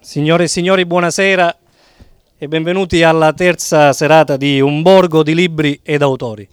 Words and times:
Signore 0.00 0.44
e 0.44 0.48
signori, 0.48 0.86
buonasera 0.86 1.58
e 2.38 2.46
benvenuti 2.46 3.02
alla 3.02 3.32
terza 3.32 3.92
serata 3.92 4.36
di 4.36 4.60
Un 4.60 4.80
borgo 4.80 5.24
di 5.24 5.34
libri 5.34 5.80
ed 5.82 6.02
autori. 6.02 6.48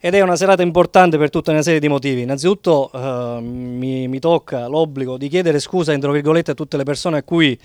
Ed 0.00 0.14
è 0.14 0.22
una 0.22 0.36
serata 0.36 0.62
importante 0.62 1.18
per 1.18 1.28
tutta 1.28 1.50
una 1.50 1.60
serie 1.60 1.80
di 1.80 1.88
motivi. 1.88 2.22
Innanzitutto 2.22 2.90
eh, 2.90 3.40
mi, 3.42 4.08
mi, 4.08 4.18
tocca 4.18 4.66
l'obbligo 4.68 5.18
di 5.18 5.28
chiedere 5.28 5.60
scusa, 5.60 5.92
entro 5.92 6.12
virgolette, 6.12 6.52
a 6.52 6.54
tutte 6.54 6.78
le 6.78 6.84
persone 6.84 7.18
a 7.18 7.22
cui 7.22 7.56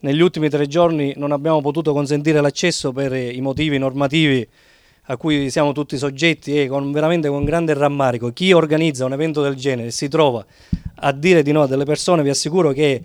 negli 0.00 0.20
ultimi 0.22 0.48
tre 0.48 0.66
giorni 0.66 1.12
non 1.14 1.30
abbiamo 1.32 1.60
potuto 1.60 1.92
consentire 1.92 2.40
l'accesso 2.40 2.90
per 2.90 3.12
i 3.12 3.40
motivi 3.42 3.76
normativi 3.76 4.48
a 5.02 5.16
cui 5.18 5.50
siamo 5.50 5.72
tutti 5.72 5.98
soggetti 5.98 6.58
e 6.58 6.68
con, 6.68 6.90
veramente 6.90 7.28
con 7.28 7.44
grande 7.44 7.74
rammarico. 7.74 8.32
Chi 8.32 8.52
organizza 8.52 9.04
un 9.04 9.12
evento 9.12 9.42
del 9.42 9.56
genere 9.56 9.90
si 9.90 10.08
trova 10.08 10.44
a 11.02 11.12
dire 11.12 11.42
di 11.42 11.52
no 11.52 11.62
a 11.62 11.66
delle 11.66 11.84
persone, 11.84 12.22
vi 12.22 12.30
assicuro 12.30 12.72
che 12.72 13.02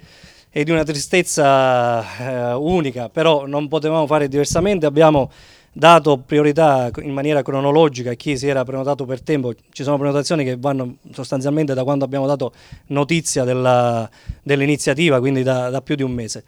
è 0.56 0.64
di 0.64 0.72
una 0.72 0.86
tristezza 0.86 2.18
eh, 2.18 2.54
unica, 2.54 3.10
però 3.10 3.46
non 3.46 3.68
potevamo 3.68 4.08
fare 4.08 4.30
diversamente. 4.30 4.86
Abbiamo 4.86 5.30
dato 5.74 6.18
priorità 6.18 6.90
in 7.02 7.12
maniera 7.12 7.42
cronologica 7.42 8.12
a 8.12 8.14
chi 8.14 8.38
si 8.38 8.48
era 8.48 8.64
prenotato 8.64 9.04
per 9.04 9.22
tempo. 9.22 9.54
Ci 9.54 9.84
sono 9.84 9.98
prenotazioni 9.98 10.46
che 10.46 10.56
vanno 10.56 10.96
sostanzialmente 11.12 11.74
da 11.74 11.84
quando 11.84 12.06
abbiamo 12.06 12.26
dato 12.26 12.54
notizia 12.86 13.44
dell'iniziativa, 13.44 15.20
quindi 15.20 15.44
da, 15.44 15.70
da 15.70 15.82
più 15.82 15.96
di 15.96 16.04
un 16.04 16.12
mese. 16.14 16.46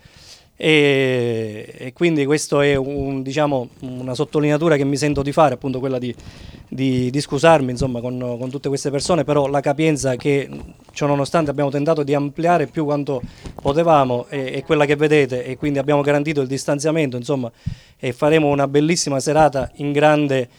E, 0.59 1.71
e, 1.77 1.93
quindi 1.93 2.25
questa 2.25 2.65
è 2.65 2.73
un, 2.73 3.21
diciamo, 3.21 3.69
una 3.81 4.15
sottolineatura 4.15 4.75
che 4.75 4.85
mi 4.85 4.97
sento 4.97 5.21
di 5.21 5.31
fare, 5.31 5.53
appunto 5.53 5.77
quella 5.77 5.99
di, 5.99 6.13
di, 6.67 7.11
di 7.11 7.21
scusarmi 7.21 7.69
insomma, 7.69 8.01
con, 8.01 8.17
con, 8.39 8.49
tutte 8.49 8.67
queste 8.67 8.89
persone, 8.89 9.23
però 9.23 9.45
la 9.45 9.59
capienza 9.59 10.15
che 10.15 10.49
ciononostante 10.91 11.51
abbiamo 11.51 11.69
tentato 11.69 12.01
di 12.01 12.15
ampliare 12.15 12.65
più 12.65 12.85
quanto 12.85 13.21
potevamo 13.61 14.25
è, 14.29 14.53
è 14.53 14.63
quella 14.63 14.85
che 14.85 14.95
vedete 14.95 15.45
e 15.45 15.57
quindi 15.57 15.77
abbiamo 15.77 16.01
garantito 16.01 16.41
il 16.41 16.47
distanziamento 16.47 17.17
insomma, 17.17 17.51
e 17.99 18.11
faremo 18.11 18.47
una 18.47 18.67
bellissima 18.67 19.19
serata 19.19 19.69
in 19.75 19.91
grande, 19.91 20.49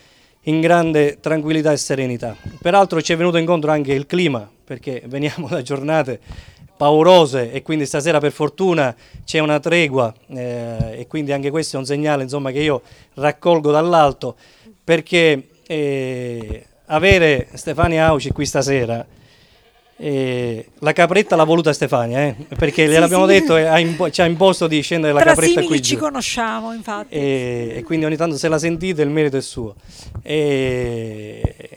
in 0.42 0.60
grande 0.60 1.18
tranquillità 1.18 1.72
e 1.72 1.76
serenità. 1.76 2.36
Peraltro 2.62 3.02
ci 3.02 3.12
è 3.12 3.16
venuto 3.16 3.36
incontro 3.36 3.72
anche 3.72 3.94
il 3.94 4.06
clima 4.06 4.48
perché 4.68 5.02
veniamo 5.06 5.48
da 5.50 5.60
giornate 5.60 6.20
paurose 6.78 7.52
e 7.52 7.60
quindi 7.60 7.84
stasera 7.84 8.20
per 8.20 8.32
fortuna 8.32 8.94
c'è 9.24 9.40
una 9.40 9.60
tregua 9.60 10.14
eh, 10.28 11.00
e 11.00 11.06
quindi 11.06 11.32
anche 11.32 11.50
questo 11.50 11.76
è 11.76 11.78
un 11.78 11.84
segnale 11.84 12.22
insomma, 12.22 12.50
che 12.50 12.60
io 12.60 12.80
raccolgo 13.14 13.70
dall'alto 13.70 14.36
perché 14.82 15.48
eh, 15.66 16.66
avere 16.86 17.48
Stefania 17.52 18.06
Auci 18.06 18.30
qui 18.30 18.46
stasera 18.46 19.04
eh, 20.00 20.66
la 20.78 20.92
capretta 20.92 21.34
l'ha 21.34 21.44
voluta 21.44 21.72
Stefania 21.72 22.20
eh, 22.20 22.36
perché 22.56 22.86
sì, 22.86 22.92
gliel'abbiamo 22.92 23.26
sì. 23.26 23.32
detto 23.32 23.56
e 23.56 23.80
impo- 23.80 24.10
ci 24.10 24.22
ha 24.22 24.26
imposto 24.26 24.68
di 24.68 24.80
scendere 24.80 25.12
la 25.12 25.20
Tra 25.20 25.30
capretta 25.34 25.62
qui 25.64 25.82
ci 25.82 25.94
giù. 25.94 26.00
conosciamo 26.00 26.72
infatti 26.72 27.14
e, 27.14 27.72
e, 27.78 27.82
quindi 27.82 28.04
ogni 28.04 28.16
tanto 28.16 28.36
se 28.36 28.46
la 28.46 28.58
sentite 28.58 29.02
il 29.02 29.10
merito 29.10 29.36
è 29.36 29.40
suo 29.40 29.74
e, 30.22 31.68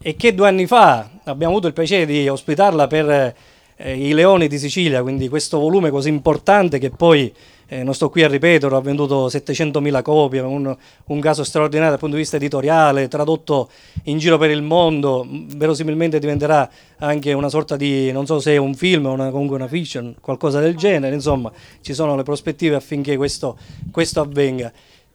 e 0.00 0.16
che 0.16 0.34
due 0.34 0.46
anni 0.46 0.66
fa 0.68 1.10
abbiamo 1.24 1.50
avuto 1.52 1.66
il 1.66 1.72
piacere 1.72 2.06
di 2.06 2.28
ospitarla 2.28 2.86
per 2.86 3.34
eh, 3.76 4.08
I 4.08 4.12
Leoni 4.12 4.48
di 4.48 4.58
Sicilia, 4.58 5.02
quindi 5.02 5.28
questo 5.28 5.58
volume 5.58 5.90
così 5.90 6.08
importante 6.08 6.78
che 6.78 6.90
poi, 6.90 7.32
eh, 7.66 7.82
non 7.82 7.94
sto 7.94 8.08
qui 8.10 8.22
a 8.22 8.28
ripetere, 8.28 8.74
ha 8.74 8.80
venduto 8.80 9.26
700.000 9.26 10.02
copie, 10.02 10.40
un, 10.40 10.76
un, 11.06 11.20
caso 11.20 11.44
straordinario 11.44 11.90
dal 11.90 11.98
punto 11.98 12.14
di 12.16 12.22
vista 12.22 12.36
editoriale, 12.36 13.08
tradotto 13.08 13.70
in 14.04 14.18
giro 14.18 14.38
per 14.38 14.50
il 14.50 14.62
mondo, 14.62 15.26
verosimilmente 15.28 16.18
diventerà 16.18 16.68
anche 16.98 17.32
una 17.32 17.48
sorta 17.48 17.76
di, 17.76 18.12
non 18.12 18.26
so 18.26 18.38
se 18.38 18.52
è 18.52 18.56
un 18.56 18.74
film 18.74 19.06
o 19.06 19.16
comunque 19.30 19.56
una 19.56 19.68
fiction, 19.68 20.14
qualcosa 20.20 20.60
del 20.60 20.76
genere, 20.76 21.14
insomma 21.14 21.50
ci 21.80 21.94
sono 21.94 22.16
le 22.16 22.22
prospettive 22.22 22.76
affinché 22.76 23.16
questo, 23.16 23.56
questo 23.90 24.20
avvenga. 24.20 24.72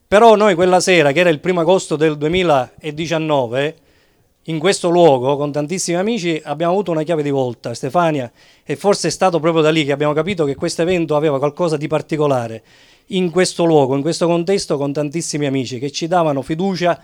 Però 0.07 0.35
noi 0.35 0.55
quella 0.55 0.79
sera, 0.79 1.11
che 1.11 1.19
era 1.19 1.29
il 1.29 1.39
primo 1.39 1.59
agosto 1.59 1.95
del 1.95 2.17
2019, 2.17 3.75
in 4.49 4.57
questo 4.57 4.89
luogo 4.89 5.37
con 5.37 5.51
tantissimi 5.51 5.97
amici 5.97 6.41
abbiamo 6.43 6.71
avuto 6.73 6.89
una 6.89 7.03
chiave 7.03 7.21
di 7.21 7.29
volta, 7.29 7.75
Stefania, 7.75 8.31
e 8.63 8.75
forse 8.75 9.07
è 9.07 9.11
stato 9.11 9.39
proprio 9.39 9.61
da 9.61 9.69
lì 9.69 9.85
che 9.85 9.91
abbiamo 9.91 10.13
capito 10.13 10.43
che 10.43 10.55
questo 10.55 10.81
evento 10.81 11.15
aveva 11.15 11.37
qualcosa 11.37 11.77
di 11.77 11.85
particolare 11.85 12.63
in 13.07 13.29
questo 13.29 13.63
luogo, 13.63 13.95
in 13.95 14.01
questo 14.01 14.25
contesto 14.25 14.75
con 14.77 14.91
tantissimi 14.91 15.45
amici 15.45 15.77
che 15.77 15.91
ci 15.91 16.07
davano 16.07 16.41
fiducia 16.41 16.99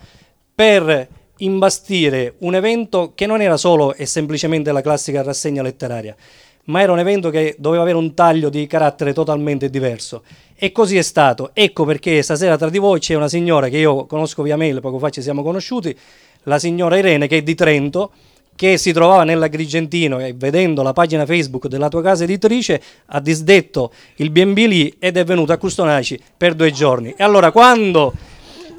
per 0.54 1.08
imbastire 1.38 2.34
un 2.38 2.56
evento 2.56 3.12
che 3.14 3.26
non 3.26 3.40
era 3.40 3.56
solo 3.56 3.94
e 3.94 4.06
semplicemente 4.06 4.72
la 4.72 4.80
classica 4.80 5.22
rassegna 5.22 5.62
letteraria, 5.62 6.16
ma 6.64 6.80
era 6.80 6.90
un 6.90 6.98
evento 6.98 7.30
che 7.30 7.54
doveva 7.58 7.82
avere 7.82 7.98
un 7.98 8.12
taglio 8.14 8.48
di 8.48 8.66
carattere 8.66 9.12
totalmente 9.12 9.70
diverso. 9.70 10.24
E 10.58 10.72
così 10.72 10.96
è 10.96 11.02
stato. 11.02 11.50
Ecco 11.52 11.84
perché 11.84 12.22
stasera 12.22 12.56
tra 12.56 12.70
di 12.70 12.78
voi 12.78 12.98
c'è 12.98 13.14
una 13.14 13.28
signora 13.28 13.68
che 13.68 13.76
io 13.76 14.06
conosco 14.06 14.42
via 14.42 14.56
mail, 14.56 14.80
poco 14.80 14.98
fa 14.98 15.10
ci 15.10 15.20
siamo 15.20 15.42
conosciuti, 15.42 15.96
la 16.44 16.58
signora 16.58 16.96
Irene 16.96 17.26
che 17.26 17.38
è 17.38 17.42
di 17.42 17.54
Trento, 17.54 18.10
che 18.56 18.78
si 18.78 18.92
trovava 18.92 19.22
nell'Agrigentino 19.24 20.18
e 20.18 20.32
vedendo 20.32 20.82
la 20.82 20.94
pagina 20.94 21.26
Facebook 21.26 21.66
della 21.66 21.88
tua 21.88 22.00
casa 22.02 22.24
editrice 22.24 22.80
ha 23.06 23.20
disdetto 23.20 23.92
il 24.16 24.30
B&B 24.30 24.56
lì 24.66 24.96
ed 24.98 25.18
è 25.18 25.24
venuta 25.24 25.52
a 25.52 25.58
Custonaci 25.58 26.18
per 26.36 26.54
due 26.54 26.70
giorni. 26.72 27.14
E 27.16 27.22
allora 27.22 27.52
quando, 27.52 28.14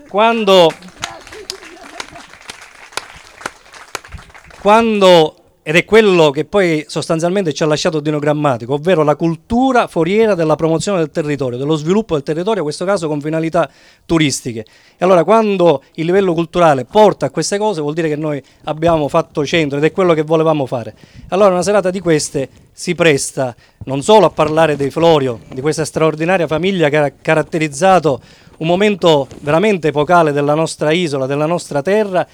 quando, 0.09 0.73
quando 4.59 5.35
ed 5.67 5.75
è 5.75 5.83
quello 5.83 6.29
che 6.29 6.45
poi 6.45 6.85
sostanzialmente 6.87 7.51
ci 7.51 7.61
ha 7.61 7.65
lasciato 7.65 7.99
Dino 7.99 8.19
Grammatico, 8.19 8.75
ovvero 8.75 9.03
la 9.03 9.17
cultura 9.17 9.87
foriera 9.87 10.33
della 10.33 10.55
promozione 10.55 10.99
del 10.99 11.11
territorio, 11.11 11.57
dello 11.57 11.75
sviluppo 11.75 12.13
del 12.13 12.23
territorio, 12.23 12.59
in 12.59 12.63
questo 12.63 12.85
caso 12.85 13.09
con 13.09 13.19
finalità 13.19 13.69
turistiche. 14.05 14.61
E 14.61 15.03
allora 15.03 15.25
quando 15.25 15.83
il 15.95 16.05
livello 16.05 16.33
culturale 16.33 16.85
porta 16.85 17.25
a 17.25 17.31
queste 17.31 17.57
cose 17.57 17.81
vuol 17.81 17.95
dire 17.95 18.07
che 18.07 18.15
noi 18.15 18.41
abbiamo 18.63 19.09
fatto 19.09 19.45
centro 19.45 19.77
ed 19.77 19.83
è 19.83 19.91
quello 19.91 20.13
che 20.13 20.21
volevamo 20.21 20.65
fare. 20.65 20.95
Allora 21.31 21.51
una 21.51 21.63
serata 21.63 21.89
di 21.89 21.99
queste 21.99 22.47
si 22.71 22.95
presta 22.95 23.53
non 23.83 24.01
solo 24.01 24.27
a 24.27 24.29
parlare 24.29 24.77
dei 24.77 24.89
Florio, 24.89 25.41
di 25.49 25.59
questa 25.59 25.83
straordinaria 25.83 26.47
famiglia 26.47 26.87
che 26.87 26.97
ha 26.97 27.11
caratterizzato 27.11 28.21
un 28.59 28.67
momento 28.67 29.27
veramente 29.41 29.89
epocale 29.89 30.31
della 30.31 30.55
nostra 30.55 30.91
isola, 30.91 31.25
della 31.25 31.45
nostra 31.45 31.81
terra 31.81 32.25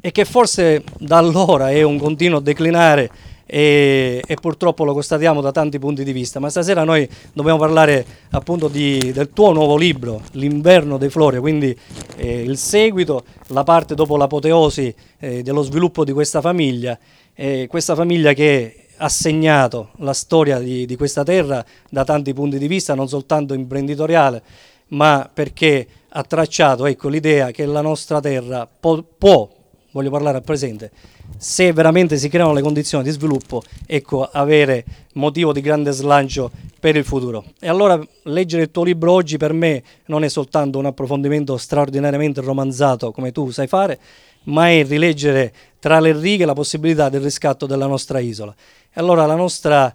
e 0.00 0.10
che 0.12 0.24
forse 0.24 0.82
da 0.98 1.18
allora 1.18 1.70
è 1.70 1.82
un 1.82 1.98
continuo 1.98 2.40
declinare 2.40 3.10
e, 3.52 4.22
e, 4.24 4.34
purtroppo 4.36 4.84
lo 4.84 4.92
constatiamo 4.92 5.40
da 5.40 5.50
tanti 5.50 5.80
punti 5.80 6.04
di 6.04 6.12
vista, 6.12 6.38
ma 6.38 6.48
stasera 6.48 6.84
noi 6.84 7.08
dobbiamo 7.32 7.58
parlare 7.58 8.06
appunto 8.30 8.68
di, 8.68 9.10
del 9.12 9.30
tuo 9.32 9.52
nuovo 9.52 9.76
libro, 9.76 10.22
L'inverno 10.32 10.98
dei 10.98 11.10
Florio, 11.10 11.40
quindi 11.40 11.76
eh, 12.16 12.42
il 12.42 12.56
seguito, 12.56 13.24
la 13.48 13.64
parte 13.64 13.96
dopo 13.96 14.16
l'apoteosi 14.16 14.94
eh, 15.18 15.42
dello 15.42 15.62
sviluppo 15.62 16.04
di 16.04 16.12
questa 16.12 16.40
famiglia, 16.40 16.96
eh, 17.34 17.66
questa 17.68 17.96
famiglia 17.96 18.32
che 18.34 18.84
ha 18.96 19.08
segnato 19.08 19.90
la 19.96 20.12
storia 20.12 20.60
di, 20.60 20.86
di 20.86 20.94
questa 20.94 21.24
terra 21.24 21.64
da 21.88 22.04
tanti 22.04 22.32
punti 22.32 22.56
di 22.56 22.68
vista, 22.68 22.94
non 22.94 23.08
soltanto 23.08 23.52
imprenditoriale, 23.52 24.42
ma 24.88 25.28
perché 25.32 25.86
ha 26.08 26.22
tracciato 26.22 26.86
ecco, 26.86 27.08
l'idea 27.08 27.50
che 27.50 27.66
la 27.66 27.80
nostra 27.80 28.20
terra 28.20 28.68
po- 28.68 29.04
può 29.18 29.58
voglio 29.92 30.10
parlare 30.10 30.38
al 30.38 30.42
presente, 30.42 30.90
se 31.36 31.72
veramente 31.72 32.16
si 32.16 32.28
creano 32.28 32.52
le 32.52 32.62
condizioni 32.62 33.04
di 33.04 33.10
sviluppo, 33.10 33.62
ecco, 33.86 34.24
avere 34.24 34.84
motivo 35.14 35.52
di 35.52 35.60
grande 35.60 35.90
slancio 35.90 36.50
per 36.78 36.96
il 36.96 37.04
futuro. 37.04 37.44
E 37.58 37.68
allora 37.68 38.00
leggere 38.24 38.62
il 38.62 38.70
tuo 38.70 38.84
libro 38.84 39.12
oggi 39.12 39.36
per 39.36 39.52
me 39.52 39.82
non 40.06 40.24
è 40.24 40.28
soltanto 40.28 40.78
un 40.78 40.86
approfondimento 40.86 41.56
straordinariamente 41.56 42.40
romanzato 42.40 43.10
come 43.12 43.32
tu 43.32 43.50
sai 43.50 43.66
fare, 43.66 43.98
ma 44.44 44.70
è 44.70 44.84
rileggere 44.84 45.52
tra 45.78 46.00
le 46.00 46.18
righe 46.18 46.44
la 46.44 46.54
possibilità 46.54 47.08
del 47.08 47.20
riscatto 47.20 47.66
della 47.66 47.86
nostra 47.86 48.18
isola. 48.18 48.54
E 48.92 49.00
allora 49.00 49.26
nostra, 49.34 49.94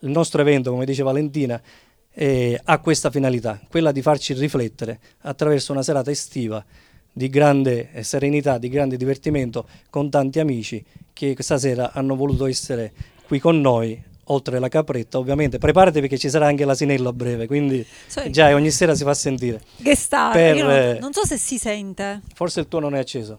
il 0.00 0.10
nostro 0.10 0.40
evento, 0.40 0.70
come 0.70 0.84
dice 0.84 1.02
Valentina, 1.02 1.60
eh, 2.18 2.58
ha 2.64 2.78
questa 2.78 3.10
finalità, 3.10 3.60
quella 3.68 3.92
di 3.92 4.00
farci 4.00 4.32
riflettere 4.32 4.98
attraverso 5.22 5.72
una 5.72 5.82
serata 5.82 6.10
estiva 6.10 6.64
di 7.16 7.30
grande 7.30 7.88
serenità, 8.02 8.58
di 8.58 8.68
grande 8.68 8.98
divertimento 8.98 9.66
con 9.88 10.10
tanti 10.10 10.38
amici 10.38 10.84
che 11.14 11.32
questa 11.32 11.56
sera 11.56 11.92
hanno 11.92 12.14
voluto 12.14 12.44
essere 12.44 12.92
qui 13.26 13.40
con 13.40 13.58
noi 13.58 13.98
oltre 14.24 14.58
la 14.58 14.68
capretta 14.68 15.16
ovviamente. 15.16 15.56
Preparati 15.56 16.00
perché 16.00 16.18
ci 16.18 16.28
sarà 16.28 16.46
anche 16.46 16.66
l'asinello 16.66 17.08
a 17.08 17.14
breve 17.14 17.46
quindi 17.46 17.86
sì. 18.06 18.30
già 18.30 18.54
ogni 18.54 18.70
sera 18.70 18.94
si 18.94 19.02
fa 19.02 19.14
sentire. 19.14 19.62
Che 19.82 19.96
sta 19.96 20.28
per, 20.30 20.56
non, 20.56 20.70
eh, 20.70 20.98
non, 21.00 21.14
so 21.14 21.24
se 21.24 21.38
si 21.38 21.56
sente. 21.56 22.20
forse 22.34 22.60
il 22.60 22.68
tuo 22.68 22.80
non 22.80 22.94
è 22.94 22.98
acceso. 22.98 23.38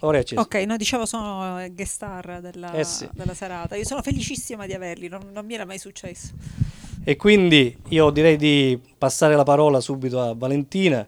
Ora 0.00 0.18
è 0.18 0.20
acceso. 0.20 0.42
Ok 0.42 0.54
no 0.66 0.76
dicevo 0.76 1.06
sono 1.06 1.66
guest 1.72 1.94
star 1.94 2.40
della, 2.42 2.72
eh 2.72 2.84
sì. 2.84 3.08
della 3.14 3.32
serata. 3.32 3.74
Io 3.74 3.86
sono 3.86 4.02
felicissima 4.02 4.66
di 4.66 4.74
averli 4.74 5.08
non, 5.08 5.30
non 5.32 5.46
mi 5.46 5.54
era 5.54 5.64
mai 5.64 5.78
successo 5.78 6.32
e 7.04 7.16
quindi 7.16 7.76
io 7.88 8.08
direi 8.08 8.36
di 8.36 8.78
passare 8.96 9.36
la 9.36 9.42
parola 9.42 9.80
subito 9.80 10.20
a 10.20 10.34
Valentina 10.34 11.06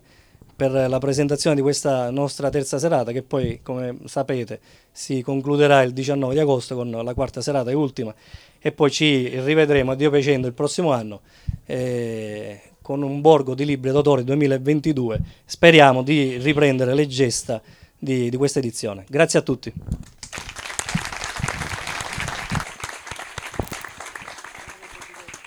per 0.55 0.71
la 0.71 0.99
presentazione 0.99 1.57
di 1.57 1.63
questa 1.63 2.11
nostra 2.11 2.51
terza 2.51 2.79
serata 2.79 3.13
che 3.13 3.23
poi 3.23 3.61
come 3.63 3.99
sapete 4.05 4.61
si 4.93 5.23
concluderà 5.23 5.83
il 5.83 5.93
19 5.93 6.35
di 6.35 6.41
agosto 6.41 6.75
con 6.75 6.91
la 6.91 7.15
quarta 7.15 7.41
serata 7.41 7.71
e 7.71 7.75
ultima. 7.75 8.15
E 8.59 8.73
poi 8.73 8.91
ci 8.91 9.41
rivedremo 9.41 9.93
a 9.93 9.95
Dio 9.95 10.11
piacendo 10.11 10.47
il 10.47 10.53
prossimo 10.53 10.93
anno 10.93 11.21
eh, 11.65 12.61
con 12.83 13.03
un 13.03 13.21
borgo 13.21 13.55
di 13.55 13.65
libri 13.65 13.91
d'autore 13.91 14.25
2022 14.25 15.21
speriamo 15.45 16.03
di 16.03 16.37
riprendere 16.39 16.95
le 16.95 17.07
gesta 17.07 17.61
di, 17.99 18.29
di 18.29 18.37
questa 18.37 18.59
edizione. 18.59 19.05
Grazie 19.09 19.39
a 19.39 19.43
tutti 19.43 19.73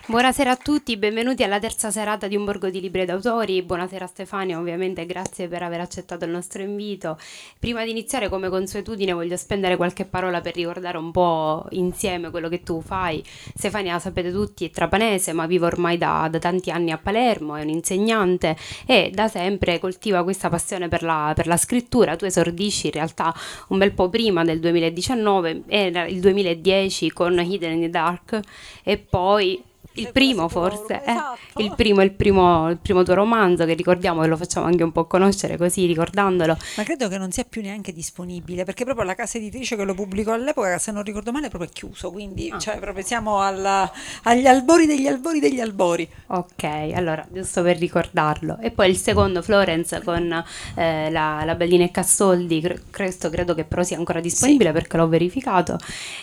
Buonasera 0.10 0.50
a 0.50 0.56
tutti, 0.56 0.98
benvenuti 0.98 1.44
alla 1.44 1.60
terza 1.60 1.92
serata 1.92 2.28
di 2.28 2.36
Un 2.36 2.44
Borgo 2.44 2.72
di 2.72 2.82
Libri 2.82 3.06
d'autori. 3.06 3.62
Buonasera 3.62 4.08
Stefania, 4.08 4.58
ovviamente 4.58 5.06
grazie 5.06 5.48
per 5.48 5.62
aver 5.62 5.82
accettato 5.82 6.26
il 6.26 6.32
nostro 6.32 6.64
invito. 6.64 7.16
Prima 7.60 7.84
di 7.84 7.92
iniziare, 7.92 8.28
come 8.28 8.50
consuetudine, 8.50 9.14
voglio 9.14 9.38
spendere 9.38 9.76
qualche 9.76 10.06
parola 10.06 10.42
per 10.42 10.56
ricordare 10.56 10.98
un 10.98 11.12
po' 11.12 11.64
insieme 11.74 12.32
quello 12.32 12.50
che 12.50 12.64
tu 12.64 12.82
fai. 12.82 13.24
Stefania, 13.54 14.00
sapete 14.00 14.32
tutti, 14.32 14.66
è 14.66 14.72
trapanese, 14.72 15.32
ma 15.32 15.46
vive 15.46 15.68
ormai 15.68 16.00
da, 16.00 16.28
da 16.28 16.40
tanti 16.40 16.72
anni 16.72 16.90
a 16.90 16.98
Palermo, 16.98 17.56
è 17.56 17.62
un 17.62 17.70
insegnante 17.70 18.58
e 18.88 19.12
da 19.14 19.28
sempre 19.28 19.78
coltiva 19.78 20.24
questa 20.24 20.50
passione 20.50 20.88
per 20.88 21.04
la, 21.04 21.34
per 21.36 21.46
la 21.46 21.56
scrittura. 21.56 22.16
Tu 22.16 22.26
esordisci 22.26 22.88
in 22.88 22.94
realtà 22.94 23.32
un 23.68 23.78
bel 23.78 23.94
po' 23.94 24.10
prima 24.10 24.44
del 24.44 24.60
2019, 24.60 25.66
era 25.68 26.08
il 26.08 26.20
2010 26.20 27.12
con 27.12 27.40
Hidden 27.40 27.74
in 27.74 27.82
the 27.82 27.90
Dark 27.92 28.40
e 28.84 28.98
poi 28.98 29.68
il 30.00 30.12
primo 30.12 30.48
forse, 30.48 31.02
eh, 31.04 31.12
esatto. 31.12 31.62
il, 31.62 31.74
primo, 31.76 32.02
il, 32.02 32.12
primo, 32.12 32.70
il 32.70 32.78
primo 32.78 33.04
tuo 33.04 33.14
romanzo 33.14 33.66
che 33.66 33.74
ricordiamo 33.74 34.24
e 34.24 34.28
lo 34.28 34.38
facciamo 34.38 34.66
anche 34.66 34.84
un 34.84 34.92
po' 34.92 35.06
conoscere 35.06 35.58
così 35.58 35.86
ricordandolo. 35.86 36.58
Ma 36.78 36.84
credo 36.84 37.08
che 37.08 37.18
non 37.18 37.32
sia 37.32 37.46
più 37.48 37.62
neanche 37.62 37.94
disponibile 37.94 38.64
perché 38.64 38.84
proprio 38.84 39.06
la 39.06 39.16
casa 39.16 39.38
editrice 39.38 39.76
che 39.76 39.84
lo 39.84 39.94
pubblicò 39.94 40.34
all'epoca, 40.34 40.78
se 40.78 40.92
non 40.92 41.04
ricordo 41.04 41.32
male, 41.32 41.48
è 41.48 41.50
proprio 41.50 41.70
chiuso, 41.72 42.12
quindi 42.12 42.50
ah. 42.50 42.58
cioè, 42.58 42.80
proprio 42.80 43.04
siamo 43.04 43.42
alla, 43.42 43.90
agli 44.24 44.48
albori 44.48 44.86
degli 44.86 45.08
albori 45.08 45.40
degli 45.40 45.60
albori. 45.60 46.08
Ok, 46.28 46.64
allora 46.94 47.26
giusto 47.32 47.62
per 47.62 47.78
ricordarlo. 47.78 48.58
E 48.60 48.72
poi 48.72 48.90
il 48.90 48.98
secondo 48.98 49.42
Florence 49.42 50.02
con 50.04 50.44
eh, 50.76 51.10
la, 51.10 51.44
la 51.46 51.56
Bellina 51.56 51.84
e 51.84 51.92
Cassoldi, 51.92 52.82
questo 52.92 53.30
credo 53.30 53.54
che 53.54 53.64
però 53.64 53.84
sia 53.84 53.98
ancora 53.98 54.20
disponibile 54.20 54.70
sì. 54.70 54.76
perché 54.76 54.98
l'ho 54.98 55.08
verificato. 55.08 55.78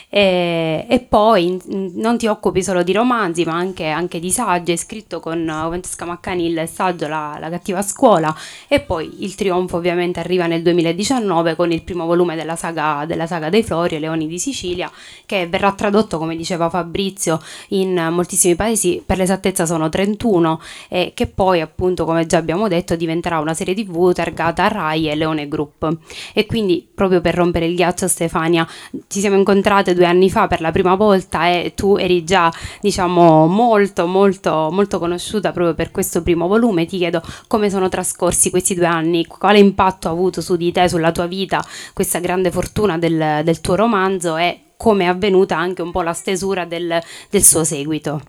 E, 0.09 0.85
e 0.87 0.99
poi 0.99 1.59
non 1.67 2.17
ti 2.17 2.27
occupi 2.27 2.63
solo 2.63 2.83
di 2.83 2.93
romanzi 2.93 3.43
ma 3.43 3.55
anche, 3.55 3.66
anche 3.85 4.19
di 4.19 4.31
saggi, 4.31 4.71
hai 4.71 4.77
scritto 4.77 5.19
con 5.19 5.45
Francesca 5.45 6.05
Maccani 6.05 6.47
il 6.47 6.69
saggio 6.71 7.07
la, 7.07 7.37
la, 7.39 7.49
cattiva 7.49 7.81
scuola. 7.81 8.35
E 8.67 8.79
poi 8.79 9.23
il 9.23 9.35
trionfo 9.35 9.77
ovviamente 9.77 10.19
arriva 10.19 10.47
nel 10.47 10.61
2019 10.61 11.55
con 11.55 11.71
il 11.71 11.81
primo 11.83 12.05
volume 12.05 12.35
della 12.35 12.55
saga, 12.55 13.05
della 13.05 13.27
saga 13.27 13.49
dei 13.49 13.63
Flori 13.63 13.99
Leoni 13.99 14.27
di 14.27 14.39
Sicilia 14.39 14.91
che 15.25 15.47
verrà 15.47 15.71
tradotto 15.73 16.17
come 16.17 16.35
diceva 16.35 16.69
Fabrizio 16.69 17.39
in 17.69 17.93
moltissimi 18.11 18.55
paesi, 18.55 19.01
per 19.05 19.17
l'esattezza 19.17 19.65
sono 19.65 19.89
31 19.89 20.61
e 20.89 21.11
che 21.13 21.27
poi 21.27 21.61
appunto 21.61 22.05
come 22.05 22.25
già 22.25 22.37
abbiamo 22.37 22.67
detto 22.67 22.95
diventerà 22.95 23.39
una 23.39 23.53
serie 23.53 23.73
tv 23.73 24.13
targata 24.13 24.67
Rai 24.67 25.09
e 25.09 25.15
Leone 25.15 25.47
Group. 25.47 25.97
E 26.33 26.45
quindi 26.45 26.87
proprio 26.93 27.21
per 27.21 27.35
rompere 27.35 27.65
il 27.65 27.75
ghiaccio 27.75 28.07
Stefania 28.07 28.67
ci 29.07 29.19
siamo 29.19 29.35
incontrate 29.37 29.93
due 29.93 30.05
anni 30.05 30.29
fa 30.29 30.47
per 30.47 30.61
la 30.61 30.71
prima 30.71 30.95
volta 30.95 31.47
e 31.47 31.73
tu 31.75 31.95
eri 31.97 32.23
già 32.23 32.51
diciamo 32.81 33.46
molto 33.47 34.05
molto 34.05 34.69
molto 34.71 34.99
conosciuta 34.99 35.51
proprio 35.51 35.73
per 35.73 35.91
questo 35.91 36.21
primo 36.21 36.47
volume. 36.47 36.85
Ti 36.85 36.97
chiedo 36.97 37.21
come 37.47 37.69
sono 37.69 37.89
trascorsi 37.89 38.49
questi 38.49 38.75
due 38.75 38.85
anni, 38.85 39.25
quale 39.25 39.59
impatto 39.59 40.07
ha 40.07 40.11
avuto 40.11 40.41
su 40.41 40.55
di 40.55 40.71
te, 40.71 40.87
sulla 40.87 41.11
tua 41.11 41.25
vita, 41.25 41.65
questa 41.93 42.19
grande 42.19 42.51
fortuna 42.51 42.97
del, 42.97 43.41
del 43.43 43.61
tuo 43.61 43.75
romanzo 43.75 44.37
e 44.37 44.61
come 44.77 45.05
è 45.05 45.07
avvenuta 45.07 45.57
anche 45.57 45.81
un 45.81 45.91
po' 45.91 46.01
la 46.01 46.13
stesura 46.13 46.65
del, 46.65 47.01
del 47.29 47.43
suo 47.43 47.63
seguito. 47.63 48.21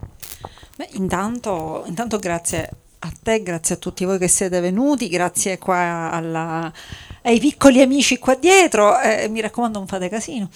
Beh, 0.77 0.89
intanto, 0.93 1.83
intanto 1.87 2.19
grazie 2.19 2.71
a 3.01 3.13
te, 3.23 3.43
grazie 3.43 3.77
a 3.77 3.79
tutti 3.79 4.05
voi 4.05 4.19
che 4.19 4.29
siete 4.29 4.61
venuti, 4.61 5.09
grazie 5.09 5.59
qua 5.59 6.11
alla, 6.11 6.73
ai 7.23 7.39
piccoli 7.41 7.81
amici 7.81 8.19
qua 8.19 8.35
dietro, 8.35 8.99
eh, 9.01 9.29
mi 9.29 9.41
raccomando 9.41 9.79
non 9.79 9.87
fate 9.87 10.09
casino. 10.09 10.49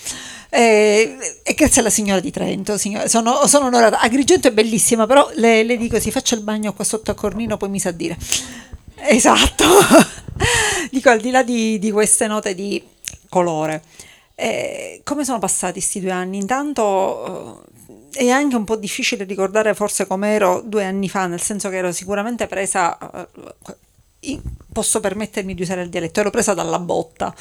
Eh, 0.49 1.17
e 1.43 1.55
grazie 1.55 1.81
alla 1.81 1.91
signora 1.91 2.21
di 2.21 2.31
Trento, 2.31 2.77
signora, 2.79 3.09
sono, 3.09 3.47
sono 3.47 3.67
onorata. 3.67 4.01
Agrigento 4.01 4.49
è 4.49 4.53
bellissima, 4.53 5.07
però 5.07 5.29
le, 5.35 5.63
le, 5.63 5.77
dico 5.77 5.99
si 5.99 6.11
faccia 6.11 6.35
il 6.35 6.43
bagno 6.43 6.73
qua 6.73 6.85
sotto 6.85 7.11
a 7.11 7.15
Cornino, 7.15 7.57
poi 7.57 7.69
mi 7.69 7.81
sa 7.81 7.91
dire. 7.91 8.17
Esatto. 8.97 9.65
dico 10.91 11.11
al 11.11 11.21
di 11.21 11.31
là 11.31 11.43
di, 11.43 11.79
di 11.79 11.91
queste 11.91 12.27
note 12.27 12.55
di 12.55 12.83
colore. 13.29 13.83
Eh, 14.35 15.01
come 15.05 15.25
sono 15.25 15.39
passati 15.39 15.75
questi 15.75 16.01
due 16.01 16.11
anni? 16.11 16.39
Intanto 16.39 17.65
è 18.13 18.29
anche 18.29 18.57
un 18.57 18.65
po' 18.65 18.77
difficile 18.77 19.25
ricordare 19.25 19.75
forse 19.75 20.07
come 20.07 20.35
ero 20.35 20.63
due 20.65 20.85
anni 20.85 21.09
fa, 21.09 21.27
nel 21.27 21.41
senso 21.41 21.69
che 21.69 21.77
ero 21.77 21.93
sicuramente 21.93 22.47
presa 22.47 22.99
posso 24.73 25.01
permettermi 25.01 25.55
di 25.55 25.63
usare 25.63 25.83
il 25.83 25.89
dialetto, 25.89 26.21
ero 26.21 26.31
presa 26.31 26.55
dalla 26.55 26.79
botta. 26.79 27.35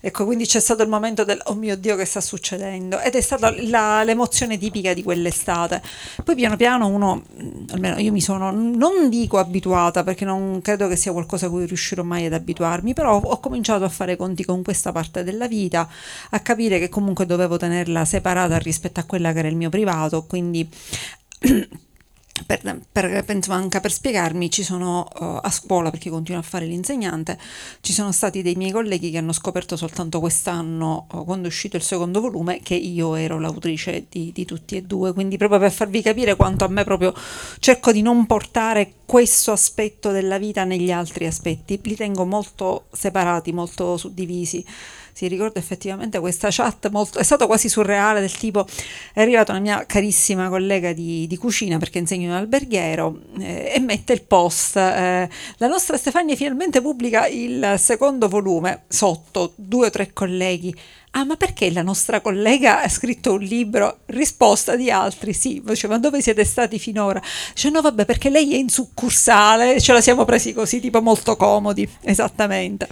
Ecco, 0.00 0.24
quindi 0.24 0.46
c'è 0.46 0.60
stato 0.60 0.82
il 0.82 0.88
momento 0.88 1.24
del 1.24 1.40
oh 1.44 1.54
mio 1.54 1.76
Dio 1.76 1.96
che 1.96 2.04
sta 2.04 2.20
succedendo 2.20 2.98
ed 3.00 3.14
è 3.14 3.20
stata 3.20 3.52
la, 3.66 4.02
l'emozione 4.04 4.56
tipica 4.56 4.94
di 4.94 5.02
quell'estate. 5.02 5.82
Poi 6.24 6.34
piano 6.34 6.56
piano 6.56 6.86
uno, 6.86 7.22
almeno 7.70 7.98
io 7.98 8.12
mi 8.12 8.20
sono, 8.20 8.50
non 8.50 9.08
dico 9.08 9.38
abituata 9.38 10.02
perché 10.02 10.24
non 10.24 10.60
credo 10.62 10.88
che 10.88 10.96
sia 10.96 11.12
qualcosa 11.12 11.46
a 11.46 11.50
cui 11.50 11.66
riuscirò 11.66 12.02
mai 12.02 12.26
ad 12.26 12.32
abituarmi, 12.32 12.94
però 12.94 13.20
ho 13.20 13.40
cominciato 13.40 13.84
a 13.84 13.88
fare 13.88 14.16
conti 14.16 14.44
con 14.44 14.62
questa 14.62 14.92
parte 14.92 15.24
della 15.24 15.46
vita, 15.46 15.88
a 16.30 16.40
capire 16.40 16.78
che 16.78 16.88
comunque 16.88 17.26
dovevo 17.26 17.56
tenerla 17.56 18.04
separata 18.04 18.56
rispetto 18.58 19.00
a 19.00 19.04
quella 19.04 19.32
che 19.32 19.40
era 19.40 19.48
il 19.48 19.56
mio 19.56 19.68
privato, 19.70 20.24
quindi 20.24 20.68
per, 22.46 22.80
per, 22.90 23.24
penso 23.24 23.52
anche 23.52 23.80
per 23.80 23.92
spiegarmi, 23.92 24.50
ci 24.50 24.62
sono 24.62 25.08
uh, 25.18 25.38
a 25.42 25.50
scuola, 25.50 25.90
perché 25.90 26.10
continuo 26.10 26.40
a 26.40 26.44
fare 26.44 26.66
l'insegnante, 26.66 27.38
ci 27.80 27.92
sono 27.92 28.12
stati 28.12 28.42
dei 28.42 28.54
miei 28.54 28.70
colleghi 28.70 29.10
che 29.10 29.18
hanno 29.18 29.32
scoperto 29.32 29.76
soltanto 29.76 30.20
quest'anno, 30.20 31.06
uh, 31.12 31.24
quando 31.24 31.44
è 31.44 31.48
uscito 31.48 31.76
il 31.76 31.82
secondo 31.82 32.20
volume, 32.20 32.60
che 32.60 32.74
io 32.74 33.14
ero 33.14 33.38
l'autrice 33.38 34.06
di, 34.08 34.32
di, 34.32 34.44
tutti 34.44 34.76
e 34.76 34.82
due, 34.82 35.12
quindi 35.12 35.36
proprio 35.36 35.58
per 35.58 35.72
farvi 35.72 36.02
capire 36.02 36.36
quanto 36.36 36.64
a 36.64 36.68
me 36.68 36.84
proprio 36.84 37.14
cerco 37.58 37.92
di 37.92 38.02
non 38.02 38.26
portare 38.26 38.92
questo 39.04 39.52
aspetto 39.52 40.10
della 40.10 40.38
vita 40.38 40.64
negli 40.64 40.90
altri 40.90 41.26
aspetti, 41.26 41.80
li 41.82 41.96
tengo 41.96 42.24
molto 42.24 42.86
separati, 42.92 43.52
molto 43.52 43.96
suddivisi 43.96 44.64
si 45.18 45.26
ricorda 45.26 45.58
effettivamente 45.58 46.20
questa 46.20 46.46
chat 46.48 46.90
molto, 46.90 47.18
è 47.18 47.24
stato 47.24 47.48
quasi 47.48 47.68
surreale 47.68 48.20
del 48.20 48.30
tipo 48.30 48.64
è 49.12 49.20
arrivata 49.20 49.50
una 49.50 49.60
mia 49.60 49.84
carissima 49.84 50.48
collega 50.48 50.92
di, 50.92 51.26
di 51.26 51.36
cucina 51.36 51.76
perché 51.76 51.98
insegno 51.98 52.26
in 52.26 52.30
alberghiero 52.30 53.18
eh, 53.40 53.72
e 53.74 53.80
mette 53.80 54.12
il 54.12 54.22
post 54.22 54.76
eh, 54.76 55.28
la 55.56 55.66
nostra 55.66 55.96
Stefania 55.96 56.36
finalmente 56.36 56.80
pubblica 56.80 57.26
il 57.26 57.74
secondo 57.78 58.28
volume 58.28 58.84
sotto 58.86 59.54
due 59.56 59.88
o 59.88 59.90
tre 59.90 60.12
colleghi 60.12 60.72
Ah, 61.12 61.24
ma 61.24 61.36
perché 61.36 61.72
la 61.72 61.80
nostra 61.80 62.20
collega 62.20 62.82
ha 62.82 62.88
scritto 62.88 63.32
un 63.32 63.40
libro? 63.40 64.00
Risposta 64.06 64.76
di 64.76 64.90
altri, 64.90 65.32
sì. 65.32 65.60
Dice, 65.64 65.88
ma 65.88 65.98
dove 65.98 66.20
siete 66.20 66.44
stati 66.44 66.78
finora? 66.78 67.20
Dice, 67.54 67.70
no, 67.70 67.80
vabbè, 67.80 68.04
perché 68.04 68.28
lei 68.28 68.52
è 68.52 68.56
in 68.56 68.68
succursale, 68.68 69.80
ce 69.80 69.94
la 69.94 70.02
siamo 70.02 70.26
presi 70.26 70.52
così, 70.52 70.80
tipo 70.80 71.00
molto 71.00 71.34
comodi, 71.34 71.88
esattamente. 72.02 72.88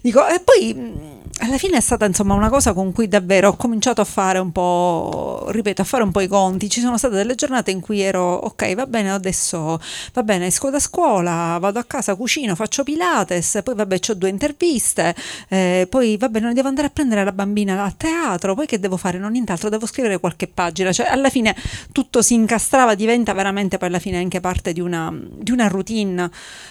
Dico, 0.00 0.26
e 0.28 0.40
poi 0.40 1.18
alla 1.40 1.56
fine 1.58 1.78
è 1.78 1.80
stata 1.80 2.04
insomma 2.04 2.34
una 2.34 2.48
cosa 2.48 2.72
con 2.72 2.92
cui 2.92 3.08
davvero 3.08 3.48
ho 3.48 3.56
cominciato 3.56 4.00
a 4.00 4.04
fare 4.04 4.38
un 4.38 4.52
po', 4.52 5.46
ripeto, 5.50 5.82
a 5.82 5.84
fare 5.84 6.02
un 6.02 6.10
po' 6.10 6.20
i 6.20 6.28
conti. 6.28 6.68
Ci 6.68 6.80
sono 6.80 6.98
state 6.98 7.14
delle 7.14 7.34
giornate 7.34 7.70
in 7.70 7.80
cui 7.80 8.00
ero, 8.00 8.34
ok, 8.34 8.74
va 8.74 8.86
bene, 8.86 9.10
adesso 9.10 9.80
va 10.12 10.22
bene, 10.22 10.46
esco 10.46 10.70
da 10.70 10.78
scuola, 10.78 11.56
vado 11.58 11.78
a 11.78 11.84
casa, 11.84 12.14
cucino, 12.14 12.54
faccio 12.54 12.82
Pilates, 12.82 13.60
poi 13.64 13.74
vabbè, 13.74 13.98
ho 14.08 14.14
due 14.14 14.28
interviste, 14.28 15.14
eh, 15.48 15.86
poi 15.88 16.16
va 16.18 16.28
bene, 16.28 16.52
devo 16.52 16.68
andare 16.68 16.88
a 16.88 16.90
prendere 16.90 17.24
la 17.24 17.32
bambina 17.32 17.84
a 17.84 17.94
teatro, 17.96 18.54
poi 18.54 18.66
che 18.66 18.78
devo 18.78 18.96
fare? 18.96 19.18
Non 19.18 19.32
nient'altro, 19.32 19.68
devo 19.70 19.86
scrivere 19.86 20.18
qualche 20.20 20.46
pagina. 20.46 20.92
Cioè, 20.92 21.06
alla 21.06 21.30
fine 21.30 21.56
tutto 21.92 22.22
si 22.22 22.34
incastrava, 22.34 22.94
diventa 22.94 23.32
veramente 23.32 23.78
poi 23.78 23.88
alla 23.88 23.98
fine 23.98 24.18
anche 24.18 24.40
parte 24.40 24.72
di 24.72 24.80
una, 24.80 25.10
di 25.12 25.50
una 25.50 25.68
routine. 25.68 26.30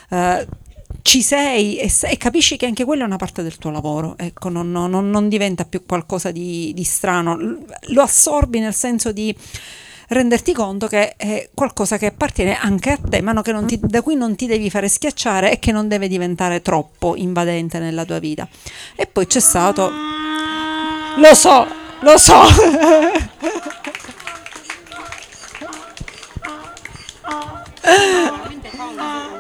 Eh, 0.10 0.48
ci 1.01 1.22
sei 1.22 1.77
e, 1.77 1.91
e, 2.01 2.18
capisci 2.18 2.58
che 2.58 2.65
anche 2.65 2.86
quella 2.86 3.03
è 3.03 3.06
una 3.06 3.18
parte 3.18 3.44
del 3.44 3.58
tuo 3.58 3.72
lavoro, 3.72 4.15
ecco, 4.18 4.50
non, 4.50 4.72
non, 4.72 5.10
non 5.10 5.29
diventa 5.29 5.65
più 5.65 5.86
qualcosa 5.86 6.32
di, 6.32 6.72
di, 6.74 6.84
strano, 6.84 7.38
lo 7.38 8.01
assorbi 8.01 8.60
nel 8.60 8.74
senso 8.74 9.12
di 9.12 9.36
renderti 10.10 10.53
conto 10.53 10.88
che 10.88 11.15
è 11.15 11.50
qualcosa 11.53 11.98
che 11.98 12.08
appartiene 12.08 12.58
anche 12.58 12.91
a 12.91 12.98
te, 12.98 13.22
ma 13.22 13.32
no, 13.32 13.44
ti, 13.65 13.79
da 13.82 14.01
cui 14.01 14.15
non 14.15 14.36
ti 14.36 14.48
devi 14.48 14.70
fare 14.70 14.89
schiacciare 14.89 15.51
e 15.51 15.60
che 15.60 15.72
non 15.72 15.88
deve 15.88 16.08
diventare 16.08 16.62
troppo 16.62 17.15
invadente 17.15 17.79
nella 17.79 18.06
tua 18.06 18.20
vita. 18.20 18.48
E 18.96 19.06
poi 19.08 19.27
c'è 19.27 19.39
stato... 19.39 19.91
Lo 21.18 21.34
so, 21.34 21.68
lo 22.01 22.18
so! 22.18 22.41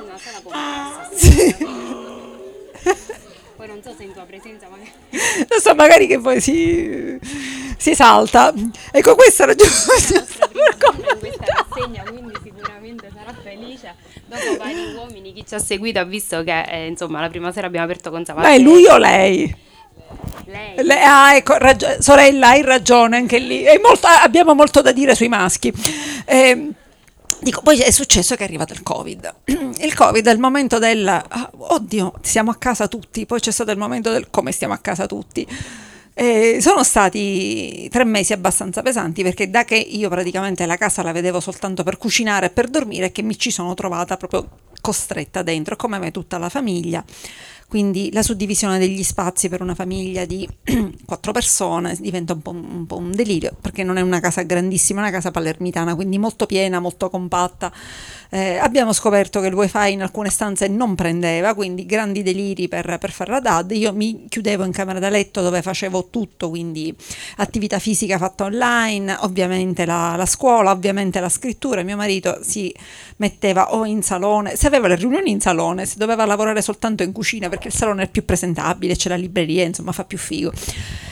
non 3.67 3.81
so 3.83 3.93
se 3.95 4.03
in 4.03 4.13
tua 4.13 4.23
presenza 4.23 4.67
magari... 4.69 4.91
non 5.49 5.59
so, 5.59 5.75
magari 5.75 6.07
che 6.07 6.19
poi 6.19 6.41
si, 6.41 7.17
si 7.77 7.91
esalta. 7.91 8.53
Ecco, 8.91 9.15
questa 9.15 9.43
era 9.43 9.55
giusto. 9.55 9.93
in 9.93 11.19
questa 11.19 11.45
rassegna, 11.45 12.03
quindi 12.03 12.33
sicuramente 12.43 13.09
sarà 13.13 13.33
felice. 13.41 13.95
Dopo 14.25 14.57
vari 14.57 14.93
uomini, 14.95 15.33
chi 15.33 15.45
ci 15.45 15.55
ha 15.55 15.59
seguito 15.59 15.99
ha 15.99 16.03
visto 16.03 16.43
che 16.43 16.61
eh, 16.61 16.87
insomma 16.87 17.21
la 17.21 17.29
prima 17.29 17.51
sera 17.51 17.67
abbiamo 17.67 17.85
aperto 17.85 18.09
con 18.09 18.25
Savate. 18.25 18.47
Ma 18.47 18.53
è 18.53 18.59
lui 18.59 18.85
o 18.87 18.97
lei? 18.97 19.55
Lei. 20.45 20.83
Le- 20.83 21.01
ah, 21.01 21.35
ecco, 21.35 21.57
ragio- 21.57 22.01
sorella, 22.01 22.49
hai 22.49 22.61
ragione 22.63 23.17
anche 23.17 23.37
lì. 23.37 23.65
Molto- 23.81 24.07
abbiamo 24.07 24.55
molto 24.55 24.81
da 24.81 24.91
dire 24.91 25.15
sui 25.15 25.27
maschi. 25.27 25.71
Ehm, 26.25 26.73
dico, 27.41 27.61
poi 27.61 27.79
è 27.79 27.91
successo 27.91 28.35
che 28.35 28.41
è 28.41 28.45
arrivato 28.45 28.73
il 28.73 28.83
Covid. 28.83 29.35
Il 29.79 29.93
Covid 29.93 30.27
è 30.27 30.31
il 30.31 30.39
momento 30.39 30.77
del 30.77 31.07
ah, 31.07 31.51
oddio, 31.55 32.13
siamo 32.21 32.51
a 32.51 32.55
casa 32.55 32.87
tutti. 32.87 33.25
Poi 33.25 33.39
c'è 33.39 33.51
stato 33.51 33.71
il 33.71 33.77
momento 33.77 34.11
del 34.11 34.29
come 34.29 34.51
stiamo 34.51 34.73
a 34.73 34.77
casa 34.77 35.05
tutti. 35.05 35.47
Eh, 36.13 36.57
sono 36.59 36.83
stati 36.83 37.87
tre 37.89 38.03
mesi 38.03 38.33
abbastanza 38.33 38.81
pesanti 38.81 39.23
perché 39.23 39.49
da 39.49 39.63
che 39.63 39.75
io 39.75 40.09
praticamente 40.09 40.65
la 40.65 40.75
casa 40.75 41.01
la 41.01 41.13
vedevo 41.13 41.39
soltanto 41.39 41.83
per 41.83 41.97
cucinare 41.97 42.47
e 42.47 42.49
per 42.49 42.67
dormire 42.67 43.13
che 43.13 43.21
mi 43.21 43.37
ci 43.37 43.51
sono 43.51 43.73
trovata 43.73 44.17
proprio 44.17 44.49
costretta 44.81 45.43
dentro, 45.43 45.77
come 45.77 45.97
me 45.97 46.11
tutta 46.11 46.37
la 46.37 46.49
famiglia 46.49 47.03
quindi 47.69 48.11
la 48.11 48.23
suddivisione 48.23 48.79
degli 48.79 49.03
spazi 49.03 49.47
per 49.47 49.61
una 49.61 49.75
famiglia 49.75 50.25
di 50.25 50.49
quattro 51.05 51.31
persone 51.31 51.95
diventa 51.99 52.33
un 52.33 52.41
po', 52.41 52.49
un 52.49 52.85
po', 52.87 52.97
un 52.97 53.11
delirio 53.11 53.55
perché 53.61 53.83
non 53.83 53.97
è 53.97 54.01
una 54.01 54.19
casa 54.19 54.41
grandissima, 54.41 55.01
è 55.01 55.03
una 55.03 55.11
casa 55.11 55.29
palermitana, 55.29 55.93
quindi 55.93 56.17
molto 56.17 56.47
piena, 56.47 56.79
molto 56.79 57.11
compatta. 57.11 57.71
Eh, 58.31 58.57
abbiamo 58.57 58.91
scoperto 58.91 59.39
che 59.39 59.47
il 59.47 59.53
wifi 59.53 59.91
in 59.91 60.01
alcune 60.01 60.29
stanze 60.29 60.67
non 60.67 60.95
prendeva, 60.95 61.53
quindi 61.53 61.85
grandi 61.85 62.23
deliri 62.23 62.67
per, 62.67 62.97
per 62.99 63.11
fare 63.11 63.31
la 63.31 63.39
DAD. 63.39 63.71
Io 63.71 63.93
mi 63.93 64.25
chiudevo 64.27 64.63
in 64.63 64.71
camera 64.71 64.97
da 64.97 65.09
letto 65.09 65.41
dove 65.41 65.61
facevo 65.61 66.09
tutto, 66.09 66.49
quindi 66.49 66.95
attività 67.37 67.77
fisica 67.77 68.17
fatta 68.17 68.45
online, 68.45 69.15
ovviamente 69.19 69.85
la, 69.85 70.15
la 70.15 70.25
scuola, 70.25 70.71
ovviamente 70.71 71.19
la 71.19 71.29
scrittura. 71.29 71.83
Mio 71.83 71.97
marito 71.97 72.39
si 72.41 72.73
metteva 73.17 73.75
o 73.75 73.85
in 73.85 74.01
salone, 74.01 74.55
se 74.55 74.65
aveva 74.65 74.87
le 74.87 74.95
riunioni 74.95 75.29
in 75.29 75.39
salone, 75.39 75.85
se 75.85 75.95
doveva 75.97 76.25
lavorare 76.25 76.61
soltanto 76.61 77.03
in 77.03 77.11
cucina 77.11 77.47
perché 77.59 77.67
il 77.67 77.73
salone 77.73 78.03
è 78.03 78.09
più 78.09 78.23
presentabile, 78.23 78.95
c'è 78.95 79.09
la 79.09 79.17
libreria, 79.17 79.65
insomma 79.65 79.91
fa 79.91 80.05
più 80.05 80.17
figo. 80.17 80.53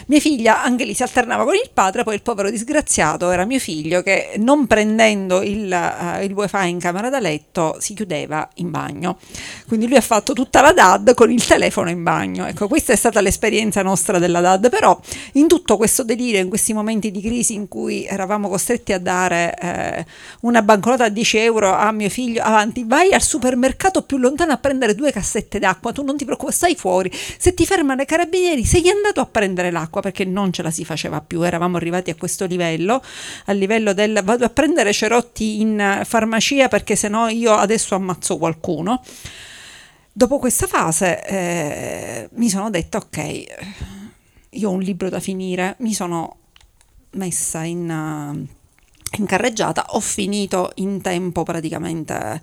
Mia 0.10 0.22
figlia 0.22 0.64
anche 0.64 0.86
lì 0.86 0.94
si 0.94 1.04
alternava 1.04 1.44
con 1.44 1.54
il 1.54 1.70
padre, 1.74 2.04
poi 2.04 2.16
il 2.16 2.22
povero 2.22 2.50
disgraziato 2.50 3.30
era 3.30 3.44
mio 3.44 3.60
figlio 3.60 4.02
che 4.02 4.36
non 4.38 4.66
prendendo 4.66 5.42
il, 5.42 5.70
uh, 5.70 6.24
il 6.24 6.32
wifi 6.32 6.70
in 6.70 6.80
camera 6.80 7.10
da 7.10 7.20
letto 7.20 7.76
si 7.80 7.94
chiudeva 7.94 8.48
in 8.56 8.72
bagno. 8.72 9.18
Quindi 9.68 9.86
lui 9.86 9.98
ha 9.98 10.02
fatto 10.02 10.32
tutta 10.32 10.62
la 10.62 10.72
DAD 10.72 11.14
con 11.14 11.30
il 11.30 11.46
telefono 11.46 11.90
in 11.90 12.04
bagno. 12.04 12.46
Ecco, 12.46 12.70
questa 12.70 12.94
è 12.94 12.96
stata 12.96 13.20
l'esperienza 13.20 13.82
nostra 13.82 14.18
della 14.18 14.40
DAD, 14.40 14.70
però 14.70 14.98
in 15.34 15.50
tutto 15.50 15.76
questo 15.76 16.06
delirio, 16.06 16.40
in 16.40 16.48
questi 16.48 16.72
momenti 16.72 17.12
di 17.12 17.20
crisi 17.20 17.56
in 17.56 17.68
cui 17.68 18.06
eravamo 18.06 18.48
costretti 18.48 18.94
a 18.94 19.00
dare 19.00 19.58
eh, 19.60 20.06
una 20.42 20.62
banconota 20.62 21.04
a 21.04 21.10
10 21.10 21.38
euro 21.40 21.74
a 21.74 21.92
mio 21.92 22.10
figlio, 22.10 22.42
avanti, 22.44 22.86
vai 22.88 23.12
al 23.12 23.22
supermercato 23.22 24.04
più 24.04 24.16
lontano 24.16 24.54
a 24.54 24.58
prendere 24.58 24.96
due 24.96 25.12
cassette 25.12 25.60
d'acqua, 25.60 25.92
tu 25.92 26.04
non 26.04 26.16
ti 26.16 26.24
preoccupare, 26.24 26.56
stai 26.56 26.76
fuori, 26.76 27.12
se 27.38 27.54
ti 27.54 27.66
fermano 27.66 28.04
i 28.04 28.06
carabinieri 28.06 28.64
sei 28.64 28.90
andato 28.90 29.20
a 29.20 29.26
prendere 29.26 29.70
l'acqua 29.70 29.96
perché 30.00 30.25
non 30.25 30.51
ce 30.51 30.62
la 30.63 30.72
si 30.72 30.86
faceva 30.86 31.22
più, 31.22 31.42
eravamo 31.44 31.77
arrivati 31.77 32.10
a 32.10 32.16
questo 32.16 32.46
livello, 32.46 33.01
al 33.46 33.58
livello 33.58 33.94
del 33.94 34.22
vado 34.24 34.46
a 34.46 34.50
prendere 34.50 34.94
cerotti 34.94 35.62
in 35.62 36.01
farmacia 36.04 36.68
perché 36.68 36.96
se 36.96 37.08
no 37.08 37.27
io 37.27 37.54
adesso 37.54 37.96
ammazzo 37.96 38.38
qualcuno. 38.38 39.01
Dopo 40.12 40.39
questa 40.39 40.66
fase 40.66 41.24
eh, 41.27 42.30
mi 42.34 42.50
sono 42.50 42.70
detta 42.70 42.98
ok, 42.98 43.46
io 44.50 44.70
ho 44.70 44.72
un 44.72 44.82
libro 44.82 45.10
da 45.10 45.20
finire, 45.20 45.75
mi 45.80 45.94
sono 45.94 46.38
messa 47.12 47.63
in, 47.63 48.48
in 49.18 49.25
carreggiata, 49.25 49.86
ho 49.89 50.00
finito 50.00 50.72
in 50.75 51.01
tempo 51.01 51.44
praticamente 51.44 52.39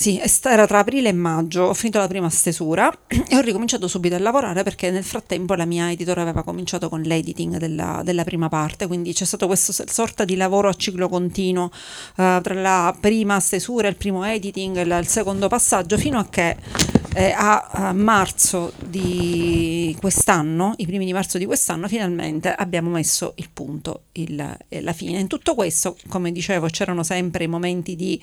sì, 0.00 0.18
era 0.44 0.66
tra 0.66 0.78
aprile 0.78 1.10
e 1.10 1.12
maggio, 1.12 1.64
ho 1.64 1.74
finito 1.74 1.98
la 1.98 2.08
prima 2.08 2.30
stesura 2.30 2.90
e 3.06 3.36
ho 3.36 3.40
ricominciato 3.40 3.86
subito 3.86 4.14
a 4.14 4.18
lavorare 4.18 4.62
perché 4.62 4.90
nel 4.90 5.04
frattempo 5.04 5.52
la 5.52 5.66
mia 5.66 5.90
editore 5.90 6.22
aveva 6.22 6.42
cominciato 6.42 6.88
con 6.88 7.02
l'editing 7.02 7.58
della, 7.58 8.00
della 8.02 8.24
prima 8.24 8.48
parte, 8.48 8.86
quindi 8.86 9.12
c'è 9.12 9.26
stato 9.26 9.46
questo 9.46 9.74
sorta 9.86 10.24
di 10.24 10.36
lavoro 10.36 10.70
a 10.70 10.72
ciclo 10.72 11.06
continuo 11.10 11.64
uh, 11.64 12.40
tra 12.40 12.54
la 12.54 12.96
prima 12.98 13.40
stesura, 13.40 13.88
il 13.88 13.96
primo 13.96 14.24
editing 14.24 14.78
e 14.78 14.80
il 14.84 15.06
secondo 15.06 15.48
passaggio, 15.48 15.98
fino 15.98 16.18
a 16.18 16.26
che 16.30 16.56
eh, 17.14 17.32
a, 17.32 17.68
a, 17.70 17.92
marzo 17.92 18.72
di 18.78 19.96
quest'anno, 20.00 20.74
i 20.76 20.86
primi 20.86 21.04
di 21.04 21.12
marzo 21.12 21.38
di 21.38 21.44
quest'anno, 21.44 21.88
finalmente 21.88 22.52
abbiamo 22.52 22.90
messo 22.90 23.32
il 23.36 23.48
punto, 23.52 24.02
il, 24.12 24.56
la 24.68 24.92
fine. 24.92 25.18
In 25.18 25.26
tutto 25.26 25.54
questo, 25.54 25.96
come 26.08 26.30
dicevo, 26.30 26.68
c'erano 26.68 27.02
sempre 27.02 27.44
i 27.44 27.48
momenti 27.48 27.96
di 27.96 28.20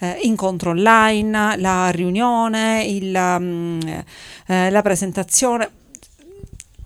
eh, 0.00 0.18
incontro 0.22 0.70
online, 0.70 1.15
online, 1.22 1.56
la 1.56 1.90
riunione, 1.90 2.84
il, 2.84 3.14
um, 3.14 4.04
eh, 4.46 4.70
la 4.70 4.82
presentazione. 4.82 5.70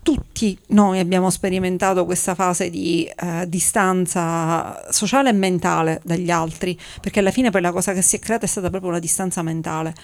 Tutti 0.02 0.58
noi 0.68 0.98
abbiamo 0.98 1.30
sperimentato 1.30 2.04
questa 2.04 2.34
fase 2.34 2.70
di 2.70 3.04
eh, 3.04 3.48
distanza 3.48 4.90
sociale 4.90 5.28
e 5.28 5.32
mentale 5.32 6.00
dagli 6.04 6.30
altri, 6.30 6.78
perché 7.00 7.20
alla 7.20 7.30
fine 7.30 7.50
poi 7.50 7.60
la 7.60 7.70
cosa 7.70 7.92
che 7.92 8.02
si 8.02 8.16
è 8.16 8.18
creata 8.18 8.46
è 8.46 8.48
stata 8.48 8.70
proprio 8.70 8.90
una 8.90 8.98
distanza 8.98 9.42
mentale. 9.42 9.94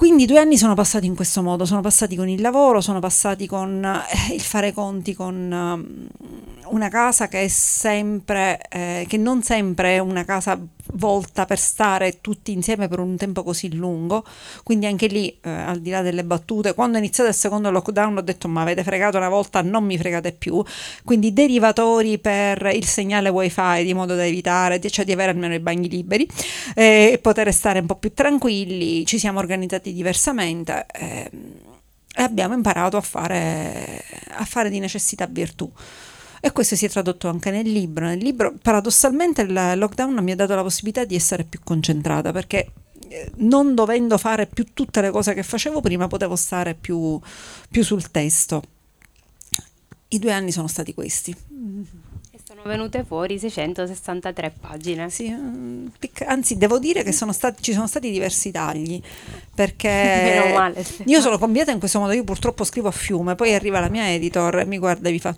Quindi 0.00 0.24
due 0.24 0.38
anni 0.38 0.56
sono 0.56 0.72
passati 0.72 1.04
in 1.04 1.14
questo 1.14 1.42
modo, 1.42 1.66
sono 1.66 1.82
passati 1.82 2.16
con 2.16 2.26
il 2.26 2.40
lavoro, 2.40 2.80
sono 2.80 3.00
passati 3.00 3.46
con 3.46 3.84
eh, 3.84 4.34
il 4.34 4.40
fare 4.40 4.72
conti 4.72 5.14
con 5.14 5.52
eh, 5.52 6.68
una 6.68 6.88
casa 6.88 7.28
che 7.28 7.42
è 7.42 7.48
sempre, 7.48 8.60
eh, 8.70 9.04
che 9.06 9.18
non 9.18 9.42
sempre 9.42 9.96
è 9.96 9.98
una 9.98 10.24
casa 10.24 10.58
volta 10.94 11.44
per 11.46 11.58
stare 11.58 12.20
tutti 12.20 12.52
insieme 12.52 12.88
per 12.88 12.98
un 12.98 13.16
tempo 13.16 13.42
così 13.42 13.74
lungo, 13.74 14.24
quindi 14.62 14.86
anche 14.86 15.06
lì, 15.06 15.28
eh, 15.42 15.50
al 15.50 15.80
di 15.80 15.90
là 15.90 16.02
delle 16.02 16.24
battute, 16.24 16.74
quando 16.74 16.96
è 16.96 17.00
iniziato 17.00 17.28
il 17.30 17.36
secondo 17.36 17.70
lockdown 17.70 18.18
ho 18.18 18.20
detto 18.22 18.48
ma 18.48 18.62
avete 18.62 18.82
fregato 18.82 19.16
una 19.16 19.28
volta, 19.28 19.62
non 19.62 19.84
mi 19.84 19.96
fregate 19.98 20.32
più, 20.32 20.62
quindi 21.04 21.32
derivatori 21.32 22.18
per 22.18 22.70
il 22.74 22.84
segnale 22.84 23.28
wifi 23.28 23.84
di 23.84 23.94
modo 23.94 24.14
da 24.14 24.24
evitare, 24.26 24.80
cioè 24.80 25.04
di 25.04 25.12
avere 25.12 25.30
almeno 25.30 25.54
i 25.54 25.60
bagni 25.60 25.88
liberi 25.88 26.28
eh, 26.74 27.10
e 27.12 27.18
poter 27.18 27.52
stare 27.52 27.80
un 27.80 27.86
po' 27.86 27.96
più 27.96 28.12
tranquilli, 28.12 29.04
ci 29.06 29.18
siamo 29.18 29.38
organizzati 29.38 29.92
diversamente. 29.92 30.86
Eh, 30.92 31.30
e 32.12 32.22
abbiamo 32.22 32.54
imparato 32.54 32.96
a 32.96 33.00
fare, 33.00 34.02
a 34.30 34.44
fare 34.44 34.68
di 34.68 34.80
necessità 34.80 35.26
virtù. 35.26 35.70
E 36.40 36.52
questo 36.52 36.74
si 36.74 36.86
è 36.86 36.88
tradotto 36.88 37.28
anche 37.28 37.50
nel 37.50 37.70
libro. 37.70 38.06
Nel 38.06 38.18
libro, 38.18 38.54
paradossalmente, 38.60 39.42
il 39.42 39.52
lockdown 39.52 40.22
mi 40.22 40.32
ha 40.32 40.36
dato 40.36 40.54
la 40.54 40.62
possibilità 40.62 41.04
di 41.04 41.14
essere 41.14 41.44
più 41.44 41.60
concentrata 41.62 42.32
perché 42.32 42.72
eh, 43.08 43.30
non 43.36 43.74
dovendo 43.74 44.16
fare 44.16 44.46
più 44.46 44.66
tutte 44.72 45.00
le 45.00 45.10
cose 45.10 45.34
che 45.34 45.42
facevo 45.42 45.80
prima, 45.80 46.06
potevo 46.06 46.36
stare 46.36 46.74
più, 46.74 47.20
più 47.68 47.82
sul 47.82 48.10
testo. 48.10 48.62
I 50.08 50.18
due 50.18 50.32
anni 50.32 50.50
sono 50.50 50.66
stati 50.66 50.94
questi. 50.94 51.30
E 51.30 52.38
sono 52.42 52.62
venute 52.64 53.04
fuori 53.04 53.38
663 53.38 54.54
pagine. 54.60 55.10
Sì, 55.10 55.30
mm, 55.30 55.88
anzi, 56.26 56.56
devo 56.56 56.78
dire 56.78 57.02
che 57.02 57.12
sono 57.12 57.32
stati, 57.32 57.62
ci 57.62 57.72
sono 57.72 57.86
stati 57.86 58.10
diversi 58.10 58.50
tagli 58.50 59.00
perché 59.54 60.52
male, 60.54 60.86
io 61.04 61.20
sono 61.20 61.36
conviata 61.36 61.70
in 61.70 61.78
questo 61.78 61.98
modo. 61.98 62.12
Io 62.12 62.24
purtroppo 62.24 62.64
scrivo 62.64 62.88
a 62.88 62.92
fiume, 62.92 63.34
poi 63.34 63.54
arriva 63.54 63.78
la 63.78 63.88
mia 63.88 64.10
editor 64.10 64.60
e 64.60 64.64
mi 64.64 64.78
guarda 64.78 65.08
e 65.08 65.12
mi 65.12 65.20
fa 65.20 65.36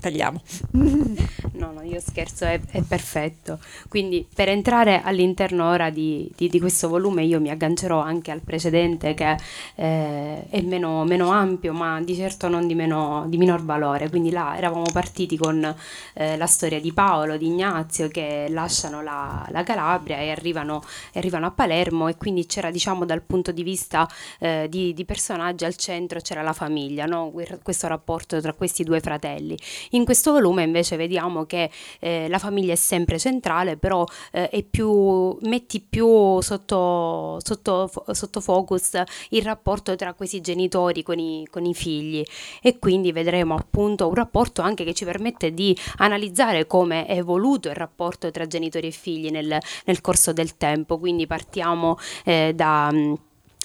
tagliamo. 0.00 0.42
No, 1.58 1.72
no, 1.72 1.82
io 1.82 1.98
scherzo, 1.98 2.44
è, 2.44 2.60
è, 2.70 2.82
perfetto. 2.82 3.58
Quindi 3.88 4.24
per 4.32 4.48
entrare 4.48 5.02
all'interno 5.02 5.68
ora 5.68 5.90
di, 5.90 6.30
di, 6.36 6.48
di, 6.48 6.60
questo 6.60 6.88
volume 6.88 7.24
io 7.24 7.40
mi 7.40 7.50
aggancerò 7.50 8.00
anche 8.00 8.30
al 8.30 8.42
precedente 8.42 9.12
che 9.14 9.36
eh, 9.74 10.48
è 10.48 10.60
meno, 10.60 11.04
meno, 11.04 11.30
ampio 11.30 11.72
ma 11.72 12.00
di 12.00 12.14
certo 12.14 12.46
non 12.46 12.68
di, 12.68 12.76
meno, 12.76 13.24
di 13.26 13.36
minor 13.38 13.64
valore. 13.64 14.08
Quindi 14.08 14.30
là 14.30 14.56
eravamo 14.56 14.84
partiti 14.92 15.36
con 15.36 15.74
eh, 16.14 16.36
la 16.36 16.46
storia 16.46 16.80
di 16.80 16.92
Paolo, 16.92 17.36
di 17.36 17.46
Ignazio 17.46 18.06
che 18.06 18.46
lasciano 18.50 19.02
la, 19.02 19.44
la 19.50 19.64
Calabria 19.64 20.18
e 20.18 20.30
arrivano, 20.30 20.82
arrivano, 21.14 21.46
a 21.46 21.50
Palermo 21.50 22.06
e 22.06 22.16
quindi 22.16 22.46
c'era 22.46 22.70
diciamo 22.70 23.04
dal 23.04 23.22
punto 23.22 23.50
di 23.50 23.64
vista 23.64 24.08
eh, 24.38 24.66
di, 24.68 24.94
personaggi 25.04 25.64
al 25.64 25.74
centro 25.74 26.20
c'era 26.20 26.42
la 26.42 26.52
famiglia, 26.52 27.04
no? 27.06 27.32
questo 27.62 27.88
rapporto 27.88 28.40
tra 28.40 28.52
questi 28.52 28.84
due 28.84 29.00
fratelli. 29.00 29.58
In 29.90 30.04
questo 30.04 30.32
volume 30.32 30.62
invece 30.62 30.96
vediamo 30.96 31.44
che 31.44 31.70
eh, 32.00 32.28
la 32.28 32.38
famiglia 32.38 32.72
è 32.72 32.76
sempre 32.76 33.18
centrale, 33.18 33.76
però 33.76 34.04
eh, 34.32 34.66
più, 34.68 35.36
metti 35.42 35.80
più 35.80 36.40
sotto, 36.40 37.38
sotto, 37.42 37.90
sotto, 38.12 38.40
focus 38.40 39.02
il 39.30 39.42
rapporto 39.42 39.96
tra 39.96 40.14
questi 40.14 40.40
genitori 40.40 41.02
con 41.02 41.18
i, 41.18 41.46
con 41.50 41.64
i 41.64 41.74
figli 41.74 42.22
e 42.62 42.78
quindi 42.78 43.12
vedremo 43.12 43.54
appunto 43.54 44.08
un 44.08 44.14
rapporto 44.14 44.62
anche 44.62 44.84
che 44.84 44.94
ci 44.94 45.04
permette 45.04 45.52
di 45.52 45.76
analizzare 45.96 46.66
come 46.66 47.06
è 47.06 47.16
evoluto 47.16 47.68
il 47.68 47.74
rapporto 47.74 48.30
tra 48.30 48.46
genitori 48.46 48.88
e 48.88 48.92
figli 48.92 49.30
nel, 49.30 49.58
nel 49.84 50.00
corso 50.00 50.32
del 50.32 50.56
tempo. 50.56 50.98
Quindi 50.98 51.26
partiamo 51.26 51.96
eh, 52.24 52.52
da 52.54 52.90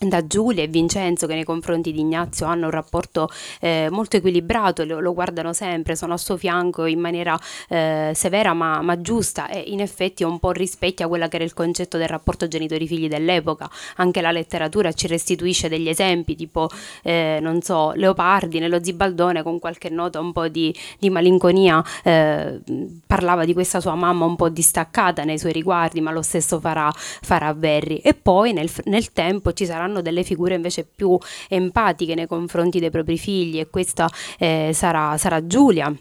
da 0.09 0.25
Giulia 0.25 0.63
e 0.63 0.67
Vincenzo 0.67 1.27
che 1.27 1.35
nei 1.35 1.43
confronti 1.43 1.91
di 1.91 1.99
Ignazio 1.99 2.45
hanno 2.45 2.65
un 2.65 2.71
rapporto 2.71 3.29
eh, 3.59 3.87
molto 3.89 4.17
equilibrato, 4.17 4.85
lo, 4.85 4.99
lo, 4.99 5.13
guardano 5.13 5.53
sempre, 5.53 5.95
sono 5.95 6.13
a 6.13 6.17
suo 6.17 6.37
fianco 6.37 6.85
in 6.85 6.99
maniera 6.99 7.39
eh, 7.69 8.11
severa 8.13 8.53
ma, 8.53 8.81
ma, 8.81 9.01
giusta 9.01 9.47
e 9.49 9.63
in 9.67 9.81
effetti 9.81 10.23
un 10.23 10.39
po' 10.39 10.51
rispecchia 10.51 11.07
quella 11.07 11.27
che 11.27 11.35
era 11.35 11.45
il 11.45 11.53
concetto 11.53 11.97
del 11.97 12.07
rapporto 12.07 12.47
genitori-figli 12.47 13.07
dell'epoca. 13.07 13.69
Anche 13.97 14.21
la 14.21 14.31
letteratura 14.31 14.91
ci 14.93 15.07
restituisce 15.07 15.69
degli 15.69 15.89
esempi 15.89 16.35
tipo, 16.35 16.69
eh, 17.03 17.39
non 17.41 17.61
so, 17.61 17.91
Leopardi 17.95 18.59
nello 18.59 18.83
Zibaldone 18.83 19.43
con 19.43 19.59
qualche 19.59 19.89
nota 19.89 20.19
un 20.19 20.31
po' 20.31 20.47
di, 20.47 20.75
di 20.99 21.09
malinconia 21.09 21.83
eh, 22.03 22.59
parlava 23.05 23.45
di 23.45 23.53
questa 23.53 23.79
sua 23.79 23.95
mamma 23.95 24.25
un 24.25 24.35
po' 24.35 24.49
distaccata 24.49 25.23
nei 25.23 25.37
suoi 25.37 25.51
riguardi 25.51 26.01
ma 26.01 26.11
lo 26.11 26.21
stesso 26.21 26.59
farà, 26.59 26.91
farà 26.93 27.53
Verri. 27.53 27.97
E 27.97 28.13
poi 28.13 28.53
nel, 28.53 28.69
nel 28.85 29.11
tempo 29.11 29.53
ci 29.53 29.65
saranno 29.65 29.92
saranno 29.93 30.01
delle 30.01 30.23
figure 30.23 30.55
invece 30.55 30.83
più 30.83 31.17
empatiche 31.47 32.15
nei 32.15 32.27
confronti 32.27 32.79
dei 32.79 32.89
propri 32.89 33.17
figli 33.17 33.59
e 33.59 33.69
questa 33.69 34.09
eh, 34.39 34.71
sarà, 34.73 35.17
sarà 35.17 35.45
Giulia 35.45 35.93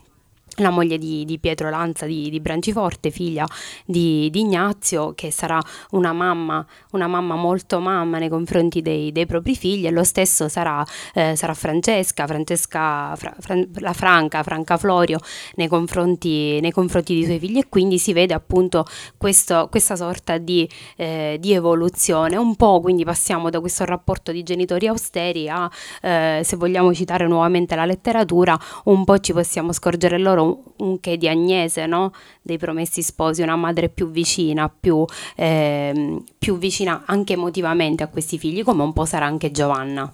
la 0.56 0.70
moglie 0.70 0.98
di, 0.98 1.24
di, 1.24 1.38
Pietro 1.38 1.70
Lanza 1.70 2.06
di, 2.06 2.28
di 2.28 2.40
Branciforte, 2.40 3.10
figlia 3.10 3.46
di, 3.84 4.28
di, 4.30 4.40
Ignazio, 4.40 5.12
che 5.14 5.30
sarà 5.30 5.60
una 5.90 6.12
mamma, 6.12 6.64
una 6.90 7.06
mamma 7.06 7.34
molto 7.36 7.78
mamma 7.80 8.18
nei 8.18 8.28
confronti 8.28 8.82
dei, 8.82 9.12
dei 9.12 9.26
propri 9.26 9.56
figli, 9.56 9.86
e 9.86 9.90
lo 9.90 10.04
stesso 10.04 10.48
sarà, 10.48 10.84
eh, 11.14 11.36
sarà 11.36 11.54
Francesca, 11.54 12.26
Francesca 12.26 13.14
Fra, 13.16 13.34
Fran, 13.38 13.70
la 13.76 13.92
Franca, 13.92 14.42
Franca 14.42 14.76
Florio, 14.76 15.18
nei 15.54 15.68
confronti, 15.68 16.60
nei 16.60 16.70
confronti 16.70 17.14
dei 17.14 17.24
suoi 17.24 17.38
figli, 17.38 17.58
e 17.58 17.68
quindi 17.68 17.98
si 17.98 18.12
vede 18.12 18.34
appunto 18.34 18.84
questo, 19.16 19.68
questa 19.70 19.96
sorta 19.96 20.38
di, 20.38 20.68
eh, 20.96 21.38
evoluzione. 21.42 22.36
Un 22.36 22.56
po' 22.56 22.80
quindi 22.80 23.04
passiamo 23.04 23.50
da 23.50 23.60
questo 23.60 23.84
rapporto 23.84 24.32
di 24.32 24.42
genitori 24.42 24.86
austeri 24.86 25.48
a, 25.48 25.70
eh, 26.00 26.40
se 26.42 26.56
vogliamo 26.56 26.92
citare 26.94 27.26
nuovamente 27.26 27.74
la 27.74 27.84
letteratura, 27.84 28.58
un 28.84 29.04
po' 29.04 29.18
ci 29.18 29.32
possiamo 29.32 29.72
scorgere 29.72 30.18
loro 30.18 30.41
un, 30.42 30.58
un 30.78 31.00
che 31.00 31.16
di 31.16 31.28
Agnese, 31.28 31.86
no? 31.86 32.12
dei 32.42 32.58
promessi 32.58 33.02
sposi, 33.02 33.42
una 33.42 33.56
madre 33.56 33.88
più 33.88 34.10
vicina, 34.10 34.68
più, 34.68 35.04
eh, 35.36 36.22
più 36.38 36.58
vicina 36.58 37.04
anche 37.06 37.34
emotivamente 37.34 38.02
a 38.02 38.08
questi 38.08 38.38
figli, 38.38 38.62
come 38.62 38.82
un 38.82 38.92
po' 38.92 39.04
sarà 39.04 39.26
anche 39.26 39.50
Giovanna. 39.50 40.12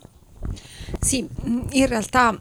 Sì, 1.01 1.27
in 1.71 1.87
realtà 1.87 2.39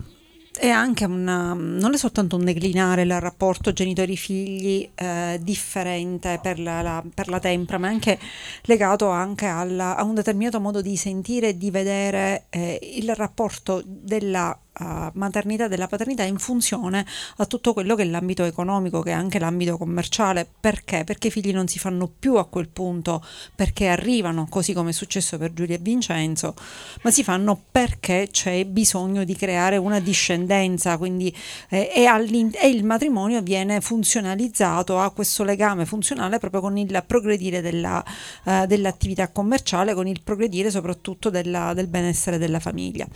è 0.57 0.69
anche 0.69 1.05
una, 1.05 1.53
non 1.53 1.93
è 1.93 1.97
soltanto 1.97 2.35
un 2.35 2.43
declinare 2.43 3.03
il 3.03 3.19
rapporto 3.19 3.71
genitori-figli 3.71 4.89
eh, 4.95 5.39
differente 5.41 6.39
per 6.41 6.59
la, 6.59 6.81
la, 6.81 7.03
per 7.13 7.29
la, 7.29 7.39
tempra, 7.39 7.77
ma 7.77 7.87
è 7.87 7.91
anche 7.91 8.19
legato 8.63 9.09
anche 9.09 9.45
alla, 9.45 9.95
a 9.95 10.03
un 10.03 10.15
determinato 10.15 10.59
modo 10.59 10.81
di 10.81 10.97
sentire 10.97 11.49
e 11.49 11.57
di 11.57 11.69
vedere 11.69 12.45
eh, 12.49 12.79
il 12.95 13.13
rapporto 13.15 13.81
della 13.85 14.57
uh, 14.79 15.09
maternità 15.13 15.67
della 15.67 15.87
paternità 15.87 16.23
in 16.23 16.37
funzione 16.37 17.05
a 17.37 17.45
tutto 17.45 17.73
quello 17.73 17.95
che 17.95 18.03
è 18.03 18.05
l'ambito 18.05 18.43
economico, 18.43 19.01
che 19.01 19.11
è 19.11 19.13
anche 19.13 19.39
l'ambito 19.39 19.77
commerciale. 19.77 20.47
Perché? 20.59 21.03
Perché 21.03 21.27
i 21.27 21.31
figli 21.31 21.51
non 21.51 21.67
si 21.67 21.79
fanno 21.79 22.07
più 22.07 22.35
a 22.35 22.45
quel 22.45 22.69
punto 22.69 23.23
perché 23.55 23.87
arrivano, 23.87 24.47
così 24.49 24.73
come 24.73 24.89
è 24.89 24.93
successo 24.93 25.37
per 25.37 25.53
Giulia 25.53 25.75
e 25.75 25.79
Vincenzo, 25.79 26.55
ma 27.01 27.11
si 27.11 27.23
fanno 27.23 27.59
perché 27.71 28.29
c'è 28.31 28.65
bisogno 28.65 29.23
di 29.23 29.35
creare 29.35 29.77
una 29.77 29.99
discendenza, 29.99 30.97
quindi 30.97 31.35
eh, 31.69 31.89
e, 31.93 32.05
e, 32.05 32.67
il 32.69 32.83
matrimonio 32.83 33.41
viene 33.41 33.81
funzionalizzato, 33.81 34.99
ha 34.99 35.11
questo 35.11 35.43
legame 35.43 35.85
funzionale 35.85 36.39
proprio 36.39 36.61
con 36.61 36.77
il 36.77 37.03
progredire 37.05 37.61
della, 37.61 38.03
uh, 38.43 38.65
dell'attività 38.65 39.29
commerciale, 39.29 39.93
con 39.93 40.07
il 40.07 40.21
progredire 40.23 40.69
soprattutto 40.69 41.29
della, 41.29 41.73
del 41.73 41.87
benessere 41.87 42.37
della 42.37 42.59
famiglia. 42.59 43.07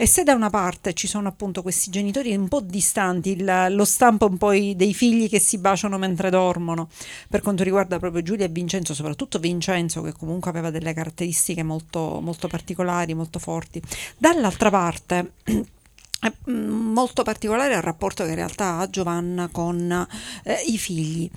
E 0.00 0.06
se 0.06 0.22
da 0.22 0.32
una 0.32 0.48
parte 0.48 0.94
ci 0.94 1.06
sono 1.06 1.28
appunto 1.28 1.60
questi 1.60 1.90
genitori 1.90 2.34
un 2.34 2.48
po' 2.48 2.62
distanti, 2.62 3.32
il, 3.32 3.66
lo 3.68 3.84
stampo 3.84 4.24
un 4.24 4.38
po' 4.38 4.48
dei 4.52 4.94
figli 4.94 5.28
che 5.28 5.38
si 5.38 5.58
baciano 5.58 5.98
mentre 5.98 6.30
dormono, 6.30 6.88
per 7.28 7.42
quanto 7.42 7.62
riguarda 7.62 7.98
proprio 7.98 8.22
Giulia 8.22 8.46
e 8.46 8.48
Vincenzo, 8.48 8.94
soprattutto 8.94 9.38
Vincenzo 9.38 10.00
che 10.00 10.12
comunque 10.12 10.48
aveva 10.48 10.70
delle 10.70 10.94
caratteristiche 10.94 11.62
molto, 11.62 12.18
molto 12.22 12.48
particolari, 12.48 13.12
molto 13.12 13.38
forti. 13.38 13.82
Dall'altra 14.16 14.70
parte 14.70 15.32
è 15.44 16.32
mm, 16.50 16.92
molto 16.92 17.22
particolare 17.22 17.74
il 17.74 17.82
rapporto 17.82 18.24
che 18.24 18.30
in 18.30 18.36
realtà 18.36 18.78
ha 18.78 18.88
Giovanna 18.88 19.48
con 19.52 20.06
eh, 20.44 20.62
i 20.66 20.78
figli. 20.78 21.30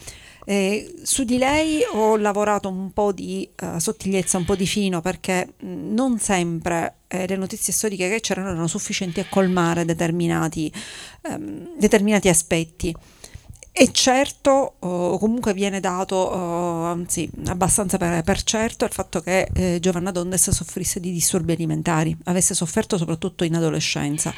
Eh, 0.45 0.93
su 1.03 1.23
di 1.23 1.38
lei 1.38 1.82
ho 1.93 2.17
lavorato 2.17 2.69
un 2.69 2.91
po' 2.91 3.12
di 3.12 3.49
uh, 3.62 3.79
sottigliezza, 3.79 4.38
un 4.38 4.45
po' 4.45 4.56
di 4.56 4.67
fino, 4.67 5.01
perché 5.01 5.53
non 5.60 6.19
sempre 6.19 6.95
eh, 7.08 7.27
le 7.27 7.36
notizie 7.36 7.71
storiche 7.71 8.10
che 8.10 8.19
c'erano 8.19 8.49
erano 8.49 8.67
sufficienti 8.67 9.19
a 9.19 9.27
colmare 9.29 9.86
determinati, 9.86 10.71
um, 11.29 11.77
determinati 11.77 12.29
aspetti. 12.29 12.93
E 13.75 13.91
certo, 13.91 14.75
o 14.77 15.17
comunque 15.17 15.51
viene 15.55 15.79
dato, 15.79 16.31
anzi 16.31 17.27
abbastanza 17.47 17.97
per, 17.97 18.21
per, 18.21 18.43
certo, 18.43 18.86
il 18.86 18.91
fatto 18.91 19.19
che 19.19 19.49
eh, 19.51 19.79
Giovanna 19.79 20.12
Dondes 20.12 20.51
soffrisse 20.51 20.99
di 20.99 21.12
disturbi 21.12 21.53
alimentari, 21.53 22.15
avesse 22.25 22.53
sofferto 22.53 22.99
soprattutto 22.99 23.43
in 23.43 23.55
adolescenza, 23.55 24.31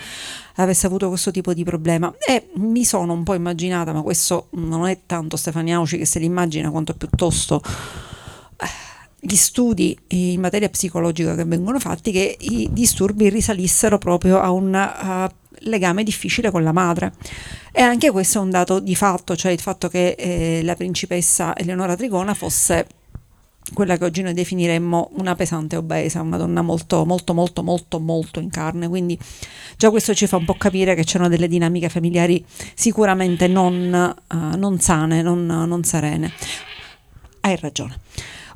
avesse 0.56 0.88
avuto 0.88 1.10
questo 1.10 1.32
tipo 1.32 1.54
di 1.54 1.66
problema. 1.66 2.16
E 2.26 2.48
mi 2.56 2.86
sono 2.86 3.12
un 3.12 3.24
po' 3.24 3.34
immaginata, 3.34 3.92
ma 3.92 4.04
questo 4.04 4.48
non 4.52 4.88
è 4.88 5.02
tanto 5.06 5.36
Stefania 5.36 5.76
Auci 5.76 5.98
che 5.98 6.06
se 6.06 6.20
l'immagina, 6.20 6.72
quanto 6.72 6.94
piuttosto 6.94 7.62
eh, 7.62 8.66
gli 9.20 9.36
studi 9.36 10.00
in 10.08 10.40
materia 10.40 10.70
psicologica 10.70 11.36
che 11.36 11.44
vengono 11.44 11.78
fatti, 11.80 12.14
che 12.14 12.38
i 12.40 12.70
disturbi 12.72 13.28
risalissero 13.28 13.98
proprio 13.98 14.40
a 14.40 14.50
un 14.52 14.74
uh, 14.74 15.45
legame 15.60 16.04
difficile 16.04 16.52
con 16.52 16.64
la 16.64 16.72
madre. 16.72 17.14
E 17.72 17.82
anche 17.82 18.12
questo 18.12 18.40
è 18.40 18.42
un 18.42 18.50
dato 18.50 18.80
di 18.80 18.96
fatto, 18.96 19.36
cioè 19.36 19.52
il 19.52 19.60
fatto 19.60 19.90
che 19.90 20.16
eh, 20.18 20.62
la 20.64 20.76
principessa 20.76 21.56
Eleonora 21.56 21.96
Trigona 21.96 22.34
fosse 22.34 22.88
quella 23.74 23.98
che 23.98 24.06
oggi 24.06 24.22
noi 24.22 24.34
definiremmo 24.34 25.12
una 25.16 25.36
pesante 25.36 25.76
obesa, 25.76 26.22
una 26.22 26.38
donna 26.38 26.62
molto, 26.62 27.04
molto, 27.06 27.34
molto, 27.34 27.64
molto, 27.64 28.00
molto 28.00 28.40
in 28.40 28.50
carne. 28.50 28.88
Quindi 28.88 29.18
già 29.78 29.90
questo 29.90 30.14
ci 30.14 30.28
fa 30.28 30.38
un 30.38 30.46
po' 30.46 30.56
capire 30.56 30.96
che 30.96 31.04
c'erano 31.04 31.30
delle 31.30 31.48
dinamiche 31.48 31.90
familiari 31.90 32.46
sicuramente 32.76 33.48
non, 33.48 34.16
uh, 34.28 34.58
non 34.58 34.80
sane, 34.80 35.22
non, 35.22 35.46
non 35.46 35.84
serene. 35.84 36.32
Hai 37.42 37.58
ragione. 37.60 38.00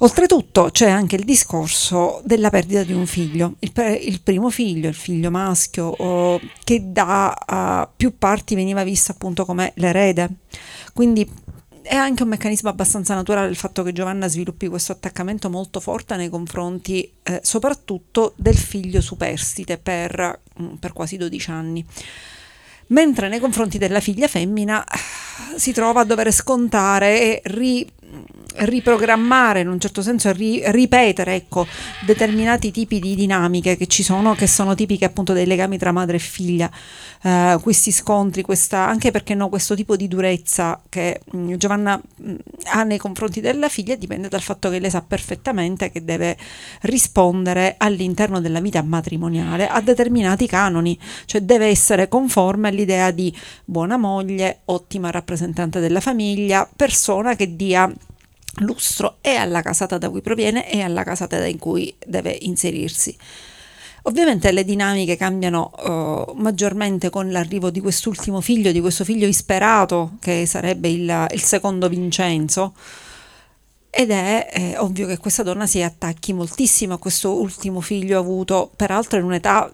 Oltretutto 0.01 0.69
c'è 0.71 0.89
anche 0.89 1.17
il 1.17 1.25
discorso 1.25 2.21
della 2.23 2.49
perdita 2.49 2.83
di 2.83 2.93
un 2.93 3.05
figlio, 3.05 3.55
il, 3.59 3.71
il 4.01 4.21
primo 4.21 4.49
figlio, 4.49 4.87
il 4.87 4.95
figlio 4.95 5.29
maschio, 5.29 5.87
oh, 5.87 6.39
che 6.63 6.91
da 6.91 7.35
uh, 7.45 7.93
più 7.97 8.17
parti 8.17 8.55
veniva 8.55 8.83
visto 8.83 9.11
appunto 9.11 9.43
come 9.43 9.73
l'erede. 9.75 10.29
Quindi 10.93 11.29
è 11.81 11.95
anche 11.95 12.23
un 12.23 12.29
meccanismo 12.29 12.69
abbastanza 12.69 13.13
naturale 13.13 13.49
il 13.49 13.57
fatto 13.57 13.83
che 13.83 13.91
Giovanna 13.91 14.29
sviluppi 14.29 14.67
questo 14.67 14.93
attaccamento 14.93 15.49
molto 15.49 15.81
forte 15.81 16.15
nei 16.15 16.29
confronti 16.29 17.11
eh, 17.23 17.41
soprattutto 17.43 18.33
del 18.37 18.55
figlio 18.55 19.01
superstite 19.01 19.77
per, 19.79 20.41
mm, 20.61 20.75
per 20.75 20.93
quasi 20.93 21.17
12 21.17 21.49
anni 21.49 21.85
mentre 22.87 23.27
nei 23.27 23.39
confronti 23.39 23.77
della 23.77 23.99
figlia 23.99 24.27
femmina 24.27 24.85
si 25.55 25.71
trova 25.71 26.01
a 26.01 26.05
dover 26.05 26.31
scontare 26.31 27.19
e 27.19 27.41
ri, 27.45 27.87
riprogrammare 28.59 29.61
in 29.61 29.67
un 29.67 29.79
certo 29.79 30.01
senso, 30.01 30.31
ri, 30.31 30.61
ripetere 30.71 31.35
ecco, 31.35 31.67
determinati 32.05 32.71
tipi 32.71 32.99
di 32.99 33.15
dinamiche 33.15 33.77
che 33.77 33.87
ci 33.87 34.03
sono, 34.03 34.35
che 34.35 34.47
sono 34.47 34.75
tipiche 34.75 35.05
appunto 35.05 35.33
dei 35.33 35.45
legami 35.45 35.77
tra 35.77 35.91
madre 35.91 36.17
e 36.17 36.19
figlia, 36.19 36.69
uh, 37.23 37.59
questi 37.61 37.91
scontri, 37.91 38.41
questa, 38.41 38.87
anche 38.87 39.11
perché 39.11 39.35
no, 39.35 39.49
questo 39.49 39.75
tipo 39.75 39.95
di 39.95 40.07
durezza 40.07 40.81
che 40.89 41.21
mh, 41.31 41.37
mm, 41.37 41.53
Giovanna 41.55 41.97
mh, 41.97 42.31
mm, 42.31 42.35
ha 42.71 42.83
nei 42.83 42.97
confronti 42.97 43.41
della 43.41 43.69
figlia 43.69 43.95
dipende 43.95 44.27
dal 44.27 44.41
fatto 44.41 44.69
che 44.69 44.79
lei 44.79 44.89
sa 44.89 45.01
perfettamente 45.01 45.91
che 45.91 46.03
deve 46.03 46.37
rispondere 46.81 47.75
all'interno 47.77 48.41
della 48.41 48.59
vita 48.59 48.81
matrimoniale 48.81 49.67
a 49.67 49.81
determinati 49.81 50.47
canoni, 50.47 50.97
cioè 51.25 51.41
deve 51.41 51.67
essere 51.67 52.07
conforme 52.07 52.69
all'idea 52.69 53.11
di 53.11 53.35
buona 53.65 53.97
moglie, 53.97 54.61
ottima 54.65 55.11
rappresentante 55.11 55.79
della 55.79 55.99
famiglia, 55.99 56.69
persona 56.75 57.35
che 57.35 57.55
dia 57.55 57.91
lustro 58.57 59.17
e 59.21 59.35
alla 59.35 59.61
casata 59.61 59.97
da 59.97 60.09
cui 60.09 60.21
proviene 60.21 60.69
e 60.69 60.81
alla 60.81 61.03
casata 61.03 61.45
in 61.45 61.57
cui 61.57 61.93
deve 62.05 62.37
inserirsi. 62.41 63.15
Ovviamente 64.03 64.51
le 64.51 64.63
dinamiche 64.63 65.17
cambiano 65.17 65.71
uh, 65.77 66.33
maggiormente 66.35 67.09
con 67.09 67.31
l'arrivo 67.31 67.69
di 67.69 67.81
quest'ultimo 67.81 68.39
figlio, 68.41 68.71
di 68.71 68.79
questo 68.79 69.03
figlio 69.03 69.27
isperato 69.27 70.13
che 70.21 70.45
sarebbe 70.45 70.89
il, 70.89 71.27
il 71.31 71.41
secondo 71.41 71.89
Vincenzo. 71.89 72.73
Ed 73.91 74.11
è 74.11 74.49
eh, 74.53 74.77
ovvio 74.77 75.07
che 75.07 75.17
questa 75.17 75.41
donna 75.41 75.65
si 75.65 75.81
attacchi 75.81 76.31
moltissimo 76.31 76.93
a 76.93 76.99
questo 76.99 77.39
ultimo 77.39 77.81
figlio 77.81 78.19
avuto, 78.19 78.71
peraltro 78.75 79.17
in 79.17 79.25
un'età 79.25 79.71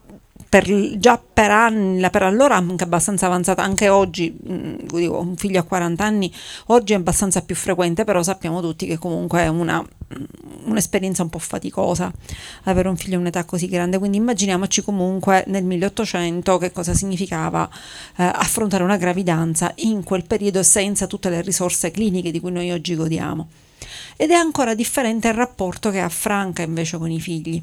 per, 0.48 0.98
già 0.98 1.18
per 1.18 1.52
anni, 1.52 2.10
per 2.10 2.24
allora 2.24 2.56
anche 2.56 2.84
abbastanza 2.84 3.26
avanzata, 3.26 3.64
anche 3.64 3.90
oggi, 3.90 4.36
mh, 4.42 4.54
mm, 4.54 4.76
dico, 4.94 5.20
un 5.20 5.36
figlio 5.36 5.60
a 5.60 5.64
40 5.64 6.04
anni, 6.04 6.32
oggi 6.68 6.94
è 6.94 6.96
abbastanza 6.96 7.42
più 7.42 7.56
frequente, 7.56 8.04
però 8.04 8.24
sappiamo 8.24 8.62
tutti 8.62 8.86
che 8.86 8.98
comunque 8.98 9.42
è 9.42 9.48
una, 9.48 9.82
mm, 9.82 10.24
un'esperienza 10.66 11.24
un 11.24 11.30
po' 11.30 11.40
faticosa 11.40 12.12
avere 12.64 12.88
un 12.88 12.98
figlio 12.98 13.18
a 13.18 13.20
un'età 13.20 13.44
così 13.44 13.68
grande, 13.68 13.98
quindi 13.98 14.18
immaginiamoci 14.18 14.82
comunque 14.82 15.44
nel 15.48 15.64
1800 15.64 16.58
che 16.58 16.72
cosa 16.72 16.94
significava 16.94 17.70
eh, 18.18 18.24
affrontare 18.24 18.84
una 18.84 18.98
gravidanza 18.98 19.74
in 19.78 20.04
quel 20.04 20.26
periodo 20.26 20.64
senza 20.64 21.08
tutte 21.08 21.30
le 21.30 21.42
risorse 21.42 21.92
cliniche 21.92 22.32
di 22.32 22.40
cui 22.40 22.52
noi 22.52 22.72
oggi 22.72 22.96
godiamo. 22.96 23.48
Ed 24.18 24.32
è 24.32 24.36
ancora 24.36 24.74
differente 24.74 25.28
il 25.28 25.34
rapporto 25.34 25.90
che 25.92 26.00
ha 26.00 26.10
Franca 26.10 26.62
invece 26.62 26.98
con 26.98 27.12
i 27.12 27.20
figli. 27.20 27.62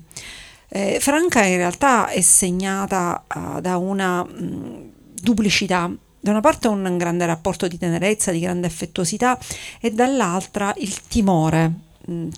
Eh, 0.75 0.99
Franca 1.01 1.45
in 1.45 1.57
realtà 1.57 2.09
è 2.09 2.23
segnata 2.23 3.25
uh, 3.35 3.61
da 3.61 3.77
una 3.77 4.25
mh, 4.25 4.91
duplicità 5.21 5.91
da 6.19 6.31
una 6.31 6.41
parte 6.41 6.69
un 6.69 6.97
grande 6.97 7.27
rapporto 7.27 7.67
di 7.67 7.77
tenerezza, 7.77 8.31
di 8.31 8.39
grande 8.39 8.69
affettuosità 8.69 9.37
e 9.81 9.91
dall'altra 9.91 10.73
il 10.77 11.03
timore, 11.09 11.73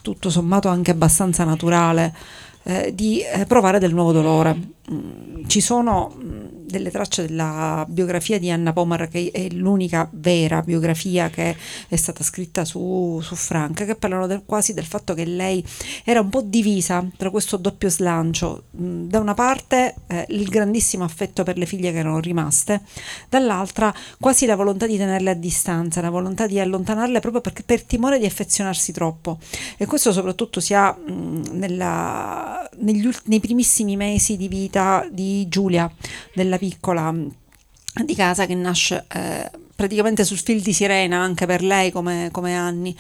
tutto 0.01 0.31
sommato 0.31 0.69
anche 0.69 0.91
abbastanza 0.91 1.45
naturale, 1.45 2.15
eh, 2.63 2.95
di 2.95 3.21
eh, 3.21 3.45
provare 3.45 3.79
del 3.79 3.93
nuovo 3.93 4.13
dolore. 4.13 4.59
Mm, 4.93 5.47
ci 5.47 5.63
sono 5.63 6.15
mm, 6.15 6.45
delle 6.67 6.91
tracce 6.91 7.27
della 7.27 7.87
biografia 7.89 8.39
di 8.39 8.51
Anna 8.51 8.75
Pomar, 8.75 9.09
che 9.09 9.31
è 9.33 9.49
l'unica 9.51 10.07
vera 10.13 10.61
biografia 10.61 11.31
che 11.31 11.57
è 11.89 11.97
stata 11.97 12.23
scritta 12.23 12.67
su, 12.67 13.19
su 13.23 13.35
Franca, 13.35 13.87
che 13.87 13.95
parlano 13.95 14.27
del, 14.27 14.43
quasi 14.45 14.75
del 14.75 14.85
fatto 14.85 15.15
che 15.15 15.25
lei 15.25 15.65
era 16.05 16.21
un 16.21 16.29
po' 16.29 16.43
divisa 16.43 17.03
tra 17.17 17.31
questo 17.31 17.57
doppio 17.57 17.89
slancio. 17.89 18.65
Mm, 18.79 19.09
da 19.09 19.21
una 19.21 19.33
parte 19.33 19.95
eh, 20.07 20.27
il 20.29 20.49
grandissimo 20.49 21.05
affetto 21.05 21.45
per 21.45 21.57
le 21.57 21.65
figlie 21.65 21.91
che 21.91 21.99
erano 21.99 22.21
rimaste, 22.21 22.83
dall'altra 23.31 23.95
quasi 24.21 24.45
la 24.45 24.57
volontà 24.57 24.87
di 24.87 24.99
tenerle 24.99 25.31
a 25.31 25.35
distanza, 25.35 26.03
la 26.03 26.11
volontà 26.11 26.47
di 26.47 26.61
allontanarle 26.61 27.21
proprio 27.21 27.41
perché, 27.41 27.63
per 27.63 27.85
timore 27.85 28.19
di 28.19 28.27
affezionarsi 28.27 28.93
troppo. 28.93 29.39
E 29.79 29.87
questo 29.87 30.13
soprattutto 30.13 30.61
si 30.61 30.75
ha 30.75 30.93
mh, 30.93 31.53
nella, 31.53 32.54
negli, 32.85 33.09
nei 33.25 33.41
primissimi 33.41 33.97
mesi 33.97 34.37
di 34.37 34.49
vita 34.49 35.07
di 35.11 35.49
Giulia, 35.49 35.91
della 36.33 36.59
piccola 36.59 37.13
di 37.13 38.15
casa 38.15 38.47
che 38.47 38.55
nasce 38.55 39.05
eh, 39.13 39.51
praticamente 39.75 40.25
sul 40.25 40.39
fil 40.39 40.63
di 40.63 40.73
sirena 40.73 41.19
anche 41.19 41.47
per 41.47 41.63
lei 41.63 41.91
come, 41.91 42.29
come 42.33 42.57
Anni 42.57 42.97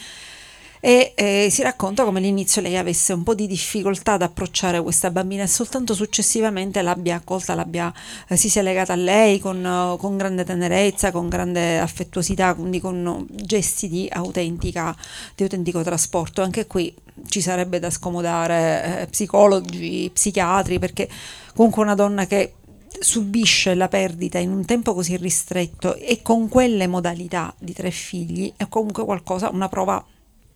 e 0.86 1.14
eh, 1.14 1.48
si 1.50 1.62
racconta 1.62 2.04
come 2.04 2.18
all'inizio 2.18 2.60
lei 2.60 2.76
avesse 2.76 3.14
un 3.14 3.22
po' 3.22 3.34
di 3.34 3.46
difficoltà 3.46 4.12
ad 4.12 4.22
approcciare 4.22 4.82
questa 4.82 5.10
bambina 5.10 5.42
e 5.42 5.46
soltanto 5.46 5.94
successivamente 5.94 6.82
l'abbia 6.82 7.14
accolta, 7.14 7.54
l'abbia, 7.54 7.90
eh, 8.28 8.36
si 8.36 8.50
sia 8.50 8.60
legata 8.60 8.92
a 8.92 8.96
lei 8.96 9.38
con, 9.38 9.96
con, 9.98 10.18
grande 10.18 10.44
tenerezza, 10.44 11.10
con 11.10 11.30
grande 11.30 11.78
affettuosità, 11.78 12.52
quindi 12.52 12.80
con 12.80 13.26
gesti 13.30 13.88
di, 13.88 14.10
di 14.10 15.42
autentico 15.42 15.82
trasporto. 15.82 16.42
Anche 16.42 16.66
qui 16.66 16.94
ci 17.28 17.40
sarebbe 17.40 17.78
da 17.78 17.88
scomodare 17.88 19.00
eh, 19.00 19.06
psicologi, 19.06 20.10
psichiatri, 20.12 20.78
perché 20.78 21.08
comunque 21.54 21.82
una 21.82 21.94
donna 21.94 22.26
che 22.26 22.56
subisce 23.00 23.74
la 23.74 23.88
perdita 23.88 24.36
in 24.36 24.50
un 24.50 24.66
tempo 24.66 24.92
così 24.92 25.16
ristretto 25.16 25.94
e 25.94 26.20
con 26.20 26.50
quelle 26.50 26.86
modalità 26.86 27.54
di 27.58 27.72
tre 27.72 27.90
figli 27.90 28.52
è 28.54 28.68
comunque 28.68 29.06
qualcosa, 29.06 29.48
una 29.48 29.70
prova 29.70 30.04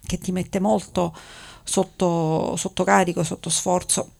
che 0.09 0.18
ti 0.18 0.33
mette 0.33 0.59
molto 0.59 1.14
sotto, 1.62 2.57
sotto, 2.57 2.83
carico, 2.83 3.23
sotto 3.23 3.51
sforzo. 3.51 4.12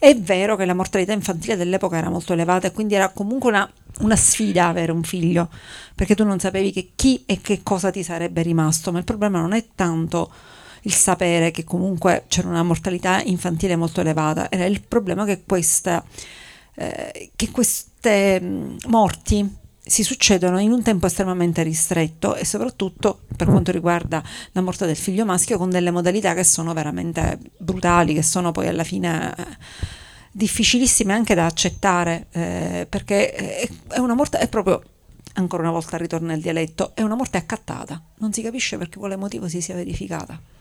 È 0.00 0.16
vero 0.16 0.56
che 0.56 0.64
la 0.64 0.72
mortalità 0.72 1.12
infantile 1.12 1.54
dell'epoca 1.54 1.98
era 1.98 2.08
molto 2.08 2.32
elevata 2.32 2.68
e 2.68 2.72
quindi 2.72 2.94
era 2.94 3.10
comunque 3.10 3.50
una, 3.50 3.70
una 3.98 4.16
sfida 4.16 4.68
avere 4.68 4.92
un 4.92 5.02
figlio, 5.02 5.50
perché 5.94 6.14
tu 6.14 6.24
non 6.24 6.40
sapevi 6.40 6.72
che 6.72 6.92
chi 6.96 7.22
e 7.26 7.42
che 7.42 7.62
cosa 7.62 7.90
ti 7.90 8.02
sarebbe 8.02 8.40
rimasto, 8.40 8.90
ma 8.92 8.98
il 8.98 9.04
problema 9.04 9.40
non 9.40 9.52
è 9.52 9.66
tanto 9.74 10.32
il 10.82 10.94
sapere 10.94 11.50
che 11.50 11.64
comunque 11.64 12.24
c'era 12.28 12.48
una 12.48 12.62
mortalità 12.62 13.20
infantile 13.20 13.76
molto 13.76 14.00
elevata, 14.00 14.50
era 14.50 14.64
il 14.64 14.80
problema 14.80 15.26
che, 15.26 15.42
questa, 15.44 16.02
eh, 16.74 17.30
che 17.36 17.50
queste 17.50 18.40
mm, 18.40 18.76
morti 18.86 19.64
si 19.86 20.02
succedono 20.02 20.58
in 20.58 20.72
un 20.72 20.82
tempo 20.82 21.06
estremamente 21.06 21.62
ristretto 21.62 22.34
e 22.34 22.44
soprattutto 22.44 23.20
per 23.36 23.46
quanto 23.46 23.70
riguarda 23.70 24.22
la 24.52 24.60
morte 24.60 24.84
del 24.84 24.96
figlio 24.96 25.24
maschio 25.24 25.58
con 25.58 25.70
delle 25.70 25.92
modalità 25.92 26.34
che 26.34 26.42
sono 26.42 26.72
veramente 26.72 27.38
brutali, 27.56 28.12
che 28.12 28.22
sono 28.22 28.50
poi 28.50 28.66
alla 28.66 28.82
fine 28.82 29.32
eh, 29.36 29.44
difficilissime 30.32 31.12
anche 31.12 31.36
da 31.36 31.46
accettare 31.46 32.26
eh, 32.32 32.86
perché 32.88 33.32
è 33.86 33.98
una 33.98 34.14
morte, 34.14 34.38
è 34.38 34.48
proprio 34.48 34.82
ancora 35.34 35.62
una 35.62 35.72
volta 35.72 35.96
ritorna 35.96 36.34
il 36.34 36.40
dialetto, 36.40 36.90
è 36.94 37.02
una 37.02 37.14
morte 37.14 37.38
accattata, 37.38 38.02
non 38.18 38.32
si 38.32 38.42
capisce 38.42 38.76
per 38.78 38.88
quale 38.88 39.16
motivo 39.16 39.48
si 39.48 39.60
sia 39.60 39.76
verificata. 39.76 40.55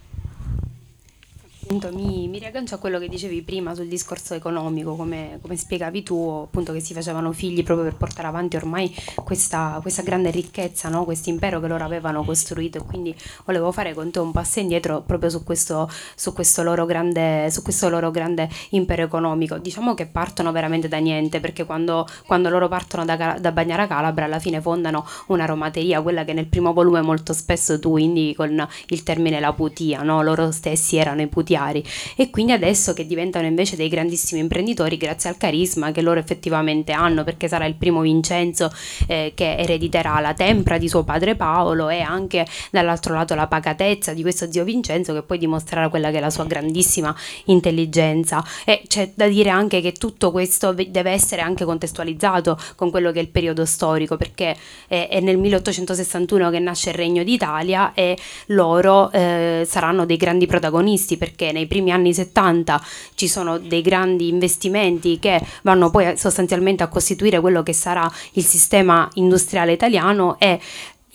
Appunto, 1.65 1.89
mi, 1.91 2.27
mi, 2.27 2.37
riaggancio 2.37 2.75
a 2.75 2.77
quello 2.77 2.99
che 2.99 3.09
dicevi 3.09 3.41
prima 3.41 3.73
sul 3.73 3.87
discorso 3.87 4.35
economico, 4.35 4.95
come, 4.95 5.39
come, 5.41 5.57
spiegavi 5.57 6.03
tu, 6.03 6.43
appunto 6.45 6.71
che 6.71 6.79
si 6.79 6.93
facevano 6.93 7.31
figli 7.31 7.63
proprio 7.63 7.87
per 7.87 7.97
portare 7.97 8.27
avanti 8.27 8.55
ormai 8.55 8.93
questa, 9.23 9.79
questa 9.81 10.03
grande 10.03 10.29
ricchezza, 10.29 10.89
no? 10.89 11.05
questo 11.05 11.31
impero 11.31 11.59
che 11.59 11.67
loro 11.67 11.83
avevano 11.83 12.23
costruito 12.23 12.83
quindi 12.83 13.15
volevo 13.45 13.71
fare 13.71 13.95
con 13.95 14.11
te 14.11 14.19
un 14.19 14.31
passo 14.31 14.59
indietro 14.59 15.01
proprio 15.01 15.31
su 15.31 15.43
questo, 15.43 15.89
su 16.13 16.33
questo, 16.33 16.61
loro, 16.61 16.85
grande, 16.85 17.49
su 17.49 17.63
questo 17.63 17.89
loro 17.89 18.11
grande 18.11 18.47
impero 18.69 19.01
economico. 19.01 19.57
Diciamo 19.57 19.95
che 19.95 20.05
partono 20.05 20.51
veramente 20.51 20.87
da 20.87 20.97
niente 20.97 21.39
perché 21.39 21.65
quando, 21.65 22.07
quando 22.27 22.49
loro 22.49 22.67
partono 22.67 23.05
da, 23.05 23.37
da 23.39 23.51
Bagnara 23.51 23.87
Calabra 23.87 24.25
alla 24.25 24.39
fine 24.39 24.61
fondano 24.61 25.03
un'aromateria, 25.27 25.99
quella 26.03 26.25
che 26.25 26.33
nel 26.33 26.45
primo 26.45 26.73
volume 26.73 27.01
molto 27.01 27.33
spesso 27.33 27.79
tu 27.79 27.97
indichi 27.97 28.35
con 28.35 28.67
il 28.89 29.01
termine 29.01 29.39
la 29.39 29.51
putia, 29.51 30.03
no? 30.03 30.21
loro 30.21 30.51
stessi 30.51 30.97
erano 30.97 31.23
i 31.23 31.27
putia 31.27 31.53
finanziari 31.55 31.83
e 32.15 32.29
quindi 32.29 32.51
adesso 32.51 32.93
che 32.93 33.05
diventano 33.05 33.47
invece 33.47 33.75
dei 33.75 33.87
grandissimi 33.87 34.41
imprenditori 34.41 34.97
grazie 34.97 35.29
al 35.29 35.37
carisma 35.37 35.91
che 35.91 36.01
loro 36.01 36.19
effettivamente 36.19 36.91
hanno 36.91 37.23
perché 37.23 37.47
sarà 37.47 37.65
il 37.65 37.75
primo 37.75 38.01
Vincenzo 38.01 38.71
eh, 39.07 39.31
che 39.33 39.55
erediterà 39.55 40.19
la 40.19 40.33
tempra 40.33 40.77
di 40.77 40.89
suo 40.89 41.03
padre 41.03 41.35
Paolo 41.35 41.89
e 41.89 42.01
anche 42.01 42.45
dall'altro 42.71 43.13
lato 43.13 43.35
la 43.35 43.47
pacatezza 43.47 44.13
di 44.13 44.21
questo 44.21 44.51
zio 44.51 44.63
Vincenzo 44.63 45.13
che 45.13 45.23
poi 45.23 45.37
dimostrerà 45.37 45.89
quella 45.89 46.11
che 46.11 46.17
è 46.17 46.19
la 46.19 46.29
sua 46.29 46.45
grandissima 46.45 47.15
intelligenza. 47.45 48.43
E 48.65 48.83
c'è 48.87 49.11
da 49.13 49.27
dire 49.27 49.49
anche 49.49 49.81
che 49.81 49.93
tutto 49.93 50.31
questo 50.31 50.73
deve 50.73 51.11
essere 51.11 51.41
anche 51.41 51.65
contestualizzato 51.65 52.57
con 52.75 52.89
quello 52.89 53.11
che 53.11 53.19
è 53.19 53.21
il 53.21 53.29
periodo 53.29 53.65
storico 53.65 54.17
perché 54.17 54.55
è, 54.87 55.07
è 55.09 55.19
nel 55.19 55.37
1861 55.37 56.49
che 56.49 56.59
nasce 56.59 56.89
il 56.89 56.95
Regno 56.95 57.23
d'Italia 57.23 57.93
e 57.93 58.17
loro 58.47 59.11
eh, 59.11 59.65
saranno 59.67 60.05
dei 60.05 60.17
grandi 60.17 60.45
protagonisti 60.45 61.17
perché 61.17 61.44
perché 61.45 61.51
nei 61.51 61.67
primi 61.67 61.91
anni 61.91 62.13
70 62.13 62.81
ci 63.15 63.27
sono 63.27 63.57
dei 63.57 63.81
grandi 63.81 64.29
investimenti 64.29 65.19
che 65.19 65.41
vanno 65.61 65.89
poi 65.89 66.17
sostanzialmente 66.17 66.83
a 66.83 66.87
costituire 66.87 67.39
quello 67.39 67.61
che 67.63 67.73
sarà 67.73 68.09
il 68.33 68.43
sistema 68.43 69.09
industriale 69.15 69.71
italiano 69.71 70.37
e 70.39 70.59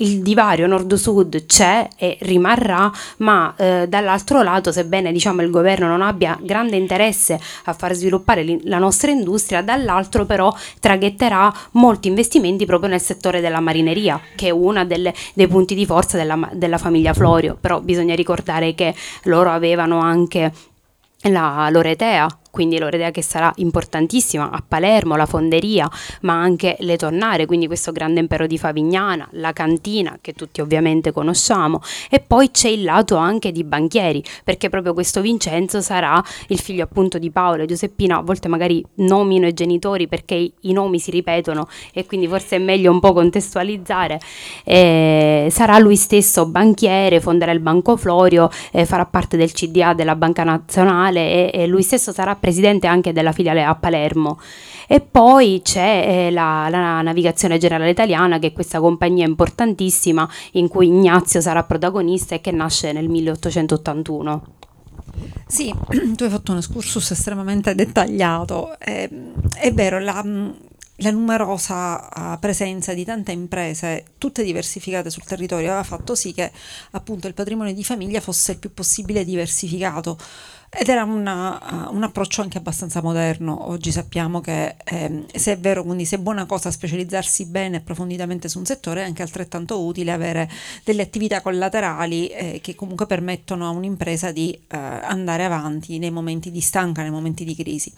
il 0.00 0.22
divario 0.22 0.66
nord-sud 0.66 1.46
c'è 1.46 1.88
e 1.96 2.18
rimarrà, 2.20 2.90
ma 3.18 3.54
eh, 3.56 3.86
dall'altro 3.88 4.42
lato, 4.42 4.72
sebbene 4.72 5.12
diciamo, 5.12 5.42
il 5.42 5.50
governo 5.50 5.86
non 5.86 6.02
abbia 6.02 6.38
grande 6.40 6.76
interesse 6.76 7.38
a 7.64 7.72
far 7.72 7.94
sviluppare 7.94 8.60
la 8.64 8.78
nostra 8.78 9.10
industria, 9.10 9.62
dall'altro 9.62 10.24
però 10.24 10.54
traghetterà 10.78 11.52
molti 11.72 12.08
investimenti 12.08 12.66
proprio 12.66 12.90
nel 12.90 13.00
settore 13.00 13.40
della 13.40 13.60
marineria, 13.60 14.20
che 14.36 14.48
è 14.48 14.50
uno 14.50 14.84
dei 14.84 15.48
punti 15.48 15.74
di 15.74 15.86
forza 15.86 16.16
della, 16.16 16.48
della 16.52 16.78
famiglia 16.78 17.14
Florio. 17.14 17.56
Però 17.60 17.80
bisogna 17.80 18.14
ricordare 18.14 18.74
che 18.74 18.94
loro 19.24 19.50
avevano 19.50 20.00
anche 20.00 20.52
la 21.24 21.68
Loretea 21.70 22.39
quindi 22.50 22.78
l'Oredea 22.78 23.10
che 23.10 23.22
sarà 23.22 23.52
importantissima 23.56 24.50
a 24.50 24.62
Palermo, 24.66 25.16
la 25.16 25.26
fonderia, 25.26 25.88
ma 26.22 26.34
anche 26.34 26.76
le 26.80 26.96
tonnare, 26.96 27.46
quindi 27.46 27.66
questo 27.66 27.92
grande 27.92 28.20
impero 28.20 28.46
di 28.46 28.58
Favignana, 28.58 29.28
la 29.32 29.52
cantina 29.52 30.18
che 30.20 30.32
tutti 30.32 30.60
ovviamente 30.60 31.12
conosciamo 31.12 31.80
e 32.10 32.20
poi 32.20 32.50
c'è 32.50 32.68
il 32.68 32.82
lato 32.82 33.16
anche 33.16 33.52
di 33.52 33.64
banchieri, 33.64 34.22
perché 34.44 34.68
proprio 34.68 34.94
questo 34.94 35.20
Vincenzo 35.20 35.80
sarà 35.80 36.22
il 36.48 36.58
figlio 36.58 36.84
appunto 36.84 37.18
di 37.18 37.30
Paolo 37.30 37.62
e 37.62 37.66
Giuseppina, 37.66 38.18
a 38.18 38.22
volte 38.22 38.48
magari 38.48 38.84
nomino 38.96 39.46
i 39.46 39.54
genitori 39.54 40.08
perché 40.08 40.52
i 40.60 40.72
nomi 40.72 40.98
si 40.98 41.10
ripetono 41.10 41.68
e 41.92 42.06
quindi 42.06 42.26
forse 42.26 42.56
è 42.56 42.58
meglio 42.58 42.90
un 42.90 43.00
po' 43.00 43.12
contestualizzare, 43.12 44.20
eh, 44.64 45.48
sarà 45.50 45.78
lui 45.78 45.96
stesso 45.96 46.46
banchiere, 46.46 47.20
fonderà 47.20 47.52
il 47.52 47.60
Banco 47.60 47.96
Florio, 47.96 48.50
eh, 48.72 48.84
farà 48.84 49.06
parte 49.06 49.36
del 49.36 49.52
CDA 49.52 49.94
della 49.94 50.16
Banca 50.16 50.44
Nazionale 50.44 51.52
e, 51.52 51.62
e 51.62 51.66
lui 51.66 51.82
stesso 51.82 52.12
sarà 52.12 52.34
presidente 52.40 52.86
anche 52.86 53.12
della 53.12 53.32
filiale 53.32 53.62
a 53.62 53.74
Palermo. 53.76 54.40
E 54.88 55.00
poi 55.00 55.60
c'è 55.62 56.04
eh, 56.06 56.30
la, 56.32 56.66
la, 56.68 57.00
Navigazione 57.02 57.58
Generale 57.58 57.90
Italiana, 57.90 58.40
che 58.40 58.48
è 58.48 58.52
questa 58.52 58.80
compagnia 58.80 59.24
importantissima 59.24 60.28
in 60.52 60.66
cui 60.66 60.88
Ignazio 60.88 61.40
sarà 61.40 61.62
protagonista 61.62 62.34
e 62.34 62.40
che 62.40 62.50
nasce 62.50 62.90
nel 62.90 63.08
1881. 63.08 64.42
Sì, 65.46 65.72
tu 66.16 66.24
hai 66.24 66.30
fatto 66.30 66.52
un 66.52 66.58
excursus 66.58 67.10
estremamente 67.12 67.74
dettagliato. 67.74 68.76
Eh, 68.80 69.08
è 69.54 69.72
vero, 69.72 70.00
la, 70.00 70.24
la 71.02 71.10
numerosa 71.10 72.08
uh, 72.14 72.38
presenza 72.38 72.92
di 72.92 73.04
tante 73.04 73.32
imprese, 73.32 74.04
tutte 74.18 74.42
diversificate 74.42 75.10
sul 75.10 75.24
territorio, 75.24 75.68
aveva 75.68 75.82
fatto 75.82 76.14
sì 76.14 76.32
che 76.32 76.50
appunto 76.92 77.26
il 77.26 77.34
patrimonio 77.34 77.72
di 77.72 77.84
famiglia 77.84 78.20
fosse 78.20 78.52
il 78.52 78.58
più 78.58 78.72
possibile 78.72 79.24
diversificato. 79.24 80.18
Ed 80.72 80.88
era 80.88 81.02
una, 81.02 81.88
uh, 81.88 81.94
un 81.96 82.04
approccio 82.04 82.42
anche 82.42 82.56
abbastanza 82.56 83.02
moderno. 83.02 83.68
Oggi 83.70 83.90
sappiamo 83.90 84.40
che 84.40 84.76
eh, 84.84 85.24
se 85.34 85.54
è 85.54 85.58
vero, 85.58 85.82
quindi 85.82 86.04
se 86.04 86.14
è 86.14 86.18
buona 86.20 86.46
cosa 86.46 86.70
specializzarsi 86.70 87.46
bene 87.46 87.74
e 87.74 87.78
approfonditamente 87.80 88.48
su 88.48 88.60
un 88.60 88.64
settore, 88.64 89.02
è 89.02 89.04
anche 89.04 89.22
altrettanto 89.22 89.82
utile 89.82 90.12
avere 90.12 90.48
delle 90.84 91.02
attività 91.02 91.40
collaterali 91.40 92.28
eh, 92.28 92.60
che 92.62 92.76
comunque 92.76 93.06
permettono 93.06 93.66
a 93.66 93.70
un'impresa 93.70 94.30
di 94.30 94.52
eh, 94.52 94.76
andare 94.76 95.44
avanti 95.44 95.98
nei 95.98 96.12
momenti 96.12 96.52
di 96.52 96.60
stanca, 96.60 97.02
nei 97.02 97.10
momenti 97.10 97.42
di 97.42 97.56
crisi. 97.56 97.92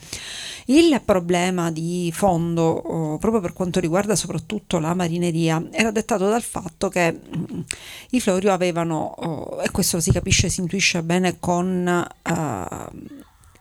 Il 0.67 0.99
problema 1.05 1.71
di 1.71 2.11
fondo, 2.15 2.63
oh, 2.63 3.19
proprio 3.19 3.43
per 3.43 3.53
quanto 3.53 3.81
riguarda 3.81 4.17
soprattutto 4.17 4.79
la 4.79 4.95
marineria, 4.95 5.63
era 5.73 5.91
dettato 5.91 6.27
dal 6.27 6.43
fatto 6.43 6.89
che 6.89 7.13
mm, 7.13 7.61
i 8.13 8.21
Florio 8.21 8.51
avevano, 8.51 9.15
oh, 9.15 9.61
e 9.63 9.71
questo 9.71 10.01
si 10.01 10.11
capisce, 10.11 10.49
si 10.49 10.61
intuisce 10.61 11.03
bene 11.03 11.39
con 11.39 11.87
uh, 11.87 12.62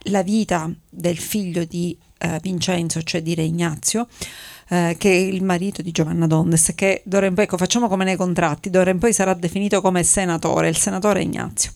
la 0.05 0.23
vita 0.23 0.71
del 0.89 1.17
figlio 1.17 1.65
di 1.65 1.97
uh, 2.25 2.39
Vincenzo, 2.41 3.01
cioè 3.01 3.21
di 3.21 3.35
Re 3.35 3.43
Ignazio, 3.43 4.01
uh, 4.01 4.95
che 4.97 5.11
è 5.11 5.15
il 5.15 5.43
marito 5.43 5.81
di 5.81 5.91
Giovanna 5.91 6.27
Dondes, 6.27 6.71
che 6.75 7.01
d'ora 7.05 7.25
in 7.25 7.33
poi, 7.33 7.43
ecco, 7.43 7.57
facciamo 7.57 7.87
come 7.87 8.03
nei 8.03 8.15
contratti, 8.15 8.69
d'ora 8.69 8.89
in 8.89 8.99
poi 8.99 9.13
sarà 9.13 9.33
definito 9.33 9.81
come 9.81 10.03
senatore, 10.03 10.69
il 10.69 10.77
senatore 10.77 11.21
Ignazio. 11.21 11.71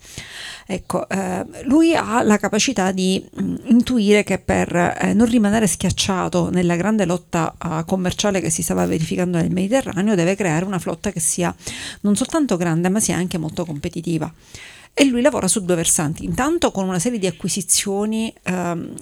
Ecco, 0.67 1.07
eh, 1.07 1.45
lui 1.65 1.95
ha 1.95 2.23
la 2.23 2.37
capacità 2.37 2.91
di 2.91 3.23
mh, 3.31 3.43
mm, 3.43 3.55
intuire 3.65 4.23
che 4.23 4.39
per 4.39 4.75
eh, 4.75 5.13
non 5.13 5.27
rimanere 5.27 5.67
schiacciato 5.67 6.49
nella 6.49 6.75
grande 6.75 7.05
lotta 7.05 7.55
uh, 7.63 7.85
commerciale 7.85 8.41
che 8.41 8.49
si 8.49 8.63
stava 8.63 8.83
verificando 8.87 9.37
nel 9.37 9.51
Mediterraneo, 9.51 10.15
deve 10.15 10.35
creare 10.35 10.65
una 10.65 10.79
flotta 10.79 11.11
che 11.11 11.19
sia 11.19 11.55
non 12.01 12.15
soltanto 12.15 12.57
grande, 12.57 12.89
ma 12.89 12.99
sia 12.99 13.15
anche 13.15 13.37
molto 13.37 13.63
competitiva 13.63 14.33
e 14.97 15.03
lui 15.03 15.21
lavora 15.21 15.49
su 15.49 15.65
due 15.65 15.75
versanti, 15.75 16.23
intanto 16.23 16.71
con 16.71 16.87
una 16.87 16.99
serie 16.99 17.19
di 17.19 17.27
acquisizioni 17.27 18.33
ehm, 18.43 18.93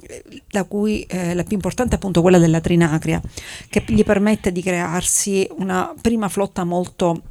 da 0.50 0.64
cui 0.64 1.04
eh, 1.04 1.36
la 1.36 1.44
più 1.44 1.54
importante 1.56 1.94
è 1.94 1.96
appunto 1.98 2.24
quella 2.24 2.40
della 2.40 2.60
Trinacria, 2.60 3.22
che 3.70 3.84
gli 3.86 4.04
permette 4.04 4.52
di 4.52 4.64
crearsi 4.64 5.48
una 5.58 5.94
prima 6.02 6.30
flotta 6.30 6.64
molto 6.64 7.22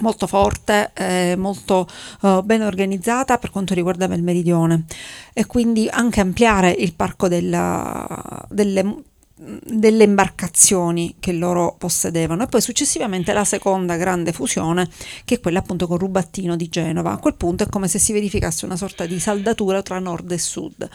molto 0.00 0.26
forte, 0.26 0.90
eh, 0.92 1.36
molto 1.38 1.88
uh, 2.20 2.42
ben 2.42 2.60
organizzata 2.60 3.38
per 3.38 3.50
quanto 3.50 3.72
riguardava 3.72 4.14
il 4.14 4.22
meridione 4.22 4.84
e 5.32 5.46
quindi 5.46 5.88
anche 5.88 6.20
ampliare 6.20 6.70
il 6.70 6.92
parco 6.92 7.28
della, 7.28 8.44
delle 8.50 9.04
delle 9.38 10.04
imbarcazioni 10.04 11.16
che 11.20 11.32
loro 11.32 11.74
possedevano. 11.76 12.44
E 12.44 12.46
poi 12.46 12.60
successivamente 12.60 13.32
la 13.32 13.44
seconda 13.44 13.96
grande 13.96 14.32
fusione 14.32 14.88
che 15.24 15.36
è 15.36 15.40
quella 15.40 15.58
appunto 15.58 15.86
con 15.86 15.98
Rubattino 15.98 16.56
di 16.56 16.68
Genova. 16.68 17.12
A 17.12 17.18
quel 17.18 17.34
punto 17.34 17.64
è 17.64 17.68
come 17.68 17.88
se 17.88 17.98
si 17.98 18.12
verificasse 18.12 18.64
una 18.64 18.76
sorta 18.76 19.04
di 19.06 19.18
saldatura 19.20 19.82
tra 19.82 19.98
nord 19.98 20.32
e 20.32 20.38
sud 20.38 20.88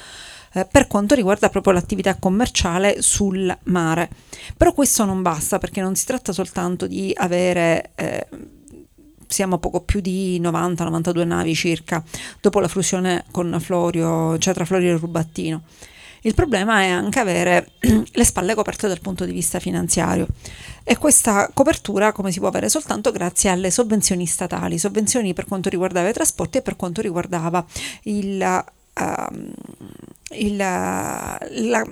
eh, 0.54 0.66
per 0.66 0.88
quanto 0.88 1.16
riguarda 1.16 1.50
proprio 1.50 1.74
l'attività 1.74 2.16
commerciale 2.16 3.02
sul 3.02 3.56
mare. 3.64 4.10
Però 4.58 4.74
questo 4.74 5.06
non 5.06 5.22
basta 5.22 5.60
perché 5.60 5.82
non 5.82 5.96
si 5.96 6.06
tratta 6.06 6.34
soltanto 6.34 6.88
di 6.88 7.14
avere 7.16 7.92
eh, 7.96 8.28
siamo 9.28 9.60
poco 9.60 9.80
più 9.82 10.02
di 10.02 10.40
90-92 10.42 11.26
navi 11.26 11.56
circa 11.56 12.04
dopo 12.42 12.60
la 12.60 12.68
fusione 12.68 13.24
con 13.32 13.58
Florio, 13.62 14.38
cioè 14.38 14.54
tra 14.54 14.66
Florio 14.66 14.94
e 14.94 14.98
Rubattino. 14.98 15.64
Il 16.24 16.36
problema 16.36 16.82
è 16.82 16.88
anche 16.88 17.20
avere 17.20 17.72
le 18.12 18.24
spalle 18.24 18.54
coperte 18.54 18.88
dal 18.88 19.00
punto 19.00 19.26
di 19.26 19.32
vista 19.32 19.60
finanziario. 19.60 20.28
E 20.84 20.98
questa 20.98 21.50
copertura 21.54 22.12
come 22.12 22.32
si 22.32 22.40
può 22.40 22.48
avere? 22.48 22.70
Soltanto 22.70 23.12
grazie 23.12 23.50
alle 23.50 23.72
sovvenzioni 23.72 24.26
statali, 24.26 24.78
sovvenzioni 24.78 25.34
per 25.34 25.46
quanto 25.46 25.70
riguardava 25.70 26.10
i 26.10 26.14
trasporti 26.14 26.60
e 26.60 26.62
per 26.62 26.76
quanto 26.76 27.02
riguardava 27.02 27.66
il, 28.04 28.64
uh, 28.94 29.36
il, 30.36 30.56
la, 30.56 31.40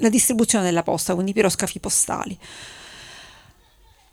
la 0.00 0.08
distribuzione 0.08 0.64
della 0.64 0.82
posta, 0.82 1.14
quindi 1.14 1.32
piroscafi 1.32 1.80
postali 1.80 2.38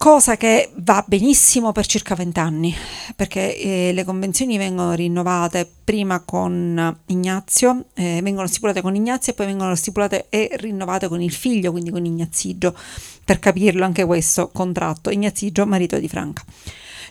cosa 0.03 0.35
che 0.35 0.69
va 0.79 1.01
benissimo 1.07 1.71
per 1.71 1.85
circa 1.85 2.13
20 2.13 2.39
anni, 2.41 2.75
perché 3.15 3.57
eh, 3.57 3.91
le 3.93 4.03
convenzioni 4.03 4.57
vengono 4.57 4.91
rinnovate 4.95 5.65
prima 5.81 6.19
con 6.19 6.97
Ignazio, 7.05 7.85
eh, 7.93 8.19
vengono 8.21 8.45
stipulate 8.47 8.81
con 8.81 8.95
Ignazio 8.95 9.31
e 9.31 9.35
poi 9.35 9.45
vengono 9.45 9.73
stipulate 9.75 10.25
e 10.27 10.49
rinnovate 10.55 11.07
con 11.07 11.21
il 11.21 11.31
figlio, 11.31 11.71
quindi 11.71 11.89
con 11.89 12.03
Ignazigio, 12.03 12.75
per 13.23 13.39
capirlo 13.39 13.85
anche 13.85 14.03
questo 14.03 14.49
contratto, 14.49 15.09
Ignazigio 15.09 15.65
marito 15.65 15.97
di 15.97 16.09
Franca. 16.09 16.43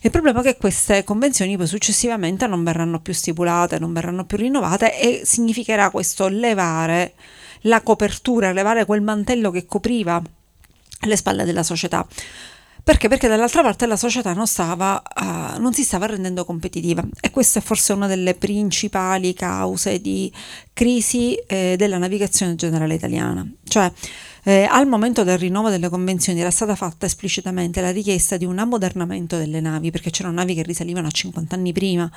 Il 0.02 0.10
problema 0.10 0.40
è 0.40 0.42
che 0.42 0.58
queste 0.58 1.02
convenzioni 1.02 1.56
poi 1.56 1.66
successivamente 1.66 2.46
non 2.46 2.62
verranno 2.62 3.00
più 3.00 3.14
stipulate, 3.14 3.78
non 3.78 3.94
verranno 3.94 4.26
più 4.26 4.36
rinnovate 4.36 5.00
e 5.00 5.22
significherà 5.24 5.88
questo 5.88 6.28
levare 6.28 7.14
la 7.62 7.80
copertura, 7.80 8.52
levare 8.52 8.84
quel 8.84 9.00
mantello 9.00 9.50
che 9.50 9.64
copriva 9.64 10.22
le 11.04 11.16
spalle 11.16 11.44
della 11.44 11.62
società. 11.62 12.06
Perché? 12.84 13.06
Perché 13.06 13.28
dall'altra 13.28 13.62
parte 13.62 13.86
la 13.86 13.96
società 13.96 14.32
non, 14.32 14.46
stava, 14.48 15.00
uh, 15.14 15.60
non 15.60 15.72
si 15.72 15.84
stava 15.84 16.06
rendendo 16.06 16.44
competitiva 16.44 17.04
e 17.20 17.30
questa 17.30 17.60
è 17.60 17.62
forse 17.62 17.92
una 17.92 18.08
delle 18.08 18.34
principali 18.34 19.34
cause 19.34 20.00
di 20.00 20.32
crisi 20.72 21.34
eh, 21.34 21.76
della 21.78 21.98
navigazione 21.98 22.56
generale 22.56 22.94
italiana. 22.94 23.46
Cioè, 23.62 23.92
eh, 24.44 24.66
al 24.68 24.88
momento 24.88 25.22
del 25.22 25.38
rinnovo 25.38 25.68
delle 25.70 25.88
convenzioni 25.88 26.40
era 26.40 26.50
stata 26.50 26.74
fatta 26.74 27.06
esplicitamente 27.06 27.80
la 27.80 27.92
richiesta 27.92 28.36
di 28.36 28.44
un 28.44 28.58
ammodernamento 28.58 29.36
delle 29.36 29.60
navi, 29.60 29.92
perché 29.92 30.10
c'erano 30.10 30.34
navi 30.34 30.54
che 30.54 30.62
risalivano 30.62 31.06
a 31.06 31.10
50 31.10 31.54
anni 31.54 31.72
prima 31.72 32.10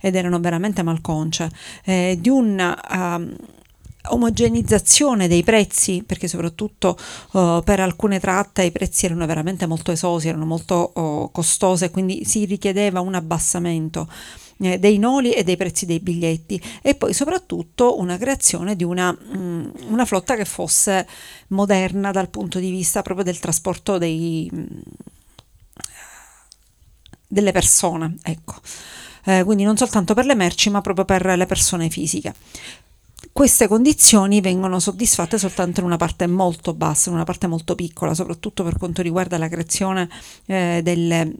ed 0.00 0.14
erano 0.14 0.38
veramente 0.38 0.82
malconce, 0.82 1.50
eh, 1.84 2.16
di 2.20 2.28
un... 2.28 2.76
Uh, 2.90 3.60
omogenizzazione 4.08 5.28
dei 5.28 5.42
prezzi, 5.42 6.02
perché 6.04 6.28
soprattutto 6.28 6.96
uh, 7.32 7.62
per 7.62 7.80
alcune 7.80 8.18
tratte 8.20 8.64
i 8.64 8.72
prezzi 8.72 9.06
erano 9.06 9.26
veramente 9.26 9.66
molto 9.66 9.92
esosi, 9.92 10.28
erano 10.28 10.46
molto 10.46 10.92
uh, 10.94 11.30
costose, 11.30 11.90
quindi 11.90 12.24
si 12.24 12.44
richiedeva 12.44 13.00
un 13.00 13.14
abbassamento 13.14 14.08
eh, 14.58 14.78
dei 14.78 14.98
noli 14.98 15.32
e 15.32 15.42
dei 15.42 15.56
prezzi 15.56 15.86
dei 15.86 16.00
biglietti 16.00 16.62
e 16.82 16.94
poi 16.94 17.12
soprattutto 17.12 17.98
una 17.98 18.16
creazione 18.16 18.76
di 18.76 18.84
una, 18.84 19.12
mh, 19.12 19.36
mm, 19.36 19.64
una 19.88 20.04
flotta 20.04 20.36
che 20.36 20.44
fosse 20.44 21.06
moderna 21.48 22.10
dal 22.10 22.28
punto 22.28 22.58
di 22.58 22.70
vista 22.70 23.02
proprio 23.02 23.24
del 23.24 23.38
trasporto 23.38 23.98
dei, 23.98 24.48
mh, 24.52 24.66
delle 27.26 27.52
persone, 27.52 28.16
ecco. 28.22 28.54
Eh, 29.24 29.44
quindi 29.44 29.62
non 29.62 29.76
soltanto 29.76 30.14
per 30.14 30.26
le 30.26 30.34
merci 30.34 30.68
ma 30.68 30.80
proprio 30.80 31.04
per 31.04 31.24
le 31.24 31.46
persone 31.46 31.88
fisiche 31.88 32.34
queste 33.32 33.66
condizioni 33.66 34.40
vengono 34.40 34.78
soddisfatte 34.78 35.38
soltanto 35.38 35.80
in 35.80 35.86
una 35.86 35.96
parte 35.96 36.26
molto 36.26 36.74
bassa, 36.74 37.08
in 37.08 37.14
una 37.14 37.24
parte 37.24 37.46
molto 37.46 37.74
piccola, 37.74 38.14
soprattutto 38.14 38.62
per 38.62 38.76
quanto 38.76 39.00
riguarda 39.02 39.38
la 39.38 39.48
creazione 39.48 40.08
eh, 40.46 40.80
delle 40.82 41.32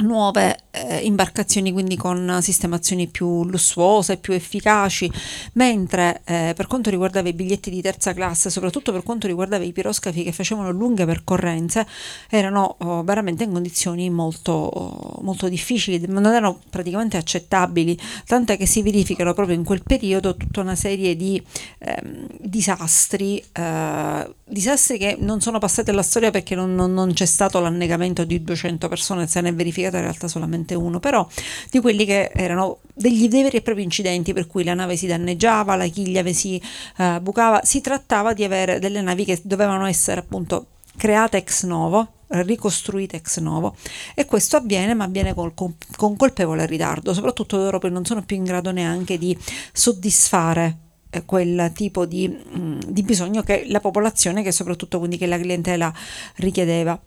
nuove 0.00 0.56
eh, 0.70 0.98
imbarcazioni 0.98 1.70
quindi 1.70 1.96
con 1.96 2.38
sistemazioni 2.40 3.08
più 3.08 3.44
lussuose, 3.44 4.16
più 4.16 4.32
efficaci, 4.32 5.10
mentre 5.54 6.22
eh, 6.24 6.54
per 6.56 6.66
quanto 6.66 6.88
riguardava 6.88 7.28
i 7.28 7.34
biglietti 7.34 7.70
di 7.70 7.82
terza 7.82 8.14
classe, 8.14 8.48
soprattutto 8.48 8.90
per 8.90 9.02
quanto 9.02 9.26
riguardava 9.26 9.64
i 9.64 9.72
piroscafi 9.72 10.22
che 10.22 10.32
facevano 10.32 10.70
lunghe 10.70 11.04
percorrenze, 11.04 11.86
erano 12.30 12.76
oh, 12.78 13.02
veramente 13.02 13.44
in 13.44 13.52
condizioni 13.52 14.08
molto, 14.08 15.18
molto 15.20 15.48
difficili, 15.48 16.02
non 16.08 16.24
erano 16.24 16.58
praticamente 16.70 17.18
accettabili, 17.18 17.98
tant'è 18.26 18.56
che 18.56 18.66
si 18.66 18.82
verificano 18.82 19.34
proprio 19.34 19.56
in 19.56 19.64
quel 19.64 19.82
periodo 19.82 20.36
tutta 20.36 20.62
una 20.62 20.74
serie 20.74 21.16
di 21.16 21.40
eh, 21.78 22.02
disastri, 22.40 23.44
eh, 23.52 24.34
disastri 24.44 24.96
che 24.98 25.16
non 25.18 25.40
sono 25.42 25.58
passati 25.58 25.90
alla 25.90 26.02
storia 26.02 26.30
perché 26.30 26.54
non, 26.54 26.74
non, 26.74 26.94
non 26.94 27.12
c'è 27.12 27.26
stato 27.26 27.60
l'annegamento 27.60 28.24
di 28.24 28.42
200 28.42 28.88
persone, 28.88 29.26
se 29.26 29.40
ne 29.42 29.50
è 29.50 29.54
verificato 29.54 29.80
verificata 29.82 29.96
in 29.96 30.02
realtà 30.02 30.28
solamente 30.28 30.74
uno, 30.74 31.00
però 31.00 31.26
di 31.70 31.80
quelli 31.80 32.04
che 32.04 32.30
erano 32.34 32.78
degli 32.94 33.28
veri 33.28 33.56
e 33.56 33.62
propri 33.62 33.82
incidenti 33.82 34.32
per 34.32 34.46
cui 34.46 34.64
la 34.64 34.74
nave 34.74 34.96
si 34.96 35.06
danneggiava, 35.06 35.74
la 35.76 35.86
chiglia 35.86 36.24
si 36.32 36.60
uh, 36.98 37.20
bucava, 37.20 37.60
si 37.64 37.80
trattava 37.80 38.32
di 38.32 38.44
avere 38.44 38.78
delle 38.78 39.00
navi 39.00 39.24
che 39.24 39.40
dovevano 39.42 39.86
essere 39.86 40.20
appunto 40.20 40.66
create 40.96 41.38
ex 41.38 41.64
novo, 41.64 42.20
ricostruite 42.28 43.16
ex 43.16 43.38
novo 43.38 43.74
e 44.14 44.24
questo 44.26 44.56
avviene 44.56 44.94
ma 44.94 45.04
avviene 45.04 45.34
col, 45.34 45.54
con, 45.54 45.74
con 45.96 46.16
colpevole 46.16 46.66
ritardo, 46.66 47.14
soprattutto 47.14 47.56
loro 47.56 47.78
poi 47.78 47.90
non 47.90 48.04
sono 48.04 48.22
più 48.22 48.36
in 48.36 48.44
grado 48.44 48.70
neanche 48.70 49.18
di 49.18 49.36
soddisfare 49.72 50.78
eh, 51.10 51.24
quel 51.24 51.72
tipo 51.74 52.06
di, 52.06 52.28
mm, 52.28 52.80
di 52.86 53.02
bisogno 53.02 53.42
che 53.42 53.64
la 53.68 53.80
popolazione, 53.80 54.42
che 54.42 54.52
soprattutto 54.52 54.98
quindi 54.98 55.16
che 55.18 55.26
la 55.26 55.38
clientela 55.38 55.92
richiedeva. 56.36 57.00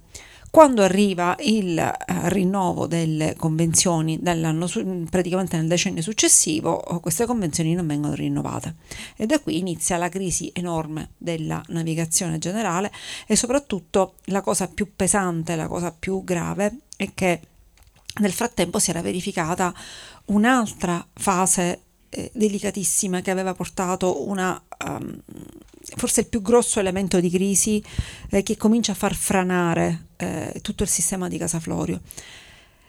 Quando 0.55 0.83
arriva 0.83 1.35
il 1.41 1.77
uh, 1.77 2.13
rinnovo 2.29 2.87
delle 2.87 3.35
convenzioni 3.35 4.21
su- 4.67 5.05
praticamente 5.09 5.57
nel 5.57 5.67
decennio 5.67 6.01
successivo, 6.01 6.77
queste 7.01 7.25
convenzioni 7.25 7.73
non 7.73 7.85
vengono 7.85 8.13
rinnovate. 8.13 8.75
E 9.17 9.25
da 9.25 9.41
qui 9.41 9.57
inizia 9.57 9.97
la 9.97 10.07
crisi 10.07 10.49
enorme 10.53 11.09
della 11.17 11.61
navigazione 11.67 12.37
generale 12.37 12.89
e 13.27 13.35
soprattutto 13.35 14.13
la 14.27 14.39
cosa 14.39 14.69
più 14.69 14.95
pesante, 14.95 15.57
la 15.57 15.67
cosa 15.67 15.91
più 15.91 16.23
grave 16.23 16.77
è 16.95 17.13
che 17.13 17.41
nel 18.21 18.31
frattempo 18.31 18.79
si 18.79 18.91
era 18.91 19.01
verificata 19.01 19.73
un'altra 20.27 21.05
fase 21.15 21.81
eh, 22.07 22.31
delicatissima 22.33 23.19
che 23.19 23.29
aveva 23.29 23.53
portato 23.53 24.25
una, 24.29 24.63
um, 24.87 25.21
forse 25.95 26.21
il 26.21 26.27
più 26.27 26.41
grosso 26.41 26.79
elemento 26.79 27.19
di 27.19 27.29
crisi 27.29 27.83
eh, 28.29 28.43
che 28.43 28.57
comincia 28.57 28.93
a 28.93 28.95
far 28.95 29.13
franare 29.13 30.07
eh, 30.17 30.59
tutto 30.61 30.83
il 30.83 30.89
sistema 30.89 31.27
di 31.27 31.37
Casa 31.37 31.59
Florio. 31.59 32.01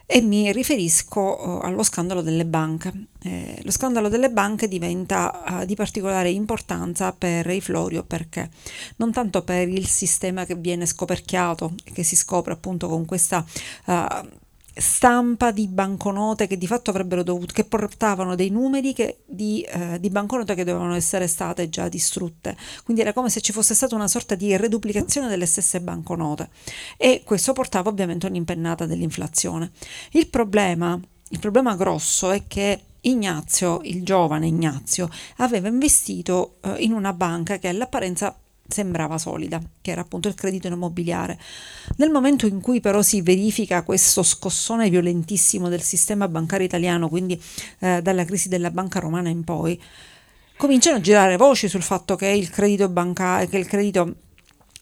E 0.09 0.21
mi 0.21 0.53
riferisco 0.53 1.21
oh, 1.21 1.59
allo 1.59 1.83
scandalo 1.83 2.23
delle 2.23 2.47
banche. 2.47 2.93
Eh, 3.25 3.61
lo 3.65 3.73
scandalo 3.73 4.09
delle 4.09 4.31
banche 4.31 4.69
diventa 4.69 5.43
uh, 5.45 5.65
di 5.65 5.75
particolare 5.75 6.31
importanza 6.31 7.13
per 7.13 7.51
i 7.51 7.61
Florio 7.61 8.05
perché 8.05 8.49
non 8.97 9.11
tanto 9.11 9.43
per 9.43 9.67
il 9.69 9.85
sistema 9.85 10.45
che 10.45 10.55
viene 10.55 10.87
scoperchiato 10.87 11.75
che 11.93 12.05
si 12.05 12.15
scopre 12.15 12.53
appunto 12.53 12.87
con 12.89 13.05
questa 13.05 13.45
uh, 13.87 14.29
stampa 14.79 15.53
di 15.53 15.69
banconote 15.69 16.47
che 16.47 16.59
di 16.59 16.67
fatto 16.67 16.91
avrebbero 16.91 17.23
dovuto, 17.23 17.55
che 17.55 17.65
portavano 17.65 18.35
dei 18.35 18.51
numeri 18.51 18.93
che, 18.93 19.19
di, 19.25 19.63
eh, 19.63 19.99
di, 19.99 20.11
banconote 20.11 20.55
che 20.55 20.65
dovevano 20.65 20.95
essere 20.95 21.27
state 21.27 21.69
già 21.69 21.89
distrutte. 21.89 22.57
Quindi 22.85 23.03
era 23.03 23.13
come 23.13 23.31
se 23.31 23.41
ci 23.41 23.53
fosse 23.53 23.75
stata 23.75 23.95
una 23.95 24.09
sorta 24.09 24.35
di 24.35 24.57
reduplicazione 24.57 25.29
delle 25.29 25.47
stesse 25.47 25.81
banconote 25.81 26.51
e 26.97 27.23
questo 27.25 27.53
portava 27.53 27.89
ovviamente 27.89 28.27
un'impennata 28.27 28.87
dell'inflazione. 28.87 29.71
Il 30.13 30.29
problema, 30.29 30.99
il 31.31 31.39
problema 31.39 31.75
grosso 31.75 32.31
è 32.31 32.43
che 32.47 32.81
Ignazio, 33.07 33.81
il 33.85 34.03
giovane 34.03 34.49
Ignazio, 34.49 35.09
aveva 35.37 35.69
investito 35.69 36.57
eh, 36.61 36.75
in 36.83 36.93
una 36.93 37.13
banca 37.13 37.59
che 37.59 37.69
all'apparenza 37.69 38.37
sembrava 38.69 39.19
solida, 39.19 39.61
che 39.81 39.91
era 39.91 40.01
appunto 40.01 40.29
il 40.29 40.35
credito 40.35 40.67
immobiliare. 40.67 41.39
Nel 41.97 42.11
momento 42.11 42.47
in 42.47 42.61
cui 42.61 42.81
però 42.81 43.03
si 43.03 43.23
verifica 43.23 43.83
questo 43.83 44.23
scossone 44.23 44.91
violentissimo 44.91 45.69
del 45.69 45.83
sistema 45.83 46.29
bancario 46.29 46.67
italiano, 46.67 47.09
quindi 47.09 47.41
eh, 47.81 48.03
dalla 48.03 48.25
crisi 48.25 48.49
della 48.49 48.71
banca 48.71 48.99
romana 48.99 49.29
in 49.29 49.45
poi, 49.45 49.81
cominciano 50.57 50.97
a 50.97 51.01
girare 51.01 51.37
voci 51.37 51.69
sul 51.69 51.83
fatto 51.83 52.17
che 52.17 52.29
il 52.29 52.51
credito 52.51 52.89
bancario, 52.89 53.49
che 53.49 53.59
il 53.59 53.67
credito 53.67 54.15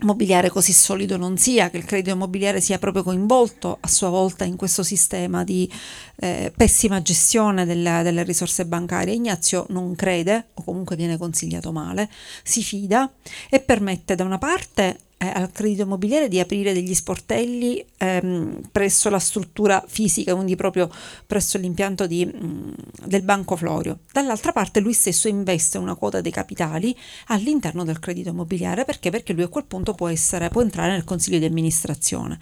immobiliare 0.04 0.50
così 0.50 0.72
solido 0.72 1.16
non 1.16 1.36
sia, 1.36 1.70
che 1.70 1.78
il 1.78 1.84
credito 1.84 2.14
immobiliare 2.14 2.60
sia 2.60 2.78
proprio 2.78 3.02
coinvolto 3.02 3.78
a 3.80 3.88
sua 3.88 4.10
volta 4.10 4.44
in 4.44 4.56
questo 4.56 4.82
sistema 4.82 5.42
di 5.42 5.70
eh, 6.16 6.52
pessima 6.56 7.02
gestione 7.02 7.64
delle, 7.64 8.02
delle 8.02 8.22
risorse 8.22 8.66
bancarie. 8.66 9.14
Ignazio 9.14 9.66
non 9.70 9.94
crede, 9.96 10.48
o 10.54 10.62
comunque 10.62 10.94
viene 10.94 11.16
consigliato 11.16 11.72
male, 11.72 12.08
si 12.42 12.62
fida 12.62 13.10
e 13.50 13.60
permette 13.60 14.14
da 14.14 14.24
una 14.24 14.38
parte 14.38 14.98
eh, 15.24 15.40
al 15.40 15.50
credito 15.52 15.82
immobiliare 15.82 16.28
di 16.28 16.40
aprire 16.40 16.72
degli 16.72 16.94
sportelli 16.94 17.84
ehm, 17.96 18.60
presso 18.70 19.08
la 19.10 19.18
struttura 19.18 19.82
fisica, 19.87 20.34
quindi 20.34 20.56
proprio 20.56 20.90
presso 21.26 21.58
l'impianto 21.58 22.06
di, 22.06 22.24
mh, 22.24 22.46
mm, 22.46 22.72
del 23.04 23.22
Banco 23.22 23.56
Florio. 23.56 24.00
Dall'altra 24.12 24.52
parte 24.52 24.80
lui 24.80 24.92
stesso 24.92 25.28
investe 25.28 25.78
una 25.78 25.94
quota 25.94 26.20
dei 26.20 26.32
capitali 26.32 26.96
all'interno 27.28 27.84
del 27.84 27.98
credito 27.98 28.30
immobiliare 28.30 28.84
perché? 28.84 29.10
Perché 29.10 29.32
lui 29.32 29.44
a 29.44 29.48
quel 29.48 29.64
punto 29.64 29.94
può, 29.94 30.08
essere, 30.08 30.48
può 30.48 30.62
entrare 30.62 30.92
nel 30.92 31.04
consiglio 31.04 31.38
di 31.38 31.46
amministrazione. 31.46 32.38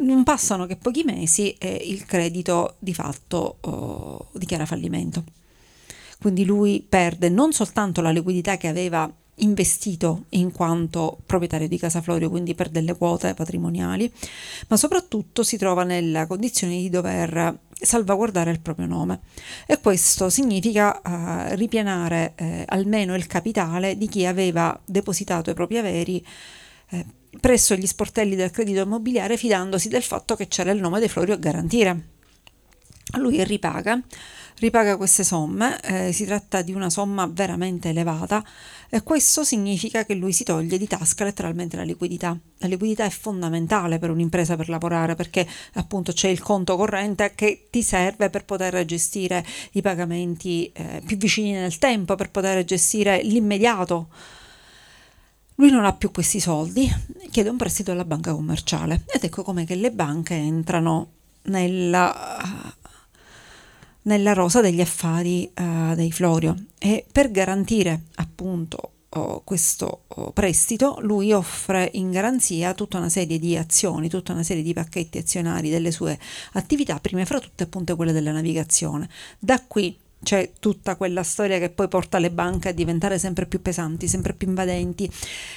Non 0.00 0.24
passano 0.24 0.66
che 0.66 0.76
pochi 0.76 1.04
mesi 1.04 1.52
e 1.52 1.82
il 1.86 2.04
credito 2.04 2.76
di 2.80 2.92
fatto 2.92 3.58
oh, 3.60 4.28
dichiara 4.32 4.66
fallimento. 4.66 5.24
Quindi 6.20 6.44
lui 6.44 6.84
perde 6.86 7.28
non 7.28 7.52
soltanto 7.52 8.00
la 8.00 8.10
liquidità 8.10 8.56
che 8.56 8.68
aveva 8.68 9.12
investito 9.36 10.24
in 10.30 10.52
quanto 10.52 11.18
proprietario 11.26 11.68
di 11.68 11.78
Casa 11.78 12.00
Florio, 12.00 12.30
quindi 12.30 12.54
per 12.54 12.68
delle 12.68 12.96
quote 12.96 13.34
patrimoniali, 13.34 14.12
ma 14.68 14.76
soprattutto 14.76 15.42
si 15.42 15.56
trova 15.56 15.84
nella 15.84 16.26
condizione 16.26 16.76
di 16.76 16.88
dover 16.88 17.58
salvaguardare 17.84 18.50
il 18.50 18.60
proprio 18.60 18.86
nome 18.86 19.20
e 19.66 19.80
questo 19.80 20.30
significa 20.30 21.00
uh, 21.04 21.54
ripianare 21.54 22.32
eh, 22.36 22.64
almeno 22.68 23.14
il 23.14 23.26
capitale 23.26 23.98
di 23.98 24.08
chi 24.08 24.24
aveva 24.24 24.78
depositato 24.84 25.50
i 25.50 25.54
propri 25.54 25.78
averi 25.78 26.24
eh, 26.90 27.04
presso 27.40 27.74
gli 27.74 27.86
sportelli 27.86 28.36
del 28.36 28.50
credito 28.50 28.82
immobiliare 28.82 29.36
fidandosi 29.36 29.88
del 29.88 30.02
fatto 30.02 30.36
che 30.36 30.48
c'era 30.48 30.70
il 30.70 30.80
nome 30.80 31.00
di 31.00 31.08
Florio 31.08 31.34
a 31.34 31.38
garantire. 31.38 32.12
Lui 33.16 33.42
ripaga 33.44 34.00
ripaga 34.58 34.96
queste 34.96 35.24
somme, 35.24 35.80
eh, 35.80 36.12
si 36.12 36.24
tratta 36.24 36.62
di 36.62 36.72
una 36.72 36.88
somma 36.88 37.26
veramente 37.26 37.88
elevata 37.88 38.44
e 38.88 39.02
questo 39.02 39.42
significa 39.42 40.04
che 40.04 40.14
lui 40.14 40.32
si 40.32 40.44
toglie 40.44 40.78
di 40.78 40.86
tasca 40.86 41.24
letteralmente 41.24 41.76
la 41.76 41.82
liquidità. 41.82 42.38
La 42.58 42.68
liquidità 42.68 43.04
è 43.04 43.10
fondamentale 43.10 43.98
per 43.98 44.10
un'impresa 44.10 44.56
per 44.56 44.68
lavorare 44.68 45.14
perché 45.16 45.46
appunto 45.74 46.12
c'è 46.12 46.28
il 46.28 46.40
conto 46.40 46.76
corrente 46.76 47.32
che 47.34 47.66
ti 47.70 47.82
serve 47.82 48.30
per 48.30 48.44
poter 48.44 48.84
gestire 48.84 49.44
i 49.72 49.82
pagamenti 49.82 50.70
eh, 50.72 51.02
più 51.04 51.16
vicini 51.16 51.52
nel 51.52 51.78
tempo, 51.78 52.14
per 52.14 52.30
poter 52.30 52.64
gestire 52.64 53.22
l'immediato. 53.22 54.08
Lui 55.56 55.70
non 55.70 55.84
ha 55.84 55.92
più 55.92 56.10
questi 56.10 56.40
soldi, 56.40 56.90
chiede 57.30 57.48
un 57.48 57.56
prestito 57.56 57.92
alla 57.92 58.04
banca 58.04 58.32
commerciale 58.32 59.04
ed 59.06 59.22
ecco 59.22 59.42
come 59.42 59.64
le 59.68 59.90
banche 59.92 60.34
entrano 60.34 61.10
nella 61.42 62.74
nella 64.04 64.32
rosa 64.32 64.60
degli 64.60 64.80
affari 64.80 65.50
uh, 65.54 65.94
dei 65.94 66.12
Florio 66.12 66.54
e 66.78 67.04
per 67.10 67.30
garantire 67.30 68.04
appunto 68.16 68.92
oh, 69.10 69.42
questo 69.44 70.02
oh, 70.08 70.32
prestito 70.32 70.98
lui 71.00 71.32
offre 71.32 71.90
in 71.94 72.10
garanzia 72.10 72.74
tutta 72.74 72.98
una 72.98 73.08
serie 73.08 73.38
di 73.38 73.56
azioni, 73.56 74.08
tutta 74.08 74.32
una 74.32 74.42
serie 74.42 74.62
di 74.62 74.72
pacchetti 74.72 75.18
azionari 75.18 75.70
delle 75.70 75.90
sue 75.90 76.18
attività, 76.52 76.98
prima 77.00 77.24
fra 77.24 77.40
tutte 77.40 77.64
appunto 77.64 77.96
quelle 77.96 78.12
della 78.12 78.32
navigazione. 78.32 79.08
Da 79.38 79.62
qui 79.66 79.96
c'è 80.22 80.52
tutta 80.58 80.96
quella 80.96 81.22
storia 81.22 81.58
che 81.58 81.70
poi 81.70 81.86
porta 81.86 82.18
le 82.18 82.30
banche 82.30 82.70
a 82.70 82.72
diventare 82.72 83.18
sempre 83.18 83.46
più 83.46 83.62
pesanti, 83.62 84.08
sempre 84.08 84.32
più 84.32 84.48
invadenti 84.48 85.08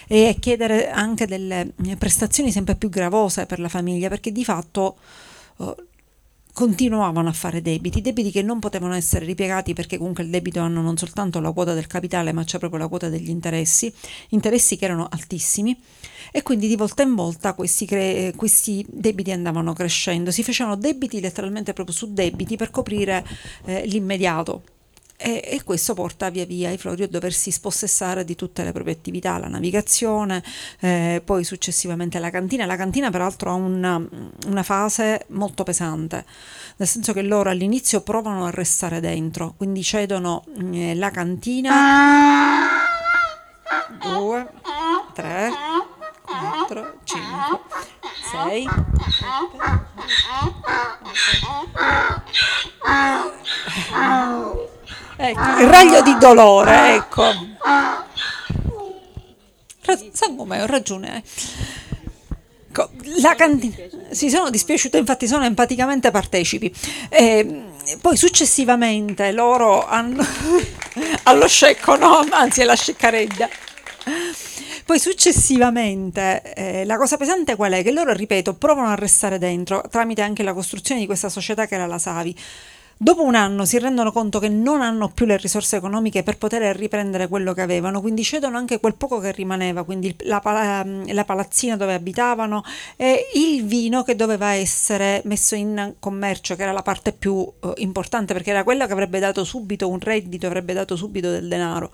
e 0.07 0.27
a 0.27 0.33
chiedere 0.33 0.89
anche 0.89 1.25
delle 1.25 1.73
prestazioni 1.97 2.51
sempre 2.51 2.75
più 2.75 2.89
gravose 2.89 3.45
per 3.45 3.59
la 3.59 3.69
famiglia 3.69 4.09
perché 4.09 4.31
di 4.31 4.43
fatto 4.43 4.97
oh, 5.57 5.75
continuavano 6.57 7.29
a 7.29 7.33
fare 7.33 7.61
debiti, 7.61 8.01
debiti 8.01 8.31
che 8.31 8.41
non 8.41 8.57
potevano 8.57 8.95
essere 8.95 9.27
ripiegati 9.27 9.73
perché 9.73 9.99
comunque 9.99 10.23
il 10.23 10.31
debito 10.31 10.59
hanno 10.59 10.81
non 10.81 10.97
soltanto 10.97 11.39
la 11.39 11.51
quota 11.51 11.75
del 11.75 11.85
capitale 11.85 12.31
ma 12.31 12.43
c'è 12.43 12.57
proprio 12.57 12.79
la 12.79 12.87
quota 12.87 13.09
degli 13.09 13.29
interessi, 13.29 13.93
interessi 14.29 14.75
che 14.75 14.85
erano 14.85 15.07
altissimi. 15.07 15.79
E 16.31 16.41
quindi 16.41 16.67
di 16.67 16.75
volta 16.75 17.03
in 17.03 17.13
volta 17.13 17.53
questi, 17.53 17.85
cre- 17.85 18.33
questi 18.35 18.83
debiti 18.89 19.29
andavano 19.29 19.73
crescendo, 19.73 20.31
si 20.31 20.41
facevano 20.41 20.77
debiti 20.77 21.19
letteralmente 21.19 21.73
proprio 21.73 21.95
su 21.95 22.11
debiti 22.11 22.55
per 22.55 22.71
coprire 22.71 23.23
eh, 23.65 23.85
l'immediato 23.85 24.63
e, 25.17 25.41
e, 25.43 25.63
questo 25.63 25.95
porta 25.95 26.29
via 26.29 26.45
via 26.45 26.69
i 26.69 26.77
Florio 26.77 27.05
a 27.05 27.07
doversi 27.07 27.49
spossessare 27.49 28.23
di 28.23 28.35
tutte 28.35 28.63
le 28.63 28.71
proprie 28.71 28.93
attività, 28.93 29.39
la 29.39 29.47
navigazione, 29.47 30.43
eh, 30.79 31.21
poi 31.25 31.43
successivamente 31.43 32.19
la 32.19 32.29
cantina. 32.29 32.65
La 32.67 32.75
cantina 32.75 33.09
peraltro 33.09 33.49
ha 33.49 33.53
una, 33.53 33.99
una, 34.45 34.63
fase 34.63 35.25
molto 35.29 35.63
pesante, 35.63 36.23
nel 36.77 36.87
senso 36.87 37.13
che 37.13 37.23
loro 37.23 37.49
all'inizio 37.49 38.01
provano 38.01 38.45
a 38.45 38.51
restare 38.51 38.99
dentro, 38.99 39.55
quindi 39.57 39.81
cedono 39.81 40.43
eh, 40.71 40.93
la 40.93 41.09
cantina. 41.09 42.77
Due, 43.99 44.47
tre, 45.13 45.49
quattro, 46.27 46.99
cinque, 47.05 47.59
sei, 48.31 48.67
sette. 49.09 49.85
Ecco, 55.19 55.59
il 55.59 55.67
raglio 55.67 56.01
di 56.01 56.17
dolore, 56.19 56.95
ecco. 56.95 57.23
Sangue, 60.11 60.61
ho 60.61 60.65
ragione. 60.65 61.23
Ecco, 62.69 62.89
la 63.21 63.33
cantina 63.35 63.75
si 64.11 64.29
sono 64.29 64.49
dispiaciute, 64.49 64.97
infatti 64.97 65.27
sono 65.27 65.45
empaticamente 65.45 66.11
partecipi. 66.11 66.71
E 67.09 67.63
poi 68.01 68.17
successivamente 68.17 69.31
loro 69.31 69.87
hanno 69.87 70.23
allo 71.23 71.47
scecco, 71.47 71.95
no, 71.95 72.25
anzi 72.29 72.61
è 72.61 72.63
la 72.65 72.75
sceccareggia. 72.75 73.49
Poi 74.87 74.99
successivamente 74.99 76.53
eh, 76.55 76.85
la 76.85 76.95
cosa 76.95 77.17
pesante 77.17 77.57
qual 77.57 77.73
è? 77.73 77.83
Che 77.83 77.91
loro, 77.91 78.13
ripeto, 78.13 78.53
provano 78.53 78.87
a 78.87 78.95
restare 78.95 79.37
dentro 79.37 79.83
tramite 79.91 80.21
anche 80.21 80.43
la 80.43 80.53
costruzione 80.53 81.01
di 81.01 81.05
questa 81.05 81.27
società 81.27 81.65
che 81.65 81.75
era 81.75 81.87
la 81.87 81.97
Savi 81.97 82.33
Dopo 82.95 83.21
un 83.23 83.35
anno 83.35 83.65
si 83.65 83.77
rendono 83.79 84.13
conto 84.13 84.39
che 84.39 84.47
non 84.47 84.81
hanno 84.81 85.09
più 85.09 85.25
le 85.25 85.35
risorse 85.35 85.75
economiche 85.75 86.23
per 86.23 86.37
poter 86.37 86.73
riprendere 86.75 87.27
quello 87.27 87.53
che 87.53 87.61
avevano, 87.61 87.99
quindi 87.99 88.23
cedono 88.23 88.55
anche 88.55 88.79
quel 88.79 88.95
poco 88.95 89.19
che 89.19 89.33
rimaneva, 89.33 89.83
quindi 89.83 90.15
la, 90.19 90.41
ehm, 90.81 91.13
la 91.13 91.25
palazzina 91.25 91.75
dove 91.75 91.93
abitavano 91.93 92.63
e 92.95 93.27
il 93.33 93.65
vino 93.65 94.03
che 94.03 94.15
doveva 94.15 94.53
essere 94.53 95.21
messo 95.25 95.53
in 95.53 95.95
commercio, 95.99 96.55
che 96.55 96.63
era 96.63 96.71
la 96.71 96.81
parte 96.81 97.11
più 97.11 97.33
uh, 97.33 97.73
importante 97.75 98.33
perché 98.33 98.51
era 98.51 98.63
quella 98.63 98.87
che 98.87 98.93
avrebbe 98.93 99.19
dato 99.19 99.43
subito 99.43 99.89
un 99.89 99.99
reddito, 99.99 100.47
avrebbe 100.47 100.71
dato 100.71 100.95
subito 100.95 101.29
del 101.29 101.47
denaro 101.47 101.91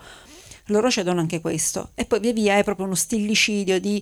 loro 0.68 0.90
cedono 0.90 1.20
anche 1.20 1.42
questo. 1.42 1.92
E 1.96 2.06
poi 2.06 2.20
via 2.20 2.34
via 2.34 2.58
è 2.58 2.64
proprio 2.64 2.86
uno 2.86 2.96
stillicidio 2.96 3.80
di 3.80 4.02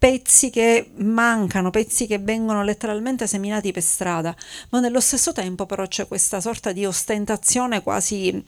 pezzi 0.00 0.48
che 0.48 0.92
mancano, 0.94 1.68
pezzi 1.68 2.06
che 2.06 2.16
vengono 2.16 2.64
letteralmente 2.64 3.26
seminati 3.26 3.70
per 3.70 3.82
strada, 3.82 4.34
ma 4.70 4.80
nello 4.80 4.98
stesso 4.98 5.32
tempo 5.32 5.66
però 5.66 5.86
c'è 5.86 6.08
questa 6.08 6.40
sorta 6.40 6.72
di 6.72 6.86
ostentazione 6.86 7.82
quasi 7.82 8.42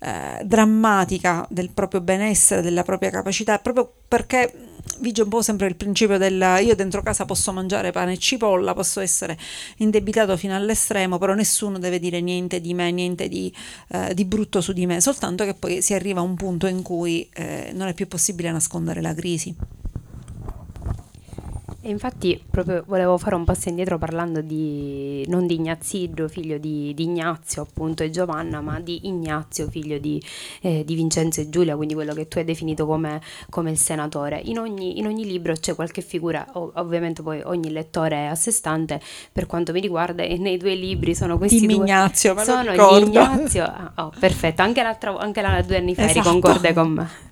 eh, 0.00 0.42
drammatica 0.44 1.46
del 1.48 1.70
proprio 1.70 2.00
benessere, 2.00 2.60
della 2.60 2.82
propria 2.82 3.10
capacità, 3.10 3.56
proprio 3.60 3.88
perché 4.08 4.52
vige 4.98 5.22
un 5.22 5.28
po' 5.28 5.42
sempre 5.42 5.68
il 5.68 5.76
principio 5.76 6.18
del 6.18 6.58
io 6.60 6.74
dentro 6.74 7.02
casa 7.02 7.24
posso 7.24 7.52
mangiare 7.52 7.92
pane 7.92 8.14
e 8.14 8.18
cipolla, 8.18 8.74
posso 8.74 8.98
essere 8.98 9.38
indebitato 9.76 10.36
fino 10.36 10.56
all'estremo, 10.56 11.18
però 11.18 11.34
nessuno 11.34 11.78
deve 11.78 12.00
dire 12.00 12.20
niente 12.20 12.60
di 12.60 12.74
me, 12.74 12.90
niente 12.90 13.28
di, 13.28 13.54
eh, 13.90 14.12
di 14.12 14.24
brutto 14.24 14.60
su 14.60 14.72
di 14.72 14.86
me, 14.86 15.00
soltanto 15.00 15.44
che 15.44 15.54
poi 15.54 15.82
si 15.82 15.94
arriva 15.94 16.18
a 16.18 16.24
un 16.24 16.34
punto 16.34 16.66
in 16.66 16.82
cui 16.82 17.28
eh, 17.32 17.70
non 17.74 17.86
è 17.86 17.94
più 17.94 18.08
possibile 18.08 18.50
nascondere 18.50 19.00
la 19.00 19.14
crisi. 19.14 19.54
E 21.86 21.90
infatti 21.90 22.42
proprio 22.50 22.82
volevo 22.88 23.16
fare 23.16 23.36
un 23.36 23.44
passo 23.44 23.68
indietro 23.68 23.96
parlando 23.96 24.40
di, 24.40 25.24
non 25.28 25.46
di 25.46 25.54
Ignazio, 25.54 26.26
figlio 26.26 26.58
di, 26.58 26.92
di, 26.94 27.04
Ignazio 27.04 27.62
appunto 27.62 28.02
e 28.02 28.10
Giovanna, 28.10 28.60
ma 28.60 28.80
di 28.80 29.06
Ignazio, 29.06 29.70
figlio 29.70 29.96
di, 29.98 30.20
eh, 30.62 30.82
di 30.84 30.96
Vincenzo 30.96 31.40
e 31.42 31.48
Giulia, 31.48 31.76
quindi 31.76 31.94
quello 31.94 32.12
che 32.12 32.26
tu 32.26 32.38
hai 32.38 32.44
definito 32.44 32.86
come, 32.86 33.20
come 33.50 33.70
il 33.70 33.78
senatore. 33.78 34.40
In 34.46 34.58
ogni, 34.58 34.98
in 34.98 35.06
ogni, 35.06 35.24
libro 35.24 35.52
c'è 35.52 35.76
qualche 35.76 36.02
figura, 36.02 36.44
ovviamente 36.54 37.22
poi 37.22 37.40
ogni 37.44 37.70
lettore 37.70 38.16
è 38.16 38.26
a 38.26 38.34
sé 38.34 38.50
stante, 38.50 39.00
per 39.30 39.46
quanto 39.46 39.70
mi 39.70 39.78
riguarda, 39.78 40.24
e 40.24 40.38
nei 40.38 40.56
due 40.56 40.74
libri 40.74 41.14
sono 41.14 41.38
questi 41.38 41.60
Dimmi 41.60 41.74
due. 41.74 41.84
Ignazio, 41.84 42.34
me 42.34 42.42
sono 42.42 42.72
gli 42.72 43.04
Ignazio, 43.04 43.62
ah, 43.62 43.92
oh, 43.94 44.12
perfetto, 44.18 44.60
anche, 44.60 44.82
l'altra, 44.82 45.16
anche 45.18 45.40
la, 45.40 45.62
due 45.62 45.76
anni 45.76 45.94
fa 45.94 46.10
esatto. 46.10 46.18
eri 46.18 46.28
concorde 46.28 46.72
con 46.72 46.88
me 46.90 47.26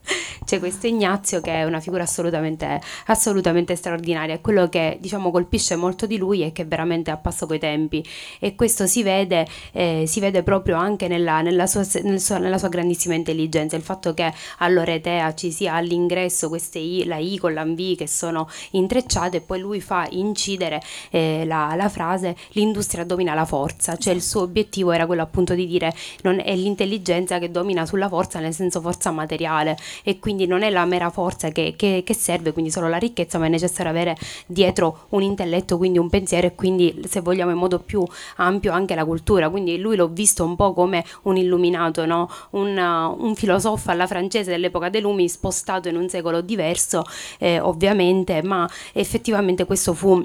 c'è 0.44 0.58
questo 0.58 0.86
Ignazio 0.86 1.40
che 1.40 1.52
è 1.52 1.64
una 1.64 1.80
figura 1.80 2.02
assolutamente, 2.02 2.80
assolutamente 3.06 3.74
straordinaria. 3.74 4.38
Quello 4.44 4.68
che 4.68 4.98
diciamo 5.00 5.30
colpisce 5.30 5.74
molto 5.74 6.04
di 6.04 6.18
lui 6.18 6.42
è 6.42 6.52
che 6.52 6.66
veramente 6.66 7.10
a 7.10 7.16
passo 7.16 7.46
coi 7.46 7.58
tempi. 7.58 8.04
E 8.38 8.54
questo 8.54 8.86
si 8.86 9.02
vede, 9.02 9.46
eh, 9.72 10.04
si 10.06 10.20
vede 10.20 10.42
proprio 10.42 10.76
anche 10.76 11.08
nella, 11.08 11.40
nella, 11.40 11.66
sua, 11.66 11.82
nel 12.02 12.20
sua, 12.20 12.36
nella, 12.36 12.58
sua, 12.58 12.68
grandissima 12.68 13.14
intelligenza. 13.14 13.74
Il 13.74 13.80
fatto 13.80 14.12
che 14.12 14.30
all'Oretea 14.58 15.32
ci 15.32 15.50
sia 15.50 15.72
all'ingresso 15.72 16.50
queste 16.50 16.78
I, 16.78 17.06
la 17.06 17.16
I 17.16 17.38
con 17.38 17.54
la 17.54 17.64
V 17.64 17.96
che 17.96 18.06
sono 18.06 18.46
intrecciate 18.72 19.38
e 19.38 19.40
poi 19.40 19.60
lui 19.60 19.80
fa 19.80 20.06
incidere 20.10 20.82
eh, 21.08 21.44
la, 21.46 21.72
la, 21.74 21.88
frase 21.88 22.36
l'industria 22.50 23.04
domina 23.04 23.32
la 23.32 23.46
forza, 23.46 23.96
cioè 23.96 24.12
il 24.12 24.20
suo 24.20 24.42
obiettivo 24.42 24.92
era 24.92 25.06
quello 25.06 25.22
appunto 25.22 25.54
di 25.54 25.66
dire 25.66 25.94
non 26.20 26.38
è 26.38 26.54
l'intelligenza 26.54 27.38
che 27.38 27.50
domina 27.50 27.86
sulla 27.86 28.10
forza 28.10 28.40
nel 28.40 28.52
senso 28.52 28.82
forza 28.82 29.10
materiale. 29.10 29.78
E 30.02 30.18
quindi 30.18 30.46
non 30.46 30.62
è 30.62 30.68
la 30.68 30.84
mera 30.84 31.08
forza 31.08 31.48
che, 31.48 31.72
che, 31.78 32.02
che, 32.04 32.14
serve, 32.14 32.52
quindi 32.52 32.70
solo 32.70 32.88
la 32.88 32.98
ricchezza, 32.98 33.38
ma 33.38 33.46
è 33.46 33.48
necessario 33.48 33.90
avere 33.90 34.14
dietro 34.46 35.06
un 35.10 35.22
intelletto, 35.22 35.76
quindi 35.76 35.98
un 35.98 36.08
pensiero 36.08 36.46
e 36.46 36.54
quindi 36.54 37.02
se 37.08 37.20
vogliamo 37.20 37.50
in 37.50 37.58
modo 37.58 37.78
più 37.78 38.02
ampio 38.36 38.72
anche 38.72 38.94
la 38.94 39.04
cultura, 39.04 39.48
quindi 39.50 39.78
lui 39.78 39.96
l'ho 39.96 40.08
visto 40.08 40.44
un 40.44 40.56
po' 40.56 40.72
come 40.72 41.04
un 41.22 41.36
illuminato, 41.36 42.06
no? 42.06 42.28
un, 42.50 42.76
uh, 42.76 43.24
un, 43.24 43.34
filosofo 43.34 43.90
alla 43.90 44.06
francese 44.06 44.50
dell'epoca 44.50 44.88
dei 44.88 45.00
lumi 45.00 45.28
spostato 45.28 45.88
in 45.88 45.96
un 45.96 46.08
secolo 46.08 46.40
diverso 46.40 47.04
eh, 47.38 47.60
ovviamente, 47.60 48.42
ma 48.42 48.68
effettivamente 48.92 49.64
questo 49.64 49.92
fu 49.92 50.24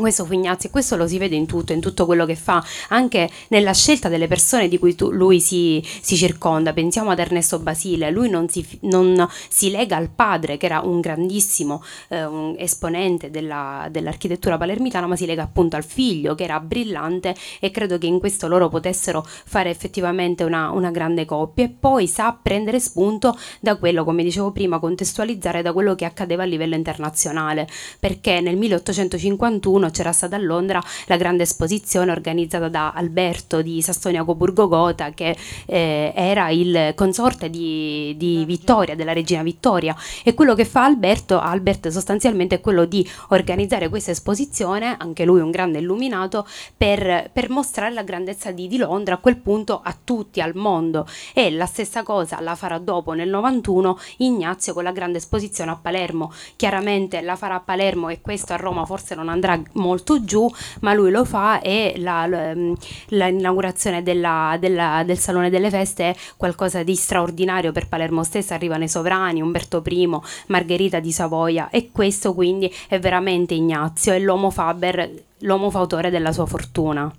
questo 0.00 0.24
fu 0.24 0.32
Ignazio 0.32 0.68
e 0.68 0.72
questo 0.72 0.96
lo 0.96 1.06
si 1.06 1.18
vede 1.18 1.36
in 1.36 1.46
tutto, 1.46 1.72
in 1.72 1.80
tutto 1.80 2.06
quello 2.06 2.24
che 2.24 2.36
fa, 2.36 2.64
anche 2.88 3.28
nella 3.48 3.72
scelta 3.72 4.08
delle 4.08 4.26
persone 4.26 4.68
di 4.68 4.78
cui 4.78 4.94
tu, 4.94 5.10
lui 5.10 5.40
si, 5.40 5.82
si, 6.00 6.16
circonda. 6.16 6.72
Pensiamo 6.72 7.10
ad 7.10 7.18
Ernesto 7.18 7.58
Basile, 7.58 8.10
lui 8.10 8.28
non 8.28 8.48
si, 8.48 8.66
non 8.82 9.28
si, 9.48 9.70
lega 9.70 9.96
al 9.96 10.10
padre, 10.10 10.56
che 10.56 10.66
era 10.66 10.80
un 10.80 11.00
grandissimo 11.00 11.82
eh, 12.08 12.24
un 12.24 12.54
esponente 12.58 13.30
della, 13.30 13.88
dell'architettura 13.90 14.56
palermitana, 14.56 15.06
ma 15.06 15.16
si 15.16 15.26
lega 15.26 15.42
appunto 15.42 15.76
al 15.76 15.84
figlio, 15.84 16.34
che 16.34 16.44
era 16.44 16.60
brillante 16.60 17.34
e 17.60 17.70
credo 17.70 17.98
che 17.98 18.06
in 18.06 18.18
questo 18.18 18.48
loro 18.48 18.68
potessero 18.68 19.24
fare 19.26 19.70
effettivamente 19.70 20.44
una, 20.44 20.70
una 20.70 20.90
grande 20.90 21.24
coppia. 21.24 21.64
E 21.64 21.68
poi 21.68 22.06
sa 22.06 22.36
prendere 22.40 22.80
spunto 22.80 23.36
da 23.60 23.76
quello, 23.76 24.04
come 24.04 24.22
dicevo 24.22 24.52
prima, 24.52 24.78
contestualizzare 24.78 25.62
da 25.62 25.72
quello 25.72 25.94
che 25.94 26.04
accadeva 26.04 26.42
a 26.42 26.46
livello 26.46 26.74
internazionale, 26.74 27.68
perché 27.98 28.40
nel 28.40 28.56
1851 28.56 29.87
2021 29.88 29.90
c'era 29.90 30.12
stata 30.12 30.36
a 30.36 30.38
Londra 30.38 30.82
la 31.06 31.16
grande 31.16 31.42
esposizione 31.42 32.10
organizzata 32.10 32.68
da 32.68 32.92
Alberto 32.92 33.62
di 33.62 33.82
Sassonia 33.82 34.24
Coburgo 34.24 34.68
Gotha 34.68 35.10
che 35.10 35.36
eh, 35.66 36.12
era 36.14 36.50
il 36.50 36.92
consorte 36.94 37.50
di, 37.50 38.14
di, 38.16 38.44
Vittoria, 38.44 38.94
della 38.94 39.12
regina 39.12 39.42
Vittoria. 39.42 39.96
E 40.22 40.34
quello 40.34 40.54
che 40.54 40.64
fa 40.64 40.84
Alberto, 40.84 41.38
Albert 41.40 41.88
sostanzialmente 41.88 42.56
è 42.56 42.60
quello 42.60 42.84
di 42.84 43.08
organizzare 43.28 43.88
questa 43.88 44.10
esposizione, 44.10 44.96
anche 44.98 45.24
lui 45.24 45.40
un 45.40 45.50
grande 45.50 45.78
illuminato, 45.78 46.46
per, 46.76 47.30
per 47.32 47.50
mostrare 47.50 47.92
la 47.92 48.02
grandezza 48.02 48.50
di, 48.50 48.68
di 48.68 48.76
Londra 48.76 49.14
a 49.14 49.18
quel 49.18 49.36
punto 49.36 49.80
a 49.82 49.96
tutti, 50.02 50.40
al 50.40 50.54
mondo. 50.54 51.06
E 51.34 51.50
la 51.50 51.66
stessa 51.66 52.02
cosa 52.02 52.40
la 52.40 52.54
farà 52.54 52.78
dopo 52.78 53.12
nel 53.12 53.28
91 53.28 53.98
Ignazio 54.18 54.72
con 54.72 54.84
la 54.84 54.92
grande 54.92 55.18
esposizione 55.18 55.70
a 55.70 55.78
Palermo, 55.80 56.32
chiaramente 56.56 57.20
la 57.20 57.36
farà 57.36 57.56
a 57.56 57.60
Palermo 57.60 58.08
e 58.08 58.20
questo 58.20 58.52
a 58.52 58.56
Roma 58.56 58.84
forse 58.84 59.14
non 59.14 59.28
andrà 59.28 59.60
molto 59.78 60.22
giù, 60.24 60.50
ma 60.80 60.92
lui 60.92 61.10
lo 61.10 61.24
fa 61.24 61.60
e 61.60 61.94
la, 61.96 62.26
mm, 62.26 62.72
l'inaugurazione 63.08 64.02
della, 64.02 64.56
della, 64.60 65.02
del 65.04 65.18
Salone 65.18 65.50
delle 65.50 65.70
Feste 65.70 66.10
è 66.10 66.16
qualcosa 66.36 66.82
di 66.82 66.94
straordinario 66.94 67.72
per 67.72 67.88
Palermo 67.88 68.22
stessa, 68.24 68.54
arrivano 68.54 68.84
i 68.84 68.88
sovrani, 68.88 69.40
Umberto 69.40 69.82
I, 69.86 70.08
Margherita 70.48 71.00
di 71.00 71.12
Savoia 71.12 71.70
e 71.70 71.90
questo 71.90 72.34
quindi 72.34 72.72
è 72.88 72.98
veramente 72.98 73.54
Ignazio, 73.54 74.12
è 74.12 74.18
l'uomo 74.18 74.50
Faber, 74.50 75.10
l'uomo 75.38 75.70
fautore 75.70 76.10
della 76.10 76.32
sua 76.32 76.46
fortuna. 76.46 77.12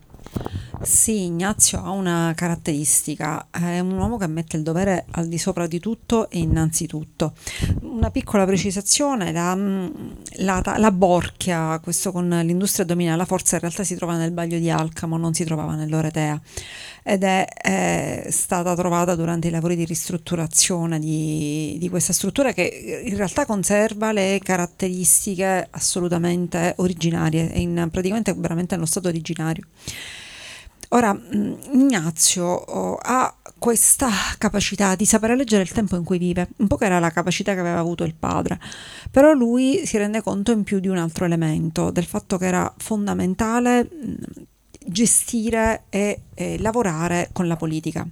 Sì, 0.81 1.25
Ignazio 1.25 1.83
ha 1.83 1.89
una 1.89 2.31
caratteristica, 2.35 3.47
è 3.51 3.79
un 3.79 3.97
uomo 3.97 4.15
che 4.17 4.27
mette 4.27 4.55
il 4.55 4.63
dovere 4.63 5.05
al 5.11 5.27
di 5.27 5.37
sopra 5.37 5.67
di 5.67 5.77
tutto 5.77 6.29
e 6.29 6.39
innanzitutto. 6.39 7.33
Una 7.81 8.09
piccola 8.11 8.45
precisazione, 8.45 9.33
la, 9.33 9.57
la, 10.37 10.75
la 10.77 10.91
Borchia, 10.91 11.79
questo 11.83 12.13
con 12.13 12.29
l'industria 12.29 12.85
domina 12.85 13.17
la 13.17 13.25
forza, 13.25 13.55
in 13.55 13.61
realtà 13.61 13.83
si 13.83 13.95
trova 13.95 14.15
nel 14.15 14.31
Baglio 14.31 14.57
di 14.57 14.69
Alcamo, 14.69 15.17
non 15.17 15.33
si 15.33 15.43
trovava 15.43 15.75
nell'Oretea 15.75 16.39
ed 17.03 17.23
è, 17.23 17.45
è 17.45 18.27
stata 18.29 18.73
trovata 18.75 19.15
durante 19.15 19.47
i 19.47 19.51
lavori 19.51 19.75
di 19.75 19.83
ristrutturazione 19.83 20.99
di, 20.99 21.75
di 21.77 21.89
questa 21.89 22.13
struttura 22.13 22.53
che 22.53 23.01
in 23.03 23.17
realtà 23.17 23.45
conserva 23.45 24.13
le 24.13 24.39
caratteristiche 24.41 25.67
assolutamente 25.71 26.73
originarie, 26.77 27.51
in, 27.55 27.89
praticamente 27.91 28.33
veramente 28.33 28.75
nello 28.75 28.87
stato 28.87 29.09
originario. 29.09 29.65
Ora, 30.89 31.13
mm, 31.13 31.53
Ignazio 31.73 32.45
oh, 32.45 32.97
ha 32.99 33.33
questa 33.59 34.09
capacità 34.37 34.95
di 34.95 35.05
sapere 35.05 35.35
leggere 35.35 35.61
il 35.61 35.71
tempo 35.71 35.95
in 35.95 36.03
cui 36.03 36.17
vive, 36.17 36.49
un 36.57 36.67
po' 36.67 36.77
che 36.77 36.85
era 36.85 36.99
la 36.99 37.11
capacità 37.11 37.53
che 37.53 37.59
aveva 37.59 37.79
avuto 37.79 38.03
il 38.05 38.15
padre, 38.15 38.59
però 39.11 39.33
lui 39.33 39.85
si 39.85 39.97
rende 39.97 40.21
conto 40.23 40.51
in 40.51 40.63
più 40.63 40.79
di 40.79 40.87
un 40.87 40.97
altro 40.97 41.25
elemento, 41.25 41.91
del 41.91 42.05
fatto 42.05 42.37
che 42.37 42.45
era 42.47 42.73
fondamentale 42.77 43.83
mm, 43.83 44.13
gestire 44.87 45.83
e, 45.89 46.21
e 46.33 46.57
lavorare 46.59 47.29
con 47.33 47.47
la 47.47 47.55
politica. 47.55 48.07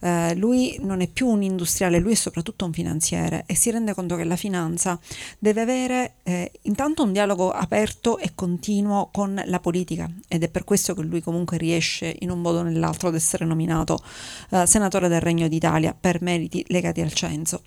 Eh, 0.00 0.34
lui 0.36 0.78
non 0.80 1.00
è 1.00 1.08
più 1.08 1.26
un 1.26 1.42
industriale, 1.42 1.98
lui 1.98 2.12
è 2.12 2.16
soprattutto 2.16 2.64
un 2.64 2.72
finanziere 2.72 3.44
e 3.46 3.54
si 3.54 3.70
rende 3.70 3.94
conto 3.94 4.16
che 4.16 4.24
la 4.24 4.36
finanza 4.36 4.98
deve 5.38 5.60
avere 5.60 6.14
eh, 6.22 6.52
intanto 6.62 7.02
un 7.02 7.12
dialogo 7.12 7.50
aperto 7.50 8.18
e 8.18 8.32
continuo 8.34 9.08
con 9.12 9.40
la 9.44 9.60
politica 9.60 10.08
ed 10.28 10.42
è 10.42 10.48
per 10.48 10.64
questo 10.64 10.94
che 10.94 11.02
lui 11.02 11.20
comunque 11.20 11.56
riesce 11.56 12.16
in 12.20 12.30
un 12.30 12.40
modo 12.40 12.58
o 12.58 12.62
nell'altro 12.62 13.08
ad 13.08 13.14
essere 13.14 13.44
nominato 13.44 13.98
eh, 14.50 14.66
senatore 14.66 15.08
del 15.08 15.20
Regno 15.20 15.48
d'Italia 15.48 15.96
per 15.98 16.22
meriti 16.22 16.64
legati 16.68 17.00
al 17.00 17.12
censo. 17.12 17.62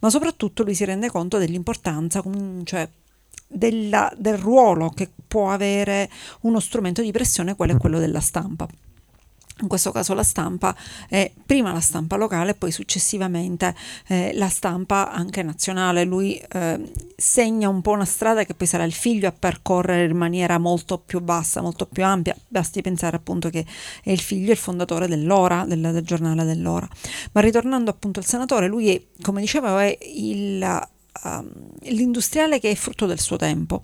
Ma 0.00 0.10
soprattutto 0.10 0.62
lui 0.62 0.74
si 0.74 0.84
rende 0.84 1.10
conto 1.10 1.38
dell'importanza, 1.38 2.22
cioè 2.64 2.88
della, 3.46 4.12
del 4.16 4.36
ruolo 4.36 4.90
che 4.90 5.08
può 5.26 5.50
avere 5.50 6.10
uno 6.42 6.60
strumento 6.60 7.02
di 7.02 7.12
pressione 7.12 7.54
quale 7.54 7.74
è 7.74 7.76
quello 7.76 7.98
della 7.98 8.20
stampa. 8.20 8.66
In 9.60 9.68
questo 9.68 9.90
caso 9.90 10.12
la 10.12 10.22
stampa, 10.22 10.76
eh, 11.08 11.32
prima 11.44 11.72
la 11.72 11.80
stampa 11.80 12.16
locale 12.16 12.50
e 12.50 12.54
poi 12.54 12.70
successivamente 12.70 13.74
eh, 14.08 14.32
la 14.34 14.48
stampa 14.48 15.10
anche 15.10 15.42
nazionale. 15.42 16.04
Lui 16.04 16.36
eh, 16.36 16.92
segna 17.16 17.68
un 17.68 17.80
po' 17.80 17.92
una 17.92 18.04
strada 18.04 18.44
che 18.44 18.54
poi 18.54 18.66
sarà 18.66 18.84
il 18.84 18.92
figlio 18.92 19.28
a 19.28 19.32
percorrere 19.32 20.10
in 20.10 20.16
maniera 20.16 20.58
molto 20.58 20.98
più 20.98 21.20
bassa, 21.20 21.62
molto 21.62 21.86
più 21.86 22.04
ampia. 22.04 22.36
Basti 22.48 22.82
pensare 22.82 23.16
appunto 23.16 23.48
che 23.48 23.64
è 24.02 24.10
il 24.10 24.20
figlio 24.20 24.50
il 24.50 24.58
fondatore 24.58 25.08
dell'Ora, 25.08 25.64
del, 25.66 25.80
del 25.80 26.04
giornale 26.04 26.44
dell'Ora. 26.44 26.88
Ma 27.32 27.40
ritornando 27.40 27.90
appunto 27.90 28.20
al 28.20 28.26
senatore, 28.26 28.66
lui 28.66 28.94
è, 28.94 29.02
come 29.22 29.40
dicevo, 29.40 29.78
è 29.78 29.96
il, 30.02 30.88
um, 31.24 31.50
l'industriale 31.82 32.58
che 32.58 32.70
è 32.70 32.74
frutto 32.74 33.06
del 33.06 33.20
suo 33.20 33.36
tempo. 33.36 33.82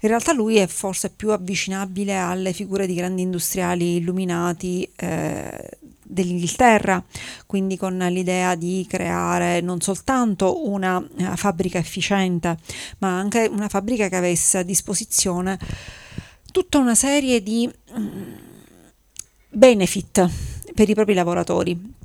In 0.00 0.08
realtà 0.08 0.32
lui 0.32 0.56
è 0.56 0.66
forse 0.66 1.10
più 1.10 1.30
avvicinabile 1.30 2.16
alle 2.16 2.52
figure 2.52 2.86
di 2.86 2.94
grandi 2.94 3.22
industriali 3.22 3.96
illuminati 3.96 4.90
eh, 4.96 5.78
dell'Inghilterra, 6.02 7.02
quindi 7.46 7.76
con 7.76 7.96
l'idea 7.96 8.54
di 8.54 8.84
creare 8.88 9.60
non 9.60 9.80
soltanto 9.80 10.68
una 10.68 10.98
uh, 10.98 11.36
fabbrica 11.36 11.78
efficiente, 11.78 12.56
ma 12.98 13.16
anche 13.18 13.48
una 13.50 13.68
fabbrica 13.68 14.08
che 14.08 14.16
avesse 14.16 14.58
a 14.58 14.62
disposizione 14.62 15.58
tutta 16.50 16.78
una 16.78 16.94
serie 16.94 17.42
di 17.42 17.70
um, 17.94 18.36
benefit 19.48 20.28
per 20.74 20.88
i 20.88 20.94
propri 20.94 21.14
lavoratori 21.14 22.00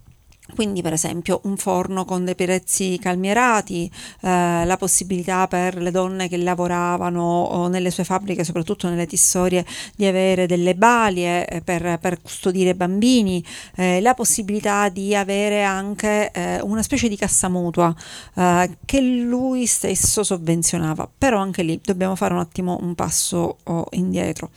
quindi 0.58 0.82
per 0.82 0.94
esempio 0.94 1.42
un 1.44 1.56
forno 1.56 2.04
con 2.04 2.26
dei 2.26 2.34
prezzi 2.34 2.98
calmierati, 3.00 3.88
eh, 4.22 4.66
la 4.66 4.76
possibilità 4.76 5.46
per 5.46 5.76
le 5.76 5.92
donne 5.92 6.28
che 6.28 6.38
lavoravano 6.38 7.68
nelle 7.68 7.92
sue 7.92 8.04
fabbriche, 8.04 8.44
soprattutto 8.44 8.90
nelle 8.90 9.06
tissorie, 9.06 9.64
di 9.96 10.08
avere 10.08 10.48
delle 10.48 10.74
balie 10.74 11.46
eh, 11.46 11.62
per, 11.62 12.00
per 12.02 12.20
custodire 12.20 12.74
bambini, 12.74 13.46
eh, 13.76 14.02
la 14.02 14.16
possibilità 14.16 14.90
di 14.90 15.14
avere 15.14 15.62
anche 15.62 16.32
eh, 16.32 16.60
una 16.62 16.82
specie 16.82 17.08
di 17.08 17.18
cassa 17.18 17.50
mutua 17.50 17.96
eh, 18.34 18.78
che 18.84 19.00
lui 19.00 19.68
stesso 19.68 20.24
sovvenzionava. 20.24 21.08
Però 21.20 21.38
anche 21.38 21.62
lì 21.62 21.80
dobbiamo 21.84 22.16
fare 22.16 22.34
un 22.34 22.40
attimo 22.40 22.80
un 22.82 22.96
passo 22.96 23.58
oh, 23.64 23.86
indietro. 23.92 24.50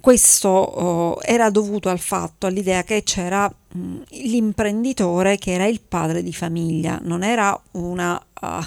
Questo 0.00 0.48
oh, 0.48 1.22
era 1.22 1.50
dovuto 1.50 1.88
al 1.88 1.98
fatto, 1.98 2.46
all'idea 2.46 2.82
che 2.82 3.02
c'era 3.02 3.48
mh, 3.48 3.96
l'imprenditore 4.08 5.36
che 5.36 5.52
era 5.52 5.66
il 5.66 5.80
padre 5.80 6.22
di 6.22 6.32
famiglia, 6.32 6.98
non 7.02 7.22
era 7.22 7.58
una... 7.72 8.20
Uh, 8.40 8.64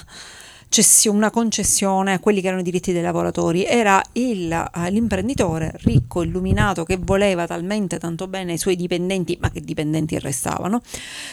una 1.06 1.30
concessione 1.30 2.14
a 2.14 2.20
quelli 2.20 2.42
che 2.42 2.48
erano 2.48 2.62
i 2.62 2.64
diritti 2.64 2.92
dei 2.92 3.02
lavoratori, 3.02 3.66
era 3.66 4.02
il, 4.14 4.52
uh, 4.52 4.90
l'imprenditore 4.90 5.74
ricco, 5.84 6.24
illuminato, 6.24 6.84
che 6.84 6.98
voleva 6.98 7.46
talmente 7.46 8.00
tanto 8.00 8.28
bene 8.28 8.54
ai 8.54 8.58
suoi 8.58 8.76
dipendenti, 8.76 9.38
ma 9.40 9.52
che 9.52 9.62
dipendenti 9.62 10.18
restavano, 10.18 10.82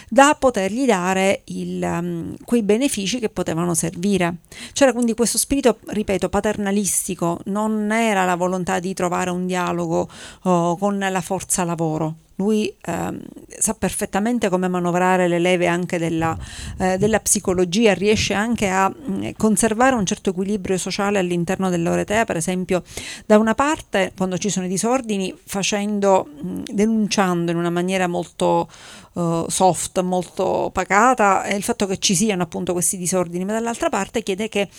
da 0.08 0.36
potergli 0.38 0.84
dare 0.84 1.42
il, 1.44 1.82
um, 1.82 2.36
quei 2.44 2.62
benefici 2.62 3.18
che 3.18 3.30
potevano 3.30 3.74
servire. 3.74 4.36
C'era 4.72 4.92
quindi 4.92 5.14
questo 5.14 5.38
spirito, 5.38 5.78
ripeto, 5.86 6.28
paternalistico, 6.28 7.40
non 7.46 7.90
era 7.92 8.24
la 8.24 8.36
volontà 8.36 8.78
di 8.78 8.92
trovare 8.92 9.30
un 9.30 9.46
dialogo 9.46 10.08
uh, 10.42 10.76
con 10.78 10.98
la 10.98 11.20
forza 11.20 11.64
lavoro, 11.64 12.14
lui 12.40 12.74
ehm, 12.80 13.20
sa 13.58 13.74
perfettamente 13.74 14.48
come 14.48 14.66
manovrare 14.66 15.28
le 15.28 15.38
leve 15.38 15.66
anche 15.66 15.98
della, 15.98 16.36
eh, 16.78 16.96
della 16.96 17.20
psicologia, 17.20 17.92
riesce 17.92 18.32
anche 18.32 18.68
a 18.68 18.88
mh, 18.88 19.12
mm, 19.12 19.28
conservare 19.36 19.94
un 19.94 20.06
certo 20.06 20.30
equilibrio 20.30 20.78
sociale 20.78 21.18
all'interno 21.18 21.68
dell'Oretea, 21.68 22.24
per 22.24 22.36
esempio 22.36 22.82
da 23.26 23.36
una 23.36 23.54
parte 23.54 24.12
quando 24.16 24.38
ci 24.38 24.48
sono 24.48 24.64
i 24.64 24.68
disordini 24.70 25.36
facendo, 25.44 26.28
mh, 26.40 26.48
mm, 26.48 26.62
denunciando 26.72 27.50
in 27.50 27.58
una 27.58 27.70
maniera 27.70 28.06
molto 28.06 28.68
uh, 29.12 29.44
soft, 29.48 30.00
molto 30.00 30.70
pacata 30.72 31.46
il 31.48 31.62
fatto 31.62 31.86
che 31.86 31.98
ci 31.98 32.14
siano 32.14 32.42
appunto 32.42 32.72
questi 32.72 32.96
disordini, 32.96 33.44
ma 33.44 33.52
dall'altra 33.52 33.90
parte 33.90 34.22
chiede 34.22 34.48
che 34.48 34.70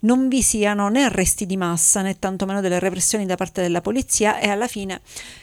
non 0.00 0.28
vi 0.28 0.40
siano 0.40 0.88
né 0.88 1.02
arresti 1.02 1.44
di 1.44 1.58
massa 1.58 2.00
né 2.00 2.18
tantomeno 2.18 2.62
delle 2.62 2.78
repressioni 2.78 3.26
da 3.26 3.36
parte 3.36 3.60
della 3.60 3.82
polizia 3.82 4.38
e 4.38 4.48
alla 4.48 4.68
fine 4.68 5.02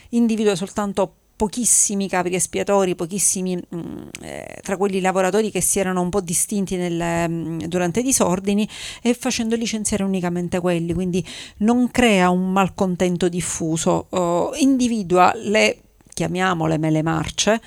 individua 0.09 0.55
soltanto 0.55 1.13
pochissimi 1.37 2.09
capi 2.09 2.33
espiatori, 2.33 2.95
pochissimi 2.95 3.55
mm, 3.55 4.07
eh, 4.21 4.59
tra 4.63 4.75
quelli 4.75 4.99
lavoratori 4.99 5.51
che 5.51 5.61
si 5.61 5.77
erano 5.77 6.01
un 6.01 6.09
po' 6.09 6.19
distinti 6.19 6.75
nel, 6.75 7.29
mm, 7.29 7.59
durante 7.67 7.99
i 7.99 8.03
disordini 8.03 8.67
e 9.03 9.13
facendo 9.13 9.55
licenziare 9.55 10.03
unicamente 10.03 10.59
quelli, 10.59 10.93
quindi 10.93 11.23
non 11.57 11.89
crea 11.91 12.31
un 12.31 12.51
malcontento 12.51 13.29
diffuso, 13.29 14.07
oh, 14.09 14.55
individua 14.55 15.31
le, 15.35 15.81
chiamiamole 16.11 16.79
mele 16.79 17.03
marce, 17.03 17.61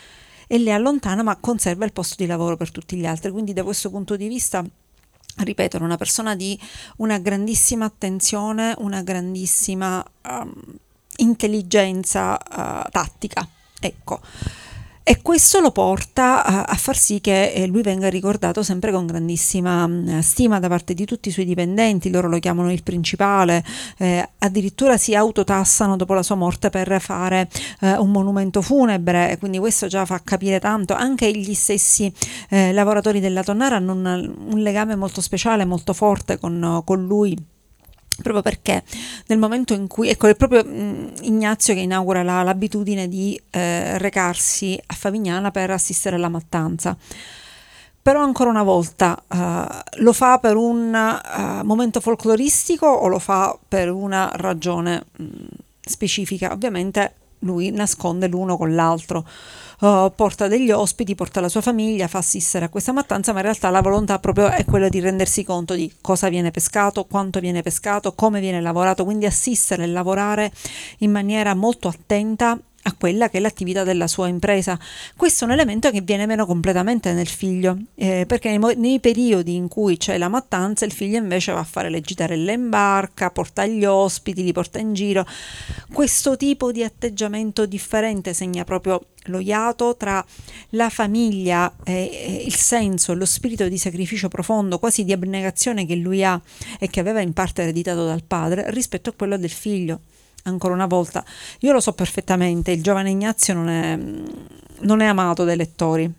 e 0.48 0.58
le 0.58 0.72
allontana 0.72 1.22
ma 1.22 1.36
conserva 1.36 1.84
il 1.84 1.92
posto 1.92 2.16
di 2.18 2.26
lavoro 2.26 2.56
per 2.56 2.72
tutti 2.72 2.96
gli 2.96 3.06
altri, 3.06 3.30
quindi 3.30 3.52
da 3.52 3.62
questo 3.62 3.88
punto 3.88 4.16
di 4.16 4.26
vista 4.26 4.64
ripeto, 5.36 5.76
era 5.76 5.84
una 5.84 5.96
persona 5.96 6.34
di 6.34 6.58
una 6.96 7.18
grandissima 7.18 7.84
attenzione, 7.84 8.74
una 8.78 9.00
grandissima 9.02 10.04
um, 10.28 10.52
intelligenza 11.18 12.32
uh, 12.36 12.90
tattica. 12.90 13.48
Ecco. 13.81 14.20
E 15.03 15.22
questo 15.22 15.59
lo 15.59 15.72
porta 15.72 16.45
a, 16.45 16.74
far 16.76 16.97
sì 16.97 17.20
che 17.20 17.51
eh, 17.51 17.66
lui 17.66 17.83
venga 17.83 18.09
ricordato 18.09 18.62
sempre 18.62 18.93
con 18.93 19.07
grandissima 19.07 19.85
mm, 19.85 20.20
stima 20.20 20.61
da 20.61 20.68
parte 20.68 20.95
di 20.95 21.05
tutti 21.05 21.31
i 21.31 21.33
suoi 21.33 21.47
dipendenti, 21.47 22.11
loro 22.11 22.28
lo 22.28 22.39
chiamano 22.39 22.70
il 22.70 22.85
principale, 22.85 23.64
eh, 23.97 24.28
addirittura 24.39 24.97
si 24.99 25.16
autotassano 25.16 25.97
dopo 25.97 26.14
la 26.14 26.22
sua 26.22 26.37
morte 26.37 26.70
per 26.70 27.01
fare 27.01 27.49
eh, 27.81 27.97
un 27.97 28.11
monumento 28.12 28.62
funebre, 28.62 29.37
quindi 29.41 29.59
questo 29.59 29.89
già 29.89 30.05
fa 30.05 30.20
capire 30.22 30.61
tanto, 30.61 30.95
anche 30.95 31.28
gli 31.33 31.55
stessi 31.55 32.12
eh, 32.51 32.72
lavoratori 32.72 33.18
della 33.18 33.43
Tonnara 33.43 33.76
hanno 33.76 33.95
un, 33.95 34.35
un 34.51 34.59
legame 34.61 34.95
molto 34.95 35.20
speciale, 35.20 35.64
molto 35.64 35.93
forte 35.93 36.39
con, 36.39 36.83
con 36.85 37.05
lui 37.05 37.37
proprio 38.20 38.42
perché 38.42 38.82
nel 39.26 39.38
momento 39.38 39.74
in 39.74 39.86
cui, 39.86 40.08
ecco, 40.08 40.26
è 40.26 40.34
proprio 40.34 40.64
mh, 40.64 41.12
Ignazio 41.22 41.74
che 41.74 41.80
inaugura 41.80 42.22
la, 42.22 42.42
l'abitudine 42.42 43.08
di 43.08 43.40
eh, 43.50 43.98
recarsi 43.98 44.80
a 44.86 44.94
Favignana 44.94 45.50
per 45.50 45.70
assistere 45.70 46.16
alla 46.16 46.28
mattanza. 46.28 46.96
Però 48.02 48.22
ancora 48.22 48.48
una 48.48 48.62
volta 48.62 49.22
uh, 49.28 50.02
lo 50.02 50.12
fa 50.14 50.38
per 50.38 50.56
un 50.56 50.90
uh, 50.94 51.64
momento 51.66 52.00
folcloristico 52.00 52.86
o 52.86 53.08
lo 53.08 53.18
fa 53.18 53.56
per 53.68 53.90
una 53.90 54.30
ragione 54.34 55.04
mh, 55.16 55.24
specifica? 55.82 56.50
Ovviamente 56.50 57.14
lui 57.40 57.70
nasconde 57.70 58.26
l'uno 58.26 58.56
con 58.56 58.74
l'altro 58.74 59.26
uh, 59.81 60.12
porta 60.14 60.49
degli 60.49 60.70
ospiti, 60.70 61.14
porta 61.14 61.41
la 61.41 61.49
sua 61.49 61.61
famiglia, 61.61 62.09
fa 62.09 62.18
assistere 62.18 62.66
a 62.66 62.68
questa 62.68 62.93
mattanza, 62.93 63.33
ma 63.33 63.39
in 63.39 63.45
realtà 63.45 63.70
la 63.70 63.81
volontà 63.81 64.18
proprio 64.18 64.49
è 64.49 64.64
quella 64.64 64.89
di 64.89 65.01
rendersi 65.01 65.45
conto 65.45 65.74
di 65.74 65.93
cosa 66.01 66.28
viene 66.28 66.51
pescato, 66.51 67.05
quanto 67.05 67.41
viene 67.41 67.62
pescato, 67.62 68.12
come 68.12 68.41
viene 68.41 68.61
lavorato, 68.61 69.05
quindi 69.05 69.26
assistere 69.26 69.85
e 69.85 69.87
lavorare 69.89 70.53
in 70.99 71.11
maniera 71.11 71.55
molto 71.55 71.89
attenta 71.89 72.59
a 72.83 72.95
quella 72.95 73.28
che 73.28 73.39
è 73.39 73.41
l'attività 73.41 73.85
della 73.85 74.07
sua 74.07 74.28
impresa. 74.28 74.78
Questo 75.16 75.45
è 75.45 75.47
un 75.47 75.53
elemento 75.53 75.91
che 75.91 76.01
viene 76.01 76.26
meno 76.26 76.47
completamente 76.47 77.12
nel 77.12 77.26
figlio, 77.26 77.76
eh, 77.95 78.24
perché 78.26 78.57
nei, 78.57 78.76
nei, 78.76 79.01
periodi 79.01 79.55
in 79.55 79.68
cui 79.68 79.97
c'è 79.97 80.16
la 80.16 80.28
mattanza 80.28 80.85
il 80.85 80.93
figlio 80.93 81.18
invece 81.18 81.53
va 81.53 81.61
a 81.61 81.64
fare 81.64 81.91
le 81.91 82.01
gitarelle 82.01 82.53
in 82.53 82.70
barca, 82.70 83.31
porta 83.31 83.66
gli 83.66 83.85
ospiti, 83.85 84.43
li 84.43 84.53
porta 84.53 84.78
in 84.78 84.95
giro. 84.95 85.26
Questo 85.93 86.37
tipo 86.37 86.72
di 86.72 86.83
atteggiamento 86.83 87.66
differente 87.66 88.33
segna 88.33 88.64
proprio 88.64 89.05
lo 89.24 89.39
iato 89.39 89.97
tra 89.97 90.24
la 90.70 90.89
famiglia, 90.89 91.70
eh, 91.85 92.43
il 92.47 92.55
senso, 92.55 93.12
lo 93.12 93.26
spirito 93.26 93.68
di 93.68 93.76
sacrificio 93.76 94.28
profondo, 94.28 94.78
quasi 94.78 95.05
di 95.05 95.12
abnegazione 95.12 95.85
che 95.85 95.97
lui 95.97 96.24
ha 96.24 96.41
e 96.78 96.89
che 96.89 97.01
aveva 97.01 97.20
in 97.20 97.35
parte 97.35 97.62
ereditato 97.62 98.07
dal 98.07 98.24
padre, 98.24 98.70
rispetto 98.70 99.11
a 99.11 99.12
quello 99.12 99.37
del 99.37 99.51
figlio 99.51 100.01
ancora 100.45 100.74
una 100.74 100.86
volta, 100.86 101.24
io 101.61 101.72
lo 101.72 101.80
so 101.80 101.93
perfettamente, 101.93 102.70
il 102.70 102.82
giovane 102.82 103.11
Ignazio 103.11 103.55
non 103.55 103.68
è, 103.68 103.99
non 104.80 105.01
è 105.01 105.07
amato 105.07 105.45
dai 105.45 105.57
lettori. 105.57 106.12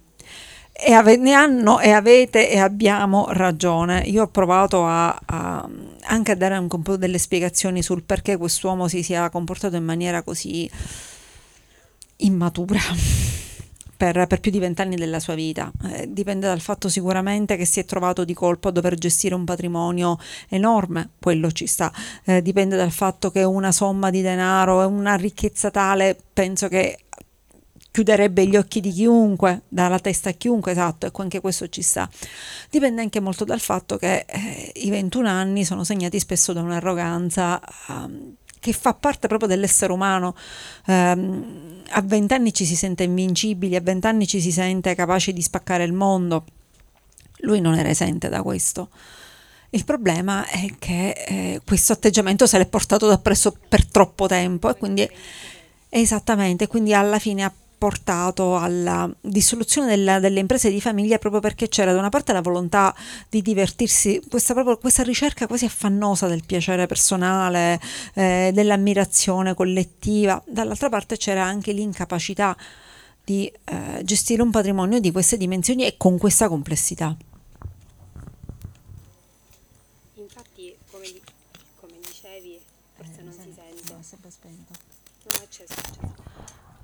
E 0.83 0.93
ave, 0.93 1.15
ne 1.17 1.33
hanno 1.33 1.79
e 1.79 1.91
avete 1.91 2.49
e 2.49 2.57
abbiamo 2.57 3.27
ragione. 3.29 4.01
Io 4.05 4.23
ho 4.23 4.27
provato 4.27 4.85
a, 4.85 5.19
a, 5.25 5.69
anche 6.05 6.31
a 6.31 6.35
dare 6.35 6.57
un 6.57 6.67
po' 6.81 6.97
delle 6.97 7.19
spiegazioni 7.19 7.83
sul 7.83 8.01
perché 8.03 8.37
quest'uomo 8.37 8.87
si 8.87 9.03
sia 9.03 9.29
comportato 9.29 9.75
in 9.75 9.83
maniera 9.83 10.23
così 10.23 10.69
immatura 12.17 12.79
per, 14.01 14.25
per, 14.25 14.39
più 14.39 14.49
di 14.49 14.57
vent'anni 14.57 14.95
della 14.95 15.19
sua 15.19 15.35
vita. 15.35 15.71
Eh, 15.91 16.11
dipende 16.11 16.47
dal 16.47 16.59
fatto 16.59 16.89
sicuramente 16.89 17.55
che 17.55 17.65
si 17.65 17.79
è 17.79 17.85
trovato 17.85 18.25
di 18.25 18.33
colpo 18.33 18.69
a 18.69 18.71
dover 18.71 18.95
gestire 18.95 19.35
un 19.35 19.45
patrimonio 19.45 20.17
enorme, 20.49 21.11
quello 21.19 21.51
ci 21.51 21.67
sta. 21.67 21.93
Eh, 22.23 22.41
dipende 22.41 22.75
dal 22.75 22.89
fatto 22.89 23.29
che 23.29 23.43
una 23.43 23.71
somma 23.71 24.09
di 24.09 24.23
denaro 24.23 24.81
e 24.81 24.85
una 24.85 25.13
ricchezza 25.13 25.69
tale, 25.69 26.17
penso 26.33 26.67
che 26.67 26.97
chiuderebbe 27.91 28.47
gli 28.47 28.55
occhi 28.55 28.79
di 28.79 28.91
chiunque, 28.91 29.63
dalla 29.67 29.99
testa 29.99 30.29
a 30.29 30.33
chiunque, 30.33 30.71
esatto, 30.71 31.05
ecco 31.05 31.21
anche 31.21 31.39
questo 31.39 31.69
ci 31.69 31.83
sta. 31.83 32.09
Dipende 32.71 33.01
anche 33.01 33.19
molto 33.19 33.43
dal 33.43 33.59
fatto 33.59 33.97
che 33.97 34.25
eh, 34.27 34.71
i 34.77 34.89
21 34.89 35.27
anni 35.27 35.63
sono 35.63 35.83
segnati 35.83 36.19
spesso 36.19 36.53
da 36.53 36.61
un'arroganza 36.61 37.61
um, 37.89 38.33
che 38.61 38.73
fa 38.73 38.93
parte 38.93 39.27
proprio 39.27 39.49
dell'essere 39.49 39.91
umano. 39.91 40.35
Um, 40.85 41.81
a 41.89 42.01
vent'anni 42.01 42.53
ci 42.53 42.63
si 42.63 42.75
sente 42.75 43.03
invincibili, 43.03 43.75
a 43.75 43.81
vent'anni 43.81 44.27
ci 44.27 44.39
si 44.39 44.51
sente 44.51 44.93
capaci 44.93 45.33
di 45.33 45.41
spaccare 45.41 45.83
il 45.83 45.93
mondo. 45.93 46.45
Lui 47.39 47.59
non 47.59 47.75
era 47.75 47.89
esente 47.89 48.29
da 48.29 48.43
questo. 48.43 48.89
Il 49.71 49.83
problema 49.83 50.47
è 50.47 50.67
che 50.77 51.09
eh, 51.09 51.61
questo 51.65 51.93
atteggiamento 51.93 52.45
se 52.45 52.59
l'è 52.59 52.67
portato 52.67 53.07
da 53.07 53.17
presso 53.17 53.57
per 53.67 53.85
troppo 53.85 54.27
tempo 54.27 54.69
e 54.69 54.77
quindi 54.77 55.09
esattamente, 55.89 56.67
quindi 56.67 56.93
alla 56.93 57.17
fine 57.17 57.43
ha 57.43 57.51
portato 57.81 58.57
alla 58.57 59.11
dissoluzione 59.21 59.87
della, 59.87 60.19
delle 60.19 60.39
imprese 60.39 60.69
di 60.69 60.79
famiglia 60.79 61.17
proprio 61.17 61.41
perché 61.41 61.67
c'era 61.67 61.91
da 61.91 61.97
una 61.97 62.09
parte 62.09 62.31
la 62.31 62.41
volontà 62.41 62.95
di 63.27 63.41
divertirsi, 63.41 64.21
questa, 64.29 64.53
proprio, 64.53 64.77
questa 64.77 65.01
ricerca 65.01 65.47
quasi 65.47 65.65
affannosa 65.65 66.27
del 66.27 66.45
piacere 66.45 66.85
personale, 66.85 67.81
eh, 68.13 68.51
dell'ammirazione 68.53 69.55
collettiva, 69.55 70.39
dall'altra 70.45 70.89
parte 70.89 71.17
c'era 71.17 71.43
anche 71.43 71.71
l'incapacità 71.71 72.55
di 73.23 73.51
eh, 73.63 74.01
gestire 74.03 74.43
un 74.43 74.51
patrimonio 74.51 74.99
di 74.99 75.11
queste 75.11 75.35
dimensioni 75.35 75.83
e 75.83 75.97
con 75.97 76.19
questa 76.19 76.47
complessità. 76.47 77.17
Infatti, 80.17 80.75
come, 80.91 81.07
come 81.79 81.93
dicevi, 82.05 82.59
forse 82.95 83.21
eh, 83.21 83.23
non 83.23 83.33
si 83.33 83.51
sente. 83.55 83.91
No, 83.91 83.99
è 83.99 84.03
sempre 84.03 84.29
spento. 84.29 84.71
Non 85.23 85.39
è 85.39 85.43
acceso, 85.43 85.73
acceso. 85.73 86.31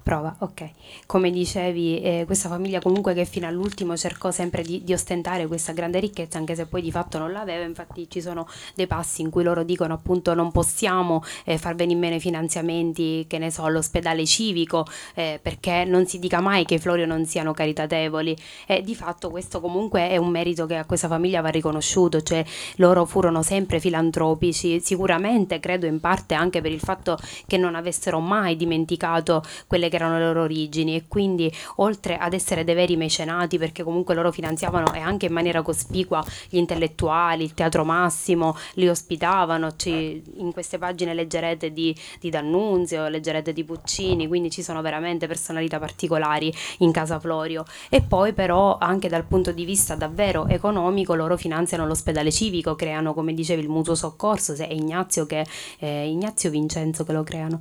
Prova, 0.07 0.33
ok. 0.39 0.71
Come 1.07 1.31
dicevi, 1.31 2.01
eh, 2.01 2.23
questa 2.25 2.49
famiglia 2.49 2.81
comunque 2.81 3.13
che 3.13 3.23
fino 3.23 3.47
all'ultimo 3.47 3.95
cercò 3.95 4.29
sempre 4.29 4.61
di, 4.61 4.83
di, 4.83 4.91
ostentare 4.91 5.47
questa 5.47 5.71
grande 5.71 6.01
ricchezza, 6.01 6.37
anche 6.37 6.53
se 6.53 6.65
poi 6.65 6.81
di 6.81 6.91
fatto 6.91 7.17
non 7.17 7.31
l'aveva, 7.31 7.63
infatti 7.63 8.09
ci 8.09 8.19
sono 8.19 8.45
dei 8.75 8.87
passi 8.87 9.21
in 9.21 9.29
cui 9.29 9.41
loro 9.41 9.63
dicono 9.63 9.93
appunto 9.93 10.33
non 10.33 10.51
possiamo 10.51 11.23
eh, 11.45 11.57
far 11.57 11.75
venire 11.75 11.97
meno 11.97 12.15
i 12.15 12.19
finanziamenti, 12.19 13.23
che 13.25 13.37
ne 13.37 13.51
so, 13.51 13.63
all'ospedale 13.63 14.25
civico, 14.25 14.85
eh, 15.13 15.39
perché 15.41 15.85
non 15.85 16.05
si 16.07 16.19
dica 16.19 16.41
mai 16.41 16.65
che 16.65 16.73
i 16.73 16.77
Florio 16.77 17.05
non 17.05 17.25
siano 17.25 17.53
caritatevoli. 17.53 18.35
E 18.65 18.81
di 18.81 18.93
fatto 18.93 19.29
questo 19.29 19.61
comunque 19.61 20.09
è 20.09 20.17
un 20.17 20.27
merito 20.27 20.65
che 20.65 20.75
a 20.75 20.83
questa 20.83 21.07
famiglia 21.07 21.39
va 21.39 21.47
riconosciuto, 21.47 22.21
cioè 22.21 22.43
loro 22.75 23.05
furono 23.05 23.43
sempre 23.43 23.79
filantropici, 23.79 24.81
sicuramente 24.81 25.61
credo 25.61 25.85
in 25.85 26.01
parte 26.01 26.33
anche 26.33 26.59
per 26.59 26.73
il 26.73 26.81
fatto 26.81 27.17
che 27.45 27.55
non 27.55 27.75
avessero 27.75 28.19
mai 28.19 28.57
dimenticato 28.57 29.41
quelle 29.67 29.87
che 29.87 29.95
erano 29.95 30.17
le 30.17 30.25
loro 30.25 30.41
origini 30.41 30.95
e 30.97 31.03
quindi 31.07 31.51
oltre 31.75 32.17
ad 32.17 32.33
essere 32.33 32.63
dei 32.63 32.75
veri 32.75 32.97
mecenati 32.97 33.57
perché 33.57 33.83
comunque 33.83 34.15
loro 34.15 34.31
finanziavano 34.31 34.93
e 34.93 34.99
anche 34.99 35.27
in 35.27 35.33
maniera 35.33 35.61
cospicua 35.61 36.23
gli 36.49 36.57
intellettuali, 36.57 37.43
il 37.43 37.53
Teatro 37.53 37.85
Massimo, 37.85 38.57
li 38.73 38.89
ospitavano, 38.89 39.75
ci, 39.75 40.21
in 40.37 40.51
queste 40.51 40.77
pagine 40.77 41.13
leggerete 41.13 41.71
di, 41.71 41.95
di 42.19 42.29
D'Annunzio, 42.29 43.07
leggerete 43.07 43.53
di 43.53 43.63
Puccini, 43.63 44.27
quindi 44.27 44.49
ci 44.49 44.63
sono 44.63 44.81
veramente 44.81 45.27
personalità 45.27 45.79
particolari 45.79 46.53
in 46.79 46.91
Casa 46.91 47.19
Florio. 47.19 47.63
E 47.89 48.01
poi 48.01 48.33
però 48.33 48.77
anche 48.79 49.07
dal 49.07 49.25
punto 49.25 49.51
di 49.51 49.65
vista 49.65 49.95
davvero 49.95 50.47
economico 50.47 51.13
loro 51.13 51.37
finanziano 51.37 51.85
l'ospedale 51.85 52.31
civico, 52.31 52.75
creano 52.75 53.13
come 53.13 53.33
dicevi 53.33 53.61
il 53.61 53.69
mutuo 53.69 53.95
soccorso, 53.95 54.55
se 54.55 54.67
è 54.67 54.73
Ignazio, 54.73 55.25
che, 55.25 55.45
eh, 55.79 56.07
Ignazio 56.07 56.49
Vincenzo 56.49 57.03
che 57.03 57.11
lo 57.13 57.23
creano 57.23 57.59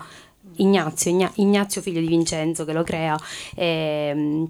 Ignazio, 0.57 1.11
Igna- 1.11 1.32
Ignazio 1.36 1.80
figlio 1.80 2.00
di 2.00 2.07
Vincenzo 2.07 2.64
che 2.64 2.72
lo 2.72 2.82
crea. 2.82 3.18
E, 3.54 4.48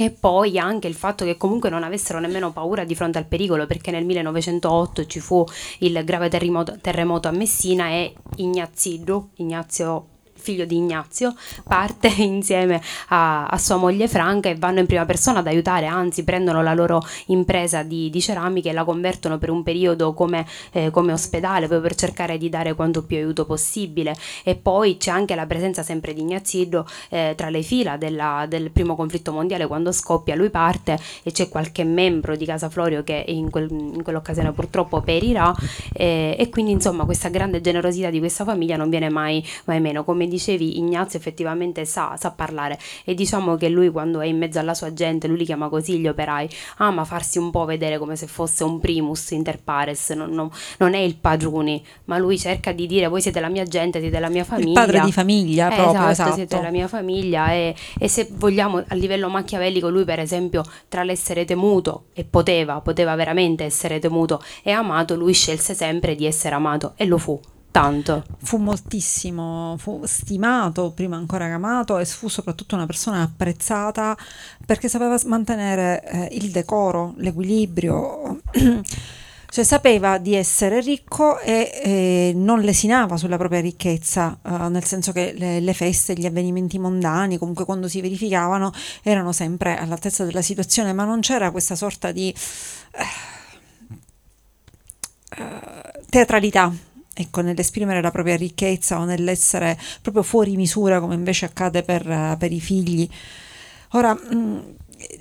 e 0.00 0.10
poi 0.10 0.58
anche 0.60 0.86
il 0.86 0.94
fatto 0.94 1.24
che 1.24 1.36
comunque 1.36 1.70
non 1.70 1.82
avessero 1.82 2.20
nemmeno 2.20 2.52
paura 2.52 2.84
di 2.84 2.94
fronte 2.94 3.18
al 3.18 3.26
pericolo, 3.26 3.66
perché 3.66 3.90
nel 3.90 4.04
1908 4.04 5.06
ci 5.06 5.18
fu 5.18 5.44
il 5.80 6.04
grave 6.04 6.28
terremoto, 6.28 6.78
terremoto 6.80 7.26
a 7.26 7.32
Messina 7.32 7.88
e 7.88 8.14
Ignazio, 8.36 9.30
Ignazio 9.36 10.06
figlio 10.48 10.64
di 10.64 10.76
Ignazio, 10.76 11.34
parte 11.64 12.08
insieme 12.22 12.80
a, 13.08 13.46
a, 13.46 13.58
sua 13.58 13.76
moglie 13.76 14.08
Franca 14.08 14.48
e 14.48 14.54
vanno 14.54 14.78
in 14.78 14.86
prima 14.86 15.04
persona 15.04 15.40
ad 15.40 15.46
aiutare, 15.46 15.84
anzi 15.84 16.24
prendono 16.24 16.62
la 16.62 16.72
loro 16.72 17.02
impresa 17.26 17.82
di, 17.82 18.08
di 18.08 18.20
ceramica 18.22 18.70
e 18.70 18.72
la 18.72 18.84
convertono 18.84 19.36
per 19.36 19.50
un 19.50 19.62
periodo 19.62 20.14
come, 20.14 20.46
eh, 20.72 20.90
come, 20.90 21.12
ospedale, 21.12 21.66
proprio 21.66 21.80
per 21.80 21.94
cercare 21.94 22.38
di 22.38 22.48
dare 22.48 22.74
quanto 22.74 23.04
più 23.04 23.18
aiuto 23.18 23.44
possibile. 23.44 24.16
E 24.42 24.54
poi 24.54 24.96
c'è 24.96 25.10
anche 25.10 25.34
la 25.34 25.44
presenza 25.44 25.82
sempre 25.82 26.14
di 26.14 26.22
Ignazio 26.22 26.86
eh, 27.10 27.34
tra 27.36 27.50
le 27.50 27.60
fila 27.60 27.98
della, 27.98 28.46
del 28.48 28.70
primo 28.70 28.96
conflitto 28.96 29.32
mondiale, 29.32 29.66
quando 29.66 29.92
scoppia 29.92 30.34
lui 30.34 30.48
parte 30.48 30.98
e 31.22 31.30
c'è 31.30 31.48
qualche 31.50 31.84
membro 31.84 32.36
di 32.36 32.46
Casa 32.46 32.70
Florio 32.70 33.02
che 33.02 33.22
in, 33.28 33.50
quel, 33.50 33.70
in 33.70 34.02
quell'occasione 34.02 34.52
purtroppo 34.52 35.02
perirà 35.02 35.54
eh, 35.92 36.34
e 36.38 36.48
quindi 36.48 36.72
insomma 36.72 37.04
questa 37.04 37.28
grande 37.28 37.60
generosità 37.60 38.08
di 38.08 38.18
questa 38.18 38.44
famiglia 38.44 38.76
non 38.76 38.88
viene 38.88 39.10
mai, 39.10 39.44
mai 39.64 39.80
meno. 39.80 40.04
Come 40.04 40.26
dicevi, 40.38 40.78
Ignazio 40.78 41.18
effettivamente 41.18 41.84
sa, 41.84 42.16
sa, 42.16 42.30
parlare. 42.30 42.78
E 43.04 43.14
diciamo 43.14 43.56
che 43.56 43.68
lui 43.68 43.90
quando 43.90 44.20
è 44.20 44.26
in 44.26 44.38
mezzo 44.38 44.58
alla 44.58 44.74
sua 44.74 44.92
gente, 44.92 45.26
lui 45.26 45.38
li 45.38 45.44
chiama 45.44 45.68
così 45.68 45.98
gli 45.98 46.06
operai, 46.06 46.48
ama 46.78 47.04
farsi 47.04 47.38
un 47.38 47.50
po' 47.50 47.64
vedere 47.64 47.98
come 47.98 48.16
se 48.16 48.26
fosse 48.26 48.64
un 48.64 48.78
primus 48.80 49.30
inter 49.32 49.60
pares, 49.62 50.10
non, 50.10 50.30
non, 50.30 50.50
non 50.78 50.94
è 50.94 50.98
il 50.98 51.16
padroni, 51.16 51.84
ma 52.04 52.16
lui 52.18 52.38
cerca 52.38 52.72
di 52.72 52.86
dire 52.86 53.08
voi 53.08 53.20
siete 53.20 53.40
la 53.40 53.48
mia 53.48 53.64
gente, 53.64 54.00
siete 54.00 54.18
la 54.18 54.28
mia 54.28 54.44
famiglia. 54.44 54.68
Il 54.68 54.86
padre 54.86 55.00
di 55.00 55.12
famiglia, 55.12 55.70
eh, 55.70 55.74
proprio, 55.74 55.92
esatto, 55.92 56.10
esatto. 56.10 56.34
siete 56.34 56.60
la 56.60 56.70
mia 56.70 56.88
famiglia. 56.88 57.52
E, 57.52 57.74
e 57.98 58.08
se 58.08 58.28
vogliamo 58.30 58.82
a 58.86 58.94
livello 58.94 59.28
macchiavellico 59.28 59.88
lui 59.88 60.04
per 60.04 60.20
esempio 60.20 60.62
tra 60.88 61.02
l'essere 61.02 61.44
temuto 61.44 62.04
e 62.14 62.24
poteva, 62.24 62.80
poteva 62.80 63.14
veramente 63.16 63.64
essere 63.64 63.98
temuto 63.98 64.42
e 64.62 64.70
amato, 64.70 65.16
lui 65.16 65.32
scelse 65.32 65.74
sempre 65.74 66.14
di 66.14 66.26
essere 66.26 66.54
amato 66.54 66.92
e 66.96 67.04
lo 67.04 67.18
fu 67.18 67.40
tanto. 67.70 68.24
Fu 68.42 68.56
moltissimo, 68.56 69.76
fu 69.78 70.02
stimato 70.04 70.90
prima 70.90 71.16
ancora 71.16 71.46
che 71.46 71.52
amato 71.52 71.98
e 71.98 72.04
fu 72.04 72.28
soprattutto 72.28 72.74
una 72.74 72.86
persona 72.86 73.22
apprezzata 73.22 74.16
perché 74.64 74.88
sapeva 74.88 75.18
mantenere 75.26 76.02
eh, 76.04 76.28
il 76.32 76.50
decoro, 76.50 77.14
l'equilibrio. 77.16 78.40
Cioè 79.50 79.64
sapeva 79.64 80.18
di 80.18 80.34
essere 80.34 80.82
ricco 80.82 81.40
e 81.40 81.70
eh, 81.82 82.32
non 82.34 82.60
lesinava 82.60 83.16
sulla 83.16 83.38
propria 83.38 83.60
ricchezza, 83.60 84.38
eh, 84.44 84.68
nel 84.68 84.84
senso 84.84 85.10
che 85.10 85.32
le, 85.34 85.60
le, 85.60 85.72
feste, 85.72 86.12
gli 86.12 86.26
avvenimenti 86.26 86.78
mondani, 86.78 87.38
comunque 87.38 87.64
quando 87.64 87.88
si 87.88 88.02
verificavano, 88.02 88.70
erano 89.02 89.32
sempre 89.32 89.78
all'altezza 89.78 90.26
della 90.26 90.42
situazione, 90.42 90.92
ma 90.92 91.04
non 91.04 91.20
c'era 91.20 91.50
questa 91.50 91.76
sorta 91.76 92.12
di 92.12 92.28
eh, 95.38 95.42
teatralità 96.10 96.70
ecco, 97.20 97.40
nell'esprimere 97.40 98.00
la 98.00 98.12
propria 98.12 98.36
ricchezza 98.36 99.00
o 99.00 99.04
nell'essere 99.04 99.76
proprio 100.00 100.22
fuori 100.22 100.54
misura 100.56 101.00
come 101.00 101.14
invece 101.14 101.46
accade 101.46 101.82
per, 101.82 102.36
per 102.38 102.52
i 102.52 102.60
figli. 102.60 103.08
Ora, 103.92 104.14
mh, 104.14 104.74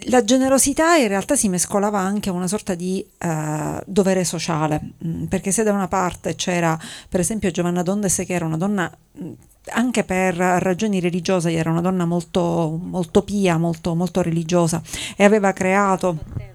la 0.10 0.24
generosità 0.24 0.96
in 0.96 1.08
realtà 1.08 1.36
si 1.36 1.50
mescolava 1.50 2.00
anche 2.00 2.30
a 2.30 2.34
una 2.34 2.48
sorta 2.48 2.76
di 2.76 3.06
uh, 3.24 3.80
dovere 3.86 4.24
sociale, 4.24 4.94
mh, 4.98 5.24
perché 5.26 5.52
se 5.52 5.64
da 5.64 5.74
una 5.74 5.88
parte 5.88 6.36
c'era 6.36 6.80
per 7.10 7.20
esempio 7.20 7.50
Giovanna 7.50 7.82
Dondes 7.82 8.24
che 8.26 8.34
era 8.34 8.46
una 8.46 8.58
donna 8.58 8.92
mh, 9.14 9.32
anche 9.72 10.04
per 10.04 10.36
ragioni 10.36 11.00
religiose, 11.00 11.52
era 11.52 11.72
una 11.72 11.82
donna 11.82 12.06
molto, 12.06 12.80
molto 12.82 13.24
pia, 13.24 13.58
molto, 13.58 13.96
molto 13.96 14.22
religiosa 14.22 14.82
e 15.16 15.24
aveva 15.24 15.52
creato... 15.52 16.46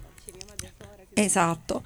Esatto 1.14 1.82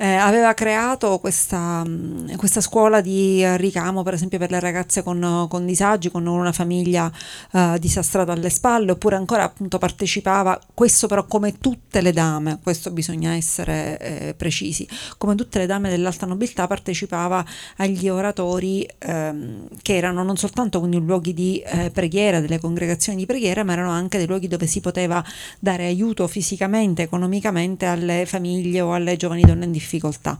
eh, 0.00 0.14
aveva 0.14 0.54
creato 0.54 1.18
questa, 1.18 1.84
mm, 1.86 2.36
questa, 2.36 2.62
scuola 2.62 3.02
di 3.02 3.44
ricamo, 3.58 4.02
per 4.02 4.14
esempio, 4.14 4.38
per 4.38 4.50
le 4.50 4.58
ragazze 4.58 5.02
con, 5.02 5.46
con 5.50 5.66
disagi, 5.66 6.10
con 6.10 6.26
una 6.26 6.52
famiglia 6.52 7.12
eh, 7.52 7.76
disastrata 7.78 8.32
alle 8.32 8.48
spalle, 8.48 8.92
oppure 8.92 9.16
ancora 9.16 9.42
appunto 9.42 9.76
partecipava, 9.76 10.58
questo 10.72 11.06
però 11.06 11.26
come 11.26 11.58
tutte 11.58 12.00
le 12.00 12.12
dame, 12.12 12.60
questo 12.62 12.90
bisogna 12.92 13.34
essere 13.34 13.98
eh, 13.98 14.34
precisi, 14.34 14.88
come 15.18 15.34
tutte 15.34 15.58
le 15.58 15.66
dame 15.66 15.90
dell'alta 15.90 16.24
nobiltà 16.24 16.66
partecipava 16.66 17.44
agli 17.76 18.08
oratori 18.08 18.88
ehm, 19.00 19.68
che 19.82 19.96
erano 19.96 20.22
non 20.22 20.38
soltanto 20.38 20.78
quindi 20.78 20.98
luoghi 20.98 21.34
di 21.34 21.58
eh, 21.60 21.90
preghiera, 21.90 22.40
delle 22.40 22.58
congregazioni 22.58 23.18
di 23.18 23.26
preghiera, 23.26 23.64
ma 23.64 23.74
erano 23.74 23.90
anche 23.90 24.16
dei 24.16 24.26
luoghi 24.26 24.48
dove 24.48 24.66
si 24.66 24.80
poteva 24.80 25.22
dare 25.58 25.84
aiuto 25.84 26.26
fisicamente, 26.26 27.02
economicamente 27.02 27.84
alle 27.84 28.24
famiglie 28.24 28.80
o 28.80 28.94
alle 28.94 29.16
giovani 29.18 29.42
donne 29.42 29.66
in 29.66 29.72
difficoltà 29.72 29.88
difficoltà. 29.90 30.38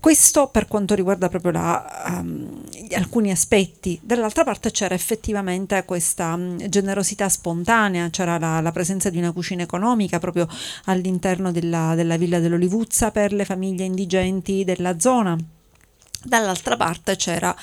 Questo 0.00 0.48
per 0.48 0.66
quanto 0.66 0.94
riguarda 0.94 1.30
proprio 1.30 1.52
la, 1.52 2.20
um, 2.20 2.62
alcuni 2.92 3.30
aspetti. 3.30 3.98
Dall'altra 4.02 4.44
parte 4.44 4.70
c'era 4.70 4.94
effettivamente 4.94 5.82
questa 5.86 6.34
um, 6.34 6.58
generosità 6.68 7.26
spontanea, 7.30 8.10
c'era 8.10 8.38
la, 8.38 8.60
la, 8.60 8.70
presenza 8.70 9.08
di 9.08 9.16
una 9.16 9.32
cucina 9.32 9.62
economica 9.62 10.18
proprio 10.18 10.46
all'interno 10.84 11.52
della, 11.52 11.94
della 11.94 12.18
Villa 12.18 12.38
dell'Olivuzza 12.38 13.12
per 13.12 13.32
le 13.32 13.46
famiglie 13.46 13.84
indigenti 13.84 14.62
della 14.62 14.98
zona. 14.98 15.38
Dall'altra 16.22 16.76
parte 16.76 17.16
c'era 17.16 17.56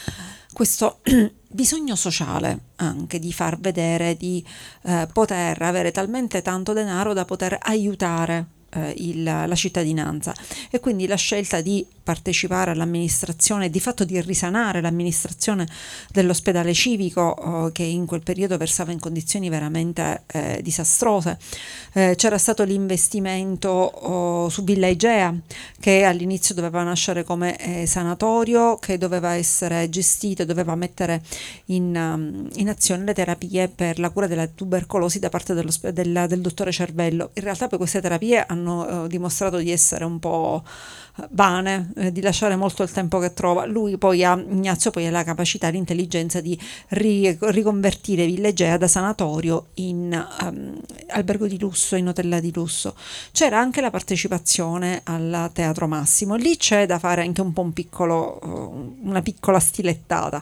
questo 0.52 0.98
bisogno 1.48 1.96
sociale 1.96 2.60
anche 2.78 3.20
di 3.20 3.32
far 3.32 3.60
vedere, 3.60 4.18
di 4.18 4.44
eh, 4.86 5.08
poter 5.14 5.62
avere 5.62 5.92
talmente 5.92 6.42
tanto 6.42 6.74
denaro 6.74 7.14
da 7.14 7.24
poter 7.24 7.56
aiutare 7.62 8.61
eh, 8.74 8.94
il, 8.98 9.24
la 9.24 9.56
cittadinanza. 9.56 10.34
E 10.70 10.80
quindi 10.80 11.08
la 11.08 11.16
scelta 11.16 11.62
di 11.62 11.86
partecipare 12.12 12.72
all'amministrazione, 12.72 13.70
di 13.70 13.80
fatto 13.80 14.04
di 14.04 14.20
risanare 14.20 14.82
l'amministrazione 14.82 15.66
dell'ospedale 16.12 16.74
civico 16.74 17.22
oh, 17.22 17.72
che 17.72 17.84
in 17.84 18.06
quel 18.06 18.22
periodo 18.22 18.58
versava 18.58 18.92
in 18.92 19.00
condizioni 19.00 19.48
veramente 19.48 20.24
eh, 20.28 20.60
disastrose. 20.62 21.40
Eh, 21.94 22.16
c'era 22.18 22.38
stato 22.38 22.64
l'investimento 22.64 23.70
oh, 23.70 24.50
su 24.50 24.66
Villa 24.66 24.88
Igea 24.88 25.34
che 25.80 26.04
all'inizio 26.04 26.54
doveva 26.54 26.84
nascere 26.84 27.24
come 27.24 27.56
eh, 27.56 27.86
sanatorio, 27.86 28.76
che 28.76 28.98
doveva 28.98 29.32
essere 29.36 29.90
gestito, 29.90 30.44
doveva 30.44 30.76
mettere 30.76 31.22
in, 31.68 31.96
um, 31.96 32.50
in, 32.56 32.68
azione 32.68 33.06
le 33.06 33.14
terapie 33.14 33.70
per 33.70 34.00
la 34.00 34.10
cura 34.10 34.28
della 34.28 34.48
tubercolosi 34.48 35.20
da 35.20 35.30
parte 35.30 35.54
dello, 35.54 35.72
del, 36.28 36.42
dottore 36.42 36.74
Cervello. 36.74 37.32
In 37.36 37.44
realtà 37.44 37.70
poi 37.70 37.78
queste 37.78 38.02
terapie 38.02 38.46
hanno 38.46 39.06
eh, 39.06 39.08
dimostrato 39.08 39.58
di 39.58 39.72
essere 39.72 40.04
un 40.04 40.20
po' 40.20 40.64
vane, 41.32 41.92
eh, 42.02 42.12
di 42.12 42.22
lasciare 42.22 42.56
molto 42.56 42.82
il 42.82 42.92
tempo 42.92 43.20
che 43.20 43.32
trova. 43.34 43.66
Lui 43.66 43.98
poi 43.98 44.24
ha, 44.24 44.34
Ignazio 44.34 44.90
poi 44.90 45.06
ha 45.06 45.12
la 45.12 45.24
capacità, 45.24 45.70
l'intelligenza 45.70 46.42
di 46.42 46.60
ri, 46.90 47.38
riconvertire 47.40 48.26
Villegea 48.26 48.78
da 48.78 48.88
sanatorio 48.88 49.68
in 49.76 50.28
um, 50.42 50.82
albergo 51.10 51.46
di 51.48 51.60
lusso, 51.60 51.96
in 51.96 52.08
hotella 52.08 52.40
di 52.40 52.52
lusso. 52.54 52.96
C'era 53.32 53.60
anche 53.60 53.82
la 53.82 53.92
partecipazione 53.92 55.02
al 55.04 55.52
Teatro 55.54 55.88
Massimo, 55.88 56.36
lì 56.36 56.58
c'è 56.58 56.88
da 56.88 56.98
fare 56.98 57.22
anche 57.22 57.42
un 57.42 57.54
po' 57.54 57.62
un 57.62 57.74
piccolo, 57.74 58.40
uh, 58.42 59.08
una 59.08 59.22
piccola 59.22 59.60
stilettata, 59.60 60.42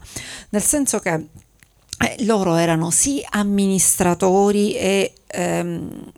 nel 0.51 0.62
senso 0.62 0.99
che 0.99 1.12
eh, 1.12 2.16
loro 2.24 2.55
erano 2.55 2.89
sì 2.89 3.22
amministratori 3.32 4.76
e 4.76 5.14
ehm, 5.28 6.12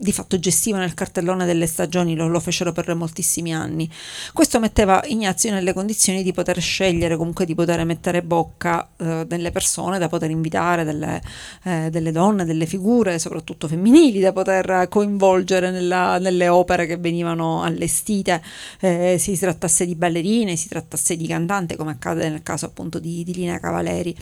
di 0.00 0.12
fatto 0.12 0.38
gestivano 0.38 0.84
il 0.84 0.94
cartellone 0.94 1.44
delle 1.44 1.66
stagioni, 1.66 2.14
lo, 2.14 2.28
lo, 2.28 2.38
fecero 2.38 2.70
per 2.70 2.94
moltissimi 2.94 3.52
anni. 3.52 3.90
Questo 4.32 4.60
metteva 4.60 5.02
Ignazio 5.06 5.50
nelle 5.50 5.72
condizioni 5.72 6.22
di 6.22 6.32
poter 6.32 6.60
scegliere, 6.60 7.16
comunque 7.16 7.44
di 7.44 7.56
poter 7.56 7.84
mettere 7.84 8.22
bocca 8.22 8.88
eh, 8.96 9.24
delle 9.26 9.50
persone, 9.50 9.98
da 9.98 10.08
poter 10.08 10.30
invitare 10.30 10.84
delle, 10.84 11.20
eh, 11.64 11.88
delle, 11.90 12.12
donne, 12.12 12.44
delle 12.44 12.66
figure, 12.66 13.18
soprattutto 13.18 13.66
femminili, 13.66 14.20
da 14.20 14.32
poter 14.32 14.86
coinvolgere 14.88 15.72
nella, 15.72 16.18
nelle 16.18 16.46
opere 16.46 16.86
che 16.86 16.96
venivano 16.96 17.64
allestite, 17.64 18.40
eh, 18.78 19.16
si 19.18 19.36
trattasse 19.36 19.84
di 19.84 19.96
ballerine, 19.96 20.54
si 20.54 20.68
trattasse 20.68 21.16
di 21.16 21.26
cantante, 21.26 21.74
come 21.74 21.90
accade 21.90 22.28
nel 22.28 22.44
caso 22.44 22.66
appunto 22.66 23.00
di, 23.00 23.24
di 23.24 23.34
Lina 23.34 23.58
Cavaleri 23.58 24.14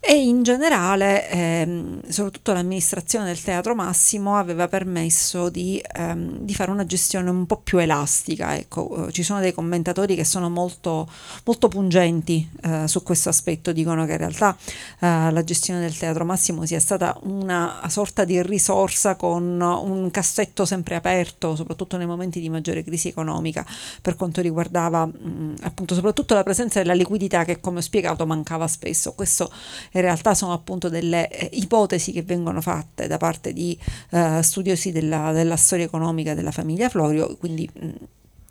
e 0.00 0.14
in 0.14 0.42
generale, 0.42 1.28
ehm, 1.28 2.00
soprattutto 2.08 2.52
l'amministrazione 2.52 3.26
del 3.26 3.42
Teatro 3.42 3.74
Massimo 3.74 4.36
aveva 4.36 4.68
permesso 4.68 5.48
di, 5.48 5.82
ehm, 5.94 6.38
di, 6.38 6.54
fare 6.54 6.70
una 6.70 6.86
gestione 6.86 7.28
un 7.30 7.46
po' 7.46 7.56
più 7.56 7.78
elastica. 7.78 8.56
Ecco, 8.56 9.08
eh, 9.08 9.12
ci 9.12 9.22
sono 9.22 9.40
dei 9.40 9.52
commentatori 9.52 10.14
che 10.14 10.24
sono 10.24 10.48
molto, 10.48 11.08
molto 11.44 11.68
pungenti 11.68 12.48
eh, 12.62 12.86
su 12.86 13.02
questo 13.02 13.30
aspetto, 13.30 13.72
dicono 13.72 14.04
che 14.06 14.12
in 14.12 14.18
realtà 14.18 14.56
eh, 15.00 15.30
la 15.30 15.44
gestione 15.44 15.80
del 15.80 15.96
Teatro 15.96 16.24
Massimo 16.24 16.64
sia 16.66 16.80
stata 16.80 17.18
una 17.22 17.80
sorta 17.88 18.24
di 18.24 18.40
risorsa 18.42 19.16
con 19.16 19.60
un 19.60 20.10
cassetto 20.10 20.64
sempre 20.64 20.94
aperto, 20.94 21.56
soprattutto 21.56 21.96
nei 21.96 22.06
momenti 22.06 22.40
di 22.40 22.48
maggiore 22.48 22.84
crisi 22.84 23.08
economica, 23.08 23.66
per 24.02 24.14
quanto 24.14 24.40
riguardava 24.40 25.06
mh, 25.06 25.56
appunto 25.62 25.94
soprattutto 25.94 26.34
la 26.34 26.42
presenza 26.42 26.78
della 26.78 26.94
liquidità 26.94 27.44
che 27.44 27.60
come 27.60 27.78
ho 27.78 27.82
spiegato 27.82 28.26
mancava 28.26 28.68
spesso. 28.68 29.12
Questo 29.14 29.50
in 29.96 30.02
realtà 30.02 30.34
sono 30.34 30.52
appunto 30.52 30.88
delle 30.88 31.28
eh, 31.28 31.48
ipotesi 31.52 32.12
che 32.12 32.22
vengono 32.22 32.60
fatte 32.60 33.06
da 33.06 33.16
parte 33.16 33.52
di 33.52 33.78
eh, 34.10 34.42
studiosi 34.42 34.92
della, 34.92 35.32
della, 35.32 35.56
storia 35.56 35.84
economica 35.84 36.34
della 36.34 36.50
famiglia 36.50 36.88
Florio, 36.88 37.36
quindi 37.36 37.68
mh, 37.72 37.86
mm, 37.86 37.90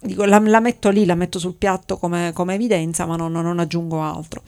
dico, 0.01 0.25
la, 0.25 0.39
la, 0.39 0.59
metto 0.59 0.89
lì, 0.89 1.05
la 1.05 1.15
metto 1.15 1.39
sul 1.39 1.55
piatto 1.55 1.97
come, 1.97 2.31
come 2.33 2.55
evidenza, 2.55 3.05
ma 3.05 3.15
non, 3.15 3.31
non, 3.31 3.59
aggiungo 3.59 4.01
altro. 4.01 4.41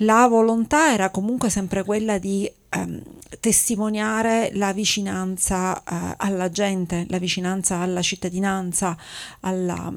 La 0.00 0.26
volontà 0.28 0.92
era 0.92 1.08
comunque 1.08 1.48
sempre 1.48 1.82
quella 1.82 2.18
di 2.18 2.50
ehm, 2.68 3.02
testimoniare 3.40 4.50
la 4.52 4.74
vicinanza 4.74 5.82
eh, 5.82 6.14
alla 6.18 6.50
gente, 6.50 7.06
la 7.08 7.18
vicinanza 7.18 7.78
alla 7.78 8.02
cittadinanza, 8.02 8.94
alla, 9.40 9.90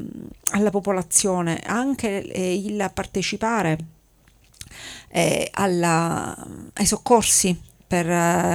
alla 0.51 0.69
popolazione, 0.69 1.61
anche 1.65 2.21
eh, 2.21 2.53
il 2.55 2.89
partecipare 2.93 3.97
eh, 5.09 5.49
alla, 5.51 6.35
ai 6.73 6.85
soccorsi 6.85 7.67
per, 7.89 8.05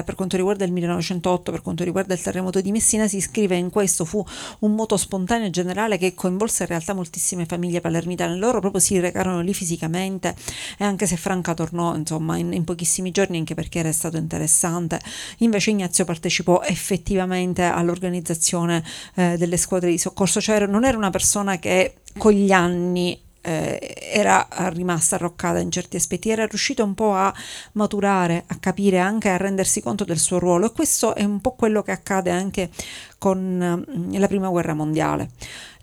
per, 0.05 0.15
quanto 0.15 0.37
riguarda 0.37 0.65
il 0.65 0.71
1908, 0.71 1.51
per 1.51 1.61
quanto 1.61 1.83
riguarda 1.83 2.15
il 2.15 2.23
terremoto 2.23 2.61
di 2.61 2.71
Messina, 2.71 3.09
si 3.09 3.17
iscrive 3.17 3.57
in 3.57 3.69
questo, 3.69 4.05
fu 4.05 4.25
un 4.61 4.77
moto 4.77 4.97
spontaneo 4.97 5.51
generale 5.51 5.99
che 5.99 6.15
coinvolse 6.15 6.63
in 6.63 6.69
realtà 6.69 6.95
moltissime 6.95 7.45
famiglie 7.45 7.81
palermitane, 7.81 8.37
loro 8.37 8.61
proprio 8.61 8.81
si 8.81 9.01
recarono 9.01 9.41
lì 9.41 9.53
fisicamente 9.53 10.37
e 10.79 10.85
anche 10.85 11.09
se 11.09 11.17
Franca 11.17 11.53
tornò 11.53 11.97
insomma 11.97 12.37
in, 12.37 12.53
in 12.53 12.63
pochissimi 12.63 13.11
giorni 13.11 13.39
anche 13.39 13.55
perché 13.55 13.81
era 13.81 13.91
stato 13.91 14.19
interessante, 14.19 15.01
invece 15.39 15.71
Ignazio 15.71 16.05
partecipò 16.05 16.63
effettivamente 16.63 17.65
all'organizzazione 17.65 18.85
eh, 19.17 19.37
delle 19.37 19.57
squadre 19.57 19.91
di 19.91 19.99
soccorso, 19.99 20.41
cioè 20.41 20.65
non 20.67 20.85
era 20.85 20.97
una 20.97 21.11
persona 21.11 21.59
che 21.59 21.97
con 22.17 22.31
gli 22.31 22.53
anni 22.53 23.21
eh, 23.45 23.95
era 24.13 24.47
rimasta 24.73 25.17
arroccata 25.17 25.59
in 25.59 25.71
certi 25.71 25.97
aspetti, 25.97 26.31
era 26.31 26.47
riuscita 26.47 26.83
un 26.83 26.95
po' 26.95 27.13
a 27.13 27.33
maturare, 27.73 28.45
a 28.47 28.57
capire, 28.59 28.99
anche 28.99 29.29
a 29.29 29.37
rendersi 29.37 29.83
conto 29.83 30.05
del 30.05 30.19
suo 30.19 30.39
ruolo 30.39 30.67
e 30.67 30.73
questo 30.73 31.15
è 31.15 31.25
un 31.25 31.41
po' 31.41 31.53
quello 31.53 31.83
che 31.83 31.93
accade 31.93 32.31
anche 32.31 32.71
con 33.19 33.87
eh, 34.13 34.19
la 34.19 34.29
prima 34.29 34.49
guerra 34.49 34.75
mondiale. 34.75 35.31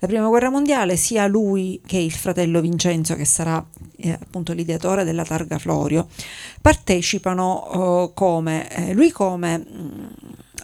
La 0.00 0.08
prima 0.08 0.26
guerra 0.26 0.50
mondiale 0.50 0.96
sia 0.96 1.26
lui 1.28 1.80
che 1.86 1.98
il 1.98 2.10
fratello 2.10 2.60
Vincenzo, 2.60 3.14
che 3.14 3.24
sarà 3.24 3.64
eh, 3.96 4.10
appunto 4.10 4.52
l'ideatore 4.52 5.04
della 5.04 5.24
targa 5.24 5.58
Florio, 5.58 6.08
partecipano 6.60 8.08
eh, 8.10 8.10
come 8.14 8.68
eh, 8.70 8.92
lui 8.94 9.12
come 9.12 9.58
mh, 9.58 9.64
mm, 9.64 10.06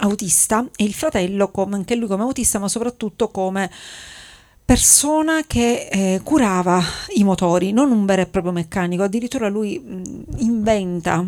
autista 0.00 0.66
e 0.76 0.84
il 0.84 0.94
fratello 0.94 1.50
come, 1.50 1.76
anche 1.76 1.94
lui 1.94 2.08
come 2.08 2.22
autista, 2.22 2.58
ma 2.58 2.68
soprattutto 2.68 3.30
come 3.30 3.70
persona 4.68 5.44
che 5.46 5.88
eh, 5.90 6.20
curava 6.22 6.78
i 7.14 7.24
motori, 7.24 7.72
non 7.72 7.90
un 7.90 8.04
vero 8.04 8.20
e 8.20 8.26
proprio 8.26 8.52
meccanico, 8.52 9.02
addirittura 9.02 9.48
lui 9.48 9.78
mh, 9.78 10.40
inventa 10.40 11.24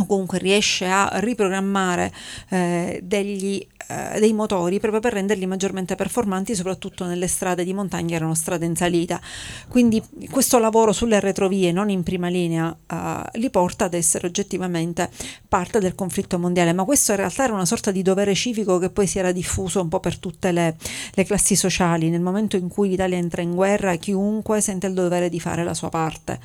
o 0.00 0.06
comunque 0.06 0.38
riesce 0.38 0.86
a 0.86 1.10
riprogrammare 1.14 2.10
eh, 2.48 3.00
degli, 3.02 3.64
eh, 3.88 4.18
dei 4.18 4.32
motori 4.32 4.80
proprio 4.80 5.00
per 5.00 5.12
renderli 5.12 5.44
maggiormente 5.44 5.96
performanti, 5.96 6.54
soprattutto 6.54 7.04
nelle 7.04 7.26
strade 7.26 7.62
di 7.62 7.74
montagna, 7.74 8.16
erano 8.16 8.34
strade 8.34 8.64
in 8.64 8.74
salita. 8.74 9.20
Quindi 9.68 10.02
questo 10.30 10.58
lavoro 10.58 10.92
sulle 10.92 11.20
retrovie, 11.20 11.72
non 11.72 11.90
in 11.90 12.02
prima 12.02 12.28
linea, 12.28 12.74
eh, 12.86 13.38
li 13.38 13.50
porta 13.50 13.84
ad 13.84 13.92
essere 13.92 14.26
oggettivamente 14.26 15.10
parte 15.46 15.78
del 15.78 15.94
conflitto 15.94 16.38
mondiale, 16.38 16.72
ma 16.72 16.84
questo 16.84 17.10
in 17.10 17.18
realtà 17.18 17.44
era 17.44 17.52
una 17.52 17.66
sorta 17.66 17.90
di 17.90 18.00
dovere 18.00 18.34
civico 18.34 18.78
che 18.78 18.88
poi 18.88 19.06
si 19.06 19.18
era 19.18 19.30
diffuso 19.30 19.82
un 19.82 19.88
po' 19.88 20.00
per 20.00 20.16
tutte 20.16 20.52
le, 20.52 20.74
le 21.12 21.24
classi 21.24 21.54
sociali. 21.54 22.08
Nel 22.08 22.22
momento 22.22 22.56
in 22.56 22.68
cui 22.68 22.88
l'Italia 22.88 23.18
entra 23.18 23.42
in 23.42 23.54
guerra, 23.54 23.94
chiunque 23.96 24.62
sente 24.62 24.86
il 24.86 24.94
dovere 24.94 25.28
di 25.28 25.38
fare 25.38 25.64
la 25.64 25.74
sua 25.74 25.90
parte 25.90 26.40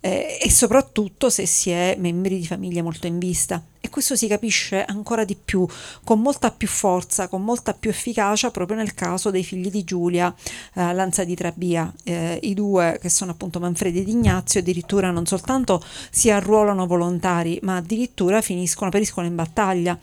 eh, 0.00 0.38
e 0.42 0.50
soprattutto 0.50 1.30
se 1.30 1.46
si 1.46 1.70
è 1.70 1.96
membri 1.98 2.38
di 2.38 2.46
famiglia 2.46 2.82
molto 2.82 3.06
in 3.06 3.18
vista. 3.18 3.62
E 3.82 3.88
questo 3.88 4.14
si 4.14 4.26
capisce 4.26 4.84
ancora 4.84 5.24
di 5.24 5.34
più, 5.42 5.66
con 6.04 6.20
molta 6.20 6.50
più 6.50 6.68
forza, 6.68 7.28
con 7.28 7.42
molta 7.42 7.72
più 7.72 7.88
efficacia 7.88 8.50
proprio 8.50 8.76
nel 8.76 8.92
caso 8.92 9.30
dei 9.30 9.42
figli 9.42 9.70
di 9.70 9.84
Giulia, 9.84 10.34
eh, 10.74 10.92
Lanza 10.92 11.24
di 11.24 11.34
Trabia. 11.34 11.90
Eh, 12.04 12.38
I 12.42 12.52
due, 12.52 12.98
che 13.00 13.08
sono 13.08 13.30
appunto 13.30 13.58
Manfredi 13.58 14.00
ed 14.00 14.08
Ignazio, 14.08 14.60
addirittura 14.60 15.10
non 15.10 15.24
soltanto 15.24 15.82
si 16.10 16.30
arruolano 16.30 16.86
volontari, 16.86 17.58
ma 17.62 17.76
addirittura 17.76 18.42
finiscono, 18.42 18.90
periscono 18.90 19.26
in 19.26 19.34
battaglia. 19.34 19.98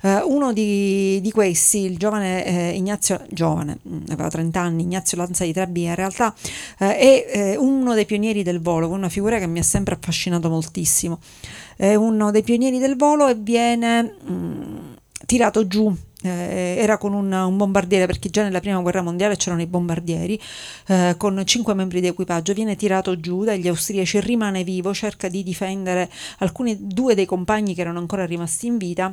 Uh, 0.00 0.20
uno 0.32 0.52
di, 0.52 1.20
di, 1.20 1.32
questi, 1.32 1.80
il 1.80 1.98
giovane 1.98 2.44
eh, 2.44 2.76
Ignazio, 2.76 3.20
giovane, 3.30 3.78
mm, 3.86 4.02
aveva 4.10 4.28
30 4.28 4.60
anni, 4.60 4.82
Ignazio 4.82 5.16
Lanza 5.16 5.44
di 5.44 5.52
Trabia, 5.52 5.88
in 5.88 5.94
realtà 5.96 6.32
eh, 6.78 6.96
è 6.96 7.26
eh, 7.28 7.56
uno 7.56 7.94
dei 7.94 8.06
pionieri 8.06 8.44
del 8.44 8.60
volo, 8.60 8.88
una 8.88 9.08
figura 9.08 9.40
che 9.40 9.48
mi 9.48 9.58
ha 9.58 9.64
sempre 9.64 9.96
affascinato 9.96 10.48
moltissimo. 10.48 11.18
È 11.78 11.94
uno 11.94 12.32
dei 12.32 12.42
pionieri 12.42 12.80
del 12.80 12.96
volo 12.96 13.28
e 13.28 13.36
viene 13.36 14.02
mh, 14.02 14.32
mm, 14.32 14.92
tirato 15.26 15.68
giù. 15.68 15.94
Eh, 16.20 16.74
era 16.76 16.98
con 16.98 17.12
un, 17.12 17.30
un, 17.30 17.56
bombardiere 17.56 18.06
perché 18.06 18.30
già 18.30 18.42
nella 18.42 18.58
prima 18.58 18.80
guerra 18.80 19.02
mondiale 19.02 19.36
c'erano 19.36 19.62
i 19.62 19.66
bombardieri 19.66 20.36
eh, 20.88 21.14
con 21.16 21.40
cinque 21.46 21.74
membri 21.74 22.00
di 22.00 22.08
equipaggio. 22.08 22.52
Viene 22.52 22.74
tirato 22.74 23.20
giù 23.20 23.44
dagli 23.44 23.68
austriaci 23.68 24.18
rimane 24.18 24.64
vivo 24.64 24.92
cerca 24.92 25.28
di 25.28 25.44
difendere 25.44 26.10
alcuni 26.38 26.76
due 26.80 27.14
dei 27.14 27.26
compagni 27.26 27.74
che 27.74 27.82
erano 27.82 28.00
ancora 28.00 28.26
rimasti 28.26 28.66
in 28.66 28.76
vita 28.76 29.12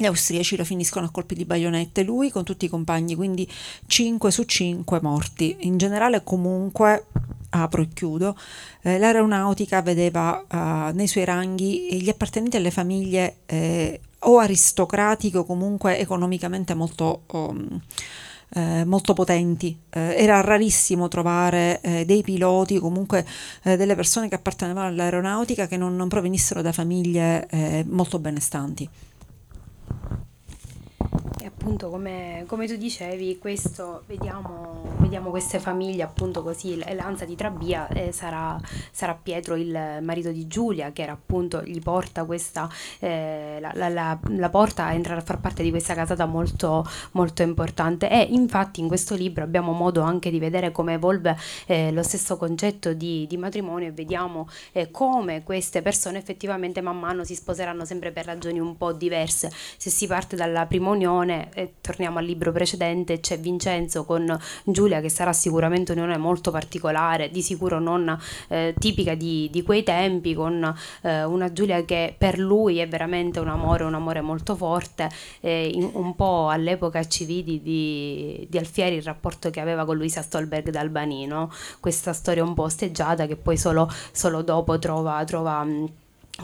gli 0.00 0.06
austriaci 0.06 0.56
lo 0.56 0.64
finiscono 0.64 1.04
a 1.04 1.10
colpi 1.10 1.34
di 1.34 1.44
baionette, 1.44 2.02
lui 2.02 2.30
con 2.30 2.42
tutti 2.42 2.64
i 2.64 2.68
compagni, 2.68 3.14
quindi 3.14 3.46
5 3.86 4.30
su 4.30 4.44
5 4.44 4.98
morti. 5.02 5.58
In 5.60 5.76
generale 5.76 6.24
comunque, 6.24 7.08
apro 7.50 7.82
e 7.82 7.88
chiudo, 7.92 8.34
eh, 8.80 8.98
l'aeronautica 8.98 9.82
vedeva 9.82 10.42
eh, 10.48 10.92
nei 10.94 11.06
suoi 11.06 11.26
ranghi 11.26 12.02
gli 12.02 12.08
appartenenti 12.08 12.56
alle 12.56 12.70
famiglie 12.70 13.40
eh, 13.44 14.00
o 14.20 14.38
aristocratiche 14.38 15.36
o 15.36 15.44
comunque 15.44 15.98
economicamente 15.98 16.72
molto... 16.72 17.24
Um, 17.32 17.80
eh, 18.52 18.84
molto 18.84 19.12
potenti. 19.12 19.78
Eh, 19.90 20.16
era 20.16 20.40
rarissimo 20.40 21.06
trovare 21.06 21.80
eh, 21.82 22.04
dei 22.04 22.22
piloti, 22.22 22.80
comunque 22.80 23.24
eh, 23.62 23.76
delle 23.76 23.94
persone 23.94 24.28
che 24.28 24.34
appartenevano 24.34 24.88
all'aeronautica 24.88 25.68
che 25.68 25.76
non, 25.76 25.94
non 25.94 26.08
provenissero 26.08 26.60
da 26.60 26.72
famiglie 26.72 27.46
eh, 27.48 27.84
molto 27.86 28.18
benestanti. 28.18 28.88
E 31.40 31.46
appunto 31.46 31.88
come, 31.88 32.44
come 32.46 32.66
tu 32.66 32.76
dicevi, 32.76 33.38
questo, 33.38 34.02
vediamo, 34.06 34.82
vediamo 34.98 35.30
queste 35.30 35.58
famiglie 35.58 36.02
appunto 36.02 36.42
così, 36.42 36.78
l'Anza 36.94 37.24
di 37.24 37.34
Trabia 37.34 37.88
eh, 37.88 38.12
sarà, 38.12 38.60
sarà, 38.92 39.18
Pietro 39.20 39.56
il 39.56 39.98
marito 40.02 40.30
di 40.30 40.46
Giulia 40.46 40.92
che 40.92 41.02
era 41.02 41.12
appunto, 41.12 41.62
gli 41.62 41.80
porta 41.80 42.24
questa, 42.24 42.68
eh, 42.98 43.56
la, 43.58 43.72
la, 43.74 43.88
la, 43.88 44.18
la, 44.28 44.50
porta 44.50 44.84
a 44.84 44.92
entrare 44.92 45.20
a 45.20 45.24
far 45.24 45.40
parte 45.40 45.62
di 45.62 45.70
questa 45.70 45.94
casata 45.94 46.26
molto, 46.26 46.86
molto 47.12 47.42
importante 47.42 48.10
e 48.10 48.20
infatti 48.30 48.80
in 48.80 48.88
questo 48.88 49.14
libro 49.14 49.42
abbiamo 49.42 49.72
modo 49.72 50.02
anche 50.02 50.30
di 50.30 50.38
vedere 50.38 50.70
come 50.72 50.92
evolve 50.94 51.36
eh, 51.66 51.90
lo 51.90 52.02
stesso 52.02 52.36
concetto 52.36 52.92
di, 52.92 53.26
di 53.26 53.36
matrimonio 53.38 53.88
e 53.88 53.92
vediamo 53.92 54.46
eh, 54.72 54.90
come 54.90 55.42
queste 55.42 55.80
persone 55.80 56.18
effettivamente 56.18 56.82
man 56.82 56.98
mano 56.98 57.24
si 57.24 57.34
sposeranno 57.34 57.86
sempre 57.86 58.12
per 58.12 58.26
ragioni 58.26 58.60
un 58.60 58.76
po' 58.76 58.92
diverse. 58.92 59.50
Se 59.78 59.88
si 59.88 60.06
parte 60.06 60.36
dalla 60.36 60.66
prima 60.66 60.88
unione 61.04 61.30
unione, 61.30 61.48
e 61.54 61.74
torniamo 61.80 62.18
al 62.18 62.24
libro 62.24 62.52
precedente, 62.52 63.20
c'è 63.20 63.38
Vincenzo 63.38 64.04
con 64.04 64.38
Giulia 64.64 65.00
che 65.00 65.08
sarà 65.08 65.32
sicuramente 65.32 65.92
un'unione 65.92 66.18
molto 66.18 66.50
particolare, 66.50 67.30
di 67.30 67.42
sicuro 67.42 67.78
non 67.78 68.16
eh, 68.48 68.74
tipica 68.78 69.14
di, 69.14 69.48
di, 69.50 69.62
quei 69.62 69.82
tempi, 69.82 70.34
con 70.34 70.74
eh, 71.02 71.24
una 71.24 71.52
Giulia 71.52 71.84
che 71.84 72.14
per 72.16 72.38
lui 72.38 72.78
è 72.78 72.88
veramente 72.88 73.40
un 73.40 73.48
amore, 73.48 73.84
un 73.84 73.94
amore 73.94 74.20
molto 74.20 74.54
forte, 74.54 75.08
eh, 75.40 75.70
in, 75.72 75.90
un 75.92 76.14
po' 76.14 76.48
all'epoca 76.48 77.06
ci 77.06 77.24
vidi 77.24 77.60
di, 77.62 78.46
di, 78.48 78.58
Alfieri 78.60 78.96
il 78.96 79.02
rapporto 79.02 79.48
che 79.48 79.60
aveva 79.60 79.86
con 79.86 79.96
Luisa 79.96 80.20
Stolberg 80.20 80.68
d'Albanino, 80.68 81.50
questa 81.80 82.12
storia 82.12 82.44
un 82.44 82.52
po' 82.54 82.64
osteggiata 82.64 83.26
che 83.26 83.36
poi 83.36 83.56
solo, 83.56 83.90
solo 84.12 84.42
dopo 84.42 84.78
trova... 84.78 85.24
trova 85.24 85.66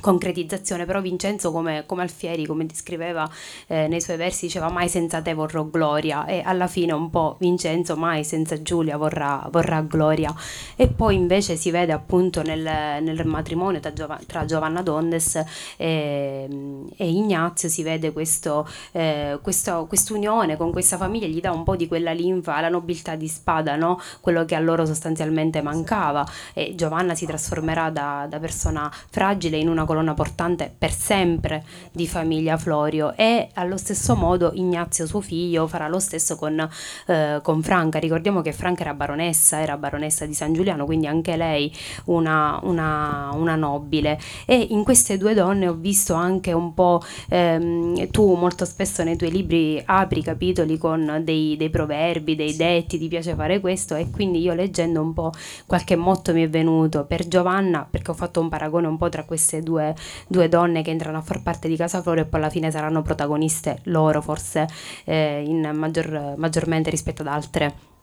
concretizzazione, 0.00 0.84
però 0.84 1.00
Vincenzo 1.00 1.52
come, 1.52 1.84
come 1.86 2.02
Alfieri, 2.02 2.46
come 2.46 2.66
descriveva 2.66 3.28
eh, 3.66 3.88
nei 3.88 4.00
suoi 4.00 4.16
versi, 4.16 4.46
diceva 4.46 4.68
mai 4.68 4.88
senza 4.88 5.20
te 5.22 5.34
vorrò 5.34 5.64
gloria 5.64 6.26
e 6.26 6.42
alla 6.44 6.66
fine 6.66 6.92
un 6.92 7.10
po' 7.10 7.36
Vincenzo 7.38 7.96
mai 7.96 8.24
senza 8.24 8.60
Giulia 8.62 8.96
vorrà, 8.96 9.46
vorrà 9.50 9.80
gloria 9.80 10.34
e 10.76 10.88
poi 10.88 11.14
invece 11.14 11.56
si 11.56 11.70
vede 11.70 11.92
appunto 11.92 12.42
nel, 12.42 12.60
nel 13.02 13.26
matrimonio 13.26 13.80
tra, 13.80 13.92
Giov- 13.92 14.26
tra, 14.26 14.44
Giovanna 14.44 14.82
Dondes 14.82 15.42
e, 15.76 16.48
e, 16.96 17.08
Ignazio 17.08 17.68
si 17.68 17.82
vede 17.82 18.12
questo, 18.12 18.68
eh, 18.92 19.38
questo, 19.42 19.86
quest'unione 19.86 20.56
con 20.56 20.70
questa 20.72 20.96
famiglia, 20.96 21.26
gli 21.26 21.40
dà 21.40 21.52
un 21.52 21.64
po' 21.64 21.76
di 21.76 21.88
quella 21.88 22.12
linfa, 22.12 22.60
la 22.60 22.68
nobiltà 22.68 23.14
di 23.14 23.28
spada, 23.28 23.76
no? 23.76 24.00
quello 24.20 24.44
che 24.44 24.54
a 24.54 24.60
loro 24.60 24.84
sostanzialmente 24.84 25.62
mancava. 25.62 26.26
E 26.52 26.74
Giovanna 26.74 27.14
si 27.14 27.26
trasformerà 27.26 27.90
da, 27.90 28.26
da 28.28 28.38
persona 28.38 28.92
fragile 29.10 29.56
in 29.56 29.68
una 29.68 29.84
colonna 29.86 30.14
portante 30.14 30.72
per 30.76 30.92
sempre 30.92 31.64
di 31.92 32.06
famiglia 32.06 32.56
Florio 32.56 33.14
e 33.16 33.48
allo 33.54 33.76
stesso 33.76 34.14
modo 34.14 34.50
Ignazio 34.54 35.06
suo 35.06 35.20
figlio 35.20 35.66
farà 35.66 35.88
lo 35.88 35.98
stesso 35.98 36.36
con, 36.36 36.68
eh, 37.06 37.40
con 37.42 37.62
Franca. 37.62 37.98
Ricordiamo 37.98 38.42
che 38.42 38.52
Franca 38.52 38.82
era 38.82 38.94
baronessa, 38.94 39.60
era 39.60 39.76
baronessa 39.76 40.26
di 40.26 40.34
San 40.34 40.52
Giuliano, 40.52 40.84
quindi 40.84 41.06
anche 41.06 41.36
lei 41.36 41.72
una, 42.06 42.58
una, 42.62 43.30
una 43.34 43.56
nobile. 43.56 44.18
E 44.44 44.66
in 44.70 44.84
queste 44.84 45.16
due 45.16 45.34
donne 45.34 45.68
ho 45.68 45.74
visto 45.74 46.14
anche 46.14 46.52
un 46.52 46.74
po', 46.74 47.02
ehm, 47.28 48.10
tu 48.10 48.34
molto 48.34 48.64
spesso 48.64 49.02
nei 49.02 49.16
tuoi 49.16 49.30
libri 49.30 49.82
apri 49.84 50.22
capitoli 50.22 50.78
con 50.78 51.22
dei, 51.24 51.56
dei 51.56 51.70
proverbi, 51.70 52.34
dei 52.34 52.56
detti, 52.56 52.98
ti 52.98 53.08
piace 53.08 53.34
fare 53.34 53.60
questo 53.60 53.94
e 53.94 54.10
quindi 54.10 54.40
io 54.40 54.54
leggendo 54.54 55.00
un 55.00 55.12
po' 55.12 55.32
qualche 55.66 55.96
motto 55.96 56.32
mi 56.32 56.42
è 56.42 56.48
venuto 56.48 57.04
per 57.04 57.26
Giovanna 57.28 57.86
perché 57.88 58.10
ho 58.10 58.14
fatto 58.14 58.40
un 58.40 58.48
paragone 58.48 58.86
un 58.86 58.96
po' 58.96 59.08
tra 59.08 59.24
queste 59.24 59.62
due 59.66 59.94
due, 60.28 60.48
donne 60.48 60.82
che 60.82 60.90
entrano 60.90 61.18
a 61.18 61.22
far 61.22 61.42
parte 61.42 61.68
di 61.68 61.76
Casa 61.76 62.00
Floro 62.00 62.20
e 62.20 62.24
poi 62.24 62.40
alla 62.40 62.50
fine 62.50 62.70
saranno 62.70 63.02
protagoniste 63.02 63.80
loro 63.84 64.22
forse 64.22 64.66
eh, 65.04 65.44
maggior, 65.74 66.34
maggiormente 66.36 66.90
rispetto 66.90 67.22
ad 67.22 67.28
altre. 67.28 67.94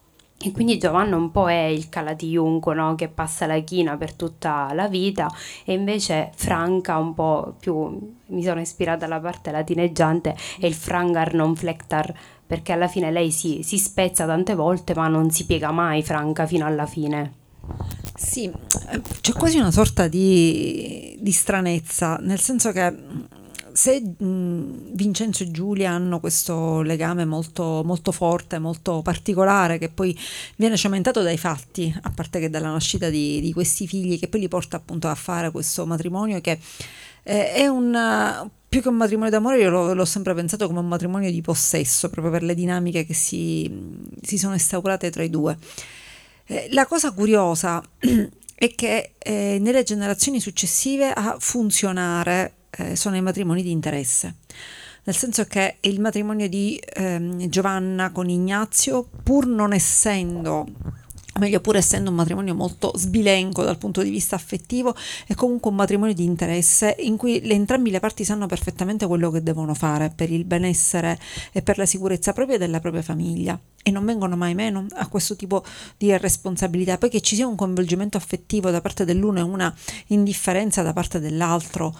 E 0.45 0.51
quindi 0.51 0.77
Giovanna 0.77 1.15
un 1.15 1.31
po' 1.31 1.49
è 1.49 1.63
il 1.63 1.87
calatiunco 1.87 2.73
no? 2.73 2.95
che 2.95 3.07
passa 3.07 3.45
la 3.45 3.57
china 3.59 3.95
per 3.95 4.13
tutta 4.13 4.73
la 4.73 4.89
vita 4.89 5.31
e 5.63 5.71
invece 5.71 6.31
Franca 6.35 6.97
un 6.97 7.13
po' 7.13 7.55
più, 7.57 8.13
mi 8.25 8.43
sono 8.43 8.59
ispirata 8.59 9.05
alla 9.05 9.21
parte 9.21 9.51
latineggiante, 9.51 10.35
è 10.59 10.65
il 10.65 10.73
frangar 10.73 11.33
non 11.33 11.55
flectar 11.55 12.13
perché 12.45 12.73
alla 12.73 12.89
fine 12.89 13.09
lei 13.09 13.31
si, 13.31 13.63
si 13.63 13.77
spezza 13.77 14.25
tante 14.25 14.53
volte 14.53 14.93
ma 14.95 15.07
non 15.07 15.31
si 15.31 15.45
piega 15.45 15.71
mai 15.71 16.03
Franca 16.03 16.45
fino 16.45 16.65
alla 16.65 16.87
fine. 16.87 17.42
Sì, 18.15 18.51
c'è 19.21 19.33
quasi 19.33 19.57
una 19.57 19.71
sorta 19.71 20.07
di, 20.07 21.17
di 21.19 21.31
stranezza, 21.31 22.17
nel 22.21 22.39
senso 22.39 22.71
che 22.71 22.95
se 23.73 24.01
mh, 24.01 24.93
Vincenzo 24.93 25.43
e 25.43 25.51
Giulia 25.51 25.91
hanno 25.91 26.19
questo 26.19 26.81
legame 26.81 27.25
molto, 27.25 27.81
molto, 27.83 28.11
forte, 28.11 28.59
molto 28.59 29.01
particolare, 29.01 29.77
che 29.77 29.89
poi 29.89 30.17
viene 30.55 30.77
cementato 30.77 31.21
dai 31.21 31.37
fatti, 31.37 31.93
a 32.03 32.11
parte 32.11 32.39
che 32.39 32.49
dalla 32.49 32.71
nascita 32.71 33.09
di, 33.09 33.41
di 33.41 33.51
questi 33.51 33.87
figli, 33.87 34.19
che 34.19 34.27
poi 34.27 34.41
li 34.41 34.47
porta 34.47 34.77
appunto 34.77 35.07
a 35.07 35.15
fare 35.15 35.51
questo 35.51 35.85
matrimonio 35.85 36.39
che 36.39 36.59
eh, 37.23 37.53
è 37.53 37.67
un 37.67 38.49
più 38.67 38.81
che 38.81 38.87
un 38.87 38.95
matrimonio 38.95 39.29
d'amore, 39.29 39.59
io 39.59 39.69
l'ho, 39.69 39.93
l'ho, 39.93 40.05
sempre 40.05 40.33
pensato 40.33 40.65
come 40.65 40.79
un 40.79 40.87
matrimonio 40.87 41.29
di 41.29 41.41
possesso, 41.41 42.09
proprio 42.09 42.31
per 42.33 42.41
le 42.41 42.55
dinamiche 42.55 43.05
che 43.05 43.13
si, 43.13 43.69
si 44.19 44.37
sono 44.39 44.53
instaurate 44.53 45.11
tra 45.11 45.21
i 45.21 45.29
due. 45.29 45.55
Eh, 46.45 46.67
la 46.71 46.85
cosa 46.85 47.11
curiosa 47.11 47.81
è 48.55 48.75
che 48.75 49.13
eh, 49.17 49.57
nelle 49.59 49.83
generazioni 49.83 50.39
successive 50.39 51.11
a 51.11 51.37
funzionare 51.39 52.53
eh, 52.71 52.95
sono 52.95 53.15
i 53.15 53.21
matrimoni 53.21 53.63
di 53.63 53.71
interesse. 53.71 54.35
Nel 55.05 55.15
senso 55.15 55.43
che 55.45 55.77
il 55.81 55.99
matrimonio 55.99 56.47
di 56.47 56.81
ehm, 56.81 57.49
Giovanna 57.49 58.11
con 58.11 58.29
Ignazio, 58.29 59.07
pur 59.23 59.47
non 59.47 59.73
essendo 59.73 60.65
meglio 61.39 61.61
pur 61.61 61.75
essendo 61.75 62.11
un 62.11 62.15
matrimonio 62.15 62.53
molto 62.53 62.91
sbilenco 62.95 63.63
dal 63.63 63.77
punto 63.77 64.03
di 64.03 64.09
vista 64.09 64.35
affettivo, 64.35 64.95
è 65.25 65.33
comunque 65.33 65.71
un 65.71 65.77
matrimonio 65.77 66.13
di 66.13 66.23
interesse 66.23 66.95
in 66.99 67.17
cui 67.17 67.41
le, 67.41 67.53
entrambi 67.53 67.89
le 67.89 67.99
parti 67.99 68.23
sanno 68.23 68.45
perfettamente 68.45 69.07
quello 69.07 69.31
che 69.31 69.41
devono 69.41 69.73
fare 69.73 70.11
per 70.15 70.31
il 70.31 70.45
benessere 70.45 71.19
e 71.51 71.61
per 71.61 71.77
la 71.77 71.85
sicurezza 71.85 72.33
propria 72.33 72.57
della 72.57 72.79
propria 72.79 73.01
famiglia 73.01 73.59
e 73.83 73.91
non 73.91 74.05
vengono 74.05 74.35
mai 74.35 74.55
meno 74.55 74.85
a 74.93 75.07
questo 75.07 75.35
tipo 75.35 75.63
di 75.97 76.15
responsabilità, 76.17 76.97
poi 76.97 77.09
che 77.09 77.21
ci 77.21 77.35
sia 77.35 77.45
un 77.45 77.55
coinvolgimento 77.55 78.17
affettivo 78.17 78.71
da 78.71 78.81
parte 78.81 79.05
dell'uno 79.05 79.39
e 79.39 79.43
una 79.43 79.73
indifferenza 80.07 80.81
da 80.81 80.93
parte 80.93 81.19
dell'altro 81.19 81.95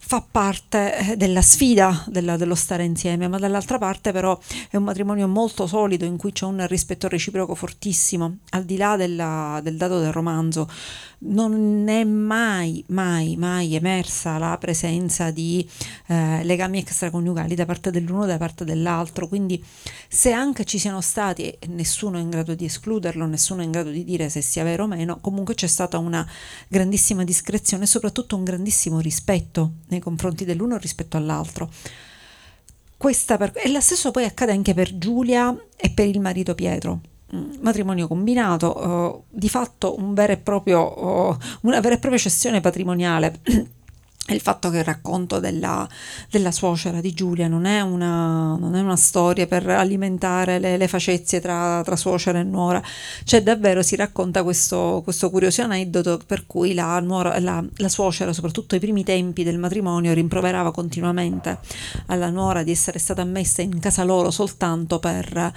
fa 0.00 0.24
parte 0.28 1.10
eh, 1.10 1.16
della 1.16 1.42
sfida 1.42 2.04
della, 2.06 2.36
dello 2.36 2.54
stare 2.54 2.84
insieme, 2.84 3.28
ma 3.28 3.38
dall'altra 3.38 3.78
parte 3.78 4.12
però 4.12 4.38
è 4.70 4.76
un 4.76 4.84
matrimonio 4.84 5.28
molto 5.28 5.66
solido 5.66 6.04
in 6.04 6.16
cui 6.16 6.32
c'è 6.32 6.46
un 6.46 6.66
rispetto 6.66 7.08
reciproco 7.08 7.54
fortissimo, 7.54 8.38
al 8.50 8.64
di 8.64 8.76
là 8.76 8.96
della, 8.96 9.60
del 9.62 9.76
dato 9.76 9.98
del 9.98 10.12
romanzo, 10.12 10.68
non 11.20 11.88
è 11.88 12.04
mai, 12.04 12.82
mai, 12.88 13.36
mai 13.36 13.74
emersa 13.74 14.38
la 14.38 14.56
presenza 14.58 15.30
di 15.30 15.68
eh, 16.06 16.44
legami 16.44 16.78
extraconiugali 16.78 17.54
da 17.54 17.66
parte 17.66 17.90
dell'uno 17.90 18.24
e 18.24 18.28
da 18.28 18.38
parte 18.38 18.64
dell'altro, 18.64 19.26
quindi 19.26 19.62
se 20.08 20.32
anche 20.32 20.64
ci 20.64 20.78
siano 20.78 21.00
stati, 21.00 21.52
nessuno 21.66 22.18
è 22.18 22.20
in 22.20 22.30
grado 22.30 22.54
di 22.54 22.64
escluderlo, 22.64 23.26
nessuno 23.26 23.62
è 23.62 23.64
in 23.64 23.72
grado 23.72 23.90
di 23.90 24.04
dire 24.04 24.30
se 24.30 24.40
sia 24.40 24.62
vero 24.62 24.84
o 24.84 24.86
meno, 24.86 25.18
comunque 25.20 25.54
c'è 25.54 25.66
stata 25.66 25.98
una 25.98 26.26
grandissima 26.68 27.24
discrezione 27.24 27.84
e 27.84 27.88
soprattutto 27.88 28.36
un 28.36 28.44
grandissimo 28.44 29.00
rispetto 29.00 29.72
nei 29.88 30.00
confronti 30.00 30.44
dell'uno 30.44 30.76
rispetto 30.76 31.16
all'altro. 31.16 31.70
Per... 33.36 33.52
E 33.54 33.70
lo 33.70 33.80
stesso 33.80 34.10
poi 34.10 34.24
accade 34.24 34.52
anche 34.52 34.74
per 34.74 34.98
Giulia 34.98 35.56
e 35.76 35.90
per 35.90 36.06
il 36.06 36.20
marito 36.20 36.54
Pietro. 36.54 37.00
Mm, 37.34 37.60
matrimonio 37.60 38.08
combinato, 38.08 38.86
uh, 38.86 39.24
di 39.28 39.48
fatto 39.48 39.96
un 39.98 40.14
proprio, 40.38 41.28
uh, 41.30 41.36
una 41.62 41.80
vera 41.80 41.94
e 41.94 41.98
propria 41.98 42.20
cessione 42.20 42.60
patrimoniale 42.60 43.40
il 44.34 44.40
fatto 44.40 44.70
che 44.70 44.78
il 44.78 44.84
racconto 44.84 45.40
della, 45.40 45.88
della, 46.30 46.52
suocera 46.52 47.00
di 47.00 47.12
Giulia 47.12 47.48
non 47.48 47.64
è 47.64 47.80
una, 47.80 48.56
non 48.56 48.74
è 48.74 48.80
una 48.80 48.96
storia 48.96 49.46
per 49.46 49.68
alimentare 49.68 50.58
le, 50.58 50.76
le 50.76 50.88
facezie 50.88 51.40
tra, 51.40 51.82
tra, 51.84 51.96
suocera 51.96 52.38
e 52.38 52.42
nuora, 52.42 52.82
cioè 53.24 53.42
davvero 53.42 53.82
si 53.82 53.96
racconta 53.96 54.42
questo, 54.42 55.00
questo 55.02 55.30
curioso 55.30 55.62
aneddoto 55.62 56.20
per 56.26 56.46
cui 56.46 56.74
la, 56.74 56.98
nuora, 57.00 57.38
la, 57.40 57.64
la, 57.76 57.88
suocera, 57.88 58.32
soprattutto 58.32 58.74
ai 58.74 58.80
primi 58.80 59.04
tempi 59.04 59.42
del 59.44 59.58
matrimonio, 59.58 60.12
rimproverava 60.12 60.72
continuamente 60.72 61.58
alla 62.06 62.30
nuora 62.30 62.62
di 62.62 62.70
essere 62.70 62.98
stata 62.98 63.24
messa 63.24 63.62
in 63.62 63.78
casa 63.78 64.04
loro 64.04 64.30
soltanto 64.30 64.98
per, 64.98 65.52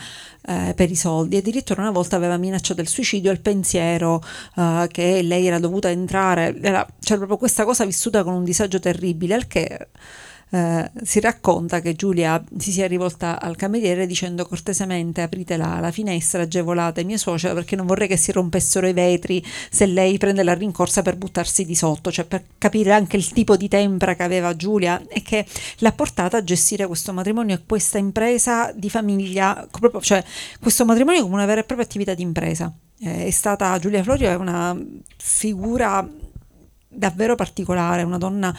eh, 0.47 0.73
per 0.75 0.89
i 0.89 0.95
soldi. 0.95 1.37
Addirittura 1.37 1.81
una 1.81 1.91
volta 1.91 2.15
aveva 2.15 2.37
minacciato 2.37 2.81
il 2.81 2.87
suicidio 2.87 3.31
al 3.31 3.39
pensiero 3.39 4.23
eh, 4.55 4.87
che 4.91 5.21
lei 5.21 5.47
era 5.47 5.59
dovuta 5.59 5.89
entrare, 5.89 6.57
era, 6.61 6.85
cioè 6.99 7.17
proprio 7.17 7.37
questa 7.37 7.65
cosa 7.65 7.85
vissuta 7.85 8.23
con 8.23 8.33
un 8.33 8.43
disagio 8.61 8.79
terribile, 8.79 9.35
al 9.35 9.47
che 9.47 9.87
eh, 10.53 10.91
si 11.03 11.21
racconta 11.21 11.79
che 11.79 11.95
Giulia 11.95 12.43
si 12.57 12.73
sia 12.73 12.85
rivolta 12.85 13.39
al 13.39 13.55
cameriere 13.55 14.05
dicendo 14.05 14.45
cortesemente 14.45 15.21
aprite 15.21 15.55
la, 15.55 15.79
la 15.79 15.91
finestra, 15.91 16.41
agevolate 16.41 17.05
mia 17.05 17.17
suocera 17.17 17.53
perché 17.53 17.77
non 17.77 17.85
vorrei 17.85 18.09
che 18.09 18.17
si 18.17 18.33
rompessero 18.33 18.85
i 18.85 18.91
vetri 18.91 19.43
se 19.69 19.85
lei 19.85 20.17
prende 20.17 20.43
la 20.43 20.53
rincorsa 20.53 21.01
per 21.01 21.15
buttarsi 21.15 21.65
di 21.65 21.73
sotto, 21.73 22.11
cioè 22.11 22.25
per 22.25 22.43
capire 22.57 22.91
anche 22.91 23.15
il 23.15 23.31
tipo 23.31 23.55
di 23.55 23.69
tempra 23.69 24.15
che 24.15 24.23
aveva 24.23 24.53
Giulia 24.55 25.01
e 25.07 25.21
che 25.21 25.45
l'ha 25.77 25.93
portata 25.93 26.37
a 26.37 26.43
gestire 26.43 26.85
questo 26.85 27.13
matrimonio 27.13 27.55
e 27.55 27.61
questa 27.65 27.97
impresa 27.97 28.73
di 28.75 28.89
famiglia, 28.89 29.65
proprio, 29.71 30.01
cioè 30.01 30.21
questo 30.59 30.83
matrimonio 30.83 31.21
come 31.21 31.35
una 31.35 31.45
vera 31.45 31.61
e 31.61 31.63
propria 31.63 31.87
attività 31.87 32.13
di 32.13 32.23
impresa. 32.23 32.71
Eh, 32.99 33.25
è 33.25 33.31
stata 33.31 33.79
Giulia 33.79 34.03
Florio 34.03 34.29
è 34.29 34.35
una 34.35 34.77
figura 35.17 36.07
davvero 36.91 37.35
particolare, 37.35 38.03
una 38.03 38.17
donna 38.17 38.55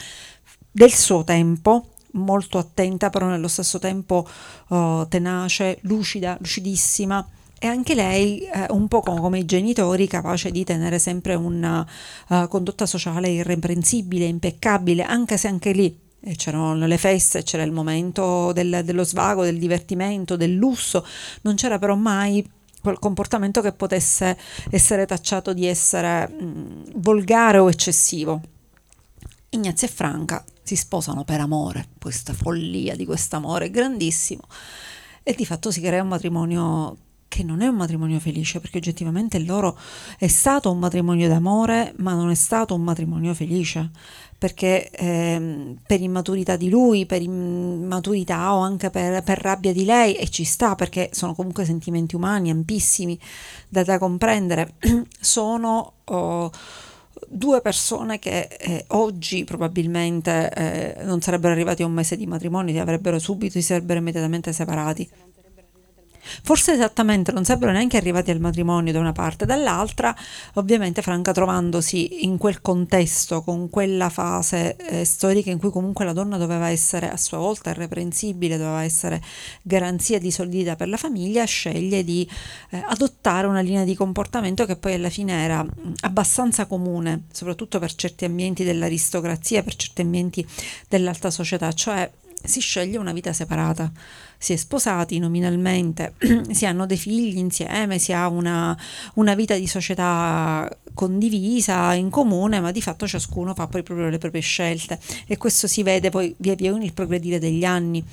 del 0.71 0.93
suo 0.93 1.23
tempo, 1.23 1.89
molto 2.13 2.57
attenta, 2.57 3.09
però 3.09 3.27
nello 3.27 3.47
stesso 3.47 3.79
tempo 3.79 4.27
uh, 4.67 5.07
tenace, 5.07 5.79
lucida, 5.81 6.37
lucidissima. 6.39 7.27
E 7.59 7.67
anche 7.67 7.95
lei, 7.95 8.41
eh, 8.41 8.65
un 8.71 8.89
po' 8.89 8.99
come 8.99 9.39
i 9.39 9.45
genitori, 9.45 10.05
capace 10.05 10.51
di 10.51 10.65
tenere 10.65 10.99
sempre 10.99 11.35
una 11.35 11.87
uh, 12.27 12.47
condotta 12.49 12.85
sociale 12.85 13.29
irreprensibile, 13.29 14.25
impeccabile, 14.25 15.03
anche 15.03 15.37
se 15.37 15.47
anche 15.47 15.71
lì 15.71 15.97
eh, 16.19 16.35
c'erano 16.35 16.85
le 16.85 16.97
feste, 16.97 17.43
c'era 17.43 17.63
il 17.63 17.71
momento 17.71 18.51
del, 18.51 18.81
dello 18.83 19.05
svago, 19.05 19.43
del 19.43 19.59
divertimento, 19.59 20.35
del 20.35 20.53
lusso, 20.53 21.05
non 21.41 21.55
c'era 21.55 21.79
però 21.79 21.95
mai 21.95 22.45
comportamento 22.99 23.61
che 23.61 23.71
potesse 23.71 24.37
essere 24.69 25.05
tacciato 25.05 25.53
di 25.53 25.65
essere 25.65 26.27
mh, 26.27 26.91
volgare 26.95 27.57
o 27.57 27.69
eccessivo. 27.69 28.41
Ignazio 29.49 29.87
e 29.87 29.89
Franca 29.89 30.43
si 30.63 30.75
sposano 30.75 31.23
per 31.23 31.39
amore, 31.39 31.89
questa 31.99 32.33
follia 32.33 32.95
di 32.95 33.05
quest'amore 33.05 33.69
grandissimo 33.69 34.43
e 35.21 35.33
di 35.33 35.45
fatto 35.45 35.71
si 35.71 35.81
crea 35.81 36.01
un 36.01 36.09
matrimonio 36.09 36.97
che 37.33 37.41
non 37.41 37.61
è 37.61 37.67
un 37.67 37.75
matrimonio 37.75 38.19
felice 38.19 38.59
perché 38.59 38.77
oggettivamente 38.77 39.39
loro 39.39 39.75
è 40.19 40.27
stato 40.27 40.69
un 40.69 40.77
matrimonio 40.77 41.27
d'amore 41.27 41.95
ma 41.97 42.13
non 42.13 42.29
è 42.29 42.35
stato 42.35 42.75
un 42.75 42.83
matrimonio 42.83 43.33
felice 43.33 43.89
perché 44.37 44.91
eh, 44.91 45.75
per 45.83 45.99
immaturità 45.99 46.57
di 46.57 46.69
lui, 46.69 47.07
per 47.07 47.23
immaturità 47.23 48.53
o 48.53 48.59
anche 48.59 48.91
per, 48.91 49.23
per, 49.23 49.39
rabbia 49.39 49.71
di 49.71 49.85
lei, 49.85 50.15
e 50.15 50.27
ci 50.29 50.43
sta 50.43 50.75
perché 50.75 51.09
sono 51.13 51.33
comunque 51.33 51.63
sentimenti 51.63 52.15
umani 52.15 52.49
ampissimi 52.49 53.17
da, 53.69 53.83
da 53.83 53.97
comprendere, 53.97 54.73
sono 55.17 55.93
oh, 56.03 56.51
due 57.29 57.61
persone 57.61 58.19
che 58.19 58.49
eh, 58.59 58.83
oggi 58.89 59.45
probabilmente 59.45 60.51
eh, 60.53 61.03
non 61.05 61.21
sarebbero 61.21 61.53
arrivati 61.53 61.81
a 61.81 61.85
un 61.85 61.93
mese 61.93 62.17
di 62.17 62.27
matrimonio, 62.27 62.73
li 62.73 62.79
avrebbero 62.79 63.19
subito, 63.19 63.53
si 63.53 63.61
sarebbero 63.61 63.99
immediatamente 63.99 64.51
separati. 64.51 65.09
Forse 66.43 66.73
esattamente 66.73 67.31
non 67.31 67.43
sarebbero 67.43 67.71
neanche 67.71 67.97
arrivati 67.97 68.31
al 68.31 68.39
matrimonio 68.39 68.93
da 68.93 68.99
una 68.99 69.11
parte, 69.11 69.45
dall'altra 69.45 70.15
ovviamente 70.53 71.01
Franca 71.01 71.31
trovandosi 71.31 72.25
in 72.25 72.37
quel 72.37 72.61
contesto, 72.61 73.41
con 73.41 73.69
quella 73.69 74.09
fase 74.09 74.75
eh, 74.77 75.05
storica 75.05 75.49
in 75.49 75.59
cui 75.59 75.69
comunque 75.69 76.05
la 76.05 76.13
donna 76.13 76.37
doveva 76.37 76.69
essere 76.69 77.09
a 77.09 77.17
sua 77.17 77.37
volta 77.37 77.71
irreprensibile, 77.71 78.57
doveva 78.57 78.83
essere 78.83 79.21
garanzia 79.61 80.19
di 80.19 80.31
solidità 80.31 80.75
per 80.75 80.87
la 80.87 80.97
famiglia, 80.97 81.43
sceglie 81.45 82.03
di 82.03 82.27
eh, 82.69 82.83
adottare 82.87 83.47
una 83.47 83.61
linea 83.61 83.83
di 83.83 83.95
comportamento 83.95 84.65
che 84.65 84.75
poi 84.75 84.93
alla 84.93 85.09
fine 85.09 85.43
era 85.43 85.65
abbastanza 86.01 86.65
comune, 86.65 87.23
soprattutto 87.31 87.79
per 87.79 87.93
certi 87.95 88.25
ambienti 88.25 88.63
dell'aristocrazia, 88.63 89.63
per 89.63 89.75
certi 89.75 90.01
ambienti 90.01 90.45
dell'alta 90.87 91.29
società, 91.29 91.71
cioè 91.73 92.09
si 92.43 92.59
sceglie 92.59 92.97
una 92.97 93.13
vita 93.13 93.31
separata 93.31 93.91
si 94.43 94.51
è 94.51 94.55
sposati 94.57 95.19
nominalmente, 95.19 96.15
si 96.51 96.65
hanno 96.65 96.85
dei 96.85 96.97
figli 96.97 97.37
insieme, 97.37 97.97
si 97.97 98.11
ha 98.11 98.27
una, 98.27 98.77
una 99.13 99.35
vita 99.35 99.55
di 99.55 99.67
società 99.67 100.69
condivisa, 100.93 101.93
in 101.93 102.09
comune, 102.09 102.59
ma 102.59 102.71
di 102.71 102.81
fatto 102.81 103.07
ciascuno 103.07 103.53
fa 103.53 103.67
poi 103.67 103.83
proprio 103.83 104.09
le 104.09 104.17
proprie 104.17 104.41
scelte 104.41 104.99
e 105.27 105.37
questo 105.37 105.67
si 105.67 105.81
vede 105.81 106.09
poi 106.09 106.35
via 106.39 106.55
via 106.55 106.71
con 106.71 106.81
il 106.81 106.91
progredire 106.91 107.39
degli 107.39 107.63
anni. 107.63 108.03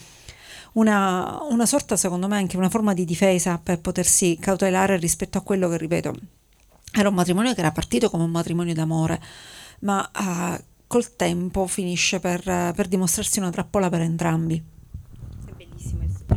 Una, 0.74 1.40
una, 1.50 1.66
sorta, 1.66 1.96
secondo 1.96 2.28
me, 2.28 2.36
anche 2.36 2.56
una 2.56 2.68
forma 2.68 2.94
di 2.94 3.04
difesa 3.04 3.58
per 3.60 3.80
potersi 3.80 4.38
cautelare 4.40 4.98
rispetto 4.98 5.36
a 5.36 5.40
quello 5.40 5.68
che, 5.68 5.78
ripeto, 5.78 6.14
era 6.92 7.08
un 7.08 7.14
matrimonio 7.16 7.54
che 7.54 7.60
era 7.60 7.72
partito 7.72 8.08
come 8.08 8.22
un 8.22 8.30
matrimonio 8.30 8.72
d'amore, 8.72 9.20
ma 9.80 10.08
uh, 10.16 10.62
col 10.86 11.16
tempo 11.16 11.66
finisce 11.66 12.20
per, 12.20 12.40
per 12.44 12.86
dimostrarsi 12.86 13.40
una 13.40 13.50
trappola 13.50 13.88
per 13.88 14.02
entrambi 14.02 14.78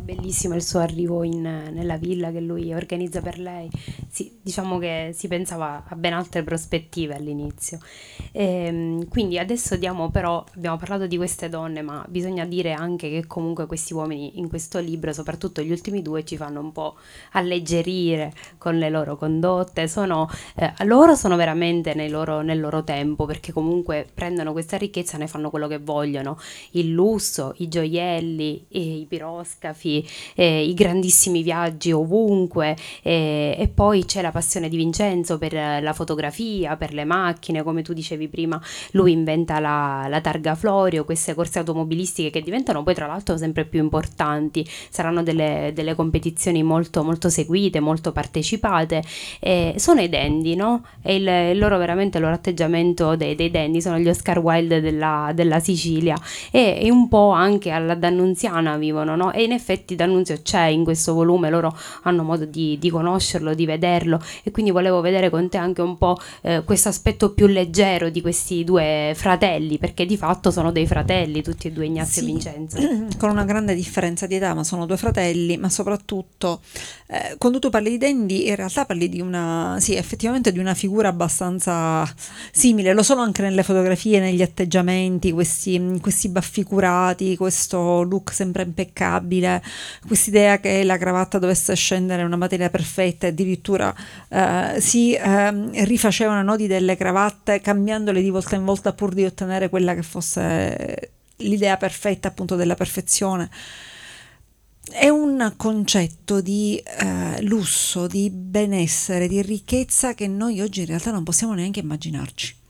bellissimo 0.04 0.54
il 0.56 0.64
suo 0.64 0.80
arrivo 0.80 1.24
in, 1.24 1.42
nella 1.42 1.98
villa 1.98 2.32
che 2.32 2.42
lui 2.42 2.74
organizza 2.74 3.22
per 3.22 3.40
lei. 3.40 3.70
Sì, 4.10 4.38
diciamo 4.42 4.78
che 4.78 5.12
si 5.14 5.28
pensava 5.28 5.86
a 5.88 5.96
ben 5.96 6.14
altre 6.14 6.44
prospettive 6.44 7.16
all'inizio. 7.16 7.80
E, 8.32 8.66
ehm, 8.66 9.08
quindi 9.08 9.40
adesso 9.40 9.78
diamo 9.78 10.10
però, 10.10 10.44
abbiamo 10.56 10.78
parlato 10.78 11.08
di 11.08 11.16
queste 11.16 11.48
donne, 11.50 11.82
ma 11.82 12.06
bisogna 12.10 12.46
dire 12.46 12.74
anche 12.74 13.10
che 13.10 13.26
comunque 13.26 13.66
questi 13.66 13.94
uomini 13.94 14.38
in 14.40 14.50
questo 14.50 14.80
libro, 14.80 15.14
soprattutto 15.14 15.62
gli 15.62 15.72
ultimi 15.72 16.02
due, 16.02 16.26
ci 16.26 16.36
fanno 16.36 16.60
un 16.60 16.72
po' 16.72 16.96
alleggerire 17.32 18.34
con 18.58 18.78
le 18.78 18.90
loro 18.90 19.16
condotte. 19.16 19.88
Sono, 19.88 20.30
eh, 20.56 20.74
loro 20.86 21.16
sono 21.16 21.36
veramente 21.38 21.94
loro, 22.10 22.42
nel 22.42 22.60
loro 22.60 22.84
tempo, 22.84 23.26
perché 23.26 23.54
comunque 23.54 24.06
prendono 24.14 24.52
questa 24.52 24.78
ricchezza 24.78 25.16
e 25.16 25.20
ne 25.20 25.28
fanno 25.28 25.50
quello 25.50 25.68
che 25.68 25.80
vogliono. 25.80 26.38
Il 26.72 26.92
lusso, 26.92 27.54
i 27.58 27.68
gioielli, 27.70 28.66
i 28.70 29.06
piroscafi, 29.08 29.93
eh, 30.36 30.64
i 30.64 30.74
grandissimi 30.74 31.44
viaggi 31.44 31.92
ovunque 31.92 32.76
eh, 33.02 33.56
e 33.58 33.68
poi 33.68 34.06
c'è 34.06 34.22
la 34.22 34.32
passione 34.32 34.70
di 34.70 34.78
Vincenzo 34.78 35.38
per 35.38 35.54
la 35.54 35.94
fotografia, 35.94 36.78
per 36.78 36.94
le 36.94 37.04
macchine, 37.04 37.64
come 37.64 37.82
tu 37.82 37.92
dicevi 37.94 38.30
prima, 38.30 38.62
lui 38.92 39.12
inventa 39.12 39.60
la, 39.60 40.06
la 40.10 40.22
targa 40.22 40.56
Florio, 40.56 41.04
queste 41.04 41.34
corse 41.34 41.60
automobilistiche 41.60 42.30
che 42.30 42.42
diventano 42.42 42.84
poi 42.84 42.94
tra 42.94 43.08
l'altro 43.08 43.38
sempre 43.38 43.66
più 43.66 43.82
importanti, 43.82 44.66
saranno 44.90 45.24
delle, 45.24 45.72
delle 45.74 45.96
competizioni 45.96 46.64
molto, 46.64 47.04
molto 47.04 47.30
seguite, 47.30 47.80
molto 47.80 48.12
partecipate, 48.12 49.04
eh, 49.40 49.76
sono 49.78 50.02
i 50.02 50.10
dandy, 50.10 50.56
no? 50.56 50.86
E 51.02 51.16
il, 51.16 51.28
il, 51.28 51.58
loro 51.58 51.78
veramente, 51.78 52.18
il 52.18 52.24
loro 52.24 52.36
atteggiamento 52.36 53.16
dei, 53.16 53.36
dei 53.36 53.52
dandy 53.52 53.82
sono 53.82 53.98
gli 53.98 54.08
Oscar 54.08 54.40
Wilde 54.40 54.82
della, 54.82 55.32
della 55.34 55.60
Sicilia 55.60 56.16
e, 56.52 56.80
e, 56.82 56.92
un 56.92 57.08
po' 57.08 57.32
anche 57.32 57.72
alla 57.72 57.96
Dannunziana 57.96 58.78
vivono, 58.78 59.16
no? 59.16 59.32
E 59.32 59.44
in 59.44 59.52
effetti 59.52 59.83
effetti 59.84 59.96
d'annunzio 59.96 60.42
c'è 60.42 60.66
in 60.66 60.84
questo 60.84 61.14
volume, 61.14 61.50
loro 61.50 61.78
hanno 62.04 62.24
modo 62.24 62.46
di, 62.46 62.78
di 62.80 62.90
conoscerlo, 62.90 63.54
di 63.54 63.66
vederlo 63.66 64.20
e 64.42 64.52
quindi 64.52 64.72
volevo 64.72 65.02
vedere 65.02 65.30
con 65.30 65.50
te 65.50 65.58
anche 65.58 65.82
un 65.82 65.98
po' 65.98 66.18
eh, 66.42 66.64
questo 66.64 66.90
aspetto 66.90 67.34
più 67.34 67.46
leggero 67.48 68.10
di 68.10 68.22
questi 68.22 68.64
due 68.64 69.14
fratelli, 69.16 69.78
perché 69.78 70.06
di 70.06 70.18
fatto 70.18 70.50
sono 70.50 70.72
dei 70.72 70.88
fratelli 70.88 71.44
tutti 71.44 71.68
e 71.68 71.72
due 71.72 71.86
Ignazio 71.86 72.22
sì, 72.22 72.30
e 72.30 72.32
Vincenzo. 72.32 72.78
Con 73.20 73.30
una 73.30 73.44
grande 73.44 73.76
differenza 73.76 74.26
di 74.26 74.36
età, 74.36 74.54
ma 74.54 74.64
sono 74.64 74.86
due 74.86 74.98
fratelli, 74.98 75.58
ma 75.58 75.70
soprattutto 75.70 76.62
eh, 77.08 77.36
quando 77.38 77.60
tu 77.60 77.70
parli 77.70 77.92
di 77.92 77.98
Dandy 77.98 78.48
in 78.48 78.56
realtà 78.56 78.86
parli 78.86 79.10
di 79.10 79.22
una, 79.22 79.78
sì, 79.80 79.96
effettivamente 79.96 80.52
di 80.52 80.60
una 80.60 80.74
figura 80.74 81.10
abbastanza 81.10 82.10
simile, 82.52 82.94
lo 82.94 83.04
sono 83.04 83.22
anche 83.22 83.42
nelle 83.42 83.64
fotografie, 83.64 84.20
negli 84.20 84.42
atteggiamenti, 84.42 85.32
questi, 85.32 86.00
questi 86.02 86.30
baffi 86.30 86.64
curati, 86.64 87.36
questo 87.36 88.04
look 88.04 88.32
sempre 88.32 88.64
impeccabile, 88.64 89.62
quest'idea 90.06 90.60
che 90.60 90.84
la 90.84 90.98
cravatta 90.98 91.40
dovesse 91.40 91.76
scendere 91.76 92.24
una 92.24 92.36
materia 92.36 92.70
perfetta, 92.70 93.28
addirittura 93.28 93.94
eh, 94.30 94.76
si 94.80 95.14
eh, 95.14 95.86
rifacevano 95.86 96.42
i 96.42 96.44
nodi 96.44 96.68
delle 96.68 96.96
cravatte 96.96 97.62
cambiandole 97.62 98.22
di 98.22 98.30
volta 98.30 98.56
in 98.56 98.66
volta 98.66 98.94
pur 98.94 99.14
di 99.14 99.26
ottenere 99.26 99.70
quella 99.70 99.94
che 99.96 100.04
fosse 100.04 101.12
l'idea 101.38 101.78
perfetta 101.78 102.30
appunto 102.30 102.56
della 102.56 102.76
perfezione. 102.76 103.50
È 104.92 105.08
un 105.08 105.54
concetto 105.56 106.42
di 106.42 106.78
eh, 106.78 107.42
lusso, 107.44 108.08
di 108.08 108.30
benessere, 108.30 109.28
di 109.28 109.42
ricchezza 109.42 110.14
che 110.14 110.28
noi 110.28 110.60
oggi 110.60 110.82
in 110.82 110.88
realtà 110.88 111.12
non 111.12 111.24
possiamo 111.24 111.54
neanche 111.54 111.80
immaginarci 111.80 112.62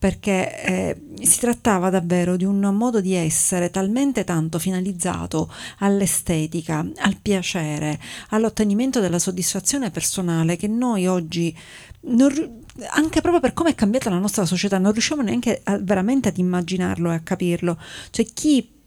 perché 0.00 0.62
eh, 0.64 1.00
si 1.20 1.40
trattava 1.40 1.90
davvero 1.90 2.36
di 2.36 2.46
un 2.46 2.58
modo 2.58 3.02
di 3.02 3.12
essere 3.12 3.68
talmente 3.68 4.24
tanto 4.24 4.58
finalizzato 4.58 5.52
all'estetica, 5.80 6.78
al 6.78 7.18
piacere, 7.20 8.00
all'ottenimento 8.30 9.00
della 9.00 9.18
soddisfazione 9.18 9.90
personale 9.90 10.56
che 10.56 10.68
noi 10.68 11.06
oggi, 11.06 11.54
non, 12.04 12.62
anche 12.92 13.20
proprio 13.20 13.42
per 13.42 13.52
come 13.52 13.70
è 13.70 13.74
cambiata 13.74 14.08
la 14.08 14.18
nostra 14.18 14.46
società, 14.46 14.78
non 14.78 14.92
riusciamo 14.92 15.20
neanche 15.20 15.60
a, 15.64 15.76
veramente 15.76 16.30
ad 16.30 16.38
immaginarlo 16.38 17.10
e 17.10 17.16
a 17.16 17.20
capirlo. 17.20 17.76
Cioè 18.08 18.24
chi 18.32 18.79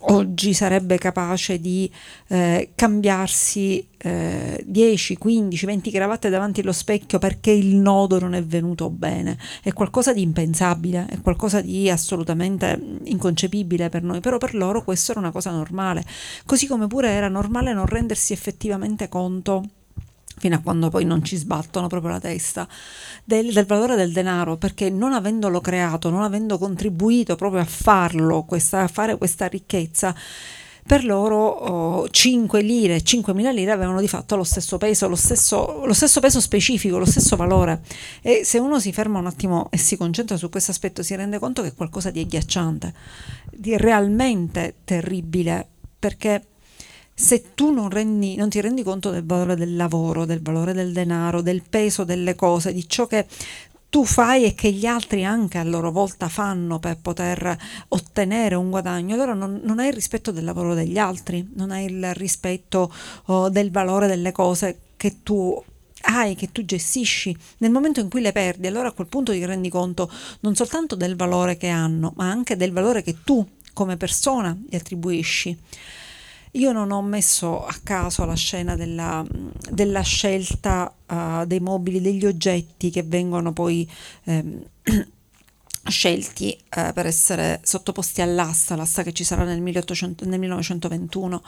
oggi 0.00 0.54
sarebbe 0.54 0.96
capace 0.98 1.60
di 1.60 1.90
eh, 2.28 2.70
cambiarsi 2.74 3.86
eh, 3.98 4.62
10, 4.64 5.16
15, 5.16 5.66
20 5.66 5.90
cravatte 5.90 6.28
davanti 6.28 6.60
allo 6.60 6.72
specchio 6.72 7.18
perché 7.18 7.50
il 7.50 7.76
nodo 7.76 8.18
non 8.18 8.34
è 8.34 8.42
venuto 8.42 8.90
bene. 8.90 9.36
È 9.62 9.72
qualcosa 9.72 10.12
di 10.12 10.22
impensabile, 10.22 11.06
è 11.08 11.20
qualcosa 11.20 11.60
di 11.60 11.90
assolutamente 11.90 12.98
inconcepibile 13.04 13.88
per 13.88 14.02
noi, 14.02 14.20
però 14.20 14.38
per 14.38 14.54
loro 14.54 14.84
questo 14.84 15.10
era 15.12 15.20
una 15.20 15.32
cosa 15.32 15.50
normale. 15.50 16.04
Così 16.46 16.66
come 16.66 16.86
pure 16.86 17.10
era 17.10 17.28
normale 17.28 17.72
non 17.72 17.86
rendersi 17.86 18.32
effettivamente 18.32 19.08
conto 19.08 19.64
fino 20.40 20.56
a 20.56 20.60
quando 20.60 20.88
poi 20.88 21.04
non 21.04 21.22
ci 21.22 21.36
sbattono 21.36 21.86
proprio 21.86 22.12
la 22.12 22.18
testa, 22.18 22.66
del, 23.22 23.52
del, 23.52 23.66
valore 23.66 23.94
del 23.94 24.10
denaro, 24.10 24.56
perché 24.56 24.88
non 24.88 25.12
avendolo 25.12 25.60
creato, 25.60 26.08
non 26.08 26.22
avendo 26.22 26.56
contribuito 26.56 27.36
proprio 27.36 27.60
a 27.60 27.66
farlo, 27.66 28.44
questa, 28.44 28.80
a 28.80 28.88
fare 28.88 29.18
questa 29.18 29.46
ricchezza, 29.46 30.14
per 30.86 31.04
loro 31.04 31.36
oh, 31.36 32.08
5 32.08 32.62
lire, 32.62 32.96
5.000 32.96 33.52
lire 33.52 33.70
avevano 33.70 34.00
di 34.00 34.08
fatto 34.08 34.34
lo 34.34 34.44
stesso 34.44 34.78
peso, 34.78 35.08
lo 35.08 35.14
stesso, 35.14 35.84
lo 35.84 35.92
stesso 35.92 36.20
peso 36.20 36.40
specifico, 36.40 36.96
lo 36.96 37.04
stesso 37.04 37.36
valore. 37.36 37.82
E 38.22 38.40
se 38.44 38.58
uno 38.58 38.80
si 38.80 38.92
ferma 38.92 39.18
un 39.18 39.26
attimo 39.26 39.68
e 39.70 39.76
si 39.76 39.98
concentra 39.98 40.38
su 40.38 40.48
questo 40.48 40.70
aspetto, 40.70 41.02
si 41.02 41.14
rende 41.14 41.38
conto 41.38 41.60
che 41.60 41.68
è 41.68 41.74
qualcosa 41.74 42.10
di 42.10 42.20
agghiacciante, 42.20 42.94
di 43.52 43.76
realmente 43.76 44.76
terribile, 44.84 45.68
perché 45.98 46.44
se 47.20 47.52
tu 47.54 47.70
non, 47.70 47.90
rendi, 47.90 48.34
non, 48.34 48.48
ti 48.48 48.62
rendi 48.62 48.82
conto 48.82 49.10
del 49.10 49.26
valore 49.26 49.54
del 49.54 49.76
lavoro, 49.76 50.24
del 50.24 50.40
valore 50.40 50.72
del 50.72 50.90
denaro, 50.90 51.42
del 51.42 51.62
peso 51.68 52.04
delle 52.04 52.34
cose, 52.34 52.72
di 52.72 52.88
ciò 52.88 53.06
che 53.06 53.26
tu 53.90 54.06
fai 54.06 54.44
e 54.44 54.54
che 54.54 54.72
gli 54.72 54.86
altri 54.86 55.22
anche 55.22 55.58
a 55.58 55.62
loro 55.62 55.92
volta 55.92 56.28
fanno 56.30 56.78
per 56.78 56.96
poter 56.96 57.58
ottenere 57.88 58.54
un 58.54 58.70
guadagno, 58.70 59.14
allora 59.14 59.34
non, 59.34 59.60
non 59.62 59.80
hai 59.80 59.88
il 59.88 59.92
rispetto 59.92 60.32
del 60.32 60.44
lavoro 60.44 60.72
degli 60.72 60.96
altri, 60.96 61.46
non 61.56 61.72
hai 61.72 61.84
il 61.92 62.14
rispetto 62.14 62.90
oh, 63.26 63.50
del 63.50 63.70
valore 63.70 64.06
delle 64.06 64.32
cose 64.32 64.78
che 64.96 65.22
tu 65.22 65.62
hai, 66.04 66.34
che 66.34 66.50
tu 66.50 66.64
gestisci, 66.64 67.36
nel 67.58 67.70
momento 67.70 68.00
in 68.00 68.08
cui 68.08 68.22
le 68.22 68.32
perdi, 68.32 68.66
allora 68.66 68.88
a 68.88 68.92
quel 68.92 69.08
punto 69.08 69.32
ti 69.32 69.44
rendi 69.44 69.68
conto 69.68 70.10
non 70.40 70.54
soltanto 70.54 70.96
del 70.96 71.16
valore 71.16 71.58
che 71.58 71.68
hanno, 71.68 72.14
ma 72.16 72.30
anche 72.30 72.56
del 72.56 72.72
valore 72.72 73.02
che 73.02 73.16
tu 73.22 73.46
come 73.74 73.98
persona 73.98 74.56
gli 74.66 74.74
attribuisci. 74.74 75.58
Io 76.52 76.72
non 76.72 76.90
ho 76.90 77.00
messo 77.00 77.64
a 77.64 77.76
caso 77.82 78.24
la 78.24 78.34
scena 78.34 78.74
della, 78.74 79.24
della 79.70 80.00
scelta 80.00 80.92
uh, 81.06 81.44
dei 81.46 81.60
mobili, 81.60 82.00
degli 82.00 82.26
oggetti 82.26 82.90
che 82.90 83.04
vengono 83.04 83.52
poi 83.52 83.88
ehm, 84.24 84.60
scelti 85.86 86.52
eh, 86.52 86.90
per 86.92 87.06
essere 87.06 87.60
sottoposti 87.62 88.20
all'asta, 88.20 88.74
l'asta 88.74 89.02
che 89.04 89.12
ci 89.12 89.22
sarà 89.22 89.44
nel, 89.44 89.60
1800, 89.60 90.24
nel 90.26 90.40
1921. 90.40 91.42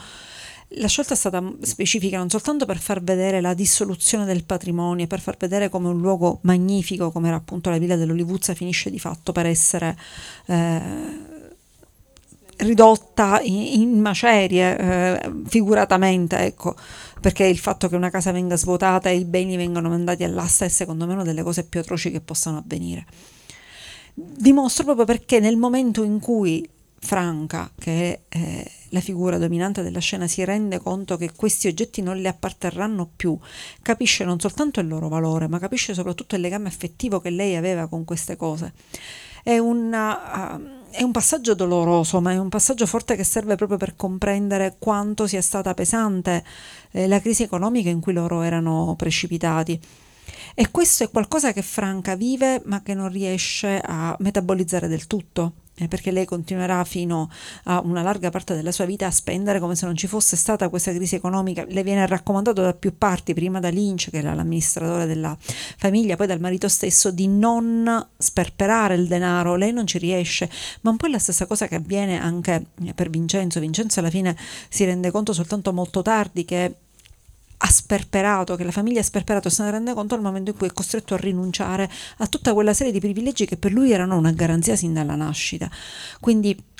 La 0.77 0.89
scelta 0.89 1.15
è 1.15 1.17
stata 1.17 1.43
specifica 1.61 2.17
non 2.17 2.31
soltanto 2.31 2.65
per 2.65 2.79
far 2.79 3.03
vedere 3.03 3.41
la 3.41 3.55
dissoluzione 3.55 4.25
del 4.25 4.45
patrimonio, 4.45 5.07
per 5.07 5.21
far 5.21 5.37
vedere 5.37 5.69
come 5.69 5.89
un 5.89 6.01
luogo 6.01 6.39
magnifico, 6.43 7.11
come 7.11 7.29
era 7.29 7.37
appunto 7.37 7.71
la 7.71 7.79
villa 7.79 7.97
dell'Olivuzza, 7.97 8.55
finisce 8.55 8.89
di 8.89 8.99
fatto 8.99 9.33
per 9.33 9.47
essere 9.47 9.99
eh, 10.47 10.81
ridotta 12.59 13.41
in, 13.43 13.81
in 13.81 14.01
macerie, 14.01 14.79
eh, 14.79 15.33
figuratamente, 15.47 16.39
ecco, 16.39 16.75
perché 17.21 17.45
il 17.45 17.59
fatto 17.59 17.89
che 17.89 17.97
una 17.97 18.11
casa 18.11 18.33
venga 18.33 18.57
svuotata 18.57 19.09
e 19.09 19.17
i 19.17 19.25
beni 19.25 19.57
vengano 19.57 19.89
mandati 19.89 20.25
all'asta 20.25 20.65
è 20.65 20.69
secondo 20.69 21.07
me 21.07 21.15
una 21.15 21.25
delle 21.25 21.43
cose 21.43 21.65
più 21.65 21.81
atroci 21.81 22.11
che 22.11 22.21
possano 22.21 22.59
avvenire. 22.59 23.07
Dimostro 24.15 24.85
proprio 24.85 25.07
perché 25.07 25.41
nel 25.41 25.57
momento 25.57 26.03
in 26.03 26.21
cui 26.21 26.69
Franca, 26.99 27.71
che 27.77 28.23
è 28.29 28.39
eh, 28.39 28.71
la 28.91 29.01
figura 29.01 29.39
dominante 29.39 29.83
della 29.83 29.99
scena, 29.99 30.29
si 30.29 30.45
rende 30.45 30.79
conto 30.79 31.17
che 31.17 31.33
questi 31.35 31.67
oggetti 31.67 32.01
non 32.01 32.19
le 32.19 32.29
apparterranno 32.29 33.11
più, 33.17 33.37
capisce 33.83 34.25
non 34.25 34.39
soltanto 34.39 34.79
il 34.79 34.87
loro 34.87 35.09
valore, 35.09 35.49
ma 35.49 35.59
capisce 35.59 35.95
soprattutto 35.95 36.37
il 36.37 36.43
legame 36.43 36.69
affettivo 36.69 37.21
che 37.21 37.31
lei 37.31 37.57
aveva 37.57 37.89
con 37.89 38.05
queste 38.05 38.37
cose. 38.37 38.73
È 39.43 39.59
una... 39.59 40.55
Uh, 40.55 40.81
è 40.93 41.03
un 41.03 41.11
passaggio 41.11 41.55
doloroso, 41.55 42.21
ma 42.21 42.33
è 42.33 42.39
un 42.39 42.49
passaggio 42.49 42.87
forte 42.87 43.17
che 43.17 43.25
serve 43.25 43.57
proprio 43.57 43.79
per 43.79 43.97
comprendere 43.97 44.77
quanto 44.79 45.27
sia 45.27 45.41
stata 45.41 45.75
pesante 45.75 46.45
eh, 46.93 47.07
la 47.09 47.21
crisi 47.21 47.43
economica 47.43 47.89
in 47.89 48.01
cui 48.01 48.13
loro 48.13 48.43
erano 48.43 48.95
precipitati. 48.97 49.81
E 50.55 50.71
questo 50.71 51.05
è 51.05 51.11
qualcosa 51.11 51.53
che 51.53 51.63
Franca 51.63 52.15
vive 52.15 52.63
ma 52.67 52.83
che 52.83 52.95
non 52.95 53.11
riesce 53.11 53.81
a 53.83 54.15
metabolizzare 54.21 54.87
del 54.87 55.07
tutto 55.07 55.62
eh, 55.83 55.89
perché 55.89 56.11
lei 56.11 56.25
continuerà 56.25 56.85
fino 56.85 57.29
a 57.65 57.81
una 57.85 58.03
larga 58.03 58.31
parte 58.31 58.55
della 58.55 58.73
sua 58.73 58.85
vita 58.85 59.07
a 59.07 59.11
spendere 59.11 59.59
come 59.59 59.75
se 59.75 59.87
non 59.87 59.97
ci 59.97 60.07
fosse 60.07 60.37
stata 60.37 60.69
questa 60.69 60.93
crisi 60.93 61.15
economica. 61.15 61.65
Le 61.69 61.83
viene 61.83 62.07
raccomandato 62.07 62.63
da 62.63 62.73
più 62.73 62.97
parti, 62.97 63.35
prima 63.35 63.61
da 63.61 63.69
Lynch, 63.69 64.11
che 64.11 64.19
era 64.19 64.35
l'amministratore 64.35 65.07
della 65.07 65.37
famiglia, 65.41 66.17
poi 66.17 66.27
dal 66.27 66.41
marito 66.41 66.69
stesso, 66.69 67.11
di 67.11 67.27
non 67.27 68.09
sperperare 68.17 68.95
il 68.95 69.07
denaro. 69.07 69.57
Lei 69.57 69.73
non 69.73 69.87
ci 69.87 69.99
riesce, 69.99 70.49
ma 70.83 70.91
un 70.91 70.97
po' 70.97 71.07
è 71.07 71.11
la 71.11 71.19
stessa 71.19 71.47
cosa 71.47 71.67
che 71.67 71.75
avviene 71.75 72.21
anche 72.21 72.65
per 72.95 73.11
Vincenzo. 73.11 73.61
Vincenzo 73.61 74.01
alla 74.01 74.11
fine 74.11 74.37
si 74.69 74.85
rende 74.85 75.11
conto 75.11 75.33
soltanto 75.33 75.73
molto 75.73 76.03
tardi 76.03 76.45
che 76.45 76.75
ha 77.65 77.71
sperperato, 77.71 78.57
che 78.57 78.65
la 78.65 78.73
famiglia 78.73 79.01
ha 79.01 79.05
sperperato, 79.05 79.49
se 79.49 79.63
ne 79.63 79.71
rende 79.71 79.95
conto 79.95 80.15
nel 80.17 80.25
momento 80.25 80.51
in 80.51 80.57
cui 80.57 80.67
è 80.67 80.73
costretto 80.73 81.15
a 81.15 81.17
rinunciare 81.17 81.89
a 82.19 82.27
tutta 82.27 82.55
quella 82.55 82.75
serie 82.75 82.93
di 82.93 82.99
privilegi 82.99 83.47
che 83.47 83.57
per 83.57 83.73
lui 83.73 83.93
erano 83.93 84.17
una 84.17 84.33
garanzia 84.33 84.75
sin 84.75 84.93
dalla 84.93 85.15
nascita. 85.15 85.71
Quindi 86.19 86.71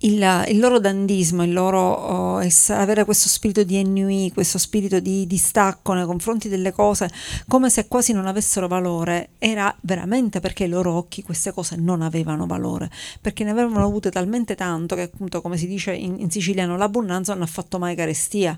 il, 0.00 0.44
il, 0.48 0.58
loro 0.58 0.78
dandismo, 0.78 1.42
il 1.42 1.52
loro 1.52 1.80
oh, 1.80 2.48
avere 2.68 3.04
questo 3.04 3.28
spirito 3.28 3.64
di 3.64 3.76
ennui, 3.76 4.30
questo 4.32 4.58
spirito 4.58 5.00
di 5.00 5.26
distacco 5.26 5.94
nei 5.94 6.04
confronti 6.04 6.48
delle 6.48 6.70
cose, 6.70 7.10
come 7.48 7.68
se 7.68 7.88
quasi 7.88 8.12
non 8.12 8.26
avessero 8.26 8.68
valore, 8.68 9.30
era 9.38 9.74
veramente 9.80 10.38
perché 10.38 10.64
ai 10.64 10.70
loro 10.70 10.92
occhi 10.92 11.22
queste 11.22 11.52
cose 11.52 11.74
non 11.74 12.02
avevano 12.02 12.46
valore, 12.46 12.88
perché 13.20 13.42
ne 13.42 13.50
avevano 13.50 13.84
avute 13.84 14.10
talmente 14.10 14.54
tanto 14.54 14.94
che 14.94 15.02
appunto, 15.02 15.40
come 15.40 15.56
si 15.56 15.66
dice 15.66 15.92
in, 15.92 16.20
in 16.20 16.30
siciliano, 16.30 16.76
l'abbondanza 16.76 17.32
non 17.32 17.42
ha 17.42 17.46
fatto 17.46 17.78
mai 17.78 17.96
carestia 17.96 18.56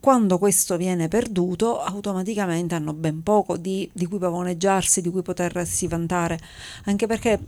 quando 0.00 0.38
questo 0.38 0.76
viene 0.76 1.08
perduto, 1.08 1.80
automaticamente 1.80 2.74
hanno 2.74 2.94
ben 2.94 3.22
poco 3.22 3.56
di, 3.58 3.88
di, 3.92 4.06
cui 4.06 4.18
pavoneggiarsi, 4.18 5.02
di 5.02 5.10
cui 5.10 5.22
potersi 5.22 5.86
vantare, 5.86 6.40
anche 6.84 7.06
perché 7.06 7.38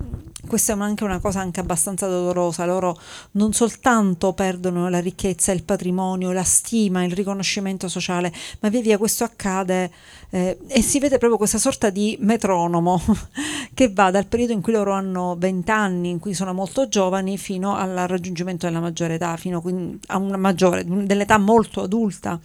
questa 0.46 0.74
è 0.74 0.78
anche 0.78 1.04
una 1.04 1.18
cosa 1.18 1.40
anche 1.40 1.60
abbastanza 1.60 2.06
dolorosa, 2.06 2.66
loro 2.66 2.98
non 3.32 3.52
soltanto 3.54 4.34
perdono 4.34 4.88
la 4.90 5.00
ricchezza, 5.00 5.52
il 5.52 5.62
patrimonio, 5.62 6.30
la 6.32 6.44
stima, 6.44 7.04
il 7.04 7.12
riconoscimento 7.12 7.88
sociale, 7.88 8.32
ma 8.60 8.68
via 8.68 8.82
via 8.82 8.98
questo 8.98 9.24
accade 9.24 9.90
eh, 10.30 10.58
e 10.66 10.82
si 10.82 10.98
vede 10.98 11.16
proprio 11.18 11.38
questa 11.38 11.58
sorta 11.58 11.88
di 11.88 12.16
metronomo 12.20 13.00
che 13.72 13.88
va 13.90 14.10
dal 14.10 14.26
periodo 14.26 14.52
in 14.52 14.60
cui 14.60 14.72
loro 14.72 14.92
hanno 14.92 15.36
20 15.38 15.70
anni, 15.70 16.10
in 16.10 16.18
cui 16.18 16.34
sono 16.34 16.52
molto 16.52 16.86
giovani, 16.88 17.38
fino 17.38 17.76
al 17.76 18.04
raggiungimento 18.06 18.66
della 18.66 18.80
maggiore 18.80 19.14
età, 19.14 19.36
fino 19.36 19.62
a 20.08 20.18
una 20.18 20.36
maggiore, 20.36 20.84
dell'età 20.84 21.38
molto 21.38 21.82
adulta 21.82 22.40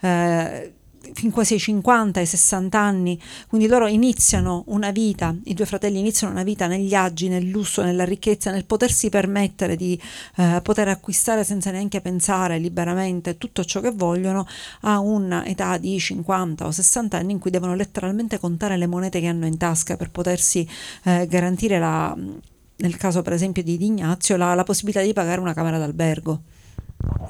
eh, 0.00 0.72
fin 1.12 1.30
quasi 1.30 1.54
ai 1.54 1.58
50, 1.58 2.20
ai 2.20 2.26
60 2.26 2.78
anni, 2.78 3.20
quindi 3.48 3.66
loro 3.66 3.86
iniziano 3.86 4.64
una 4.68 4.90
vita, 4.90 5.34
i 5.44 5.54
due 5.54 5.66
fratelli 5.66 5.98
iniziano 5.98 6.32
una 6.32 6.42
vita 6.42 6.66
negli 6.66 6.94
agi, 6.94 7.28
nel 7.28 7.48
lusso, 7.48 7.82
nella 7.82 8.04
ricchezza, 8.04 8.50
nel 8.50 8.64
potersi 8.64 9.08
permettere 9.08 9.76
di 9.76 10.00
eh, 10.36 10.60
poter 10.62 10.88
acquistare 10.88 11.44
senza 11.44 11.70
neanche 11.70 12.00
pensare 12.00 12.58
liberamente 12.58 13.38
tutto 13.38 13.64
ciò 13.64 13.80
che 13.80 13.90
vogliono 13.90 14.46
a 14.82 14.98
un'età 14.98 15.78
di 15.78 15.98
50 15.98 16.66
o 16.66 16.70
60 16.70 17.16
anni 17.16 17.32
in 17.32 17.38
cui 17.38 17.50
devono 17.50 17.74
letteralmente 17.74 18.38
contare 18.38 18.76
le 18.76 18.86
monete 18.86 19.20
che 19.20 19.26
hanno 19.26 19.46
in 19.46 19.56
tasca 19.56 19.96
per 19.96 20.10
potersi 20.10 20.68
eh, 21.04 21.26
garantire 21.28 21.78
la, 21.78 22.16
nel 22.76 22.96
caso 22.96 23.22
per 23.22 23.32
esempio 23.32 23.62
di 23.62 23.82
Ignazio 23.84 24.36
la, 24.36 24.54
la 24.54 24.64
possibilità 24.64 25.02
di 25.02 25.12
pagare 25.12 25.40
una 25.40 25.54
camera 25.54 25.78
d'albergo. 25.78 26.42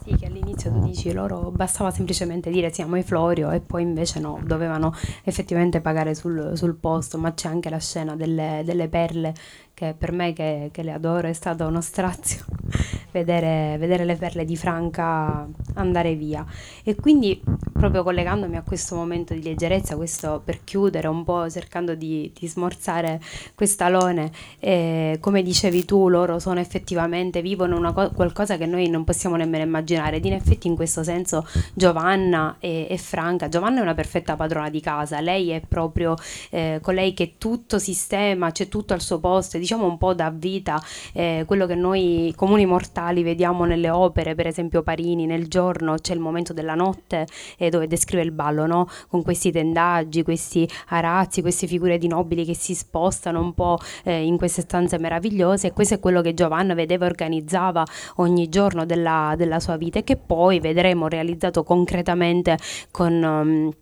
Sì, 0.02 0.14
che 0.14 0.26
all'inizio 0.26 0.70
tu 0.70 0.80
dici 0.80 1.12
loro 1.12 1.50
bastava 1.50 1.90
semplicemente 1.90 2.50
dire 2.50 2.72
siamo 2.72 2.96
i 2.96 3.02
Florio 3.02 3.50
e 3.50 3.60
poi 3.60 3.82
invece 3.82 4.20
no, 4.20 4.40
dovevano 4.44 4.94
effettivamente 5.24 5.80
pagare 5.80 6.14
sul, 6.14 6.52
sul 6.56 6.76
posto, 6.76 7.18
ma 7.18 7.34
c'è 7.34 7.48
anche 7.48 7.68
la 7.70 7.78
scena 7.78 8.14
delle, 8.14 8.62
delle 8.64 8.88
perle 8.88 9.34
che 9.76 9.94
per 9.96 10.10
me 10.10 10.32
che, 10.32 10.70
che, 10.72 10.82
le 10.82 10.92
adoro 10.92 11.28
è 11.28 11.34
stato 11.34 11.66
uno 11.66 11.82
strazio 11.82 12.46
vedere, 13.12 13.76
vedere, 13.78 14.06
le 14.06 14.16
perle 14.16 14.46
di 14.46 14.56
Franca 14.56 15.46
andare 15.74 16.14
via. 16.14 16.42
E 16.82 16.94
quindi 16.94 17.38
proprio 17.74 18.02
collegandomi 18.02 18.56
a 18.56 18.62
questo 18.62 18.94
momento 18.94 19.34
di 19.34 19.42
leggerezza, 19.42 19.94
questo 19.94 20.40
per 20.42 20.64
chiudere 20.64 21.08
un 21.08 21.24
po' 21.24 21.50
cercando 21.50 21.94
di, 21.94 22.32
di 22.34 22.48
smorzare 22.48 23.20
quest'alone, 23.54 24.30
eh, 24.60 25.18
come 25.20 25.42
dicevi 25.42 25.84
tu, 25.84 26.08
loro 26.08 26.38
sono 26.38 26.58
effettivamente, 26.58 27.42
vivono 27.42 27.76
una 27.76 27.92
co- 27.92 28.12
qualcosa 28.12 28.56
che 28.56 28.64
noi 28.64 28.88
non 28.88 29.04
possiamo 29.04 29.36
nemmeno 29.36 29.62
immaginare. 29.62 30.16
Ed 30.16 30.24
in 30.24 30.32
effetti 30.32 30.68
in 30.68 30.74
questo 30.74 31.02
senso 31.02 31.46
Giovanna 31.74 32.56
e, 32.60 32.86
e 32.88 32.96
Franca, 32.96 33.50
Giovanna 33.50 33.80
è 33.80 33.82
una 33.82 33.94
perfetta 33.94 34.36
padrona 34.36 34.70
di 34.70 34.80
casa, 34.80 35.20
lei 35.20 35.50
è 35.50 35.60
proprio 35.60 36.16
eh, 36.48 36.78
colei 36.80 37.12
che 37.12 37.34
tutto 37.36 37.78
sistema, 37.78 38.50
c'è 38.52 38.68
tutto 38.68 38.94
al 38.94 39.02
suo 39.02 39.18
posto, 39.18 39.58
diciamo 39.66 39.84
un 39.84 39.98
po' 39.98 40.14
dà 40.14 40.30
vita 40.30 40.80
eh, 41.12 41.42
quello 41.44 41.66
che 41.66 41.74
noi 41.74 42.32
comuni 42.36 42.64
mortali 42.66 43.24
vediamo 43.24 43.64
nelle 43.64 43.90
opere, 43.90 44.36
per 44.36 44.46
esempio 44.46 44.84
Parini 44.84 45.26
nel 45.26 45.48
giorno 45.48 45.96
c'è 45.96 46.14
il 46.14 46.20
momento 46.20 46.52
della 46.52 46.76
notte 46.76 47.26
eh, 47.58 47.68
dove 47.68 47.88
descrive 47.88 48.22
il 48.22 48.30
ballo, 48.30 48.66
no? 48.66 48.88
con 49.08 49.24
questi 49.24 49.50
tendaggi, 49.50 50.22
questi 50.22 50.68
arazzi, 50.88 51.40
queste 51.40 51.66
figure 51.66 51.98
di 51.98 52.06
nobili 52.06 52.44
che 52.44 52.54
si 52.54 52.74
spostano 52.74 53.40
un 53.40 53.54
po' 53.54 53.78
eh, 54.04 54.24
in 54.24 54.36
queste 54.36 54.62
stanze 54.62 54.98
meravigliose 54.98 55.66
e 55.66 55.72
questo 55.72 55.94
è 55.94 56.00
quello 56.00 56.20
che 56.20 56.32
Giovanna 56.32 56.74
vedeva 56.74 57.06
e 57.06 57.08
organizzava 57.08 57.84
ogni 58.16 58.48
giorno 58.48 58.86
della, 58.86 59.34
della 59.36 59.58
sua 59.58 59.76
vita 59.76 59.98
e 59.98 60.04
che 60.04 60.16
poi 60.16 60.60
vedremo 60.60 61.08
realizzato 61.08 61.64
concretamente 61.64 62.56
con... 62.92 63.12
Um, 63.22 63.72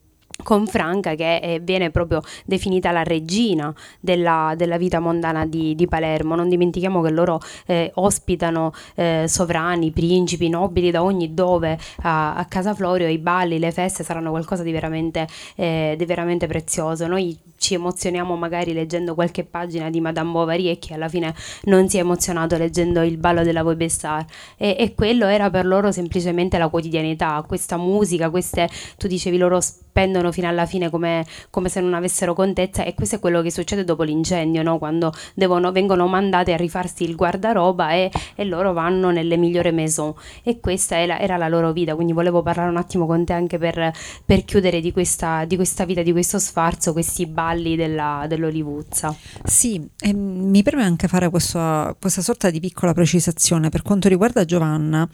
con 0.42 0.66
Franca 0.66 1.14
che 1.14 1.40
è, 1.40 1.60
viene 1.60 1.90
proprio 1.90 2.20
definita 2.44 2.90
la 2.90 3.02
regina 3.02 3.72
della, 4.00 4.54
della 4.56 4.76
vita 4.76 4.98
mondana 5.00 5.46
di, 5.46 5.74
di, 5.74 5.86
Palermo. 5.86 6.34
Non 6.34 6.48
dimentichiamo 6.48 7.00
che 7.00 7.10
loro 7.10 7.40
eh, 7.66 7.90
ospitano 7.94 8.72
eh, 8.94 9.24
sovrani, 9.28 9.90
principi, 9.90 10.48
nobili 10.48 10.90
da 10.90 11.02
ogni 11.02 11.34
dove 11.34 11.78
a, 12.02 12.34
a, 12.34 12.44
Casa 12.46 12.74
Florio, 12.74 13.08
i 13.08 13.18
balli, 13.18 13.58
le 13.58 13.72
feste 13.72 14.02
saranno 14.02 14.30
qualcosa 14.30 14.62
di 14.62 14.72
veramente, 14.72 15.26
eh, 15.54 15.94
di 15.96 16.04
veramente 16.04 16.46
prezioso. 16.46 17.06
Noi 17.06 17.38
ci 17.64 17.72
emozioniamo 17.72 18.36
magari 18.36 18.74
leggendo 18.74 19.14
qualche 19.14 19.42
pagina 19.42 19.88
di 19.88 19.98
Madame 19.98 20.30
Bovary 20.32 20.68
e 20.68 20.78
chi 20.78 20.92
alla 20.92 21.08
fine 21.08 21.34
non 21.62 21.88
si 21.88 21.96
è 21.96 22.00
emozionato 22.00 22.58
leggendo 22.58 23.00
il 23.00 23.16
ballo 23.16 23.42
della 23.42 23.62
Webstar 23.62 24.22
e, 24.58 24.76
e 24.78 24.94
quello 24.94 25.26
era 25.26 25.48
per 25.48 25.64
loro 25.64 25.90
semplicemente 25.90 26.58
la 26.58 26.68
quotidianità, 26.68 27.42
questa 27.46 27.78
musica, 27.78 28.28
queste, 28.28 28.68
tu 28.98 29.06
dicevi 29.06 29.38
loro 29.38 29.60
spendono 29.94 30.32
fino 30.32 30.48
alla 30.48 30.66
fine 30.66 30.90
come, 30.90 31.24
come, 31.50 31.68
se 31.68 31.80
non 31.80 31.94
avessero 31.94 32.34
contezza 32.34 32.84
e 32.84 32.94
questo 32.94 33.16
è 33.16 33.18
quello 33.20 33.40
che 33.40 33.52
succede 33.52 33.84
dopo 33.84 34.02
l'incendio, 34.02 34.62
no? 34.62 34.76
quando 34.76 35.12
devono, 35.34 35.70
vengono 35.70 36.08
mandate 36.08 36.52
a 36.52 36.56
rifarsi 36.56 37.04
il 37.04 37.14
guardaroba 37.14 37.92
e, 37.92 38.10
e, 38.34 38.44
loro 38.44 38.72
vanno 38.72 39.10
nelle 39.10 39.36
migliori 39.36 39.70
maison 39.70 40.12
e 40.42 40.58
questa 40.58 41.00
era, 41.00 41.20
era, 41.20 41.36
la 41.36 41.48
loro 41.48 41.72
vita, 41.72 41.94
quindi 41.94 42.12
volevo 42.12 42.42
parlare 42.42 42.68
un 42.68 42.76
attimo 42.76 43.06
con 43.06 43.24
te 43.24 43.32
anche 43.32 43.56
per, 43.56 43.92
per 44.26 44.44
chiudere 44.44 44.80
di 44.80 44.90
questa, 44.90 45.44
di 45.44 45.54
questa, 45.54 45.84
vita, 45.84 46.02
di 46.02 46.10
questo 46.10 46.40
sfarzo, 46.40 46.92
questi 46.92 47.26
balli 47.26 47.53
della, 47.62 48.26
dell'Olivuzza. 48.28 49.14
Sì, 49.44 49.80
mi 50.12 50.62
preme 50.62 50.84
anche 50.84 51.08
fare 51.08 51.30
questa, 51.30 51.94
questa 51.98 52.22
sorta 52.22 52.50
di 52.50 52.60
piccola 52.60 52.92
precisazione 52.94 53.68
per 53.68 53.82
quanto 53.82 54.08
riguarda 54.08 54.44
Giovanna, 54.44 55.08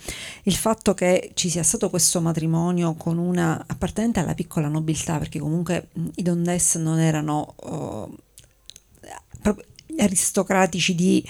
il 0.44 0.54
fatto 0.54 0.94
che 0.94 1.32
ci 1.34 1.48
sia 1.48 1.62
stato 1.62 1.90
questo 1.90 2.20
matrimonio 2.20 2.94
con 2.94 3.18
una 3.18 3.64
appartenente 3.66 4.20
alla 4.20 4.34
piccola 4.34 4.68
nobiltà, 4.68 5.18
perché 5.18 5.38
comunque 5.38 5.88
i 6.16 6.22
Dondes 6.22 6.76
non 6.76 6.98
erano 6.98 7.54
uh, 7.62 8.18
aristocratici 9.98 10.94
di 10.94 11.24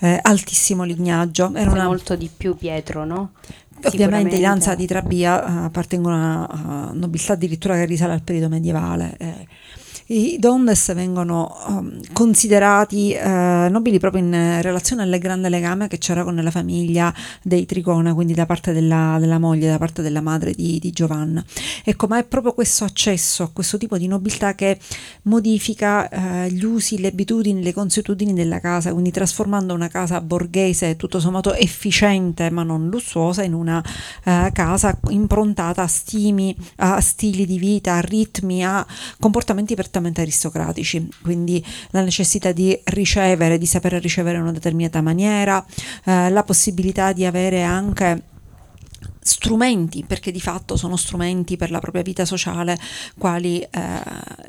eh, 0.00 0.18
altissimo 0.22 0.84
lignaggio. 0.84 1.52
Era 1.54 1.70
una... 1.70 1.84
molto 1.84 2.16
di 2.16 2.30
più 2.34 2.56
Pietro, 2.56 3.04
no? 3.04 3.32
Ovviamente 3.82 4.36
i 4.36 4.40
Lanza 4.40 4.74
di 4.74 4.86
Trabia 4.86 5.42
uh, 5.42 5.64
appartengono 5.64 6.16
a, 6.16 6.46
a 6.46 6.90
nobiltà 6.92 7.32
addirittura 7.32 7.74
che 7.74 7.86
risale 7.86 8.12
al 8.12 8.22
periodo 8.22 8.48
medievale. 8.48 9.14
Eh 9.18 9.46
i 10.10 10.38
Dondes 10.40 10.92
vengono 10.92 11.56
um, 11.68 12.00
considerati 12.12 13.16
uh, 13.16 13.70
nobili 13.70 14.00
proprio 14.00 14.22
in 14.22 14.60
relazione 14.60 15.04
al 15.04 15.18
grande 15.18 15.48
legame 15.48 15.86
che 15.86 15.98
c'era 15.98 16.24
con 16.24 16.34
la 16.34 16.50
famiglia 16.50 17.14
dei 17.44 17.64
Tricona, 17.64 18.12
quindi 18.12 18.34
da 18.34 18.44
parte 18.44 18.72
della, 18.72 19.18
della 19.20 19.38
moglie, 19.38 19.68
da 19.68 19.78
parte 19.78 20.02
della 20.02 20.20
madre 20.20 20.52
di, 20.52 20.80
di, 20.80 20.90
Giovanna. 20.90 21.44
Ecco, 21.84 22.08
ma 22.08 22.18
è 22.18 22.24
proprio 22.24 22.54
questo 22.54 22.82
accesso 22.82 23.44
a 23.44 23.50
questo 23.52 23.78
tipo 23.78 23.96
di 23.98 24.08
nobiltà 24.08 24.56
che 24.56 24.80
modifica 25.22 26.08
uh, 26.10 26.50
gli 26.50 26.64
usi, 26.64 26.98
le 26.98 27.08
abitudini, 27.08 27.62
le 27.62 27.72
consuetudini 27.72 28.34
della 28.34 28.58
casa, 28.58 28.90
quindi 28.90 29.12
trasformando 29.12 29.74
una 29.74 29.88
casa 29.88 30.20
borghese 30.20 30.96
tutto 30.96 31.20
sommato 31.20 31.54
efficiente 31.54 32.50
ma 32.50 32.64
non 32.64 32.88
lussuosa 32.88 33.44
in 33.44 33.52
una 33.52 33.80
uh, 34.24 34.50
casa 34.52 34.98
improntata 35.10 35.82
a 35.82 35.86
stimi, 35.86 36.56
a 36.76 37.00
stili 37.00 37.46
di 37.46 37.58
vita, 37.58 37.94
a 37.94 38.00
ritmi, 38.00 38.64
a 38.64 38.84
comportamenti 39.20 39.76
per 39.76 39.88
prettamente 40.00 40.22
aristocratici, 40.22 41.08
quindi 41.22 41.64
la 41.90 42.02
necessità 42.02 42.52
di 42.52 42.78
ricevere, 42.84 43.58
di 43.58 43.66
sapere 43.66 43.98
ricevere 43.98 44.36
in 44.36 44.42
una 44.42 44.52
determinata 44.52 45.00
maniera, 45.00 45.64
eh, 46.04 46.30
la 46.30 46.42
possibilità 46.42 47.12
di 47.12 47.24
avere 47.24 47.62
anche 47.62 48.22
strumenti, 49.22 50.04
perché 50.06 50.30
di 50.32 50.40
fatto 50.40 50.76
sono 50.76 50.96
strumenti 50.96 51.56
per 51.56 51.70
la 51.70 51.78
propria 51.78 52.02
vita 52.02 52.24
sociale, 52.24 52.78
quali 53.18 53.60
eh, 53.60 53.68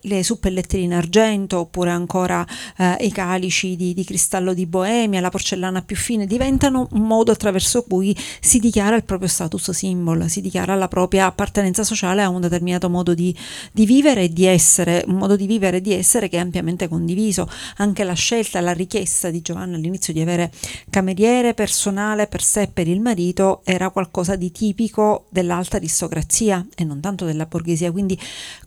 le 0.01 0.23
suppellettine 0.23 0.83
in 0.83 0.93
argento 0.93 1.59
oppure 1.59 1.91
ancora 1.91 2.45
eh, 2.77 2.95
i 3.01 3.11
calici 3.11 3.75
di, 3.75 3.93
di, 3.93 4.03
cristallo 4.03 4.53
di 4.53 4.65
Boemia, 4.65 5.19
la 5.19 5.29
porcellana 5.29 5.81
più 5.81 5.95
fine, 5.95 6.25
diventano 6.25 6.87
un 6.91 7.01
modo 7.01 7.31
attraverso 7.31 7.83
cui 7.83 8.15
si 8.39 8.59
dichiara 8.59 8.95
il 8.95 9.03
proprio 9.03 9.27
status 9.27 9.71
symbol, 9.71 10.29
si 10.29 10.41
dichiara 10.41 10.75
la 10.75 10.87
propria 10.87 11.25
appartenenza 11.25 11.83
sociale 11.83 12.21
a 12.21 12.29
un 12.29 12.41
determinato 12.41 12.89
modo 12.89 13.13
di, 13.13 13.35
di 13.71 13.85
vivere 13.85 14.23
e 14.23 14.29
di 14.29 14.45
essere, 14.45 15.03
un 15.07 15.15
modo 15.15 15.35
di 15.35 15.45
vivere 15.45 15.77
e 15.77 15.81
di 15.81 15.93
essere 15.93 16.29
che 16.29 16.37
è 16.37 16.39
ampiamente 16.39 16.87
condiviso. 16.87 17.49
Anche 17.77 18.03
la 18.03 18.13
scelta, 18.13 18.61
la 18.61 18.73
richiesta 18.73 19.29
di 19.29 19.41
Giovanna 19.41 19.75
all'inizio 19.75 20.13
di 20.13 20.21
avere 20.21 20.51
cameriere 20.89 21.53
personale 21.53 22.27
per 22.27 22.41
sé 22.41 22.61
e 22.61 22.67
per 22.67 22.87
il 22.87 23.01
marito 23.01 23.61
era 23.63 23.89
qualcosa 23.89 24.35
di 24.35 24.51
tipico 24.61 25.25
dell'alta 25.29 25.77
aristocrazia 25.77 26.63
e 26.75 26.83
non 26.83 26.99
tanto 26.99 27.25
della 27.25 27.47
borghesia, 27.47 27.91
quindi 27.91 28.15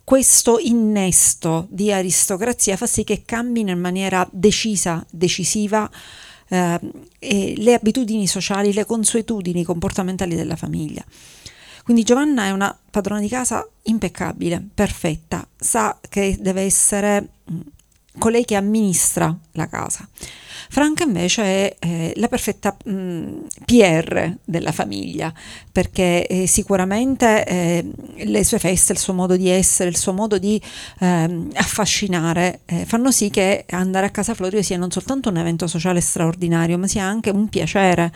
questo 0.03 0.59
innesto 0.59 1.67
di 1.69 1.89
aristocrazia 1.89 2.75
fa 2.75 2.85
sì 2.85 3.05
che 3.05 3.23
cambino 3.23 3.71
in 3.71 3.79
maniera 3.79 4.27
decisa, 4.29 5.05
decisiva 5.09 5.89
eh, 6.49 6.79
le 7.55 7.73
abitudini 7.73 8.27
sociali, 8.27 8.73
le 8.73 8.83
consuetudini 8.83 9.63
comportamentali 9.63 10.35
della 10.35 10.57
famiglia. 10.57 11.01
Quindi 11.85 12.03
Giovanna 12.03 12.43
è 12.43 12.51
una 12.51 12.77
padrona 12.91 13.21
di 13.21 13.29
casa 13.29 13.65
impeccabile, 13.83 14.61
perfetta, 14.73 15.47
sa 15.55 15.97
che 16.09 16.35
deve 16.41 16.63
essere 16.63 17.29
mm, 17.49 17.59
colei 18.19 18.43
che 18.43 18.55
amministra 18.55 19.33
la 19.53 19.67
casa. 19.67 20.05
Franca 20.69 21.03
invece 21.03 21.43
è 21.43 21.75
eh, 21.79 22.13
la 22.15 22.27
perfetta 22.27 22.75
mh, 22.83 22.91
mm, 22.91 23.37
PR 23.65 24.37
della 24.43 24.71
famiglia, 24.71 25.33
perché 25.71 26.27
eh, 26.27 26.47
sicuramente 26.47 27.45
eh, 27.45 27.85
le 28.15 28.43
sue 28.43 28.59
feste, 28.59 28.93
il 28.93 28.99
suo 28.99 29.13
modo 29.13 29.35
di 29.35 29.49
essere, 29.49 29.89
il 29.89 29.97
suo 29.97 30.13
modo 30.13 30.37
di 30.37 30.61
ehm, 30.99 31.49
affascinare 31.53 32.61
eh, 32.65 32.85
fanno 32.85 33.11
sì 33.11 33.29
che 33.29 33.65
andare 33.69 34.05
a 34.07 34.09
Casa 34.09 34.33
Florio 34.33 34.61
sia 34.61 34.77
non 34.77 34.91
soltanto 34.91 35.29
un 35.29 35.37
evento 35.37 35.67
sociale 35.67 36.01
straordinario, 36.01 36.77
ma 36.77 36.87
sia 36.87 37.03
anche 37.03 37.29
un 37.29 37.47
piacere, 37.49 38.11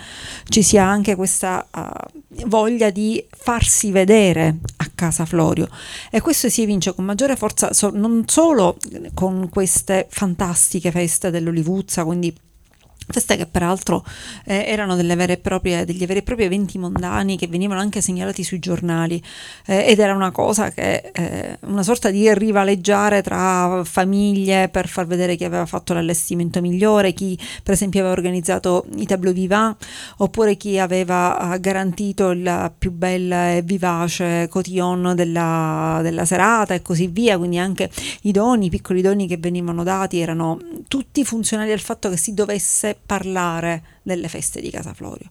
ci 0.48 0.62
sia 0.62 0.84
anche 0.84 1.16
questa 1.16 1.68
uh, 1.74 2.28
voglia 2.45 2.89
di 2.89 3.26
farsi 3.30 3.91
vedere 3.91 4.57
a 4.77 4.89
Casa 4.93 5.26
Florio. 5.26 5.68
E 6.11 6.22
questo 6.22 6.49
si 6.49 6.61
evince 6.61 6.93
con 6.93 7.06
maggiore 7.06 7.35
forza 7.35 7.73
so, 7.73 7.89
non 7.93 8.23
solo 8.27 8.77
con 9.14 9.49
queste 9.49 10.07
fantastiche 10.10 10.91
feste 10.91 11.30
dell'Olivuzza, 11.31 12.03
quindi 12.03 12.35
Feste 13.11 13.38
che 13.38 13.48
peraltro 13.48 14.06
eh, 14.45 14.65
erano 14.68 14.95
proprie, 15.41 15.84
degli 15.84 16.06
veri 16.06 16.19
e 16.19 16.22
propri 16.22 16.44
eventi 16.44 16.77
mondani 16.77 17.38
che 17.38 17.48
venivano 17.48 17.80
anche 17.80 18.02
segnalati 18.02 18.44
sui 18.44 18.60
giornali 18.60 19.19
eh, 19.65 19.86
ed 19.88 19.98
era 19.98 20.14
una 20.14 20.30
cosa 20.30 20.69
che, 20.69 21.10
eh, 21.11 21.57
una 21.61 21.81
sorta 21.81 22.11
di 22.11 22.31
rivaleggiare 22.31 23.23
tra 23.23 23.84
famiglie 23.84 24.69
per 24.69 24.88
far 24.88 25.07
vedere 25.07 25.36
chi 25.36 25.44
aveva 25.44 25.65
fatto 25.65 25.94
l'allestimento 25.95 26.61
migliore, 26.61 27.14
chi 27.14 27.36
per 27.64 27.73
esempio 27.73 28.02
aveva 28.02 28.14
organizzato 28.14 28.86
i 28.98 29.07
tableau 29.07 29.34
vivant 29.34 29.76
oppure 30.18 30.56
chi 30.56 30.77
aveva 30.77 31.56
eh, 31.56 31.60
garantito 31.60 32.30
il 32.30 32.72
più 32.77 32.91
bel 32.91 33.31
e 33.31 33.61
vivace 33.64 34.48
cotillon 34.49 35.14
della, 35.15 35.99
della 36.03 36.26
serata 36.26 36.76
e 36.76 36.84
così 36.84 37.07
via, 37.07 37.40
quindi 37.40 37.57
anche 37.57 37.90
i 38.22 38.31
doni, 38.31 38.68
i 38.68 38.69
piccoli 38.69 39.02
doni 39.02 39.26
che 39.26 39.38
venivano 39.38 39.81
dati 39.81 40.19
erano 40.19 40.60
tutti 40.88 41.26
funzionali 41.26 41.72
al 41.72 41.80
fatto 41.80 42.10
che 42.10 42.18
si 42.18 42.36
dovesse 42.36 42.99
parlare 43.06 43.84
delle 44.02 44.28
feste 44.28 44.62
di 44.62 44.70
Casa 44.70 44.94
Florio. 44.94 45.28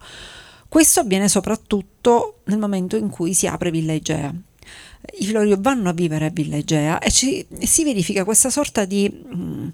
Questo 0.68 1.00
avviene 1.00 1.28
soprattutto 1.28 2.40
nel 2.44 2.58
momento 2.58 2.96
in 2.96 3.08
cui 3.08 3.32
si 3.32 3.46
apre 3.46 3.70
Villa 3.70 3.92
Igea. 3.92 4.34
I 5.18 5.26
Florio 5.26 5.56
vanno 5.58 5.88
a 5.88 5.92
vivere 5.92 6.26
a 6.26 6.30
Villa 6.30 6.56
Igea 6.56 6.98
e, 6.98 7.10
ci, 7.10 7.46
si 7.60 7.84
verifica 7.84 8.24
questa 8.24 8.50
sorta 8.50 8.84
di... 8.84 9.08
Mh, 9.08 9.40
mm, 9.40 9.68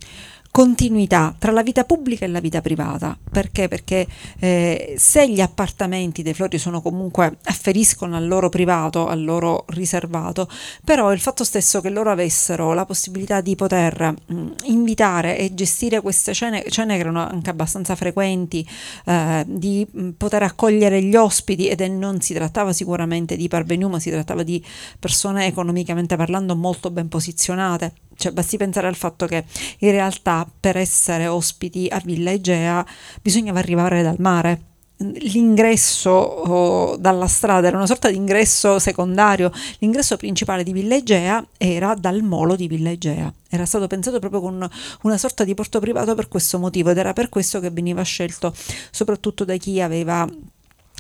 continuità 0.55 1.35
tra 1.37 1.51
la 1.51 1.65
vita 1.65 1.83
pubblica 1.83 2.25
e 2.25 2.29
la 2.29 2.39
vita 2.39 2.61
privata. 2.61 3.19
Perché? 3.29 3.67
Perché 3.67 4.07
eh, 4.39 4.95
se 4.97 5.29
gli 5.29 5.41
appartamenti 5.41 6.23
dei 6.23 6.33
Flori 6.33 6.59
sono 6.59 6.81
comunque 6.81 7.39
afferiscono 7.47 8.15
al 8.15 8.29
loro 8.29 8.51
privato, 8.51 9.09
al 9.09 9.25
loro 9.25 9.65
riservato, 9.71 10.49
però 10.85 11.13
il 11.13 11.19
fatto 11.19 11.43
stesso 11.43 11.81
che 11.81 11.91
loro 11.91 12.13
avessero 12.13 12.73
la 12.73 12.85
possibilità 12.85 13.41
di 13.41 13.57
poter 13.57 14.15
mh, 14.27 14.47
invitare 14.67 15.39
e 15.39 15.55
gestire 15.55 16.01
queste 16.01 16.33
cene, 16.33 16.63
cene 16.69 16.95
che 16.95 17.01
erano 17.01 17.27
anche 17.27 17.51
abbastanza 17.51 17.97
frequenti, 17.97 18.65
eh, 19.07 19.45
di 19.49 19.85
mh, 19.91 20.11
poter 20.11 20.45
accogliere 20.45 21.03
gli 21.03 21.17
ospiti 21.17 21.67
ed 21.67 21.81
è, 21.81 21.89
non 21.89 22.21
si 22.21 22.33
trattava 22.33 22.73
sicuramente 22.73 23.35
di 23.35 23.49
parvenu, 23.49 23.89
ma 23.89 23.99
si 23.99 24.09
trattava 24.09 24.45
di 24.45 24.65
persone 25.01 25.47
economicamente 25.47 26.15
parlando 26.15 26.55
molto 26.55 26.93
ben 26.93 27.09
posizionate 27.09 27.95
Cioè, 28.17 28.33
basti 28.33 28.57
pensare 28.57 28.87
al 28.87 28.97
fatto 28.97 29.27
che 29.27 29.45
in 29.79 29.91
realtà 29.91 30.47
per 30.59 30.77
essere 30.77 31.27
ospiti 31.27 31.89
a 31.91 32.01
Villa 32.05 32.31
Egea 32.31 32.85
bisognava 33.23 33.59
arrivare 33.59 34.03
dal 34.03 34.17
mare. 34.19 34.61
L'ingresso 34.97 36.11
oh, 36.11 36.97
dalla 36.97 37.27
strada 37.27 37.67
era 37.67 37.77
una 37.77 37.87
sorta 37.87 38.09
di 38.09 38.17
ingresso 38.17 38.79
secondario, 38.79 39.51
l'ingresso 39.79 40.17
principale 40.17 40.63
di 40.63 40.73
Villa 40.73 40.95
Egea 40.95 41.45
era 41.59 41.95
dal 41.95 42.23
molo 42.23 42.55
di 42.55 42.69
Villa 42.69 42.91
Egea, 42.91 43.31
era 43.51 43.67
stato 43.67 43.89
pensato 43.89 44.21
proprio 44.21 44.41
con 44.41 44.69
una 45.03 45.19
sorta 45.19 45.43
di 45.43 45.53
porto 45.55 45.81
privato 45.81 46.15
per 46.15 46.29
questo 46.29 46.61
motivo 46.61 46.91
ed 46.91 46.99
era 46.99 47.13
per 47.13 47.29
questo 47.29 47.59
che 47.59 47.71
veniva 47.71 48.03
scelto 48.03 48.55
soprattutto 48.93 49.45
da 49.45 49.57
chi 49.57 49.81
aveva 49.81 50.29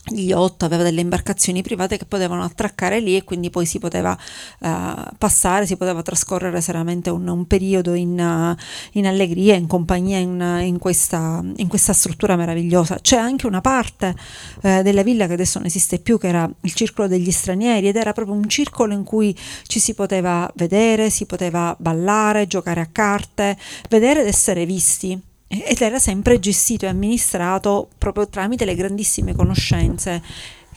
gli 0.06 0.32
otto 0.32 0.66
aveva 0.66 0.82
delle 0.82 1.00
imbarcazioni 1.00 1.62
private 1.62 1.96
che 1.96 2.04
potevano 2.04 2.42
attraccare 2.42 3.00
lì 3.00 3.16
e 3.16 3.24
quindi 3.24 3.48
poi 3.48 3.64
si 3.64 3.78
poteva 3.78 4.16
uh, 4.60 4.68
passare, 5.16 5.66
si 5.66 5.76
poteva 5.76 6.02
trascorrere 6.02 6.60
seriamente 6.60 7.08
un, 7.08 7.26
un 7.26 7.46
periodo 7.46 7.94
in, 7.94 8.10
uh, 8.10 8.98
in, 8.98 9.06
allegria, 9.06 9.54
in 9.54 9.66
compagnia 9.66 10.18
in, 10.18 10.60
in, 10.62 10.78
questa, 10.78 11.42
in, 11.56 11.68
questa, 11.68 11.94
struttura 11.94 12.36
meravigliosa. 12.36 12.98
C'è 13.00 13.16
anche 13.16 13.46
una 13.46 13.62
parte 13.62 14.14
uh, 14.62 14.82
della 14.82 15.02
villa 15.02 15.26
che 15.26 15.32
adesso 15.34 15.58
non 15.58 15.66
esiste 15.66 15.98
più, 15.98 16.18
che 16.18 16.28
era 16.28 16.50
il 16.60 16.74
circolo 16.74 17.08
degli 17.08 17.30
stranieri 17.30 17.88
ed 17.88 17.96
era 17.96 18.12
proprio 18.12 18.34
un 18.34 18.48
circolo 18.48 18.92
in 18.92 19.04
cui 19.04 19.34
ci 19.66 19.78
si 19.78 19.94
poteva 19.94 20.50
vedere, 20.56 21.08
si 21.08 21.24
poteva 21.24 21.74
ballare, 21.78 22.46
giocare 22.46 22.80
a 22.80 22.88
carte, 22.92 23.56
vedere 23.88 24.20
ed 24.20 24.26
essere 24.26 24.66
visti 24.66 25.32
ed 25.46 25.80
era 25.80 25.98
sempre 25.98 26.38
gestito 26.38 26.84
e 26.84 26.88
amministrato 26.88 27.88
proprio 27.98 28.28
tramite 28.28 28.64
le 28.64 28.74
grandissime 28.74 29.34
conoscenze 29.34 30.22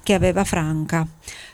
che 0.04 0.14
aveva 0.14 0.44
Franca, 0.44 1.06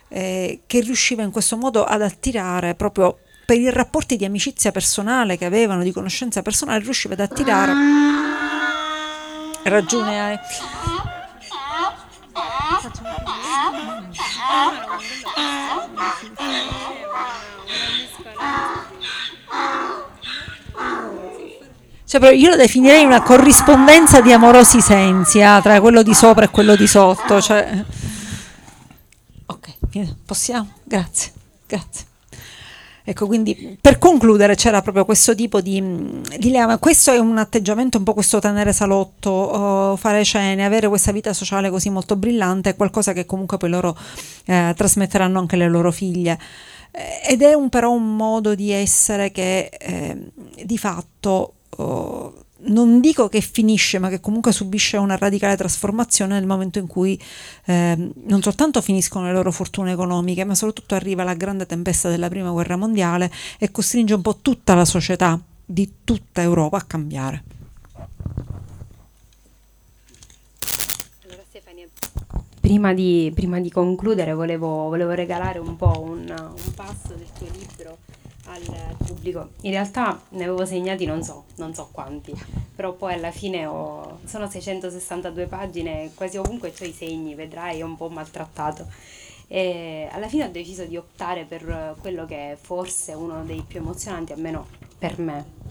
eh, 0.10 0.62
che 0.68 0.80
riusciva 0.82 1.24
in 1.24 1.32
questo 1.32 1.58
modo 1.58 1.84
ad 1.84 2.02
attirare 2.02 2.76
proprio 2.76 3.18
per 3.46 3.58
i 3.58 3.70
rapporti 3.70 4.16
di 4.16 4.26
amicizia 4.26 4.72
personale 4.72 5.38
che 5.38 5.46
avevano, 5.46 5.84
di 5.84 5.92
conoscenza 5.92 6.42
personale, 6.42 6.84
riusciva 6.84 7.14
ad 7.14 7.20
attirare. 7.20 7.74
Ragione 9.64 10.22
hai. 10.22 10.38
Cioè, 22.14 22.32
io 22.32 22.52
lo 22.52 22.56
definirei 22.56 23.04
una 23.04 23.24
corrispondenza 23.24 24.22
di 24.22 24.32
amorosi 24.32 24.82
sensi 24.82 25.40
eh, 25.40 25.60
tra 25.64 25.82
quello 25.82 26.04
di 26.04 26.14
sopra 26.14 26.46
e 26.46 26.50
quello 26.50 26.76
di 26.76 26.86
sotto. 26.86 27.42
Cioè... 27.42 27.84
Ok, 29.48 29.74
possiamo? 30.24 30.74
Grazie, 30.84 31.32
grazie. 31.66 32.06
Ecco, 33.04 33.26
quindi 33.26 33.80
per 33.82 33.98
concludere 33.98 34.54
c'era 34.54 34.84
proprio 34.84 35.06
questo 35.06 35.34
tipo 35.34 35.60
di, 35.60 36.22
di 36.38 36.52
lema. 36.52 36.78
Questo 36.78 37.12
è 37.12 37.18
un 37.18 37.40
atteggiamento, 37.40 37.98
un 37.98 38.04
po' 38.04 38.14
questo 38.14 38.38
tenere 38.38 38.74
salotto, 38.74 39.32
oh, 39.32 39.96
fare 39.96 40.24
cene, 40.24 40.64
avere 40.64 40.88
questa 40.88 41.12
vita 41.12 41.34
sociale 41.34 41.72
così 41.72 41.90
molto 41.90 42.16
brillante, 42.16 42.70
è 42.70 42.76
qualcosa 42.76 43.14
che 43.14 43.26
comunque 43.26 43.58
poi 43.58 43.72
loro 43.72 43.98
eh, 44.46 44.72
trasmetteranno 44.78 45.40
anche 45.40 45.56
alle 45.56 45.68
loro 45.68 45.92
figlie. 45.92 46.38
Ed 47.28 47.42
è 47.42 47.56
un, 47.56 47.70
però 47.70 47.90
un 47.90 48.16
modo 48.16 48.54
di 48.54 48.70
essere 48.70 49.32
che 49.32 49.72
eh, 49.80 50.16
di 50.64 50.78
fatto 50.78 51.54
non 52.66 53.00
dico 53.00 53.28
che 53.28 53.42
finisce, 53.42 54.00
ma 54.00 54.10
che 54.10 54.20
comunque 54.20 54.52
subisce 54.52 54.98
una 54.98 55.18
radicale 55.18 55.58
trasformazione 55.58 56.36
nel 56.36 56.46
momento 56.46 56.80
in 56.80 56.88
cui 56.88 57.20
eh, 57.66 58.12
non 58.26 58.42
soltanto 58.42 58.82
finiscono 58.82 59.26
le 59.26 59.34
loro 59.34 59.52
fortune 59.52 59.92
economiche, 59.92 60.44
ma 60.44 60.56
soprattutto 60.56 60.96
arriva 60.96 61.24
la 61.24 61.34
grande 61.34 61.66
tempesta 61.66 62.10
della 62.10 62.30
prima 62.30 62.52
guerra 62.52 62.78
mondiale 62.78 63.32
e 63.58 63.72
costringe 63.72 64.14
un 64.14 64.22
po' 64.22 64.38
tutta 64.42 64.76
la 64.76 64.86
società 64.86 65.40
di 65.66 65.92
tutta 66.04 66.42
Europa 66.42 66.78
a 66.78 66.84
cambiare. 66.84 67.44
Prima 72.60 72.94
di, 72.94 73.30
prima 73.36 73.60
di 73.60 73.70
concludere 73.70 74.34
volevo, 74.34 74.88
volevo, 74.88 75.12
regalare 75.12 75.60
un 75.60 75.76
po' 75.76 76.02
un, 76.02 76.22
un 76.30 76.74
passo 76.74 77.14
del 77.14 77.28
tuo 77.38 77.48
libro 77.52 77.98
al 78.46 78.96
pubblico. 78.98 79.50
In 79.62 79.72
realtà 79.72 80.22
ne 80.30 80.44
avevo 80.44 80.66
segnati 80.66 81.06
non 81.06 81.24
so, 81.24 81.46
non 81.56 81.74
so 81.74 81.90
quanti, 81.92 82.34
però 82.76 82.94
poi 82.94 83.14
alla 83.14 83.32
fine 83.32 83.66
ho, 83.66 84.20
sono 84.26 84.50
662 84.50 85.46
pagine, 85.46 86.12
quasi 86.14 86.38
ovunque 86.38 86.74
ho 86.78 86.86
i 86.86 86.92
segni, 86.92 87.36
vedrai, 87.36 87.80
è 87.80 87.84
un 87.84 87.96
po' 87.96 88.10
maltrattato. 88.10 88.88
E 89.48 90.08
alla 90.12 90.28
fine 90.28 90.46
ho 90.46 90.50
deciso 90.50 90.86
di 90.86 90.98
optare 90.98 91.46
per 91.46 91.96
quello 92.00 92.26
che 92.26 92.54
è 92.54 92.58
forse 92.60 93.14
uno 93.14 93.44
dei 93.44 93.64
più 93.68 93.80
emozionanti, 93.80 94.34
almeno 94.34 94.66
per 94.98 95.20
me. 95.20 95.62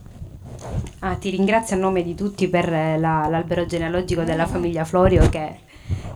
Ah, 1.01 1.17
ti 1.17 1.31
ringrazio 1.31 1.77
a 1.77 1.79
nome 1.79 2.03
di 2.03 2.15
tutti 2.15 2.49
per 2.49 2.69
la, 2.71 3.27
l'albero 3.29 3.67
genealogico 3.67 4.23
della 4.23 4.47
famiglia 4.47 4.85
Florio 4.85 5.29
che 5.29 5.71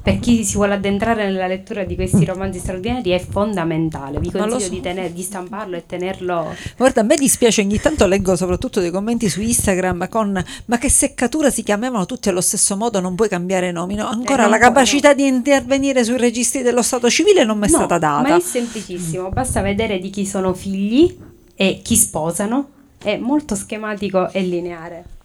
per 0.07 0.21
chi 0.21 0.45
si 0.45 0.55
vuole 0.55 0.75
addentrare 0.75 1.25
nella 1.25 1.49
lettura 1.49 1.83
di 1.83 1.97
questi 1.97 2.25
romanzi 2.25 2.61
straordinari 2.61 3.11
è 3.11 3.19
fondamentale. 3.19 4.21
Vi 4.21 4.31
consiglio 4.31 4.61
so. 4.61 4.69
di, 4.69 4.81
tener, 4.81 5.11
di, 5.11 5.23
stamparlo 5.23 5.75
e 5.75 5.85
tenerlo. 5.85 6.55
Guarda, 6.77 7.01
a 7.01 7.05
me 7.05 7.17
dispiace, 7.17 7.63
ogni 7.63 7.81
tanto 7.81 8.07
leggo 8.07 8.37
soprattutto 8.37 8.79
dei 8.79 8.93
commenti 8.93 9.29
su 9.29 9.41
Instagram 9.41 10.09
con 10.09 10.41
ma 10.67 10.79
che 10.79 10.89
seccatura 10.89 11.51
si 11.51 11.65
chiamavano 11.65 12.07
tutti 12.07 12.29
allo 12.29 12.41
stesso 12.41 12.77
modo, 12.77 13.01
non 13.01 13.17
puoi 13.17 13.29
cambiare 13.29 13.73
nomi. 13.73 13.97
No? 13.97 14.07
Ancora 14.07 14.47
eh, 14.47 14.49
la 14.49 14.59
capacità 14.59 15.09
no. 15.09 15.15
di 15.17 15.27
intervenire 15.27 16.05
sui 16.05 16.19
registri 16.19 16.63
dello 16.63 16.83
Stato 16.83 17.11
civile 17.11 17.43
non 17.43 17.59
mi 17.59 17.67
è 17.67 17.71
no, 17.71 17.79
stata 17.79 17.99
data. 17.99 18.29
Ma 18.29 18.37
è 18.37 18.41
semplicissimo, 18.41 19.31
basta 19.31 19.61
vedere 19.61 19.99
di 19.99 20.11
chi 20.11 20.25
sono 20.25 20.55
figli 20.55 21.19
e 21.57 21.81
chi 21.83 21.97
sposano. 21.97 22.69
È 23.03 23.17
molto 23.17 23.57
schematico 23.57 24.31
e 24.31 24.43
lineare. 24.43 25.16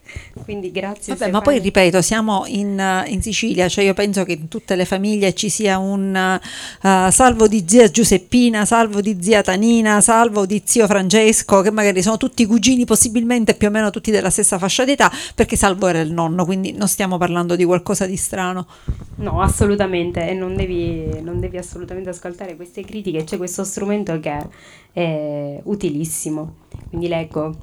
Quindi 0.43 0.71
grazie. 0.71 1.15
Vabbè, 1.15 1.31
ma 1.31 1.41
poi 1.41 1.59
ripeto, 1.59 2.01
siamo 2.01 2.45
in, 2.47 3.03
in, 3.07 3.21
Sicilia, 3.21 3.67
cioè 3.67 3.83
io 3.83 3.93
penso 3.93 4.23
che 4.23 4.33
in 4.33 4.47
tutte 4.47 4.75
le 4.75 4.85
famiglie 4.85 5.33
ci 5.33 5.49
sia 5.49 5.77
un 5.77 6.39
uh, 6.81 7.11
salvo 7.11 7.47
di 7.47 7.63
zia 7.67 7.89
Giuseppina, 7.89 8.65
salvo 8.65 9.01
di 9.01 9.17
zia 9.19 9.41
Tanina, 9.41 9.99
salvo 10.01 10.45
di 10.45 10.61
zio 10.63 10.87
Francesco, 10.87 11.61
che 11.61 11.71
magari 11.71 12.01
sono 12.01 12.17
tutti 12.17 12.45
cugini, 12.45 12.85
possibilmente 12.85 13.55
più 13.55 13.67
o 13.67 13.71
meno 13.71 13.89
tutti 13.89 14.11
della 14.11 14.29
stessa 14.29 14.57
fascia 14.57 14.85
d'età, 14.85 15.11
perché 15.35 15.55
salvo 15.55 15.87
era 15.87 15.99
il 15.99 16.11
nonno, 16.11 16.45
quindi 16.45 16.71
non 16.71 16.87
stiamo 16.87 17.17
parlando 17.17 17.55
di 17.55 17.65
qualcosa 17.65 18.05
di 18.05 18.15
strano. 18.15 18.67
No, 19.15 19.41
assolutamente, 19.41 20.27
e 20.27 20.33
non 20.33 20.55
devi, 20.55 21.21
non 21.21 21.39
devi 21.39 21.57
assolutamente 21.57 22.09
ascoltare 22.09 22.55
queste 22.55 22.83
critiche, 22.83 23.23
c'è 23.23 23.37
questo 23.37 23.63
strumento 23.63 24.19
che 24.19 24.47
è 24.93 25.59
utilissimo. 25.63 26.55
Quindi 26.89 27.07
leggo. 27.07 27.55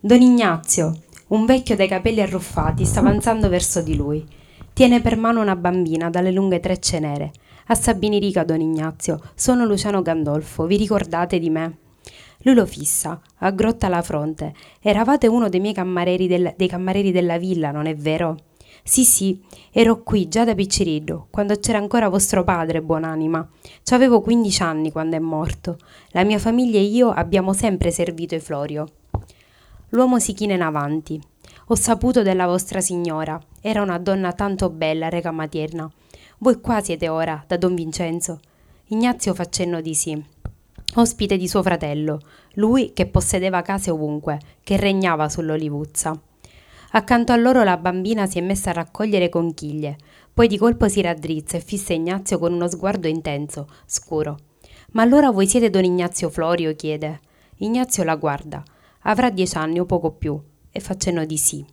Don 0.00 0.20
Ignazio, 0.20 0.94
un 1.28 1.44
vecchio 1.44 1.74
dai 1.74 1.88
capelli 1.88 2.20
arruffati 2.20 2.84
sta 2.84 3.00
avanzando 3.00 3.48
verso 3.48 3.82
di 3.82 3.96
lui. 3.96 4.24
Tiene 4.72 5.00
per 5.00 5.16
mano 5.16 5.40
una 5.40 5.56
bambina 5.56 6.08
dalle 6.08 6.30
lunghe 6.30 6.60
trecce 6.60 7.00
nere. 7.00 7.32
A 7.66 7.74
Sabini 7.74 8.20
Rica, 8.20 8.44
don 8.44 8.60
Ignazio, 8.60 9.20
sono 9.34 9.64
Luciano 9.64 10.02
Gandolfo, 10.02 10.66
vi 10.66 10.76
ricordate 10.76 11.40
di 11.40 11.50
me? 11.50 11.78
Lui 12.42 12.54
lo 12.54 12.64
fissa, 12.64 13.20
aggrotta 13.38 13.88
la 13.88 14.02
fronte. 14.02 14.54
Eravate 14.80 15.26
uno 15.26 15.48
dei 15.48 15.58
miei 15.58 15.74
cammareri, 15.74 16.28
del, 16.28 16.54
dei 16.56 16.68
cammareri 16.68 17.10
della 17.10 17.38
villa, 17.38 17.72
non 17.72 17.86
è 17.86 17.96
vero? 17.96 18.36
Sì, 18.84 19.02
sì, 19.02 19.42
ero 19.72 20.04
qui 20.04 20.28
già 20.28 20.44
da 20.44 20.54
piccirillo, 20.54 21.26
quando 21.30 21.58
c'era 21.58 21.78
ancora 21.78 22.08
vostro 22.08 22.44
padre, 22.44 22.82
buonanima. 22.82 23.48
Ci 23.82 23.94
avevo 23.94 24.20
15 24.20 24.62
anni 24.62 24.92
quando 24.92 25.16
è 25.16 25.18
morto. 25.18 25.76
La 26.10 26.22
mia 26.22 26.38
famiglia 26.38 26.78
e 26.78 26.84
io 26.84 27.10
abbiamo 27.10 27.52
sempre 27.52 27.90
servito 27.90 28.36
i 28.36 28.40
Florio. 28.40 28.86
L'uomo 29.90 30.18
si 30.18 30.32
china 30.32 30.54
in 30.54 30.62
avanti. 30.62 31.20
Ho 31.66 31.74
saputo 31.74 32.22
della 32.22 32.46
vostra 32.46 32.80
signora. 32.80 33.40
Era 33.60 33.82
una 33.82 33.98
donna 33.98 34.32
tanto 34.32 34.70
bella, 34.70 35.08
rega 35.08 35.30
materna. 35.30 35.90
Voi 36.38 36.60
qua 36.60 36.80
siete 36.80 37.08
ora, 37.08 37.42
da 37.46 37.56
don 37.56 37.74
Vincenzo. 37.74 38.40
Ignazio 38.88 39.34
fa 39.34 39.48
cenno 39.48 39.80
di 39.80 39.94
sì. 39.94 40.24
Ospite 40.94 41.36
di 41.36 41.48
suo 41.48 41.62
fratello, 41.62 42.20
lui 42.54 42.92
che 42.92 43.06
possedeva 43.06 43.62
case 43.62 43.90
ovunque, 43.90 44.38
che 44.62 44.76
regnava 44.76 45.28
sull'olivuzza. 45.28 46.18
Accanto 46.92 47.32
a 47.32 47.36
loro 47.36 47.62
la 47.64 47.76
bambina 47.76 48.26
si 48.26 48.38
è 48.38 48.40
messa 48.40 48.70
a 48.70 48.74
raccogliere 48.74 49.28
conchiglie, 49.28 49.96
poi 50.32 50.48
di 50.48 50.56
colpo 50.56 50.88
si 50.88 51.00
raddrizza 51.00 51.56
e 51.56 51.60
fissa 51.60 51.92
Ignazio 51.92 52.38
con 52.38 52.52
uno 52.52 52.68
sguardo 52.68 53.08
intenso, 53.08 53.68
scuro. 53.84 54.38
Ma 54.92 55.02
allora 55.02 55.30
voi 55.30 55.46
siete 55.46 55.68
don 55.68 55.84
Ignazio 55.84 56.30
Florio? 56.30 56.74
chiede. 56.74 57.20
Ignazio 57.56 58.04
la 58.04 58.16
guarda. 58.16 58.62
Avrà 59.08 59.30
dieci 59.30 59.56
anni 59.56 59.80
o 59.80 59.86
poco 59.86 60.12
più. 60.12 60.40
E 60.70 60.80
fa 60.80 60.96
cenno 60.96 61.24
di 61.24 61.36
sì. 61.36 61.64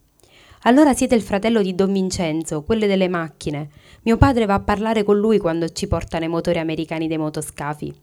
Allora 0.66 0.94
siete 0.94 1.16
il 1.16 1.22
fratello 1.22 1.62
di 1.62 1.76
Don 1.76 1.92
Vincenzo, 1.92 2.64
quello 2.64 2.88
delle 2.88 3.10
macchine. 3.10 3.70
Mio 4.04 4.18
padre 4.18 4.46
va 4.46 4.54
a 4.54 4.60
parlare 4.62 5.04
con 5.04 5.18
lui 5.18 5.38
quando 5.38 5.68
ci 5.70 5.88
portano 5.88 6.24
i 6.24 6.30
motori 6.30 6.60
americani 6.60 7.08
dei 7.08 7.18
motoscafi. 7.18 7.94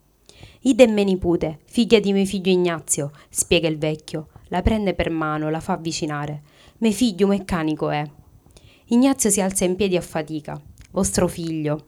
Idem 0.63 0.93
me 0.93 1.05
nipote, 1.05 1.61
figlia 1.65 2.01
di 2.01 2.13
mio 2.13 2.27
figlio 2.27 2.51
Ignazio, 2.51 3.13
spiega 3.31 3.67
il 3.67 3.79
vecchio. 3.79 4.29
La 4.49 4.61
prende 4.61 4.93
per 4.93 5.09
mano, 5.11 5.49
la 5.49 5.61
fa 5.61 5.73
avvicinare. 5.73 6.43
Mio 6.79 6.93
figlio 6.93 7.27
meccanico 7.27 7.89
è. 7.89 8.05
Ignazio 8.87 9.31
si 9.31 9.41
alza 9.41 9.65
in 9.65 9.77
piedi 9.77 9.97
a 9.97 10.03
fatica. 10.03 10.61
Vostro 10.91 11.29
figlio. 11.29 11.87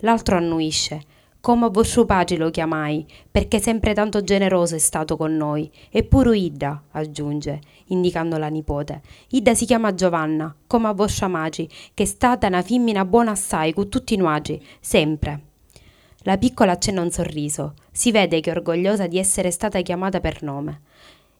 L'altro 0.00 0.36
annuisce. 0.36 1.02
Come 1.42 1.70
vostro 1.70 2.04
padre 2.04 2.36
lo 2.36 2.50
chiamai, 2.50 3.04
perché 3.28 3.58
sempre 3.58 3.94
tanto 3.94 4.22
generoso 4.22 4.76
è 4.76 4.78
stato 4.78 5.16
con 5.16 5.36
noi. 5.36 5.68
Eppure 5.90 6.38
Ida, 6.38 6.84
aggiunge, 6.92 7.60
indicando 7.86 8.38
la 8.38 8.46
nipote. 8.46 9.02
Ida 9.30 9.52
si 9.52 9.66
chiama 9.66 9.92
Giovanna, 9.92 10.54
come 10.68 10.86
a 10.86 10.92
vostra 10.92 11.26
madre, 11.26 11.66
che 11.94 12.04
è 12.04 12.06
stata 12.06 12.46
una 12.46 12.62
femmina 12.62 13.04
buona 13.04 13.32
assai 13.32 13.72
con 13.72 13.88
tutti 13.88 14.14
i 14.14 14.18
nuagi, 14.18 14.64
sempre. 14.78 15.40
La 16.18 16.38
piccola 16.38 16.70
accenna 16.70 17.00
un 17.00 17.10
sorriso. 17.10 17.74
Si 17.90 18.12
vede 18.12 18.38
che 18.38 18.52
è 18.52 18.54
orgogliosa 18.54 19.08
di 19.08 19.18
essere 19.18 19.50
stata 19.50 19.80
chiamata 19.80 20.20
per 20.20 20.44
nome. 20.44 20.82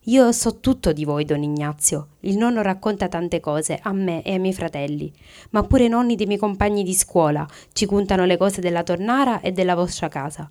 Io 0.06 0.32
so 0.32 0.58
tutto 0.58 0.92
di 0.92 1.04
voi, 1.04 1.24
don 1.24 1.44
Ignazio. 1.44 2.08
Il 2.20 2.36
nonno 2.36 2.60
racconta 2.60 3.06
tante 3.06 3.38
cose 3.38 3.78
a 3.80 3.92
me 3.92 4.24
e 4.24 4.32
ai 4.32 4.40
miei 4.40 4.52
fratelli, 4.52 5.12
ma 5.50 5.62
pure 5.62 5.84
i 5.84 5.88
nonni 5.88 6.16
dei 6.16 6.26
miei 6.26 6.40
compagni 6.40 6.82
di 6.82 6.92
scuola 6.92 7.46
ci 7.72 7.86
contano 7.86 8.24
le 8.24 8.36
cose 8.36 8.60
della 8.60 8.82
tornara 8.82 9.40
e 9.40 9.52
della 9.52 9.76
vostra 9.76 10.08
casa. 10.08 10.50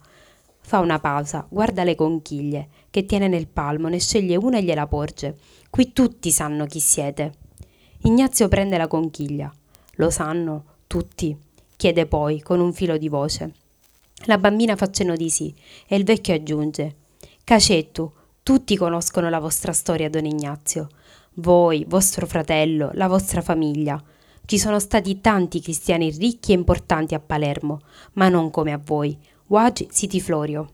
Fa 0.62 0.80
una 0.80 1.00
pausa, 1.00 1.46
guarda 1.50 1.84
le 1.84 1.96
conchiglie, 1.96 2.70
che 2.90 3.06
tiene 3.06 3.28
nel 3.28 3.48
palmo, 3.48 3.90
ne 3.90 4.00
sceglie 4.00 4.38
una 4.38 4.58
e 4.58 4.64
gliela 4.64 4.88
porge. 4.88 5.36
Qui 5.70 5.92
tutti 5.92 6.32
sanno 6.32 6.66
chi 6.66 6.80
siete. 6.80 7.34
Ignazio 8.04 8.48
prende 8.48 8.78
la 8.78 8.88
conchiglia. 8.88 9.52
Lo 9.96 10.10
sanno, 10.10 10.64
tutti, 10.88 11.38
chiede 11.76 12.06
poi, 12.06 12.42
con 12.42 12.62
un 12.62 12.72
filo 12.72 12.98
di 12.98 13.10
voce. 13.10 13.52
La 14.28 14.38
bambina 14.38 14.78
fa 14.78 14.90
cenno 14.90 15.18
di 15.18 15.30
sì 15.30 15.54
e 15.88 15.98
il 15.98 16.06
vecchio 16.06 16.36
aggiunge: 16.36 16.96
Cacettu, 17.44 18.14
tutti 18.44 18.76
conoscono 18.76 19.30
la 19.30 19.40
vostra 19.40 19.72
storia, 19.72 20.10
don 20.10 20.26
Ignazio. 20.26 20.88
Voi, 21.36 21.86
vostro 21.88 22.26
fratello, 22.26 22.90
la 22.94 23.08
vostra 23.08 23.42
famiglia. 23.42 24.02
Ci 24.44 24.58
sono 24.58 24.80
stati 24.80 25.22
tanti 25.22 25.62
cristiani 25.62 26.10
ricchi 26.10 26.52
e 26.52 26.56
importanti 26.56 27.14
a 27.14 27.20
Palermo, 27.20 27.82
ma 28.14 28.30
non 28.30 28.50
come 28.50 28.74
a 28.74 28.82
voi. 28.84 29.16
Wagi 29.48 29.88
Siti 29.92 30.20
Florio. 30.20 30.70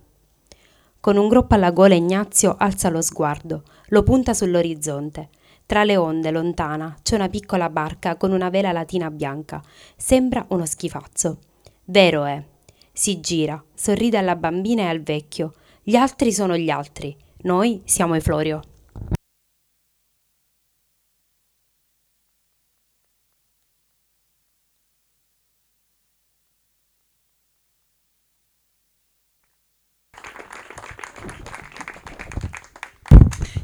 Con 1.01 1.17
un 1.17 1.27
groppo 1.27 1.55
alla 1.55 1.71
gola 1.71 1.93
Ignazio 1.93 2.55
alza 2.57 2.89
lo 2.89 3.01
sguardo, 3.01 3.63
lo 3.87 4.01
punta 4.01 4.33
sull'orizzonte. 4.33 5.29
Tra 5.65 5.83
le 5.83 5.97
onde, 5.97 6.31
lontana, 6.31 6.97
c'è 7.03 7.15
una 7.15 7.27
piccola 7.27 7.69
barca 7.69 8.15
con 8.15 8.31
una 8.31 8.49
vela 8.49 8.71
latina 8.71 9.11
bianca. 9.11 9.61
Sembra 9.97 10.45
uno 10.49 10.65
schifazzo. 10.65 11.39
Vero 11.83 12.23
è. 12.23 12.41
Si 12.93 13.19
gira, 13.19 13.61
sorride 13.75 14.17
alla 14.17 14.37
bambina 14.37 14.83
e 14.83 14.87
al 14.87 15.01
vecchio. 15.01 15.53
Gli 15.83 15.95
altri 15.95 16.31
sono 16.31 16.55
gli 16.55 16.69
altri. 16.69 17.15
Noi 17.43 17.81
siamo 17.85 18.15
i 18.15 18.21
Florio. 18.21 18.61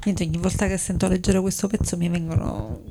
Niente, 0.05 0.23
ogni 0.23 0.37
volta 0.37 0.67
che 0.67 0.77
sento 0.77 1.07
leggere 1.07 1.39
questo 1.39 1.67
pezzo 1.67 1.95
mi 1.95 2.09
vengono, 2.09 2.81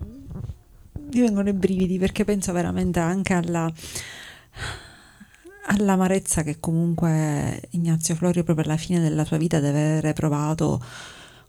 mi 0.94 1.20
vengono 1.20 1.48
i 1.50 1.52
brividi 1.52 1.98
perché 1.98 2.24
penso 2.24 2.52
veramente 2.52 3.00
anche 3.00 3.34
alla, 3.34 3.70
all'amarezza 5.66 6.42
che 6.42 6.58
comunque 6.58 7.60
Ignazio 7.70 8.14
Florio 8.14 8.42
proprio 8.42 8.66
alla 8.66 8.76
fine 8.76 9.00
della 9.00 9.24
sua 9.24 9.36
vita 9.36 9.60
deve 9.60 9.98
aver 9.98 10.12
provato 10.12 10.82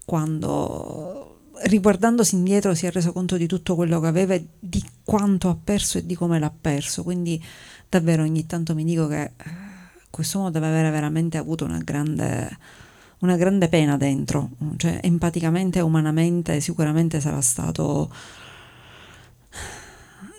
quando 0.05 1.33
riguardandosi 1.63 2.35
indietro 2.35 2.73
si 2.73 2.85
è 2.85 2.91
reso 2.91 3.13
conto 3.13 3.37
di 3.37 3.47
tutto 3.47 3.75
quello 3.75 3.99
che 3.99 4.07
aveva 4.07 4.33
e 4.33 4.47
di 4.59 4.83
quanto 5.03 5.49
ha 5.49 5.57
perso 5.61 5.97
e 5.97 6.05
di 6.05 6.15
come 6.15 6.39
l'ha 6.39 6.51
perso. 6.51 7.03
Quindi 7.03 7.41
davvero 7.89 8.23
ogni 8.23 8.45
tanto 8.45 8.73
mi 8.75 8.83
dico 8.83 9.07
che 9.07 9.23
eh, 9.23 9.31
quest'uomo 10.09 10.51
deve 10.51 10.67
avere 10.67 10.89
veramente 10.89 11.37
avuto 11.37 11.65
una 11.65 11.79
grande, 11.79 12.57
una 13.19 13.37
grande 13.37 13.69
pena 13.69 13.97
dentro, 13.97 14.51
cioè 14.77 14.99
empaticamente 15.01 15.79
umanamente 15.79 16.59
sicuramente 16.59 17.19
sarà 17.19 17.41
stato 17.41 18.11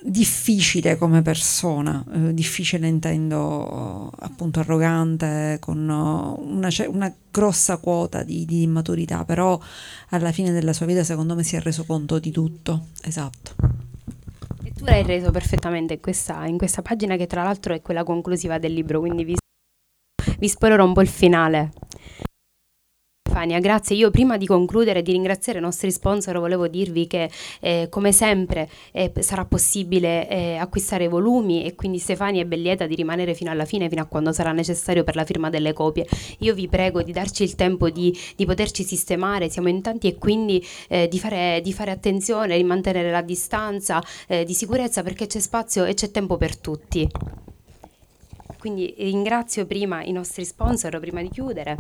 difficile 0.07 0.99
come 0.99 1.23
persona, 1.23 2.05
eh, 2.13 2.35
difficile 2.35 2.87
intendo 2.87 4.11
appunto 4.19 4.61
arrogante, 4.61 5.57
con 5.61 5.79
una, 5.79 6.69
una 6.89 7.15
grossa 7.31 7.79
quota 7.79 8.23
di, 8.23 8.45
di, 8.45 8.63
immaturità, 8.63 9.25
però 9.25 9.59
alla 10.11 10.31
fine 10.31 10.53
della 10.53 10.75
sua 10.75 10.85
vita 10.85 11.03
secondo 11.05 11.35
me 11.35 11.43
si 11.43 11.57
è 11.57 11.61
reso 11.61 11.85
conto 11.85 12.19
di 12.19 12.31
tutto, 12.31 12.89
esatto. 13.03 13.55
E 14.63 14.73
tu 14.73 14.85
l'hai 14.85 15.03
reso 15.03 15.31
perfettamente 15.31 15.95
in 15.95 16.01
questa, 16.01 16.45
in 16.45 16.59
questa 16.59 16.83
pagina 16.83 17.17
che 17.17 17.27
tra 17.27 17.43
l'altro 17.43 17.73
è 17.73 17.81
quella 17.81 18.05
conclusiva 18.05 18.59
del 18.59 18.75
libro, 18.75 19.01
quindi 19.01 19.25
vi, 19.25 19.37
vi 20.39 20.49
spoilerò 20.49 20.85
un 20.85 20.93
po' 20.93 21.01
il 21.01 21.09
finale. 21.09 21.73
Stefania, 23.45 23.59
grazie. 23.59 23.97
Io 23.97 24.11
prima 24.11 24.39
di 24.39 24.47
concludere 24.47 25.01
e 25.01 25.03
di 25.03 25.13
ringraziare 25.13 25.59
i 25.59 25.63
nostri 25.63 25.91
sponsor 25.93 26.39
volevo 26.39 26.67
dirvi 26.67 27.07
che 27.07 27.31
eh, 27.61 27.89
come 27.91 28.11
sempre 28.11 28.69
eh, 28.93 29.13
sarà 29.19 29.45
possibile 29.45 30.29
eh, 30.29 30.57
acquistare 30.57 31.09
volumi 31.09 31.65
e 31.65 31.75
quindi 31.75 31.99
Stefania 31.99 32.41
è 32.41 32.47
ben 32.47 32.63
lieta 32.63 32.87
di 32.87 32.95
rimanere 32.95 33.35
fino 33.35 33.51
alla 33.51 33.67
fine, 33.67 33.91
fino 33.91 34.01
a 34.01 34.07
quando 34.07 34.33
sarà 34.33 34.53
necessario 34.53 35.05
per 35.05 35.15
la 35.15 35.25
firma 35.25 35.51
delle 35.51 35.75
copie. 35.75 36.07
Io 36.39 36.55
vi 36.55 36.69
prego 36.69 37.03
di 37.03 37.13
darci 37.13 37.43
il 37.43 37.55
tempo 37.55 37.91
di, 37.91 38.17
di 38.35 38.47
poterci 38.47 38.83
sistemare, 38.83 39.51
siamo 39.51 39.69
in 39.69 39.83
tanti 39.83 40.09
e 40.09 40.17
quindi 40.17 40.65
eh, 40.89 41.07
di 41.09 41.19
fare, 41.19 41.61
di, 41.63 41.73
fare, 41.75 41.91
attenzione, 41.91 42.57
di 42.57 42.65
mantenere 42.65 43.11
la 43.11 43.23
distanza 43.23 44.03
eh, 44.27 44.45
di 44.45 44.55
sicurezza 44.55 45.03
perché 45.03 45.27
c'è 45.27 45.39
spazio 45.39 45.85
e 45.85 45.93
c'è 45.93 46.11
tempo 46.11 46.39
per 46.39 46.57
tutti. 46.57 47.07
Quindi 48.59 48.95
ringrazio 48.97 49.67
prima 49.67 50.03
i 50.03 50.13
nostri 50.13 50.47
sponsor 50.47 50.99
prima 50.99 51.21
di 51.21 51.29
chiudere. 51.29 51.77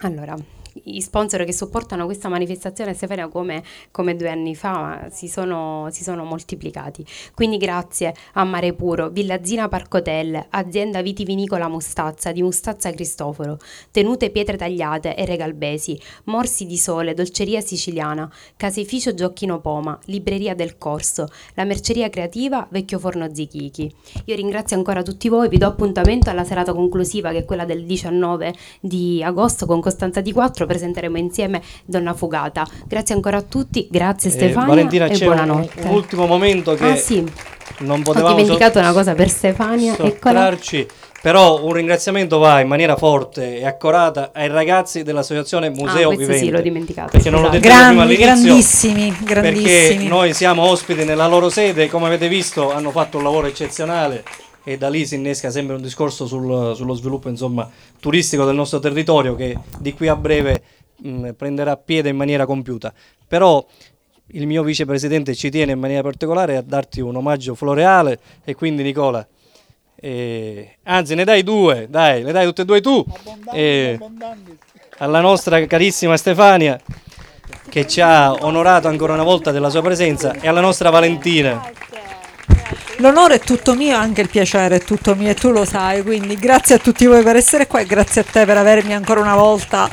Allora, 0.00 0.36
i 0.84 1.00
sponsor 1.00 1.44
che 1.44 1.52
supportano 1.52 2.04
questa 2.04 2.28
manifestazione 2.28 2.94
Stefania 2.94 3.28
come, 3.28 3.62
come 3.90 4.16
due 4.16 4.30
anni 4.30 4.54
fa 4.54 5.08
si 5.10 5.28
sono, 5.28 5.88
si 5.90 6.02
sono, 6.02 6.24
moltiplicati. 6.24 7.04
Quindi 7.34 7.56
grazie 7.56 8.14
a 8.34 8.44
Mare 8.44 8.72
Puro, 8.74 9.08
Villazzina 9.08 9.68
Parcotel, 9.68 10.46
azienda 10.50 11.02
vitivinicola 11.02 11.68
Mustazza 11.68 12.32
di 12.32 12.42
Mustazza 12.42 12.90
Cristoforo, 12.90 13.58
Tenute 13.90 14.30
Pietre 14.30 14.56
Tagliate 14.56 15.16
e 15.16 15.24
Regalbesi, 15.24 16.00
Morsi 16.24 16.66
di 16.66 16.76
Sole, 16.76 17.14
Dolceria 17.14 17.60
Siciliana, 17.60 18.30
Caseificio 18.56 19.14
Giochino 19.14 19.60
Poma, 19.60 19.98
Libreria 20.06 20.54
del 20.54 20.78
Corso, 20.78 21.28
la 21.54 21.64
Merceria 21.64 22.08
Creativa 22.10 22.66
Vecchio 22.70 22.98
Forno 22.98 23.32
Zichichi. 23.32 23.92
Io 24.26 24.34
ringrazio 24.34 24.76
ancora 24.76 25.02
tutti 25.02 25.28
voi, 25.28 25.48
vi 25.48 25.58
do 25.58 25.66
appuntamento 25.66 26.30
alla 26.30 26.44
serata 26.44 26.72
conclusiva 26.72 27.30
che 27.30 27.38
è 27.38 27.44
quella 27.44 27.64
del 27.64 27.84
19 27.84 28.54
di 28.80 29.22
agosto 29.22 29.66
con 29.66 29.80
Costanza 29.80 30.20
di 30.20 30.32
4 30.32 30.66
presenteremo 30.68 31.18
insieme 31.18 31.60
Donna 31.84 32.14
Fugata. 32.14 32.64
Grazie 32.86 33.16
ancora 33.16 33.38
a 33.38 33.42
tutti, 33.42 33.88
grazie 33.90 34.30
Stefania 34.30 34.62
eh, 34.62 34.66
Valentina, 34.66 35.06
e 35.06 35.18
buonanotte. 35.18 35.80
Un, 35.80 35.88
un 35.88 35.94
ultimo 35.94 36.26
momento 36.26 36.74
che 36.74 36.84
ah, 36.84 36.96
sì. 36.96 37.24
non 37.78 38.02
potevamo 38.02 38.34
Ho 38.34 38.36
dimenticato 38.36 38.74
so- 38.74 38.84
una 38.84 38.92
cosa 38.92 39.14
per 39.14 39.28
Stefania. 39.28 39.94
Sottrarci. 39.94 40.86
Però 41.20 41.64
un 41.64 41.72
ringraziamento 41.72 42.38
va 42.38 42.60
in 42.60 42.68
maniera 42.68 42.94
forte 42.94 43.58
e 43.58 43.66
accurata 43.66 44.30
ai 44.32 44.46
ragazzi 44.46 45.02
dell'associazione 45.02 45.68
Museo 45.68 46.10
ah, 46.10 46.16
Vivente. 46.16 46.38
sì, 46.38 46.50
l'ho 46.50 46.60
dimenticato. 46.60 47.10
Perché 47.10 47.28
non 47.28 47.42
l'ho 47.42 47.48
detto 47.48 47.66
Grandi, 47.66 47.88
prima 47.88 48.02
all'inizio. 48.04 48.24
Grandissimi, 48.24 49.16
grandissimi. 49.24 49.62
Perché 49.64 50.08
noi 50.08 50.32
siamo 50.32 50.62
ospiti 50.62 51.04
nella 51.04 51.26
loro 51.26 51.50
sede, 51.50 51.88
come 51.88 52.06
avete 52.06 52.28
visto 52.28 52.72
hanno 52.72 52.92
fatto 52.92 53.16
un 53.16 53.24
lavoro 53.24 53.48
eccezionale 53.48 54.22
e 54.64 54.76
da 54.76 54.88
lì 54.88 55.06
si 55.06 55.14
innesca 55.14 55.50
sempre 55.50 55.76
un 55.76 55.82
discorso 55.82 56.26
sul, 56.26 56.74
sullo 56.74 56.94
sviluppo 56.94 57.28
insomma, 57.28 57.70
turistico 58.00 58.44
del 58.44 58.54
nostro 58.54 58.78
territorio 58.78 59.34
che 59.34 59.56
di 59.78 59.94
qui 59.94 60.08
a 60.08 60.16
breve 60.16 60.62
mh, 60.96 61.30
prenderà 61.30 61.76
piede 61.76 62.08
in 62.08 62.16
maniera 62.16 62.44
compiuta. 62.46 62.92
Però 63.26 63.64
il 64.32 64.46
mio 64.46 64.62
vicepresidente 64.62 65.34
ci 65.34 65.50
tiene 65.50 65.72
in 65.72 65.78
maniera 65.78 66.02
particolare 66.02 66.56
a 66.56 66.62
darti 66.62 67.00
un 67.00 67.16
omaggio 67.16 67.54
floreale 67.54 68.18
e 68.44 68.54
quindi 68.54 68.82
Nicola, 68.82 69.26
eh, 70.00 70.76
anzi 70.84 71.14
ne 71.14 71.24
dai 71.24 71.42
due, 71.42 71.86
dai, 71.88 72.22
ne 72.22 72.32
dai 72.32 72.44
tutte 72.46 72.62
e 72.62 72.64
due 72.64 72.80
tu, 72.80 73.04
eh, 73.54 73.98
alla 74.98 75.20
nostra 75.20 75.64
carissima 75.66 76.16
Stefania 76.16 76.78
che 77.68 77.86
ci 77.86 78.00
ha 78.00 78.32
onorato 78.32 78.88
ancora 78.88 79.14
una 79.14 79.22
volta 79.22 79.50
della 79.50 79.70
sua 79.70 79.82
presenza 79.82 80.32
e 80.32 80.48
alla 80.48 80.60
nostra 80.60 80.90
Valentina. 80.90 81.70
L'onore 83.00 83.36
è 83.36 83.38
tutto 83.38 83.76
mio, 83.76 83.96
anche 83.96 84.22
il 84.22 84.28
piacere 84.28 84.76
è 84.76 84.80
tutto 84.80 85.14
mio 85.14 85.30
e 85.30 85.34
tu 85.34 85.50
lo 85.50 85.64
sai, 85.64 86.02
quindi 86.02 86.34
grazie 86.34 86.74
a 86.74 86.78
tutti 86.78 87.06
voi 87.06 87.22
per 87.22 87.36
essere 87.36 87.68
qua 87.68 87.78
e 87.78 87.86
grazie 87.86 88.22
a 88.22 88.24
te 88.24 88.44
per 88.44 88.56
avermi 88.56 88.92
ancora 88.92 89.20
una 89.20 89.36
volta 89.36 89.88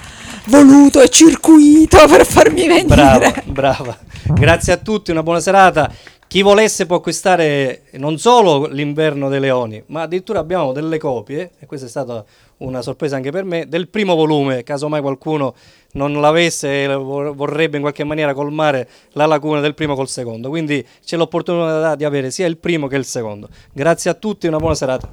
voluto 0.46 1.00
e 1.02 1.10
circuito 1.10 2.00
per 2.08 2.26
farmi 2.26 2.66
venire. 2.66 2.84
Brava, 2.86 3.34
brava. 3.44 3.98
Grazie 4.34 4.74
a 4.74 4.78
tutti, 4.78 5.12
una 5.12 5.22
buona 5.22 5.40
serata. 5.40 5.92
Chi 6.28 6.42
volesse 6.42 6.88
può 6.88 6.96
acquistare 6.96 7.84
non 7.92 8.18
solo 8.18 8.66
l'inverno 8.66 9.30
dei 9.30 9.40
leoni, 9.40 9.84
ma 9.88 10.02
addirittura 10.02 10.40
abbiamo 10.40 10.72
delle 10.72 10.98
copie, 10.98 11.52
e 11.60 11.68
questa 11.68 11.86
è 11.86 11.90
stata 11.90 12.26
una 12.58 12.82
sorpresa 12.82 13.18
anche 13.18 13.30
per 13.30 13.44
me, 13.44 13.68
del 13.68 13.88
primo 13.88 14.16
volume, 14.16 14.64
caso 14.64 14.90
mai 14.90 15.02
qualcuno 15.02 15.54
non 15.96 16.20
l'avesse 16.22 16.84
e 16.84 16.88
vorrebbe 16.96 17.76
in 17.76 17.82
qualche 17.82 18.04
maniera 18.04 18.34
colmare 18.34 18.88
la 19.14 19.26
lacuna 19.26 19.60
del 19.60 19.74
primo 19.74 19.96
col 19.96 20.08
secondo. 20.08 20.50
Quindi 20.50 20.86
c'è 21.04 21.18
l'opportunità 21.18 21.96
di 21.96 22.06
avere 22.06 22.32
sia 22.32 22.46
il 22.46 22.58
primo 22.58 22.88
che 22.88 22.96
il 22.96 23.06
secondo. 23.06 23.50
Grazie 23.74 24.12
a 24.12 24.14
tutti, 24.14 24.48
una 24.48 24.58
buona 24.58 24.76
serata. 24.76 25.10